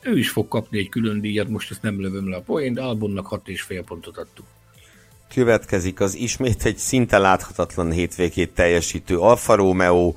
ő 0.00 0.18
is 0.18 0.30
fog 0.30 0.48
kapni 0.48 0.78
egy 0.78 0.88
külön 0.88 1.20
díjat, 1.20 1.48
most 1.48 1.70
ezt 1.70 1.82
nem 1.82 2.00
lövöm 2.00 2.28
le 2.28 2.36
a 2.36 2.40
poént, 2.40 2.78
Albonnak 2.78 3.28
6,5 3.30 3.82
pontot 3.86 4.16
adtuk. 4.16 4.46
Következik 5.34 6.00
az 6.00 6.14
ismét 6.14 6.64
egy 6.64 6.76
szinte 6.76 7.18
láthatatlan 7.18 7.90
hétvégét 7.90 8.50
teljesítő 8.54 9.18
Alfa 9.18 9.54
Romeo, 9.54 10.14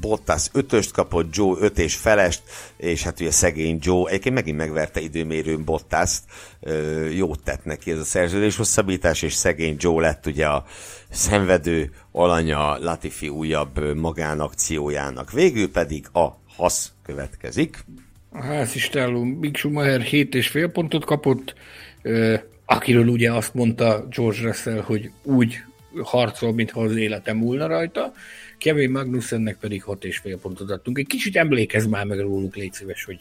Bottas 0.00 0.48
ötöst 0.52 0.92
kapott, 0.92 1.36
Joe 1.36 1.56
öt 1.60 1.78
és 1.78 1.94
felest, 1.94 2.42
és 2.76 3.02
hát 3.02 3.20
ugye 3.20 3.30
szegény 3.30 3.78
Joe, 3.80 4.08
egyébként 4.08 4.34
megint 4.34 4.56
megverte 4.56 5.00
időmérőn 5.00 5.64
Bottaszt, 5.64 6.22
jót 7.12 7.42
tett 7.42 7.64
neki 7.64 7.90
ez 7.90 7.98
a 7.98 8.04
szerződés 8.04 8.56
hosszabbítás, 8.56 9.22
és 9.22 9.32
szegény 9.32 9.76
Joe 9.78 10.00
lett 10.00 10.26
ugye 10.26 10.46
a 10.46 10.64
szenvedő 11.10 11.90
alanya 12.12 12.78
Latifi 12.78 13.28
újabb 13.28 13.96
magánakciójának. 13.96 15.32
Végül 15.32 15.70
pedig 15.70 16.06
a 16.12 16.28
hasz 16.56 16.92
következik. 17.02 17.84
A 18.32 18.42
házistelló 18.42 19.38
Big 19.38 19.56
Schumacher 19.56 20.00
7,5 20.00 20.70
pontot 20.72 21.04
kapott, 21.04 21.54
akiről 22.64 23.06
ugye 23.06 23.32
azt 23.32 23.54
mondta 23.54 24.06
George 24.10 24.40
Russell, 24.42 24.80
hogy 24.80 25.10
úgy 25.22 25.62
harcol, 26.02 26.52
mintha 26.52 26.80
az 26.80 26.96
életem 26.96 27.36
múlna 27.36 27.66
rajta. 27.66 28.12
Kevin 28.58 28.90
Magnussennek 28.90 29.56
pedig 29.56 29.84
6,5 29.86 30.38
pontot 30.42 30.70
adtunk. 30.70 30.98
Egy 30.98 31.06
kicsit 31.06 31.36
emlékezz 31.36 31.86
már 31.86 32.04
meg 32.04 32.20
róluk, 32.20 32.56
légy 32.56 32.72
szíves, 32.72 33.04
hogy 33.04 33.20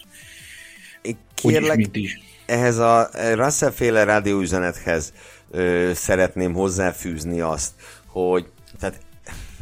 Én 1.02 1.18
kérlek, 1.34 1.80
is, 1.80 1.88
is. 1.91 2.20
ehhez 2.45 2.78
a 2.78 3.10
Russell 3.34 3.72
féle 3.72 4.03
rádióüzenethez 4.03 5.14
ö, 5.52 5.91
szeretném 5.94 6.53
hozzáfűzni 6.53 7.40
azt, 7.40 7.72
hogy 8.06 8.45
tehát 8.80 8.99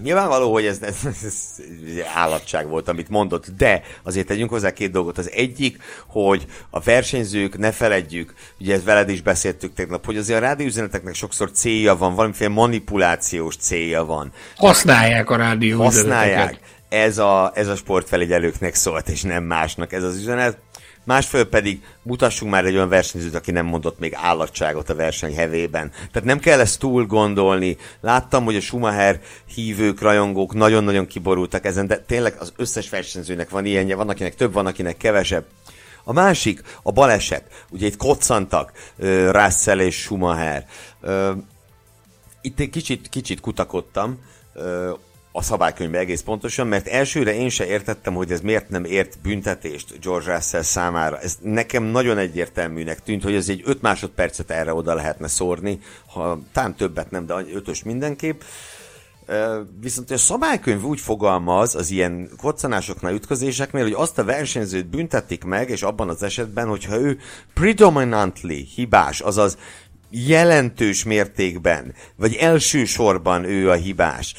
Nyilvánvaló, 0.03 0.51
hogy 0.53 0.65
ez, 0.65 0.77
ez, 0.81 0.95
ez, 1.05 1.23
ez 1.23 1.35
állatság 2.15 2.67
volt, 2.67 2.87
amit 2.87 3.09
mondott, 3.09 3.45
de 3.57 3.81
azért 4.03 4.27
tegyünk 4.27 4.49
hozzá 4.49 4.71
két 4.73 4.91
dolgot. 4.91 5.17
Az 5.17 5.31
egyik, 5.31 5.77
hogy 6.07 6.45
a 6.69 6.79
versenyzők, 6.79 7.57
ne 7.57 7.71
feledjük, 7.71 8.33
ugye 8.59 8.73
ezt 8.73 8.83
veled 8.83 9.09
is 9.09 9.21
beszéltük 9.21 9.73
tegnap, 9.73 10.05
hogy 10.05 10.17
azért 10.17 10.39
a 10.39 10.41
rádióüzeneteknek 10.41 11.13
sokszor 11.13 11.51
célja 11.51 11.95
van, 11.95 12.15
valamiféle 12.15 12.49
manipulációs 12.49 13.55
célja 13.55 14.05
van. 14.05 14.31
Használják 14.55 15.29
a 15.29 15.35
rádióüzeneteket. 15.35 16.37
Használják. 16.37 16.59
Ez 16.89 17.17
a, 17.17 17.51
ez 17.55 17.67
a 17.67 17.75
sportfelügyelőknek 17.75 18.75
szólt, 18.75 19.09
és 19.09 19.21
nem 19.21 19.43
másnak 19.43 19.93
ez 19.93 20.03
az 20.03 20.17
üzenet 20.17 20.57
másfél 21.03 21.45
pedig 21.45 21.83
mutassunk 22.03 22.51
már 22.51 22.65
egy 22.65 22.75
olyan 22.75 22.89
versenyzőt, 22.89 23.35
aki 23.35 23.51
nem 23.51 23.65
mondott 23.65 23.99
még 23.99 24.13
állatságot 24.15 24.89
a 24.89 24.95
verseny 24.95 25.35
hevében. 25.35 25.89
Tehát 25.89 26.23
nem 26.23 26.39
kell 26.39 26.59
ezt 26.59 26.79
túl 26.79 27.05
gondolni. 27.05 27.77
Láttam, 28.01 28.43
hogy 28.43 28.55
a 28.55 28.61
Schumacher 28.61 29.19
hívők, 29.53 30.01
rajongók 30.01 30.53
nagyon-nagyon 30.53 31.07
kiborultak 31.07 31.65
ezen, 31.65 31.87
de 31.87 31.97
tényleg 31.97 32.35
az 32.39 32.53
összes 32.55 32.89
versenyzőnek 32.89 33.49
van 33.49 33.65
ilyenje, 33.65 33.95
van 33.95 34.09
akinek 34.09 34.35
több, 34.35 34.53
van 34.53 34.65
akinek 34.65 34.97
kevesebb. 34.97 35.45
A 36.03 36.13
másik, 36.13 36.61
a 36.83 36.91
baleset. 36.91 37.65
Ugye 37.69 37.85
itt 37.85 37.97
koccantak 37.97 38.71
uh, 38.97 39.31
Russell 39.31 39.79
és 39.79 39.95
Schumacher. 39.95 40.65
Itt 42.41 42.59
egy 42.59 42.69
kicsit, 42.69 43.09
kicsit 43.09 43.39
kutakodtam. 43.39 44.19
A 45.31 45.41
szabálykönyvbe 45.41 45.97
egész 45.97 46.21
pontosan, 46.21 46.67
mert 46.67 46.87
elsőre 46.87 47.35
én 47.35 47.49
se 47.49 47.65
értettem, 47.65 48.13
hogy 48.13 48.31
ez 48.31 48.41
miért 48.41 48.69
nem 48.69 48.85
ért 48.85 49.19
büntetést 49.21 49.99
George 50.01 50.33
Russell 50.33 50.61
számára. 50.61 51.19
Ez 51.19 51.37
nekem 51.41 51.83
nagyon 51.83 52.17
egyértelműnek 52.17 53.03
tűnt, 53.03 53.23
hogy 53.23 53.35
ez 53.35 53.49
egy 53.49 53.61
5 53.65 53.81
másodpercet 53.81 54.51
erre 54.51 54.73
oda 54.73 54.93
lehetne 54.93 55.27
szórni, 55.27 55.79
ha 56.13 56.39
talán 56.51 56.75
többet 56.75 57.11
nem, 57.11 57.25
de 57.25 57.33
ötös 57.53 57.83
mindenképp. 57.83 58.41
Viszont 59.81 60.11
a 60.11 60.17
szabálykönyv 60.17 60.83
úgy 60.83 60.99
fogalmaz 60.99 61.75
az 61.75 61.89
ilyen 61.89 62.29
koccanásoknál, 62.37 63.13
ütközéseknél, 63.13 63.83
hogy 63.83 63.93
azt 63.93 64.17
a 64.17 64.23
versenyzőt 64.23 64.87
büntetik 64.87 65.43
meg, 65.43 65.69
és 65.69 65.83
abban 65.83 66.09
az 66.09 66.23
esetben, 66.23 66.67
hogyha 66.67 66.99
ő 66.99 67.19
predominantly 67.53 68.53
hibás, 68.75 69.19
azaz 69.19 69.57
jelentős 70.11 71.03
mértékben, 71.03 71.93
vagy 72.15 72.35
elsősorban 72.35 73.43
ő 73.43 73.69
a 73.69 73.73
hibás. 73.73 74.35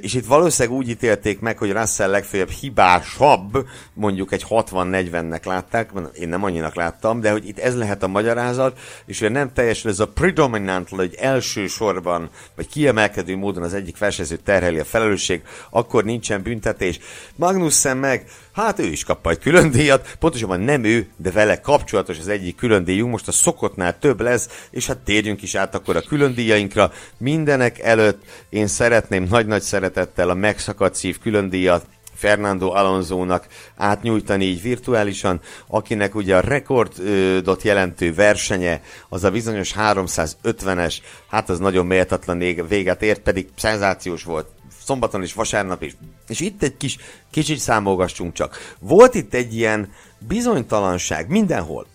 És 0.00 0.14
itt 0.14 0.26
valószínűleg 0.26 0.78
úgy 0.78 0.88
ítélték 0.88 1.40
meg, 1.40 1.58
hogy 1.58 1.72
Russell 1.72 2.10
legfeljebb 2.10 2.50
hibásabb, 2.50 3.66
mondjuk 3.94 4.32
egy 4.32 4.44
60-40-nek 4.48 5.46
látták, 5.46 5.90
én 6.20 6.28
nem 6.28 6.44
annyinak 6.44 6.74
láttam, 6.74 7.20
de 7.20 7.30
hogy 7.30 7.48
itt 7.48 7.58
ez 7.58 7.76
lehet 7.76 8.02
a 8.02 8.08
magyarázat, 8.08 8.78
és 9.06 9.20
hogy 9.20 9.30
nem 9.30 9.52
teljesen 9.52 9.90
ez 9.90 10.00
a 10.00 10.08
predominant, 10.08 10.88
hogy 10.88 11.14
elsősorban, 11.18 12.30
vagy 12.56 12.68
kiemelkedő 12.68 13.36
módon 13.36 13.62
az 13.62 13.74
egyik 13.74 13.98
versenyző 13.98 14.36
terheli 14.36 14.78
a 14.78 14.84
felelősség, 14.84 15.42
akkor 15.70 16.04
nincsen 16.04 16.42
büntetés. 16.42 16.98
Magnussen 17.36 17.96
meg 17.96 18.24
Hát 18.60 18.78
ő 18.78 18.86
is 18.86 19.04
kap 19.04 19.28
egy 19.28 19.38
külön 19.38 19.70
díjat, 19.70 20.16
pontosabban 20.18 20.60
nem 20.60 20.84
ő, 20.84 21.08
de 21.16 21.30
vele 21.30 21.60
kapcsolatos 21.60 22.18
az 22.18 22.28
egyik 22.28 22.56
külön 22.56 22.84
díjunk, 22.84 23.10
most 23.10 23.28
a 23.28 23.32
szokottnál 23.32 23.98
több 23.98 24.20
lesz, 24.20 24.66
és 24.70 24.86
hát 24.86 24.98
térjünk 24.98 25.42
is 25.42 25.54
át 25.54 25.74
akkor 25.74 25.96
a 25.96 26.02
külön 26.02 26.34
díjainkra. 26.34 26.92
Mindenek 27.16 27.78
előtt 27.78 28.22
én 28.48 28.66
szeretném 28.66 29.26
nagy-nagy 29.30 29.62
szeretettel 29.62 30.30
a 30.30 30.34
megszakadt 30.34 30.94
szív 30.94 31.18
külön 31.18 31.48
díjat 31.48 31.86
Fernando 32.14 32.70
Alonso-nak 32.70 33.46
átnyújtani 33.76 34.44
így 34.44 34.62
virtuálisan, 34.62 35.40
akinek 35.66 36.14
ugye 36.14 36.36
a 36.36 36.40
rekordot 36.40 37.62
jelentő 37.62 38.14
versenye, 38.14 38.82
az 39.08 39.24
a 39.24 39.30
bizonyos 39.30 39.74
350-es, 39.78 40.96
hát 41.30 41.48
az 41.48 41.58
nagyon 41.58 41.86
méltatlan 41.86 42.38
véget 42.68 43.02
ért, 43.02 43.20
pedig 43.20 43.48
szenzációs 43.56 44.24
volt 44.24 44.46
szombaton 44.90 45.22
és 45.22 45.32
vasárnap 45.32 45.82
is. 45.82 45.96
És 46.28 46.40
itt 46.40 46.62
egy 46.62 46.76
kis, 46.76 46.96
kicsit 47.30 47.58
számolgassunk 47.58 48.32
csak. 48.32 48.74
Volt 48.78 49.14
itt 49.14 49.34
egy 49.34 49.54
ilyen 49.54 49.92
bizonytalanság 50.18 51.28
mindenhol. 51.28 51.86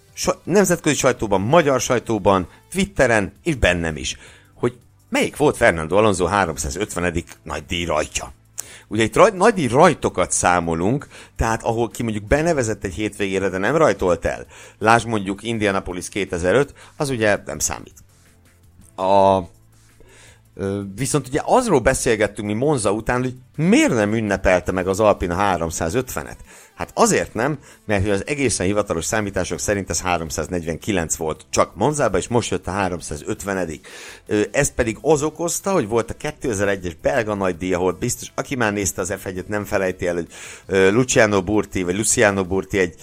Nemzetközi 0.44 0.96
sajtóban, 0.96 1.42
magyar 1.42 1.82
sajtóban, 1.82 2.48
Twitteren 2.72 3.34
és 3.44 3.56
bennem 3.56 3.96
is, 3.98 4.18
hogy 4.54 4.78
melyik 5.10 5.38
volt 5.38 5.58
Fernando 5.58 5.96
Alonso 5.96 6.26
350. 6.26 7.24
nagy 7.44 7.66
díj 7.66 7.86
rajtja. 7.86 8.34
Ugye 8.88 9.04
itt 9.04 9.16
raj, 9.16 9.32
nagy 9.34 9.70
rajtokat 9.70 10.32
számolunk, 10.32 11.08
tehát 11.36 11.64
ahol 11.64 11.90
ki 11.90 12.04
mondjuk 12.04 12.24
benevezett 12.24 12.84
egy 12.84 12.94
hétvégére, 12.94 13.50
de 13.50 13.58
nem 13.58 13.76
rajtolt 13.76 14.26
el. 14.26 14.46
Lásd 14.80 15.08
mondjuk 15.08 15.44
Indianapolis 15.44 16.10
2005, 16.10 16.74
az 16.98 17.10
ugye 17.10 17.40
nem 17.46 17.60
számít. 17.60 18.04
A 18.96 19.42
Viszont 20.96 21.28
ugye 21.28 21.42
azról 21.44 21.80
beszélgettünk 21.80 22.48
mi 22.48 22.54
Monza 22.54 22.92
után, 22.92 23.22
hogy 23.22 23.34
miért 23.56 23.94
nem 23.94 24.14
ünnepelte 24.14 24.72
meg 24.72 24.88
az 24.88 25.00
Alpina 25.00 25.36
350-et? 25.40 26.38
Hát 26.76 26.92
azért 26.94 27.34
nem, 27.34 27.60
mert 27.86 28.02
hogy 28.02 28.12
az 28.12 28.24
egészen 28.28 28.66
hivatalos 28.66 29.06
számítások 29.06 29.60
szerint 29.60 29.90
ez 29.90 30.02
349 30.02 31.16
volt 31.16 31.46
csak 31.50 31.76
Monzában, 31.76 32.20
és 32.20 32.28
most 32.28 32.52
jött 32.52 32.68
a 32.68 32.72
350 32.72 33.70
Ez 34.52 34.74
pedig 34.74 34.98
az 35.02 35.24
okozta, 35.24 35.72
hogy 35.72 35.88
volt 35.88 36.10
a 36.12 36.34
2001-es 36.42 36.94
belga 37.02 37.34
nagydíj, 37.34 37.74
ahol 37.74 37.92
biztos, 37.92 38.32
aki 38.36 38.56
már 38.56 38.74
nézte 38.74 39.02
az 39.02 39.14
F1-et, 39.24 39.46
nem 39.46 39.64
felejti 39.64 40.08
el, 40.08 40.14
hogy 40.14 40.28
Luciano 40.94 41.44
Burti, 41.44 41.84
vagy 41.84 41.96
Luciano 41.96 42.46
Burti 42.46 42.78
egy 42.78 42.96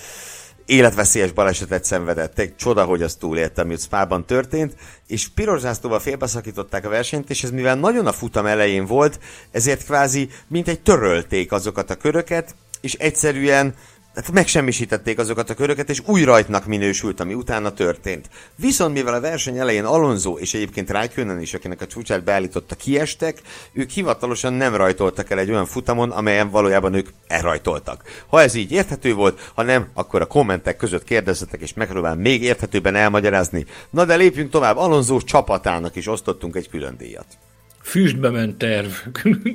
életveszélyes 0.66 1.32
balesetet 1.32 1.84
szenvedett. 1.84 2.38
Egy 2.38 2.56
csoda, 2.56 2.84
hogy 2.84 3.02
az 3.02 3.14
túlélte, 3.14 3.62
ami 3.62 3.76
Spában 3.76 4.26
történt, 4.26 4.74
és 5.06 5.28
piros 5.28 5.60
zászlóval 5.60 6.00
félbeszakították 6.00 6.84
a 6.84 6.88
versenyt, 6.88 7.30
és 7.30 7.42
ez 7.42 7.50
mivel 7.50 7.76
nagyon 7.76 8.06
a 8.06 8.12
futam 8.12 8.46
elején 8.46 8.86
volt, 8.86 9.18
ezért 9.50 9.84
kvázi 9.84 10.28
mint 10.48 10.68
egy 10.68 10.80
törölték 10.80 11.52
azokat 11.52 11.90
a 11.90 11.96
köröket, 11.96 12.54
és 12.80 12.94
egyszerűen 12.94 13.74
tehát 14.14 14.32
megsemmisítették 14.32 15.18
azokat 15.18 15.50
a 15.50 15.54
köröket, 15.54 15.90
és 15.90 16.02
új 16.06 16.24
rajtnak 16.24 16.66
minősült, 16.66 17.20
ami 17.20 17.34
utána 17.34 17.72
történt. 17.72 18.28
Viszont 18.56 18.94
mivel 18.94 19.14
a 19.14 19.20
verseny 19.20 19.58
elején 19.58 19.84
Alonso 19.84 20.38
és 20.38 20.54
egyébként 20.54 20.90
Raikkonen 20.90 21.40
is, 21.40 21.54
akinek 21.54 21.80
a 21.80 21.86
csúcsát 21.86 22.24
beállította, 22.24 22.74
kiestek, 22.74 23.42
ők 23.72 23.90
hivatalosan 23.90 24.52
nem 24.52 24.76
rajtoltak 24.76 25.30
el 25.30 25.38
egy 25.38 25.50
olyan 25.50 25.66
futamon, 25.66 26.10
amelyen 26.10 26.50
valójában 26.50 26.94
ők 26.94 27.08
elrajtoltak. 27.26 28.24
Ha 28.28 28.40
ez 28.40 28.54
így 28.54 28.72
érthető 28.72 29.14
volt, 29.14 29.50
ha 29.54 29.62
nem, 29.62 29.88
akkor 29.94 30.20
a 30.20 30.26
kommentek 30.26 30.76
között 30.76 31.04
kérdezzetek, 31.04 31.60
és 31.60 31.74
megpróbálom 31.74 32.18
még 32.18 32.42
érthetőben 32.42 32.94
elmagyarázni. 32.94 33.66
Na 33.90 34.04
de 34.04 34.14
lépjünk 34.14 34.50
tovább, 34.50 34.76
Alonso 34.76 35.20
csapatának 35.20 35.96
is 35.96 36.06
osztottunk 36.06 36.56
egy 36.56 36.68
külön 36.68 36.96
díjat 36.96 37.26
füstbe 37.82 38.30
ment 38.30 38.58
terv, 38.58 38.90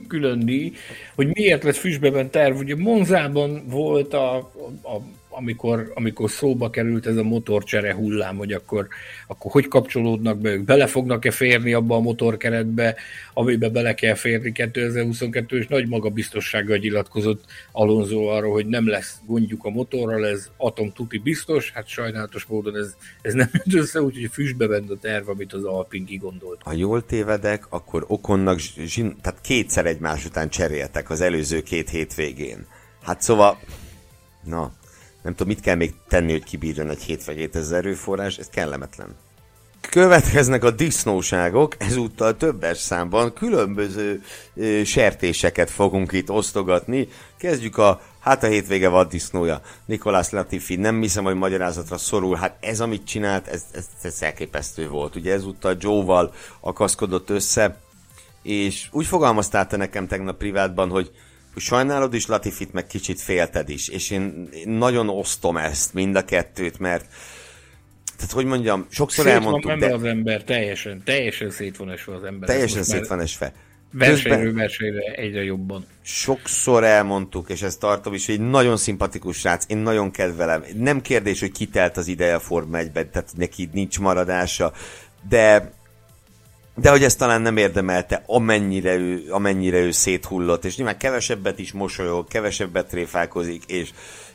külön 0.08 0.40
díj, 0.46 0.74
hogy 1.16 1.28
miért 1.28 1.64
lett 1.64 1.76
füstbe 1.76 2.10
ment 2.10 2.32
terv. 2.32 2.58
Ugye 2.58 2.76
Monzában 2.76 3.64
volt 3.68 4.14
a, 4.14 4.36
a 4.84 5.02
amikor, 5.38 5.92
amikor 5.96 6.30
szóba 6.30 6.70
került 6.70 7.08
ez 7.08 7.18
a 7.18 7.24
motorcsere 7.24 7.94
hullám, 7.94 8.38
hogy 8.38 8.54
akkor, 8.54 8.88
akkor 9.28 9.52
hogy 9.52 9.68
kapcsolódnak 9.68 10.38
be 10.38 10.50
ők, 10.50 10.64
bele 10.64 10.88
fognak-e 10.88 11.32
férni 11.32 11.74
abba 11.74 11.96
a 11.96 12.00
motorkeretbe, 12.00 12.96
amiben 13.34 13.72
bele 13.72 13.94
kell 13.94 14.14
férni 14.14 14.52
2022, 14.52 15.58
és 15.58 15.68
nagy 15.68 15.88
magabiztossággal 15.88 16.78
nyilatkozott 16.78 17.44
Alonso 17.72 18.26
arra, 18.26 18.50
hogy 18.50 18.66
nem 18.66 18.88
lesz 18.88 19.20
gondjuk 19.26 19.66
a 19.66 19.70
motorral, 19.70 20.28
ez 20.28 20.50
atom 20.58 20.92
tuti 20.94 21.18
biztos, 21.18 21.72
hát 21.72 21.88
sajnálatos 21.88 22.46
módon 22.46 22.78
ez, 22.78 22.96
ez 23.22 23.34
nem 23.34 23.50
jött 23.52 23.74
össze, 23.74 24.02
úgyhogy 24.02 24.30
füstbe 24.32 24.68
ment 24.68 24.92
a 24.92 24.98
terv, 24.98 25.30
amit 25.30 25.54
az 25.54 25.64
Alpin 25.64 26.06
kigondolt. 26.06 26.62
Ha 26.64 26.74
jól 26.74 27.06
tévedek, 27.06 27.66
akkor 27.70 28.06
Okonnak, 28.08 28.60
zsin, 28.60 29.16
tehát 29.22 29.42
kétszer 29.42 29.86
egymás 29.86 30.26
után 30.26 30.50
cseréltek 30.50 31.10
az 31.10 31.22
előző 31.22 31.62
két 31.62 31.90
hétvégén. 31.90 32.66
Hát 33.02 33.22
szóval, 33.22 33.60
na, 34.44 34.72
nem 35.28 35.36
tudom, 35.36 35.54
mit 35.54 35.64
kell 35.64 35.76
még 35.76 35.94
tenni, 36.08 36.32
hogy 36.32 36.44
kibírjon 36.44 36.90
egy 36.90 37.02
7 37.02 37.24
vagy 37.24 37.36
7000 37.36 37.78
erőforrás, 37.78 38.38
ez 38.38 38.48
kellemetlen. 38.48 39.16
Következnek 39.90 40.64
a 40.64 40.72
disznóságok, 40.72 41.76
ezúttal 41.78 42.38
többes 42.38 42.78
számban 42.78 43.34
különböző 43.34 44.22
ö, 44.56 44.84
sertéseket 44.84 45.70
fogunk 45.70 46.12
itt 46.12 46.32
osztogatni. 46.32 47.08
Kezdjük 47.38 47.78
a, 47.78 48.02
hát 48.20 48.44
a 48.44 48.48
hétvége 48.48 48.90
vad 48.90 49.08
disznója. 49.08 49.62
Nikolás 49.86 50.30
Latifi, 50.30 50.76
nem 50.76 51.02
hiszem, 51.02 51.24
hogy 51.24 51.36
magyarázatra 51.36 51.98
szorul. 51.98 52.36
Hát 52.36 52.58
ez, 52.60 52.80
amit 52.80 53.08
csinált, 53.08 53.48
ez, 53.48 53.64
ez, 53.72 53.86
ez 54.02 54.22
elképesztő 54.22 54.90
volt. 54.90 55.16
Ugye 55.16 55.34
ezúttal 55.34 55.76
Joe-val 55.80 56.34
akaszkodott 56.60 57.30
össze, 57.30 57.78
és 58.44 58.88
úgy 58.92 59.06
fogalmaztál 59.06 59.68
te 59.68 59.78
nekem 59.78 60.08
tegnap 60.08 60.38
privátban, 60.38 60.90
hogy 60.90 61.12
sajnálod 61.58 62.14
is 62.14 62.28
Latifit, 62.28 62.74
meg 62.74 62.88
kicsit 62.88 63.22
félted 63.22 63.70
is, 63.70 63.88
és 63.88 64.10
én, 64.10 64.50
én 64.52 64.70
nagyon 64.70 65.10
osztom 65.10 65.58
ezt, 65.58 65.94
mind 65.94 66.16
a 66.16 66.26
kettőt, 66.26 66.80
mert 66.80 67.06
tehát 68.18 68.32
hogy 68.32 68.46
mondjam, 68.46 68.86
sokszor 68.90 69.26
szét 69.26 69.34
elmondtuk, 69.34 69.72
van 69.72 69.80
de... 69.80 69.94
az 69.94 70.04
ember, 70.04 70.44
teljesen, 70.44 71.02
teljesen 71.06 71.50
szét 71.50 71.78
van 71.78 71.92
esve 71.92 72.16
az 72.16 72.24
ember. 72.24 72.50
Teljesen 72.50 72.84
szét 72.84 73.08
van 73.08 73.20
esve. 73.20 73.54
Versenyről 73.92 74.54
versenyre 74.54 75.02
egyre 75.02 75.44
jobban. 75.44 75.86
Sokszor 76.02 76.84
elmondtuk, 76.84 77.50
és 77.50 77.62
ezt 77.62 77.80
tartom 77.80 78.14
is, 78.14 78.26
hogy 78.26 78.36
egy 78.36 78.50
nagyon 78.50 78.78
szimpatikus 78.78 79.38
srác, 79.38 79.66
én 79.68 79.78
nagyon 79.78 80.12
kedvelem. 80.12 80.64
Nem 80.76 81.02
kérdés, 81.02 81.40
hogy 81.40 81.52
kitelt 81.52 81.98
az 81.98 82.08
ideje 82.08 82.36
a 82.36 82.40
Forma 82.40 82.78
1 82.78 82.92
tehát 82.92 83.30
neki 83.36 83.70
nincs 83.74 84.00
maradása, 84.00 84.74
de 85.30 85.72
de 86.80 86.90
hogy 86.90 87.04
ezt 87.04 87.18
talán 87.18 87.42
nem 87.42 87.58
érdemelte, 87.58 88.24
amennyire 88.26 88.96
ő, 88.96 89.24
amennyire 89.30 89.78
ő 89.78 89.92
széthullott, 89.92 90.66
és 90.66 90.76
nyilván 90.76 90.98
kevesebbet 90.98 91.60
is 91.60 91.72
mosolyog, 91.72 92.28
kevesebbet 92.28 92.88
tréfálkozik, 92.88 93.64
és, 93.66 93.90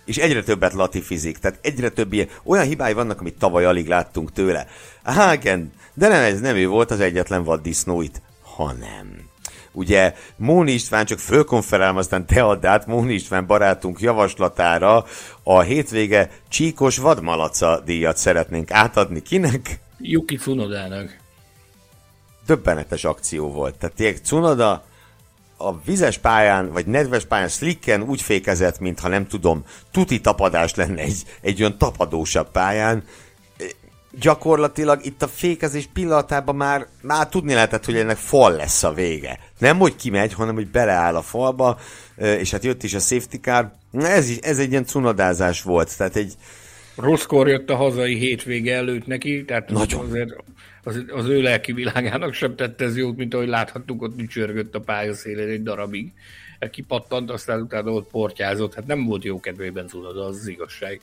és 0.04 0.16
egyre 0.16 0.42
többet 0.42 0.72
latifizik, 0.72 1.38
tehát 1.38 1.58
egyre 1.62 1.88
több 1.88 2.12
ilyen, 2.12 2.28
olyan 2.44 2.64
hibái 2.64 2.92
vannak, 2.92 3.20
amit 3.20 3.38
tavaly 3.38 3.64
alig 3.64 3.86
láttunk 3.86 4.32
tőle. 4.32 4.66
Á, 5.02 5.32
igen, 5.32 5.72
de 5.94 6.08
nem, 6.08 6.22
ez 6.22 6.40
nem 6.40 6.56
ő 6.56 6.66
volt 6.66 6.90
az 6.90 7.00
egyetlen 7.00 7.44
vaddisznó 7.44 8.02
itt, 8.02 8.20
hanem. 8.42 9.30
Ugye 9.72 10.14
Móni 10.36 10.72
István 10.72 11.04
csak 11.04 11.18
fölkonferálom, 11.18 11.96
aztán 11.96 12.26
te 12.26 12.42
add 12.42 12.66
át 12.66 12.86
Móni 12.86 13.14
István 13.14 13.46
barátunk 13.46 14.00
javaslatára 14.00 15.04
a 15.42 15.60
hétvége 15.60 16.30
csíkos 16.48 16.98
vadmalaca 16.98 17.80
díjat 17.84 18.16
szeretnénk 18.16 18.70
átadni 18.70 19.22
kinek? 19.22 19.80
Yuki 19.98 20.36
Funodának 20.36 21.21
döbbenetes 22.46 23.04
akció 23.04 23.50
volt. 23.50 23.74
Tehát 23.74 23.96
tényleg 23.96 24.20
Cunoda 24.24 24.84
a 25.62 25.80
vizes 25.84 26.18
pályán, 26.18 26.72
vagy 26.72 26.86
nedves 26.86 27.24
pályán 27.24 27.48
slicken 27.48 28.02
úgy 28.02 28.22
fékezett, 28.22 28.78
mintha 28.78 29.08
nem 29.08 29.26
tudom, 29.26 29.64
tuti 29.90 30.20
tapadás 30.20 30.74
lenne 30.74 31.00
egy, 31.00 31.22
egy 31.40 31.60
olyan 31.60 31.78
tapadósabb 31.78 32.50
pályán. 32.50 33.04
gyakorlatilag 34.20 35.04
itt 35.04 35.22
a 35.22 35.28
fékezés 35.28 35.88
pillanatában 35.92 36.56
már, 36.56 36.86
már 37.02 37.28
tudni 37.28 37.54
lehetett, 37.54 37.84
hogy 37.84 37.96
ennek 37.96 38.16
fal 38.16 38.52
lesz 38.52 38.82
a 38.82 38.92
vége. 38.92 39.38
Nem, 39.58 39.78
hogy 39.78 39.96
kimegy, 39.96 40.32
hanem 40.32 40.54
hogy 40.54 40.70
beleáll 40.70 41.16
a 41.16 41.22
falba, 41.22 41.78
és 42.16 42.50
hát 42.50 42.64
jött 42.64 42.82
is 42.82 42.94
a 42.94 42.98
safety 42.98 43.36
car. 43.40 43.72
Ez, 43.92 44.28
is, 44.28 44.36
ez 44.36 44.58
egy 44.58 44.70
ilyen 44.70 44.86
cunadázás 44.86 45.62
volt, 45.62 45.96
tehát 45.96 46.16
egy... 46.16 46.34
Rosszkor 46.96 47.48
jött 47.48 47.70
a 47.70 47.76
hazai 47.76 48.14
hétvége 48.14 48.74
előtt 48.74 49.06
neki, 49.06 49.44
tehát 49.44 49.70
Nagyon. 49.70 50.04
azért 50.04 50.30
az, 50.84 51.04
az 51.08 51.26
ő 51.26 51.40
lelki 51.42 51.72
világának 51.72 52.32
sem 52.32 52.56
tette 52.56 52.84
ez 52.84 52.96
jót, 52.96 53.16
mint 53.16 53.34
ahogy 53.34 53.48
láthattuk, 53.48 54.02
ott 54.02 54.26
csörgött 54.26 54.74
a 54.74 54.80
pályaszélén 54.80 55.48
egy 55.48 55.62
darabig. 55.62 56.12
Kipattant, 56.70 57.30
aztán 57.30 57.60
utána 57.60 57.90
ott 57.90 58.10
portyázott. 58.10 58.74
Hát 58.74 58.86
nem 58.86 59.04
volt 59.04 59.24
jó 59.24 59.40
kedvében 59.40 59.86
tudod, 59.86 60.18
az 60.18 60.36
az 60.36 60.46
igazság. 60.46 61.00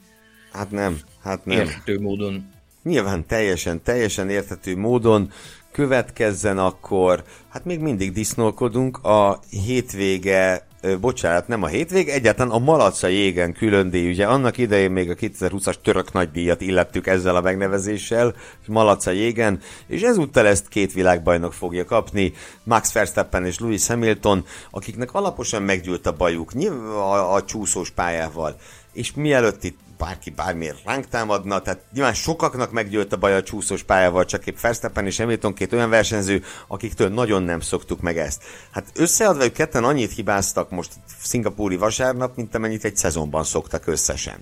Hát 0.51 0.71
nem, 0.71 0.99
hát 1.21 1.45
nem. 1.45 1.57
Érthető 1.57 1.99
módon. 1.99 2.51
Nyilván 2.83 3.25
teljesen, 3.25 3.83
teljesen 3.83 4.29
érthető 4.29 4.77
módon 4.77 5.31
következzen 5.71 6.57
akkor, 6.57 7.23
hát 7.49 7.65
még 7.65 7.79
mindig 7.79 8.11
disznolkodunk, 8.11 8.97
a 8.97 9.39
hétvége, 9.49 10.67
ö, 10.81 10.97
bocsánat, 10.99 11.47
nem 11.47 11.63
a 11.63 11.67
hétvége, 11.67 12.13
egyáltalán 12.13 12.51
a 12.51 12.57
Malaca 12.57 13.07
jégen 13.07 13.53
külön 13.53 13.89
díj, 13.89 14.09
ugye? 14.09 14.25
Annak 14.25 14.57
idején 14.57 14.91
még 14.91 15.09
a 15.09 15.13
2020-as 15.13 15.75
török 15.83 16.13
nagydíjat 16.13 16.61
illettük 16.61 17.07
ezzel 17.07 17.35
a 17.35 17.41
megnevezéssel, 17.41 18.35
Malaca 18.67 19.11
jégen, 19.11 19.59
és 19.87 20.01
ezúttal 20.01 20.47
ezt 20.47 20.67
két 20.67 20.93
világbajnok 20.93 21.53
fogja 21.53 21.85
kapni, 21.85 22.33
Max 22.63 22.91
Verstappen 22.93 23.45
és 23.45 23.59
Lewis 23.59 23.87
Hamilton, 23.87 24.45
akiknek 24.71 25.13
alaposan 25.13 25.61
meggyűlt 25.61 26.05
a 26.05 26.15
bajuk 26.15 26.53
nyilván 26.53 26.91
a, 26.91 27.33
a 27.33 27.43
csúszós 27.43 27.89
pályával, 27.89 28.55
és 28.93 29.13
mielőtt 29.13 29.63
itt 29.63 29.77
bárki 29.99 30.29
bármiért 30.29 30.83
ránk 30.85 31.07
támadna, 31.07 31.61
tehát 31.61 31.81
nyilván 31.93 32.13
sokaknak 32.13 32.71
meggyőlt 32.71 33.13
a 33.13 33.17
baj 33.17 33.35
a 33.35 33.43
csúszós 33.43 33.83
pályával, 33.83 34.25
csak 34.25 34.47
épp 34.47 34.59
Verstappen 34.59 35.05
és 35.05 35.17
Hamilton 35.17 35.53
két 35.53 35.73
olyan 35.73 35.89
versenyző, 35.89 36.43
akiktől 36.67 37.09
nagyon 37.09 37.43
nem 37.43 37.59
szoktuk 37.59 38.01
meg 38.01 38.17
ezt. 38.17 38.43
Hát 38.71 38.85
összeadva 38.95 39.43
ők 39.43 39.53
ketten 39.53 39.83
annyit 39.83 40.13
hibáztak 40.13 40.69
most 40.69 40.91
szingapúri 41.21 41.75
vasárnap, 41.75 42.35
mint 42.35 42.55
amennyit 42.55 42.83
egy 42.83 42.95
szezonban 42.95 43.43
szoktak 43.43 43.87
összesen 43.87 44.39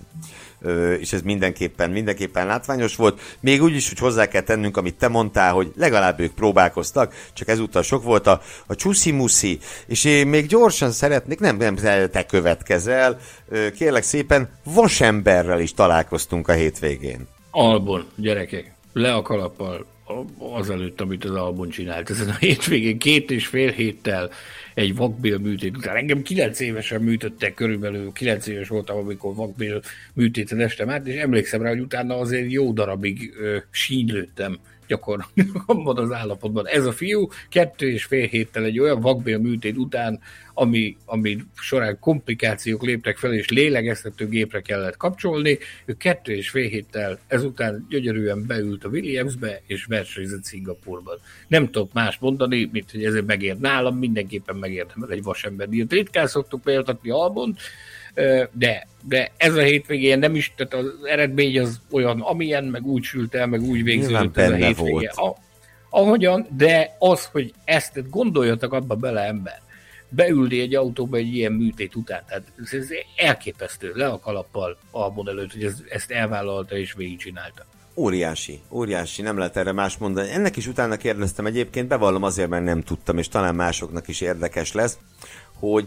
és 0.99 1.13
ez 1.13 1.21
mindenképpen, 1.21 1.89
mindenképpen 1.89 2.47
látványos 2.47 2.95
volt. 2.95 3.37
Még 3.39 3.61
úgy 3.61 3.75
is, 3.75 3.87
hogy 3.87 3.99
hozzá 3.99 4.27
kell 4.27 4.41
tennünk, 4.41 4.77
amit 4.77 4.95
te 4.95 5.07
mondtál, 5.07 5.53
hogy 5.53 5.71
legalább 5.75 6.19
ők 6.19 6.33
próbálkoztak, 6.33 7.13
csak 7.33 7.47
ezúttal 7.47 7.81
sok 7.81 8.03
volt 8.03 8.27
a, 8.27 8.41
a 8.67 8.75
csúszi-muszi, 8.75 9.59
és 9.87 10.03
én 10.03 10.27
még 10.27 10.47
gyorsan 10.47 10.91
szeretnék, 10.91 11.39
nem, 11.39 11.57
nem 11.57 11.75
te 12.11 12.25
következel, 12.25 13.19
kérlek 13.75 14.03
szépen, 14.03 14.49
vasemberrel 14.63 15.59
is 15.59 15.73
találkoztunk 15.73 16.47
a 16.47 16.53
hétvégén. 16.53 17.27
Albon, 17.51 18.05
gyerekek, 18.15 18.73
le 18.93 19.13
a 19.13 19.21
kalappal, 19.21 19.85
azelőtt, 20.39 21.01
amit 21.01 21.25
az 21.25 21.35
Albon 21.35 21.69
csinált. 21.69 22.09
Ezen 22.09 22.29
a 22.29 22.35
hétvégén 22.39 22.97
két 22.97 23.31
és 23.31 23.47
fél 23.47 23.71
héttel 23.71 24.29
egy 24.77 24.95
vakbél 24.95 25.37
műtét 25.37 25.77
után. 25.77 25.95
Engem 25.95 26.21
kilenc 26.21 26.59
évesen 26.59 27.01
műtöttek 27.01 27.53
körülbelül, 27.53 28.11
kilenc 28.11 28.47
éves 28.47 28.67
voltam, 28.67 28.97
amikor 28.97 29.35
vakbél 29.35 29.81
műtéten 30.13 30.59
estem 30.59 30.89
át, 30.89 31.07
és 31.07 31.15
emlékszem 31.15 31.61
rá, 31.61 31.69
hogy 31.69 31.79
utána 31.79 32.19
azért 32.19 32.51
jó 32.51 32.71
darabig 32.71 33.33
ö, 33.39 33.57
sínylődtem 33.69 34.59
gyakorlatilag 34.87 35.63
abban 35.65 35.97
az 35.97 36.11
állapotban. 36.11 36.67
Ez 36.67 36.85
a 36.85 36.91
fiú 36.91 37.27
kettő 37.49 37.91
és 37.91 38.03
fél 38.03 38.27
héttel 38.27 38.63
egy 38.63 38.79
olyan 38.79 38.99
vakbél 39.01 39.37
műtét 39.37 39.77
után, 39.77 40.19
ami, 40.53 40.97
ami 41.05 41.37
során 41.55 41.99
komplikációk 41.99 42.83
léptek 42.83 43.17
fel, 43.17 43.33
és 43.33 43.49
lélegeztető 43.49 44.27
gépre 44.27 44.61
kellett 44.61 44.97
kapcsolni, 44.97 45.57
ő 45.85 45.93
kettő 45.93 46.33
és 46.35 46.49
fél 46.49 46.69
héttel 46.69 47.19
ezután 47.27 47.85
gyönyörűen 47.89 48.45
beült 48.47 48.83
a 48.83 48.89
Williamsbe, 48.89 49.61
és 49.65 49.85
versenyzett 49.85 50.43
Szingapurban. 50.43 51.17
Nem 51.47 51.65
tudok 51.65 51.93
más 51.93 52.17
mondani, 52.19 52.69
mint 52.71 52.91
hogy 52.91 53.05
ezért 53.05 53.25
megért 53.25 53.59
nálam, 53.59 53.97
mindenképpen 53.97 54.55
megérdemel 54.55 55.11
egy 55.11 55.23
vasember. 55.23 55.67
Ritkán 55.89 56.27
szoktuk 56.27 56.61
példatni 56.61 57.09
Albont, 57.09 57.59
de, 58.51 58.87
de 59.07 59.31
ez 59.37 59.55
a 59.55 59.61
hétvégén 59.61 60.19
nem 60.19 60.35
is, 60.35 60.53
tehát 60.55 60.73
az 60.73 60.85
eredmény 61.03 61.59
az 61.59 61.81
olyan, 61.91 62.21
amilyen, 62.21 62.63
meg 62.63 62.85
úgy 62.85 63.03
sült 63.03 63.35
el, 63.35 63.47
meg 63.47 63.61
úgy 63.61 63.83
végződött 63.83 64.37
ez 64.37 64.51
a 64.51 64.55
hétvége. 64.55 65.09
A, 65.15 65.35
ahogyan, 65.89 66.47
de 66.57 66.95
az, 66.99 67.25
hogy 67.25 67.53
ezt 67.63 68.09
gondoljatok 68.09 68.73
abba 68.73 68.95
bele 68.95 69.21
ember, 69.21 69.61
beülni 70.09 70.59
egy 70.59 70.75
autóba 70.75 71.17
egy 71.17 71.35
ilyen 71.35 71.51
műtét 71.51 71.95
után, 71.95 72.23
tehát 72.27 72.43
ez, 72.63 72.73
ez 72.73 72.87
elképesztő, 73.15 73.91
le 73.95 74.07
a 74.07 74.19
kalappal 74.19 74.77
Albon 74.91 75.29
előtt, 75.29 75.51
hogy 75.51 75.63
ez, 75.63 75.83
ezt 75.89 76.11
elvállalta 76.11 76.77
és 76.77 76.93
végigcsinálta. 76.93 77.65
Óriási, 77.95 78.59
óriási, 78.69 79.21
nem 79.21 79.37
lehet 79.37 79.57
erre 79.57 79.71
más 79.71 79.97
mondani. 79.97 80.29
Ennek 80.29 80.57
is 80.57 80.67
utána 80.67 80.97
kérdeztem 80.97 81.45
egyébként, 81.45 81.87
bevallom 81.87 82.23
azért, 82.23 82.49
mert 82.49 82.63
nem 82.63 82.81
tudtam, 82.81 83.17
és 83.17 83.27
talán 83.27 83.55
másoknak 83.55 84.07
is 84.07 84.21
érdekes 84.21 84.73
lesz, 84.73 84.97
hogy 85.53 85.85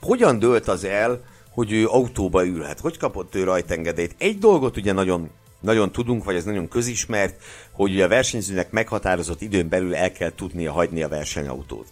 hogyan 0.00 0.38
dőlt 0.38 0.68
az 0.68 0.84
el, 0.84 1.20
hogy 1.54 1.72
ő 1.72 1.86
autóba 1.86 2.46
ülhet. 2.46 2.80
Hogy 2.80 2.98
kapott 2.98 3.34
ő 3.34 3.44
rajtengedélyt? 3.44 4.14
Egy 4.18 4.38
dolgot 4.38 4.76
ugye 4.76 4.92
nagyon 4.92 5.30
nagyon 5.60 5.92
tudunk, 5.92 6.24
vagy 6.24 6.36
ez 6.36 6.44
nagyon 6.44 6.68
közismert, 6.68 7.42
hogy 7.72 8.00
a 8.00 8.08
versenyzőnek 8.08 8.70
meghatározott 8.70 9.42
időn 9.42 9.68
belül 9.68 9.94
el 9.94 10.12
kell 10.12 10.32
tudnia 10.34 10.72
hagyni 10.72 11.02
a 11.02 11.08
versenyautót. 11.08 11.86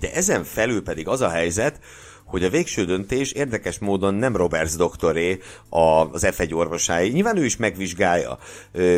De 0.00 0.12
ezen 0.12 0.44
felül 0.44 0.82
pedig 0.82 1.08
az 1.08 1.20
a 1.20 1.28
helyzet, 1.28 1.80
hogy 2.24 2.44
a 2.44 2.50
végső 2.50 2.84
döntés 2.84 3.32
érdekes 3.32 3.78
módon 3.78 4.14
nem 4.14 4.36
Roberts 4.36 4.76
doktoré 4.76 5.38
az 5.68 6.26
F1 6.26 6.54
orvosái. 6.54 7.08
Nyilván 7.08 7.36
ő 7.36 7.44
is 7.44 7.56
megvizsgálja, 7.56 8.38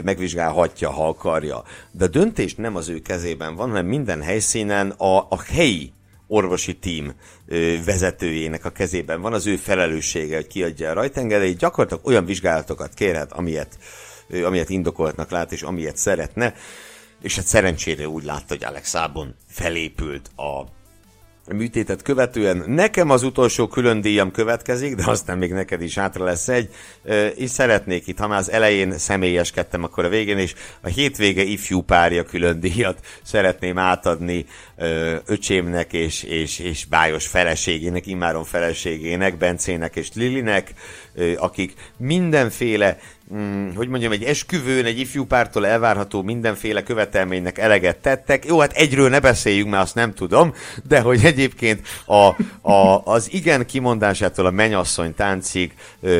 megvizsgálhatja, 0.04 0.90
ha 0.90 1.08
akarja. 1.08 1.62
De 1.90 2.04
a 2.04 2.08
döntés 2.08 2.54
nem 2.54 2.76
az 2.76 2.88
ő 2.88 3.00
kezében 3.00 3.54
van, 3.54 3.68
hanem 3.68 3.86
minden 3.86 4.22
helyszínen 4.22 4.90
a, 4.90 5.18
a 5.18 5.42
helyi 5.46 5.92
orvosi 6.34 6.74
tím 6.74 7.12
vezetőjének 7.84 8.64
a 8.64 8.70
kezében 8.70 9.20
van, 9.20 9.32
az 9.32 9.46
ő 9.46 9.56
felelőssége, 9.56 10.34
hogy 10.34 10.46
kiadja 10.46 10.90
a 10.90 10.94
rajtengedélyt, 10.94 11.58
gyakorlatilag 11.58 12.06
olyan 12.06 12.24
vizsgálatokat 12.24 12.94
kérhet, 12.94 13.32
amilyet, 13.32 13.78
amilyet 14.44 14.70
indokoltnak 14.70 15.30
lát, 15.30 15.52
és 15.52 15.62
amilyet 15.62 15.96
szeretne, 15.96 16.54
és 17.22 17.36
hát 17.36 17.46
szerencsére 17.46 18.08
úgy 18.08 18.24
látta, 18.24 18.44
hogy 18.48 18.64
Alex 18.64 18.94
Albon 18.94 19.34
felépült 19.48 20.30
a 20.36 20.64
műtétet 21.52 22.02
követően. 22.02 22.64
Nekem 22.66 23.10
az 23.10 23.22
utolsó 23.22 23.66
külön 23.66 24.00
díjam 24.00 24.30
következik, 24.30 24.94
de 24.94 25.02
aztán 25.06 25.38
még 25.38 25.52
neked 25.52 25.82
is 25.82 25.98
hátra 25.98 26.24
lesz 26.24 26.48
egy, 26.48 26.68
és 27.34 27.50
szeretnék 27.50 28.06
itt, 28.06 28.18
ha 28.18 28.26
már 28.26 28.38
az 28.38 28.50
elején 28.50 28.98
személyeskedtem, 28.98 29.82
akkor 29.82 30.04
a 30.04 30.08
végén 30.08 30.38
is 30.38 30.54
a 30.80 30.88
hétvége 30.88 31.42
ifjú 31.42 31.80
párja 31.80 32.24
külön 32.24 32.60
díjat 32.60 32.98
szeretném 33.22 33.78
átadni 33.78 34.46
öcsémnek 35.26 35.92
és, 35.92 36.22
és, 36.22 36.58
és 36.58 36.84
bájos 36.84 37.26
feleségének, 37.26 38.06
immáron 38.06 38.44
feleségének, 38.44 39.36
Bencének 39.36 39.96
és 39.96 40.08
Lilinek, 40.14 40.74
akik 41.36 41.74
mindenféle 41.96 42.98
mm, 43.34 43.74
hogy 43.74 43.88
mondjam, 43.88 44.12
egy 44.12 44.22
esküvőn, 44.22 44.84
egy 44.84 44.98
ifjú 44.98 45.24
pártól 45.24 45.66
elvárható 45.66 46.22
mindenféle 46.22 46.82
követelménynek 46.82 47.58
eleget 47.58 47.96
tettek. 47.96 48.46
Jó, 48.46 48.58
hát 48.58 48.72
egyről 48.72 49.08
ne 49.08 49.20
beszéljünk, 49.20 49.70
mert 49.70 49.82
azt 49.82 49.94
nem 49.94 50.14
tudom, 50.14 50.54
de 50.88 51.00
hogy 51.00 51.24
egyébként 51.24 51.86
a, 52.06 52.28
a, 52.70 53.02
az 53.04 53.32
igen 53.32 53.66
kimondásától 53.66 54.46
a 54.46 54.50
menyasszony 54.50 55.14
táncig 55.14 55.72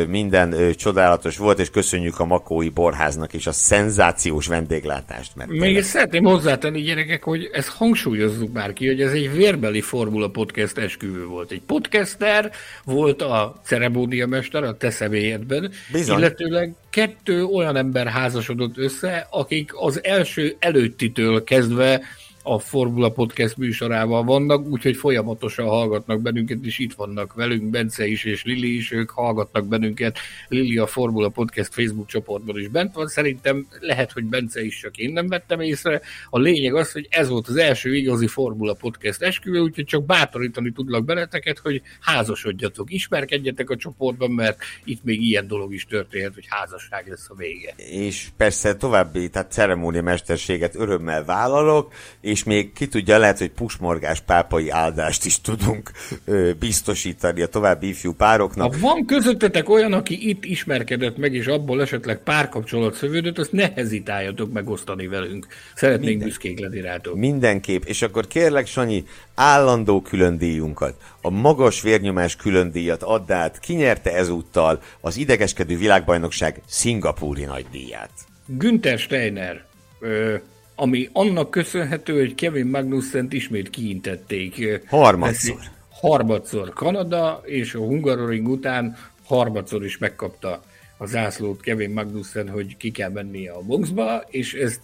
minden 0.09 0.75
csodálatos 0.77 1.37
volt, 1.37 1.59
és 1.59 1.71
köszönjük 1.71 2.21
a 2.21 2.25
Makói 2.25 2.69
Borháznak 2.69 3.33
is 3.33 3.47
a 3.47 3.53
szenzációs 3.53 4.47
vendéglátást. 4.47 5.37
Mert 5.37 5.51
Még 5.51 5.77
ezt 5.77 5.89
szeretném 5.89 6.25
hozzátenni, 6.25 6.81
gyerekek, 6.81 7.23
hogy 7.23 7.51
ezt 7.53 7.69
hangsúlyozzuk 7.69 8.53
már 8.53 8.73
ki, 8.73 8.87
hogy 8.87 9.01
ez 9.01 9.13
egy 9.13 9.33
vérbeli 9.33 9.81
Formula 9.81 10.29
Podcast 10.29 10.79
esküvő 10.79 11.27
volt. 11.27 11.51
Egy 11.51 11.63
podcaster 11.63 12.51
volt 12.85 13.23
a 13.23 13.61
ceremóniamester 13.65 14.63
a 14.65 14.77
te 14.85 14.91
személyedben, 14.91 15.71
Bizony. 15.93 16.19
illetőleg 16.19 16.75
kettő 16.91 17.45
olyan 17.45 17.77
ember 17.77 18.07
házasodott 18.07 18.79
össze, 18.79 19.27
akik 19.31 19.71
az 19.75 20.05
első 20.05 20.57
előttitől 20.59 21.45
kezdve 21.45 22.01
a 22.47 22.59
Formula 22.59 23.11
Podcast 23.11 23.57
műsorával 23.57 24.25
vannak, 24.25 24.67
úgyhogy 24.67 24.97
folyamatosan 24.97 25.67
hallgatnak 25.67 26.21
bennünket, 26.21 26.59
és 26.63 26.79
itt 26.79 26.95
vannak 26.95 27.35
velünk, 27.35 27.63
Bence 27.63 28.07
is 28.07 28.25
és 28.25 28.45
Lili 28.45 28.77
is, 28.77 28.93
ők 28.93 29.11
hallgatnak 29.11 29.67
bennünket. 29.67 30.19
Lili 30.49 30.79
a 30.79 30.87
Formula 30.87 31.29
Podcast 31.29 31.75
Facebook 31.75 32.07
csoportban 32.07 32.59
is 32.59 32.69
bent 32.69 32.95
van, 32.95 33.07
szerintem 33.07 33.67
lehet, 33.81 34.13
hogy 34.13 34.25
Bence 34.25 34.65
is, 34.65 34.79
csak 34.81 34.97
én 34.97 35.13
nem 35.13 35.27
vettem 35.27 35.61
észre. 35.61 36.01
A 36.31 36.39
lényeg 36.39 36.75
az, 36.75 36.93
hogy 36.93 37.07
ez 37.11 37.29
volt 37.29 37.49
az 37.49 37.57
első 37.57 37.97
igazi 37.97 38.27
Formula 38.27 38.75
Podcast 38.75 39.23
esküvő, 39.23 39.61
úgyhogy 39.61 39.85
csak 39.85 40.05
bátorítani 40.05 40.73
tudlak 40.73 41.05
benneteket, 41.05 41.59
hogy 41.59 41.83
házasodjatok, 42.01 42.93
ismerkedjetek 42.93 43.71
a 43.71 43.77
csoportban, 43.77 44.31
mert 44.31 44.59
itt 44.85 45.05
még 45.05 45.23
ilyen 45.23 45.47
dolog 45.47 45.75
is 45.75 45.87
történhet, 45.87 46.35
hogy 46.35 46.47
házasság 46.49 47.09
lesz 47.09 47.27
a 47.29 47.35
vége. 47.35 47.75
És 47.77 48.29
persze 48.37 48.77
további, 48.77 49.29
tehát 49.29 49.53
ceremónia 49.53 50.03
mesterséget 50.03 50.75
örömmel 50.75 51.25
vállalok, 51.25 51.93
és 52.21 52.34
és 52.35 52.45
még 52.45 52.73
ki 52.73 52.89
tudja, 52.89 53.19
lehet, 53.19 53.39
hogy 53.39 53.51
pusmorgás 53.51 54.21
pápai 54.21 54.71
áldást 54.71 55.25
is 55.25 55.41
tudunk 55.41 55.91
ö, 56.25 56.51
biztosítani 56.59 57.43
a 57.43 57.47
további 57.47 57.89
ifjú 57.89 58.13
pároknak. 58.13 58.75
Ha 58.75 58.81
van 58.81 59.07
közöttetek 59.07 59.69
olyan, 59.69 59.93
aki 59.93 60.29
itt 60.29 60.45
ismerkedett 60.45 61.17
meg, 61.17 61.35
és 61.35 61.47
abból 61.47 61.83
esetleg 61.83 62.19
párkapcsolat 62.19 62.95
szövődött, 62.95 63.39
azt 63.39 63.53
ne 63.53 63.71
hezitáljatok 63.75 64.53
megosztani 64.53 65.07
velünk. 65.07 65.47
Szeretnénk 65.75 66.09
Minden, 66.09 66.29
büszkék 66.29 66.59
lenni 66.59 66.81
rátok. 66.81 67.17
Mindenképp, 67.17 67.83
és 67.85 68.03
akkor 68.03 68.27
kérlek, 68.27 68.67
Sanyi, 68.67 69.05
állandó 69.35 70.03
külön 70.03 70.39
díjunkat, 70.39 70.95
a 71.23 71.31
magas 71.31 71.83
vérnyomás 71.83 72.37
külön 72.37 72.71
díjat 72.71 73.03
add 73.03 73.33
át, 73.33 73.59
kinyerte 73.59 74.15
ezúttal 74.15 74.83
az 75.01 75.17
idegeskedő 75.17 75.77
világbajnokság 75.77 76.61
szingapúri 76.67 77.45
nagydíját. 77.45 78.11
Günther 78.47 78.99
Steiner, 78.99 79.65
ö, 80.01 80.35
ami 80.75 81.09
annak 81.13 81.51
köszönhető, 81.51 82.19
hogy 82.19 82.35
Kevin 82.35 82.67
Magnussen 82.67 83.27
ismét 83.31 83.71
kiintették. 83.71 84.83
Harmadszor. 84.87 85.59
Harmadszor 85.91 86.73
Kanada, 86.73 87.43
és 87.45 87.75
a 87.75 87.79
Hungaroring 87.79 88.49
után 88.49 88.97
harmadszor 89.25 89.85
is 89.85 89.99
megkapta 89.99 90.63
a 90.97 91.07
zászlót 91.07 91.61
Kevin 91.61 91.91
Magnussen, 91.91 92.49
hogy 92.49 92.77
ki 92.77 92.91
kell 92.91 93.11
mennie 93.11 93.53
a 93.53 93.61
boxba, 93.61 94.25
és 94.29 94.55
ezt 94.55 94.81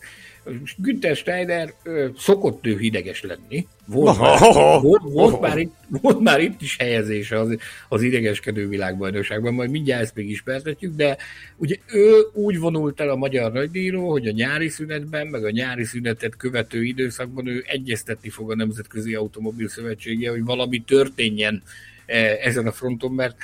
Günther 0.76 1.16
Steiner 1.16 1.74
ö, 1.82 2.08
szokott 2.16 2.66
ő 2.66 2.78
hideges 2.78 3.22
lenni. 3.22 3.66
Volt, 3.86 4.16
oh, 4.16 4.20
már, 4.20 4.38
oh, 4.42 4.82
volt, 4.82 5.02
volt, 5.02 5.34
oh, 5.34 5.40
már 5.40 5.58
itt, 5.58 5.74
volt 6.00 6.20
már 6.20 6.40
itt 6.40 6.62
is 6.62 6.76
helyezése 6.76 7.38
az, 7.38 7.56
az 7.88 8.02
idegeskedő 8.02 8.68
világbajnokságban, 8.68 9.54
majd 9.54 9.70
mindjárt 9.70 10.02
ezt 10.02 10.14
még 10.14 10.30
ismertetjük, 10.30 10.94
de 10.94 11.16
ugye 11.56 11.76
ő 11.86 12.12
úgy 12.32 12.58
vonult 12.58 13.00
el 13.00 13.10
a 13.10 13.16
magyar 13.16 13.52
nagydíró, 13.52 14.10
hogy 14.10 14.26
a 14.26 14.32
nyári 14.32 14.68
szünetben, 14.68 15.26
meg 15.26 15.44
a 15.44 15.50
nyári 15.50 15.84
szünetet 15.84 16.36
követő 16.36 16.82
időszakban 16.82 17.46
ő 17.46 17.64
egyeztetni 17.66 18.28
fog 18.28 18.50
a 18.50 18.54
Nemzetközi 18.54 19.14
Automobil 19.14 19.68
Szövetsége, 19.68 20.30
hogy 20.30 20.44
valami 20.44 20.78
történjen 20.78 21.62
e, 22.06 22.38
ezen 22.40 22.66
a 22.66 22.72
fronton, 22.72 23.12
mert 23.12 23.36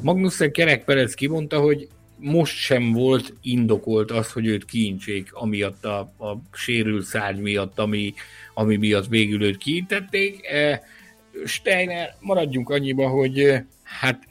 Magnussen 0.00 0.52
Kerek 0.52 0.84
Perez 0.84 1.14
kimondta, 1.14 1.60
hogy 1.60 1.88
most 2.22 2.56
sem 2.56 2.92
volt 2.92 3.34
indokolt 3.42 4.10
az, 4.10 4.32
hogy 4.32 4.46
őt 4.46 4.64
kiintsék, 4.64 5.32
amiatt 5.32 5.84
a, 5.84 5.98
a 5.98 6.42
sérült 6.52 7.04
szárny 7.04 7.40
miatt, 7.40 7.78
ami, 7.78 8.14
ami 8.54 8.76
miatt 8.76 9.06
végül 9.06 9.42
őt 9.42 9.56
kiintették. 9.56 10.46
E, 10.46 10.82
Steiner, 11.44 12.16
maradjunk 12.20 12.70
annyiba, 12.70 13.08
hogy 13.08 13.38
e, 13.38 13.66
hát 13.82 14.26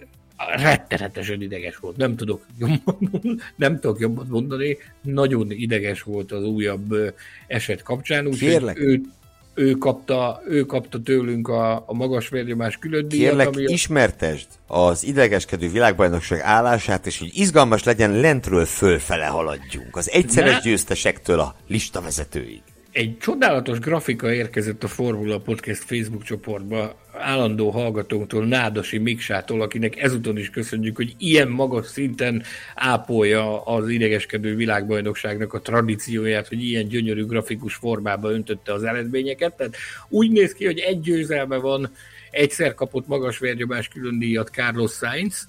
rettenetesen 0.56 1.42
ideges 1.42 1.78
volt. 1.78 1.98
Nem 1.98 2.16
tudok 2.16 2.46
jobban, 2.60 3.42
nem 3.56 3.80
tudok 3.80 4.00
jobban 4.00 4.28
mondani. 4.30 4.78
Nagyon 5.02 5.52
ideges 5.52 6.02
volt 6.02 6.32
az 6.32 6.44
újabb 6.44 6.92
e, 6.92 7.14
eset 7.48 7.84
kapcsán. 7.84 8.28
Úgyhogy 8.28 8.72
őt, 8.76 9.06
ő 9.54 9.72
kapta, 9.72 10.42
ő 10.48 10.62
kapta 10.66 11.02
tőlünk 11.02 11.48
a, 11.48 11.84
a 11.88 11.94
magas 11.94 12.30
vérnyomás 12.30 12.78
külön 12.78 13.08
díjat. 13.08 13.30
Kérlek, 13.30 13.48
ami 13.48 13.64
ismertesd 13.64 14.48
az 14.68 15.04
idegeskedő 15.04 15.70
világbajnokság 15.70 16.40
állását, 16.40 17.06
és 17.06 17.20
hogy 17.20 17.30
izgalmas 17.34 17.84
legyen, 17.84 18.12
lentről 18.12 18.66
fölfele 18.66 19.26
haladjunk. 19.26 19.96
Az 19.96 20.10
egyszeres 20.12 20.54
ne? 20.54 20.60
győztesektől 20.60 21.40
a 21.40 21.56
listavezetőig. 21.68 22.62
Egy 22.92 23.18
csodálatos 23.18 23.80
grafika 23.80 24.34
érkezett 24.34 24.84
a 24.84 24.88
Formula 24.88 25.40
Podcast 25.40 25.84
Facebook 25.84 26.24
csoportba 26.24 26.96
állandó 27.14 27.70
hallgatónktól, 27.70 28.46
Nádosi 28.46 28.98
Miksától, 28.98 29.62
akinek 29.62 29.98
ezúton 29.98 30.38
is 30.38 30.50
köszönjük, 30.50 30.96
hogy 30.96 31.16
ilyen 31.18 31.48
magas 31.48 31.88
szinten 31.88 32.44
ápolja 32.76 33.64
az 33.66 33.90
idegeskedő 33.90 34.56
világbajnokságnak 34.56 35.54
a 35.54 35.62
tradícióját, 35.62 36.48
hogy 36.48 36.64
ilyen 36.64 36.88
gyönyörű 36.88 37.26
grafikus 37.26 37.76
formába 37.76 38.32
öntötte 38.32 38.74
az 38.74 38.84
eredményeket. 38.84 39.54
Tehát 39.54 39.76
úgy 40.10 40.32
néz 40.32 40.54
ki, 40.54 40.66
hogy 40.66 40.80
egy 40.80 41.00
győzelme 41.00 41.58
van, 41.58 41.92
egyszer 42.32 42.74
kapott 42.74 43.08
magas 43.08 43.40
vérnyomás 43.40 43.88
külön 43.88 44.20
díjat 44.20 44.50
Carlos 44.50 44.92
Sainz, 44.92 45.48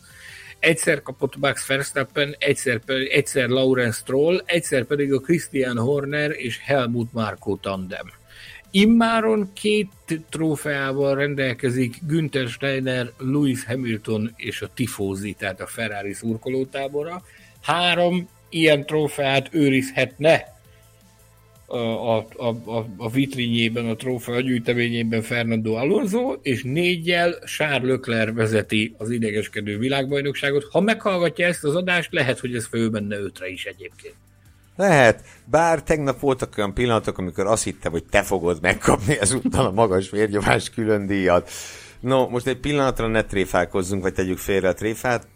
egyszer 0.63 1.03
kapott 1.03 1.37
Max 1.37 1.67
Verstappen, 1.67 2.35
egyszer, 2.39 2.81
egyszer 3.11 3.49
Lawrence 3.49 3.99
Stroll, 3.99 4.43
egyszer 4.45 4.85
pedig 4.85 5.13
a 5.13 5.19
Christian 5.19 5.79
Horner 5.79 6.31
és 6.31 6.59
Helmut 6.65 7.13
Marko 7.13 7.57
tandem. 7.57 8.07
Immáron 8.71 9.51
két 9.53 9.91
trófeával 10.31 11.15
rendelkezik 11.15 11.99
Günther 12.07 12.49
Steiner, 12.49 13.13
Lewis 13.19 13.65
Hamilton 13.65 14.33
és 14.37 14.63
a 14.63 14.71
Tifosi, 14.75 15.33
tehát 15.33 15.61
a 15.61 15.67
Ferrari 15.67 16.13
szurkolótábora. 16.13 17.23
Három 17.63 18.29
ilyen 18.49 18.87
trófeát 18.87 19.49
őrizhetne 19.51 20.52
a, 21.73 22.17
a, 22.19 22.49
a, 22.65 22.87
a 22.97 23.11
vitrínjében, 23.11 23.89
a 23.89 23.97
trófea 23.97 24.41
gyűjteményében 24.41 25.23
Fernando 25.23 25.73
Alonso, 25.73 26.37
és 26.43 26.63
négyel 26.63 27.39
Charles 27.45 27.91
Leclerc 27.91 28.35
vezeti 28.35 28.95
az 28.99 29.11
idegeskedő 29.11 29.79
világbajnokságot. 29.79 30.69
Ha 30.71 30.81
meghallgatja 30.81 31.47
ezt 31.47 31.65
az 31.65 31.75
adást, 31.75 32.13
lehet, 32.13 32.39
hogy 32.39 32.55
ez 32.55 32.67
föl 32.67 32.91
benne 32.91 33.17
ötre 33.17 33.49
is 33.49 33.65
egyébként. 33.65 34.15
Lehet, 34.77 35.25
bár 35.45 35.83
tegnap 35.83 36.21
voltak 36.21 36.55
olyan 36.59 36.75
pillanatok, 36.75 37.19
amikor 37.19 37.47
azt 37.47 37.65
hittem, 37.65 37.93
hogy 37.93 38.05
te 38.05 38.23
fogod 38.23 38.59
megkapni 38.61 39.19
ezúttal 39.19 39.67
a 39.67 39.71
magas 39.71 40.11
vérnyomás 40.11 40.71
külön 40.71 41.07
díjat. 41.07 41.51
No, 42.01 42.29
most 42.29 42.47
egy 42.47 42.59
pillanatra 42.59 43.07
ne 43.07 43.25
tréfálkozzunk, 43.25 44.03
vagy 44.03 44.15
tegyük 44.15 44.39
félre 44.39 44.69
a 44.69 44.75
tréfát. 44.75 45.27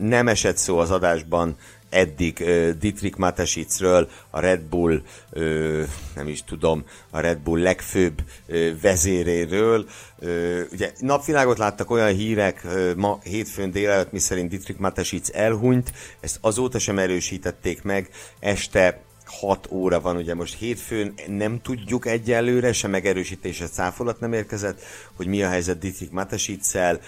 Nem 0.00 0.28
esett 0.28 0.56
szó 0.56 0.78
az 0.78 0.90
adásban 0.90 1.56
eddig 1.94 2.38
uh, 2.40 2.70
Dietrich 2.70 3.18
Matesitzről, 3.18 4.08
a 4.30 4.40
Red 4.40 4.60
Bull, 4.60 5.02
uh, 5.32 5.82
nem 6.14 6.28
is 6.28 6.44
tudom, 6.44 6.84
a 7.10 7.20
Red 7.20 7.38
Bull 7.38 7.60
legfőbb 7.60 8.22
uh, 8.48 8.80
vezéréről. 8.80 9.86
Uh, 10.18 10.60
ugye 10.72 10.92
napvilágot 10.98 11.58
láttak 11.58 11.90
olyan 11.90 12.14
hírek 12.14 12.60
uh, 12.64 12.94
ma 12.94 13.18
hétfőn 13.22 13.70
délelőtt, 13.70 14.12
miszerint 14.12 14.48
Dietrich 14.48 14.80
Matesitz 14.80 15.32
elhunyt, 15.32 15.92
ezt 16.20 16.38
azóta 16.40 16.78
sem 16.78 16.98
erősítették 16.98 17.82
meg, 17.82 18.08
este 18.40 19.02
6 19.24 19.68
óra 19.70 20.00
van, 20.00 20.16
ugye 20.16 20.34
most 20.34 20.58
hétfőn 20.58 21.14
nem 21.26 21.60
tudjuk 21.62 22.06
egyelőre, 22.06 22.72
sem 22.72 22.90
megerősítése 22.90 23.66
száfolat 23.66 24.20
nem 24.20 24.32
érkezett, 24.32 24.82
hogy 25.16 25.26
mi 25.26 25.42
a 25.42 25.48
helyzet 25.48 25.78
Dietrich 25.78 26.12
Matesitzel. 26.12 27.00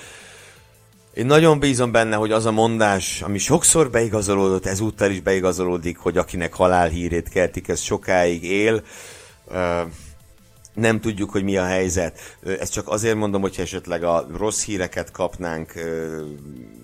Én 1.17 1.27
nagyon 1.27 1.59
bízom 1.59 1.93
benne, 1.93 2.17
hogy 2.17 2.33
az 2.33 2.45
a 2.45 2.51
mondás, 2.51 3.23
ami 3.23 3.39
sokszor 3.39 3.91
beigazolódott, 3.91 4.67
ezúttal 4.67 5.11
is 5.11 5.21
beigazolódik, 5.21 5.99
hogy 5.99 6.17
akinek 6.17 6.55
halálhírét 6.55 7.29
keltik, 7.29 7.69
ez 7.69 7.81
sokáig 7.81 8.45
él. 8.45 8.83
Nem 10.75 11.01
tudjuk, 11.01 11.31
hogy 11.31 11.43
mi 11.43 11.57
a 11.57 11.65
helyzet. 11.65 12.37
Ezt 12.61 12.73
csak 12.73 12.89
azért 12.89 13.17
mondom, 13.17 13.41
hogyha 13.41 13.63
esetleg 13.63 14.05
a 14.05 14.27
rossz 14.37 14.65
híreket 14.65 15.11
kapnánk 15.11 15.73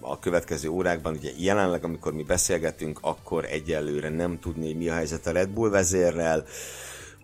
a 0.00 0.18
következő 0.18 0.68
órákban. 0.68 1.14
Ugye 1.14 1.30
jelenleg, 1.38 1.84
amikor 1.84 2.12
mi 2.12 2.22
beszélgetünk, 2.22 2.98
akkor 3.02 3.44
egyelőre 3.44 4.08
nem 4.08 4.38
tudni, 4.38 4.66
hogy 4.66 4.76
mi 4.76 4.88
a 4.88 4.94
helyzet 4.94 5.26
a 5.26 5.32
Red 5.32 5.48
Bull 5.48 5.70
vezérrel 5.70 6.44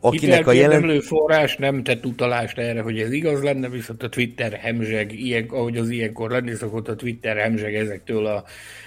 akinek 0.01 0.47
a 0.47 0.53
jelen... 0.53 1.01
forrás 1.01 1.57
nem 1.57 1.83
tett 1.83 2.07
utalást 2.07 2.59
erre, 2.59 2.81
hogy 2.81 2.99
ez 2.99 3.13
igaz 3.13 3.43
lenne, 3.43 3.69
viszont 3.69 4.03
a 4.03 4.09
Twitter 4.09 4.53
hemzseg, 4.53 5.13
ilyen, 5.13 5.47
ahogy 5.51 5.77
az 5.77 5.89
ilyenkor 5.89 6.31
lenni 6.31 6.55
szokott, 6.55 6.89
a 6.89 6.95
Twitter 6.95 7.37
hemzseg 7.37 7.75
ezektől 7.75 8.27
a, 8.27 8.45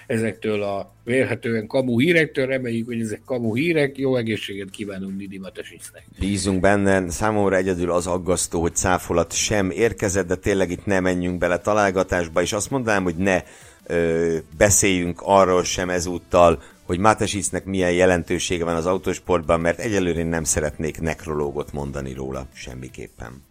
ezektől 0.08 0.64
a 0.64 0.94
vélhetően 1.04 1.68
kamu 1.68 2.00
hírektől, 2.00 2.46
reméljük, 2.46 2.86
hogy 2.86 3.00
ezek 3.00 3.22
kamu 3.26 3.56
hírek, 3.56 3.98
jó 3.98 4.16
egészséget 4.16 4.70
kívánunk 4.70 5.18
Didi 5.18 5.38
Matesicnek. 5.38 6.04
Bízunk 6.20 6.60
benne, 6.60 7.10
számomra 7.10 7.56
egyedül 7.56 7.92
az 7.92 8.08
aggasztó, 8.08 8.62
hogy 8.62 8.76
száfolat 8.76 9.34
sem 9.34 9.70
érkezett, 9.70 10.28
de 10.28 10.36
tényleg 10.36 10.72
itt 10.72 10.86
nem 10.86 11.04
menjünk 11.04 11.38
bele 11.38 11.58
találgatásba, 11.58 12.42
és 12.42 12.54
azt 12.54 12.70
mondanám, 12.70 13.04
hogy 13.04 13.16
ne 13.16 13.42
ö, 13.86 14.38
beszéljünk 14.58 15.22
arról 15.24 15.64
sem 15.64 15.90
ezúttal, 15.90 16.62
hogy 16.92 17.00
Matesicnek 17.00 17.66
milyen 17.66 17.92
jelentősége 17.92 18.64
van 18.64 18.76
az 18.76 18.86
autósportban, 18.86 19.60
mert 19.60 19.80
egyelőre 19.80 20.24
nem 20.24 20.44
szeretnék 20.44 21.02
nekrológot 21.02 21.74
mondani 21.74 22.14
róla 22.14 22.48
semmiképpen. 22.54 23.44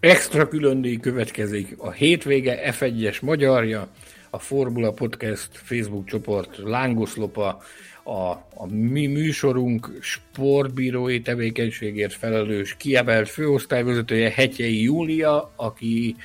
Extra 0.00 0.48
különdíj 0.48 0.96
következik 0.96 1.74
a 1.78 1.90
hétvége 1.90 2.74
F1-es 2.78 3.22
magyarja, 3.22 3.88
a 4.30 4.38
Formula 4.38 4.92
Podcast 4.92 5.48
Facebook 5.52 6.06
csoport 6.06 6.56
lángoszlopa, 6.56 7.62
a, 8.02 8.30
a 8.54 8.66
mi 8.70 9.06
műsorunk 9.06 9.98
sportbírói 10.00 11.20
tevékenységért 11.20 12.14
felelős 12.14 12.76
kiemelt 12.76 13.28
főosztályvezetője 13.28 14.30
Hetyei 14.30 14.82
Júlia, 14.82 15.52
aki 15.56 16.16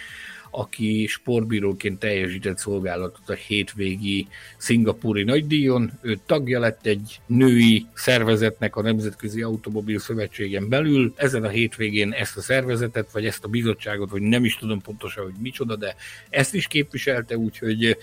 aki 0.51 1.05
sportbíróként 1.07 1.99
teljesített 1.99 2.57
szolgálatot 2.57 3.29
a 3.29 3.33
hétvégi 3.33 4.27
szingapúri 4.57 5.23
nagydíjon. 5.23 5.91
Ő 6.01 6.19
tagja 6.25 6.59
lett 6.59 6.85
egy 6.85 7.19
női 7.25 7.85
szervezetnek 7.93 8.75
a 8.75 8.81
Nemzetközi 8.81 9.41
Automobil 9.41 9.99
Szövetségen 9.99 10.69
belül. 10.69 11.13
Ezen 11.15 11.43
a 11.43 11.49
hétvégén 11.49 12.11
ezt 12.11 12.37
a 12.37 12.41
szervezetet, 12.41 13.11
vagy 13.11 13.25
ezt 13.25 13.43
a 13.43 13.47
bizottságot, 13.47 14.09
vagy 14.09 14.21
nem 14.21 14.45
is 14.45 14.57
tudom 14.57 14.81
pontosan, 14.81 15.23
hogy 15.23 15.35
micsoda, 15.41 15.75
de 15.75 15.95
ezt 16.29 16.53
is 16.53 16.67
képviselte, 16.67 17.37
úgyhogy 17.37 17.97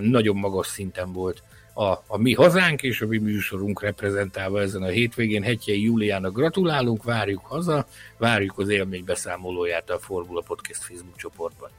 nagyon 0.00 0.36
magas 0.36 0.66
szinten 0.66 1.12
volt 1.12 1.42
a, 1.74 1.84
a 2.06 2.18
mi 2.18 2.32
hazánk 2.32 2.82
és 2.82 3.00
a 3.00 3.06
mi 3.06 3.18
műsorunk 3.18 3.82
reprezentálva 3.82 4.60
ezen 4.60 4.82
a 4.82 4.88
hétvégén. 4.88 5.42
Hetjei 5.42 5.82
Júliának 5.82 6.34
gratulálunk, 6.34 7.04
várjuk 7.04 7.40
haza, 7.44 7.86
várjuk 8.18 8.58
az 8.58 8.68
élmény 8.68 9.04
beszámolóját 9.04 9.90
a 9.90 9.98
Formula 9.98 10.42
Podcast 10.46 10.82
Facebook 10.82 11.16
csoportban. 11.16 11.70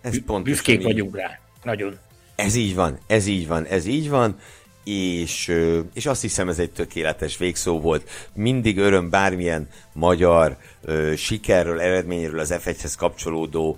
Ez 0.00 0.18
Büszkék 0.42 0.82
vagyunk 0.82 1.16
rá. 1.16 1.40
Nagyon. 1.62 1.98
Ez 2.34 2.54
így 2.54 2.74
van, 2.74 2.98
ez 3.06 3.26
így 3.26 3.48
van, 3.48 3.64
ez 3.64 3.86
így 3.86 4.08
van 4.08 4.36
és, 4.84 5.52
és 5.94 6.06
azt 6.06 6.20
hiszem 6.20 6.48
ez 6.48 6.58
egy 6.58 6.70
tökéletes 6.70 7.36
végszó 7.36 7.80
volt. 7.80 8.08
Mindig 8.34 8.78
öröm 8.78 9.10
bármilyen 9.10 9.68
magyar 9.92 10.56
ö, 10.80 11.12
sikerről, 11.16 11.80
eredményről 11.80 12.38
az 12.38 12.54
F1-hez 12.64 12.94
kapcsolódó 12.98 13.76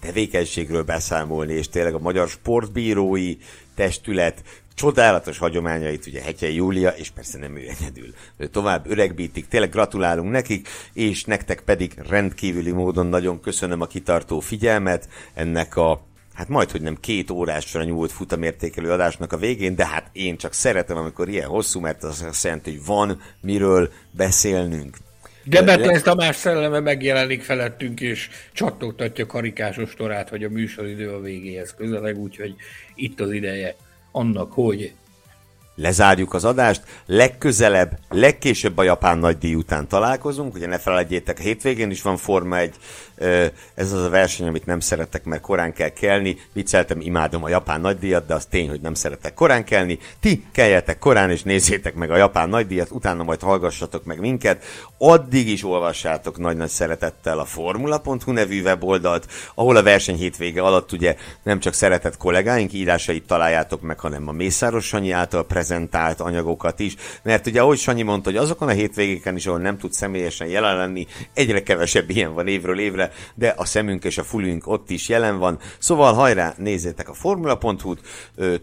tevékenységről 0.00 0.82
beszámolni, 0.82 1.52
és 1.52 1.68
tényleg 1.68 1.94
a 1.94 1.98
magyar 1.98 2.28
sportbírói 2.28 3.36
testület 3.74 4.42
csodálatos 4.74 5.38
hagyományait, 5.38 6.06
ugye 6.06 6.22
Hetye 6.22 6.50
Júlia, 6.50 6.88
és 6.88 7.10
persze 7.10 7.38
nem 7.38 7.56
ő 7.56 7.68
egyedül. 7.68 8.14
Tovább 8.50 8.90
öregbítik, 8.90 9.48
tényleg 9.48 9.70
gratulálunk 9.70 10.30
nekik, 10.30 10.68
és 10.92 11.24
nektek 11.24 11.60
pedig 11.60 11.94
rendkívüli 12.08 12.72
módon 12.72 13.06
nagyon 13.06 13.40
köszönöm 13.40 13.80
a 13.80 13.86
kitartó 13.86 14.40
figyelmet 14.40 15.08
ennek 15.34 15.76
a 15.76 16.00
hát 16.34 16.48
majd, 16.48 16.70
hogy 16.70 16.80
nem 16.80 16.96
két 17.00 17.30
órásra 17.30 17.84
nyúlt 17.84 18.12
futamértékelő 18.12 18.90
adásnak 18.90 19.32
a 19.32 19.36
végén, 19.36 19.74
de 19.74 19.86
hát 19.86 20.10
én 20.12 20.36
csak 20.36 20.52
szeretem, 20.52 20.96
amikor 20.96 21.28
ilyen 21.28 21.48
hosszú, 21.48 21.80
mert 21.80 22.02
az 22.02 22.22
azt 22.22 22.44
jelenti, 22.44 22.70
hogy 22.70 22.84
van 22.84 23.20
miről 23.40 23.92
beszélnünk. 24.10 24.96
De 25.48 25.62
Betlen 25.62 26.02
Tamás 26.02 26.36
szelleme 26.36 26.80
megjelenik 26.80 27.42
felettünk, 27.42 28.00
és 28.00 28.28
csattogtatja 28.52 29.26
karikásos 29.26 29.94
torát, 29.94 30.28
hogy 30.28 30.44
a 30.44 30.48
műsoridő 30.48 31.10
a 31.10 31.20
végéhez 31.20 31.74
közeleg, 31.74 32.18
úgyhogy 32.18 32.54
itt 32.94 33.20
az 33.20 33.32
ideje 33.32 33.76
annak, 34.12 34.52
hogy 34.52 34.92
lezárjuk 35.76 36.34
az 36.34 36.44
adást, 36.44 36.82
legközelebb, 37.06 37.98
legkésőbb 38.08 38.78
a 38.78 38.82
japán 38.82 39.18
nagydíj 39.18 39.54
után 39.54 39.88
találkozunk, 39.88 40.54
ugye 40.54 40.66
ne 40.66 40.78
felejtjétek, 40.78 41.38
a 41.38 41.42
hétvégén 41.42 41.90
is 41.90 42.02
van 42.02 42.16
Forma 42.16 42.58
1, 42.58 42.74
ez 43.74 43.92
az 43.92 44.04
a 44.04 44.08
verseny, 44.08 44.46
amit 44.46 44.66
nem 44.66 44.80
szeretek, 44.80 45.24
mert 45.24 45.42
korán 45.42 45.72
kell 45.72 45.88
kelni, 45.88 46.38
vicceltem, 46.52 47.00
imádom 47.00 47.44
a 47.44 47.48
japán 47.48 47.80
nagydíjat, 47.80 48.26
de 48.26 48.34
az 48.34 48.44
tény, 48.44 48.68
hogy 48.68 48.80
nem 48.80 48.94
szeretek 48.94 49.34
korán 49.34 49.64
kelni, 49.64 49.98
ti 50.20 50.44
keljetek 50.52 50.98
korán, 50.98 51.30
és 51.30 51.42
nézzétek 51.42 51.94
meg 51.94 52.10
a 52.10 52.16
japán 52.16 52.48
nagydíjat, 52.48 52.90
utána 52.90 53.22
majd 53.22 53.40
hallgassatok 53.40 54.04
meg 54.04 54.20
minket, 54.20 54.64
addig 54.98 55.48
is 55.48 55.64
olvassátok 55.64 56.38
nagy-nagy 56.38 56.68
szeretettel 56.68 57.38
a 57.38 57.44
formula.hu 57.44 58.32
nevű 58.32 58.62
weboldalt, 58.62 59.26
ahol 59.54 59.76
a 59.76 59.82
verseny 59.82 60.16
hétvége 60.16 60.62
alatt 60.62 60.92
ugye 60.92 61.16
nem 61.42 61.60
csak 61.60 61.74
szeretett 61.74 62.16
kollégáink 62.16 62.72
írásait 62.72 63.26
találjátok 63.26 63.80
meg, 63.80 63.98
hanem 63.98 64.28
a 64.28 64.32
Mészáros 64.32 64.86
Sanyi 64.86 65.10
által 65.10 65.46
prezentált 65.66 66.20
anyagokat 66.20 66.80
is, 66.80 66.94
mert 67.22 67.46
ugye 67.46 67.60
ahogy 67.60 67.78
Sanyi 67.78 68.02
mondta, 68.02 68.30
hogy 68.30 68.38
azokon 68.38 68.68
a 68.68 68.72
hétvégéken 68.72 69.36
is, 69.36 69.46
ahol 69.46 69.60
nem 69.60 69.78
tud 69.78 69.92
személyesen 69.92 70.46
jelen 70.46 70.76
lenni, 70.76 71.06
egyre 71.34 71.62
kevesebb 71.62 72.10
ilyen 72.10 72.34
van 72.34 72.46
évről 72.46 72.78
évre, 72.78 73.12
de 73.34 73.54
a 73.56 73.64
szemünk 73.64 74.04
és 74.04 74.18
a 74.18 74.24
fülünk 74.24 74.66
ott 74.66 74.90
is 74.90 75.08
jelen 75.08 75.38
van. 75.38 75.58
Szóval 75.78 76.14
hajrá, 76.14 76.54
nézzétek 76.56 77.08
a 77.08 77.14
formula.hu-t, 77.14 78.00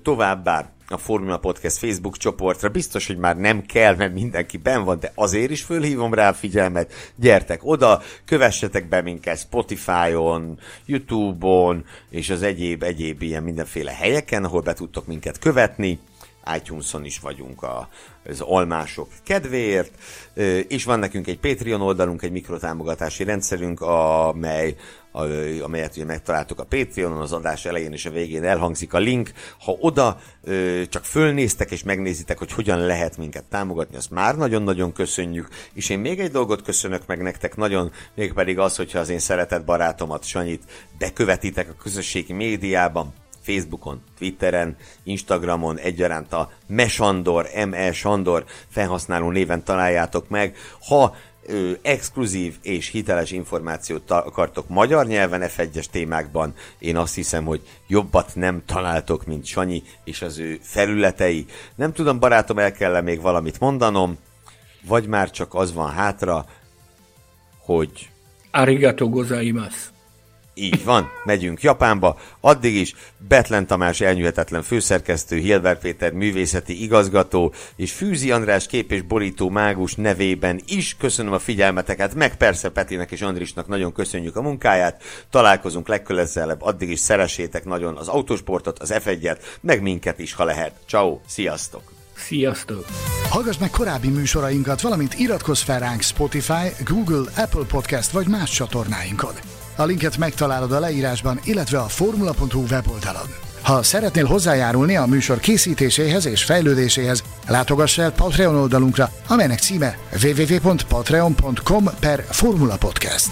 továbbá 0.03 0.71
a 0.87 0.97
Formula 0.97 1.37
Podcast 1.37 1.77
Facebook 1.77 2.17
csoportra. 2.17 2.69
Biztos, 2.69 3.07
hogy 3.07 3.17
már 3.17 3.37
nem 3.37 3.65
kell, 3.65 3.95
mert 3.95 4.13
mindenki 4.13 4.57
ben 4.57 4.83
van, 4.83 4.99
de 4.99 5.11
azért 5.15 5.51
is 5.51 5.61
fölhívom 5.61 6.13
rá 6.13 6.29
a 6.29 6.33
figyelmet. 6.33 6.93
Gyertek 7.15 7.59
oda, 7.63 8.01
kövessetek 8.25 8.87
be 8.87 9.01
minket 9.01 9.39
Spotify-on, 9.39 10.59
YouTube-on, 10.85 11.85
és 12.09 12.29
az 12.29 12.41
egyéb, 12.41 12.83
egyéb 12.83 13.21
ilyen 13.21 13.43
mindenféle 13.43 13.91
helyeken, 13.91 14.43
ahol 14.43 14.61
be 14.61 14.73
tudtok 14.73 15.07
minket 15.07 15.39
követni 15.39 15.99
iTunes-on 16.55 17.05
is 17.05 17.19
vagyunk 17.19 17.63
a, 17.63 17.89
az 18.25 18.41
almások 18.41 19.07
kedvéért, 19.23 19.91
és 20.67 20.83
van 20.83 20.99
nekünk 20.99 21.27
egy 21.27 21.39
Patreon 21.39 21.81
oldalunk, 21.81 22.21
egy 22.21 22.31
mikrotámogatási 22.31 23.23
rendszerünk, 23.23 23.81
amely 23.81 24.75
amelyet 25.61 25.95
ugye 25.95 26.05
megtaláltuk 26.05 26.59
a 26.59 26.63
Patreonon, 26.63 27.21
az 27.21 27.31
adás 27.31 27.65
elején 27.65 27.91
és 27.91 28.05
a 28.05 28.11
végén 28.11 28.43
elhangzik 28.43 28.93
a 28.93 28.97
link. 28.97 29.31
Ha 29.59 29.77
oda 29.79 30.19
csak 30.89 31.05
fölnéztek 31.05 31.71
és 31.71 31.83
megnézitek, 31.83 32.37
hogy 32.37 32.51
hogyan 32.51 32.79
lehet 32.79 33.17
minket 33.17 33.43
támogatni, 33.43 33.95
azt 33.95 34.11
már 34.11 34.35
nagyon-nagyon 34.35 34.91
köszönjük. 34.93 35.47
És 35.73 35.89
én 35.89 35.99
még 35.99 36.19
egy 36.19 36.31
dolgot 36.31 36.61
köszönök 36.61 37.05
meg 37.05 37.21
nektek 37.21 37.55
nagyon, 37.55 37.91
mégpedig 38.15 38.59
az, 38.59 38.75
hogyha 38.75 38.99
az 38.99 39.09
én 39.09 39.19
szeretett 39.19 39.65
barátomat, 39.65 40.23
Sanyit 40.23 40.63
bekövetitek 40.97 41.69
a 41.69 41.81
közösségi 41.81 42.33
médiában, 42.33 43.13
Facebookon, 43.43 44.01
Twitteren, 44.17 44.77
Instagramon 45.03 45.77
egyaránt 45.77 46.33
a 46.33 46.51
Mesandor, 46.67 47.47
M.E. 47.67 47.91
Sandor 47.91 48.45
felhasználó 48.69 49.29
néven 49.29 49.63
találjátok 49.63 50.29
meg. 50.29 50.55
Ha 50.87 51.15
ö, 51.45 51.71
exkluzív 51.81 52.55
és 52.61 52.87
hiteles 52.89 53.31
információt 53.31 54.11
akartok 54.11 54.69
magyar 54.69 55.05
nyelven 55.05 55.41
F1-es 55.43 55.85
témákban, 55.85 56.53
én 56.79 56.97
azt 56.97 57.15
hiszem, 57.15 57.45
hogy 57.45 57.61
jobbat 57.87 58.35
nem 58.35 58.61
találtok, 58.65 59.25
mint 59.25 59.45
Sanyi 59.45 59.83
és 60.03 60.21
az 60.21 60.37
ő 60.37 60.59
felületei. 60.61 61.45
Nem 61.75 61.93
tudom, 61.93 62.19
barátom, 62.19 62.59
el 62.59 62.71
kell 62.71 63.01
még 63.01 63.21
valamit 63.21 63.59
mondanom, 63.59 64.17
vagy 64.87 65.07
már 65.07 65.31
csak 65.31 65.53
az 65.53 65.73
van 65.73 65.91
hátra, 65.91 66.45
hogy... 67.57 68.09
Arigato 68.51 69.09
gozaimasu. 69.09 69.92
Így 70.53 70.83
van, 70.83 71.09
megyünk 71.23 71.61
Japánba. 71.61 72.19
Addig 72.39 72.75
is 72.75 72.95
Betlen 73.27 73.67
Tamás 73.67 74.01
elnyűhetetlen 74.01 74.61
főszerkesztő, 74.61 75.37
Hilbert 75.37 75.81
Péter 75.81 76.11
művészeti 76.11 76.83
igazgató, 76.83 77.53
és 77.75 77.91
Fűzi 77.91 78.31
András 78.31 78.67
kép 78.67 78.91
és 78.91 79.01
borító 79.01 79.49
mágus 79.49 79.95
nevében 79.95 80.61
is 80.65 80.95
köszönöm 80.99 81.33
a 81.33 81.39
figyelmeteket, 81.39 82.15
meg 82.15 82.37
persze 82.37 82.69
Petinek 82.69 83.11
és 83.11 83.21
Andrisnak 83.21 83.67
nagyon 83.67 83.93
köszönjük 83.93 84.35
a 84.35 84.41
munkáját. 84.41 85.03
Találkozunk 85.29 85.87
legközelebb, 85.87 86.61
addig 86.61 86.89
is 86.89 86.99
szeressétek 86.99 87.65
nagyon 87.65 87.97
az 87.97 88.07
autosportot, 88.07 88.79
az 88.79 88.93
F1-et, 88.95 89.37
meg 89.61 89.81
minket 89.81 90.19
is, 90.19 90.33
ha 90.33 90.43
lehet. 90.43 90.73
Ciao, 90.87 91.19
sziasztok! 91.27 91.91
Sziasztok! 92.15 92.85
Hallgass 93.29 93.57
meg 93.57 93.69
korábbi 93.69 94.09
műsorainkat, 94.09 94.81
valamint 94.81 95.13
iratkozz 95.13 95.61
fel 95.61 95.79
ránk 95.79 96.01
Spotify, 96.01 96.83
Google, 96.85 97.31
Apple 97.35 97.65
Podcast 97.67 98.11
vagy 98.11 98.27
más 98.27 98.51
csatornáinkon. 98.51 99.52
A 99.75 99.83
linket 99.83 100.17
megtalálod 100.17 100.71
a 100.71 100.79
leírásban, 100.79 101.39
illetve 101.43 101.79
a 101.79 101.87
formula.hu 101.87 102.63
weboldalon. 102.69 103.27
Ha 103.61 103.83
szeretnél 103.83 104.25
hozzájárulni 104.25 104.95
a 104.95 105.05
műsor 105.05 105.39
készítéséhez 105.39 106.25
és 106.25 106.43
fejlődéséhez, 106.43 107.23
látogass 107.47 107.97
el 107.97 108.11
Patreon 108.11 108.55
oldalunkra, 108.55 109.09
amelynek 109.27 109.59
címe 109.59 109.97
www.patreon.com 110.23 111.89
per 111.99 112.25
Formula 112.29 112.77
Podcast. 112.77 113.29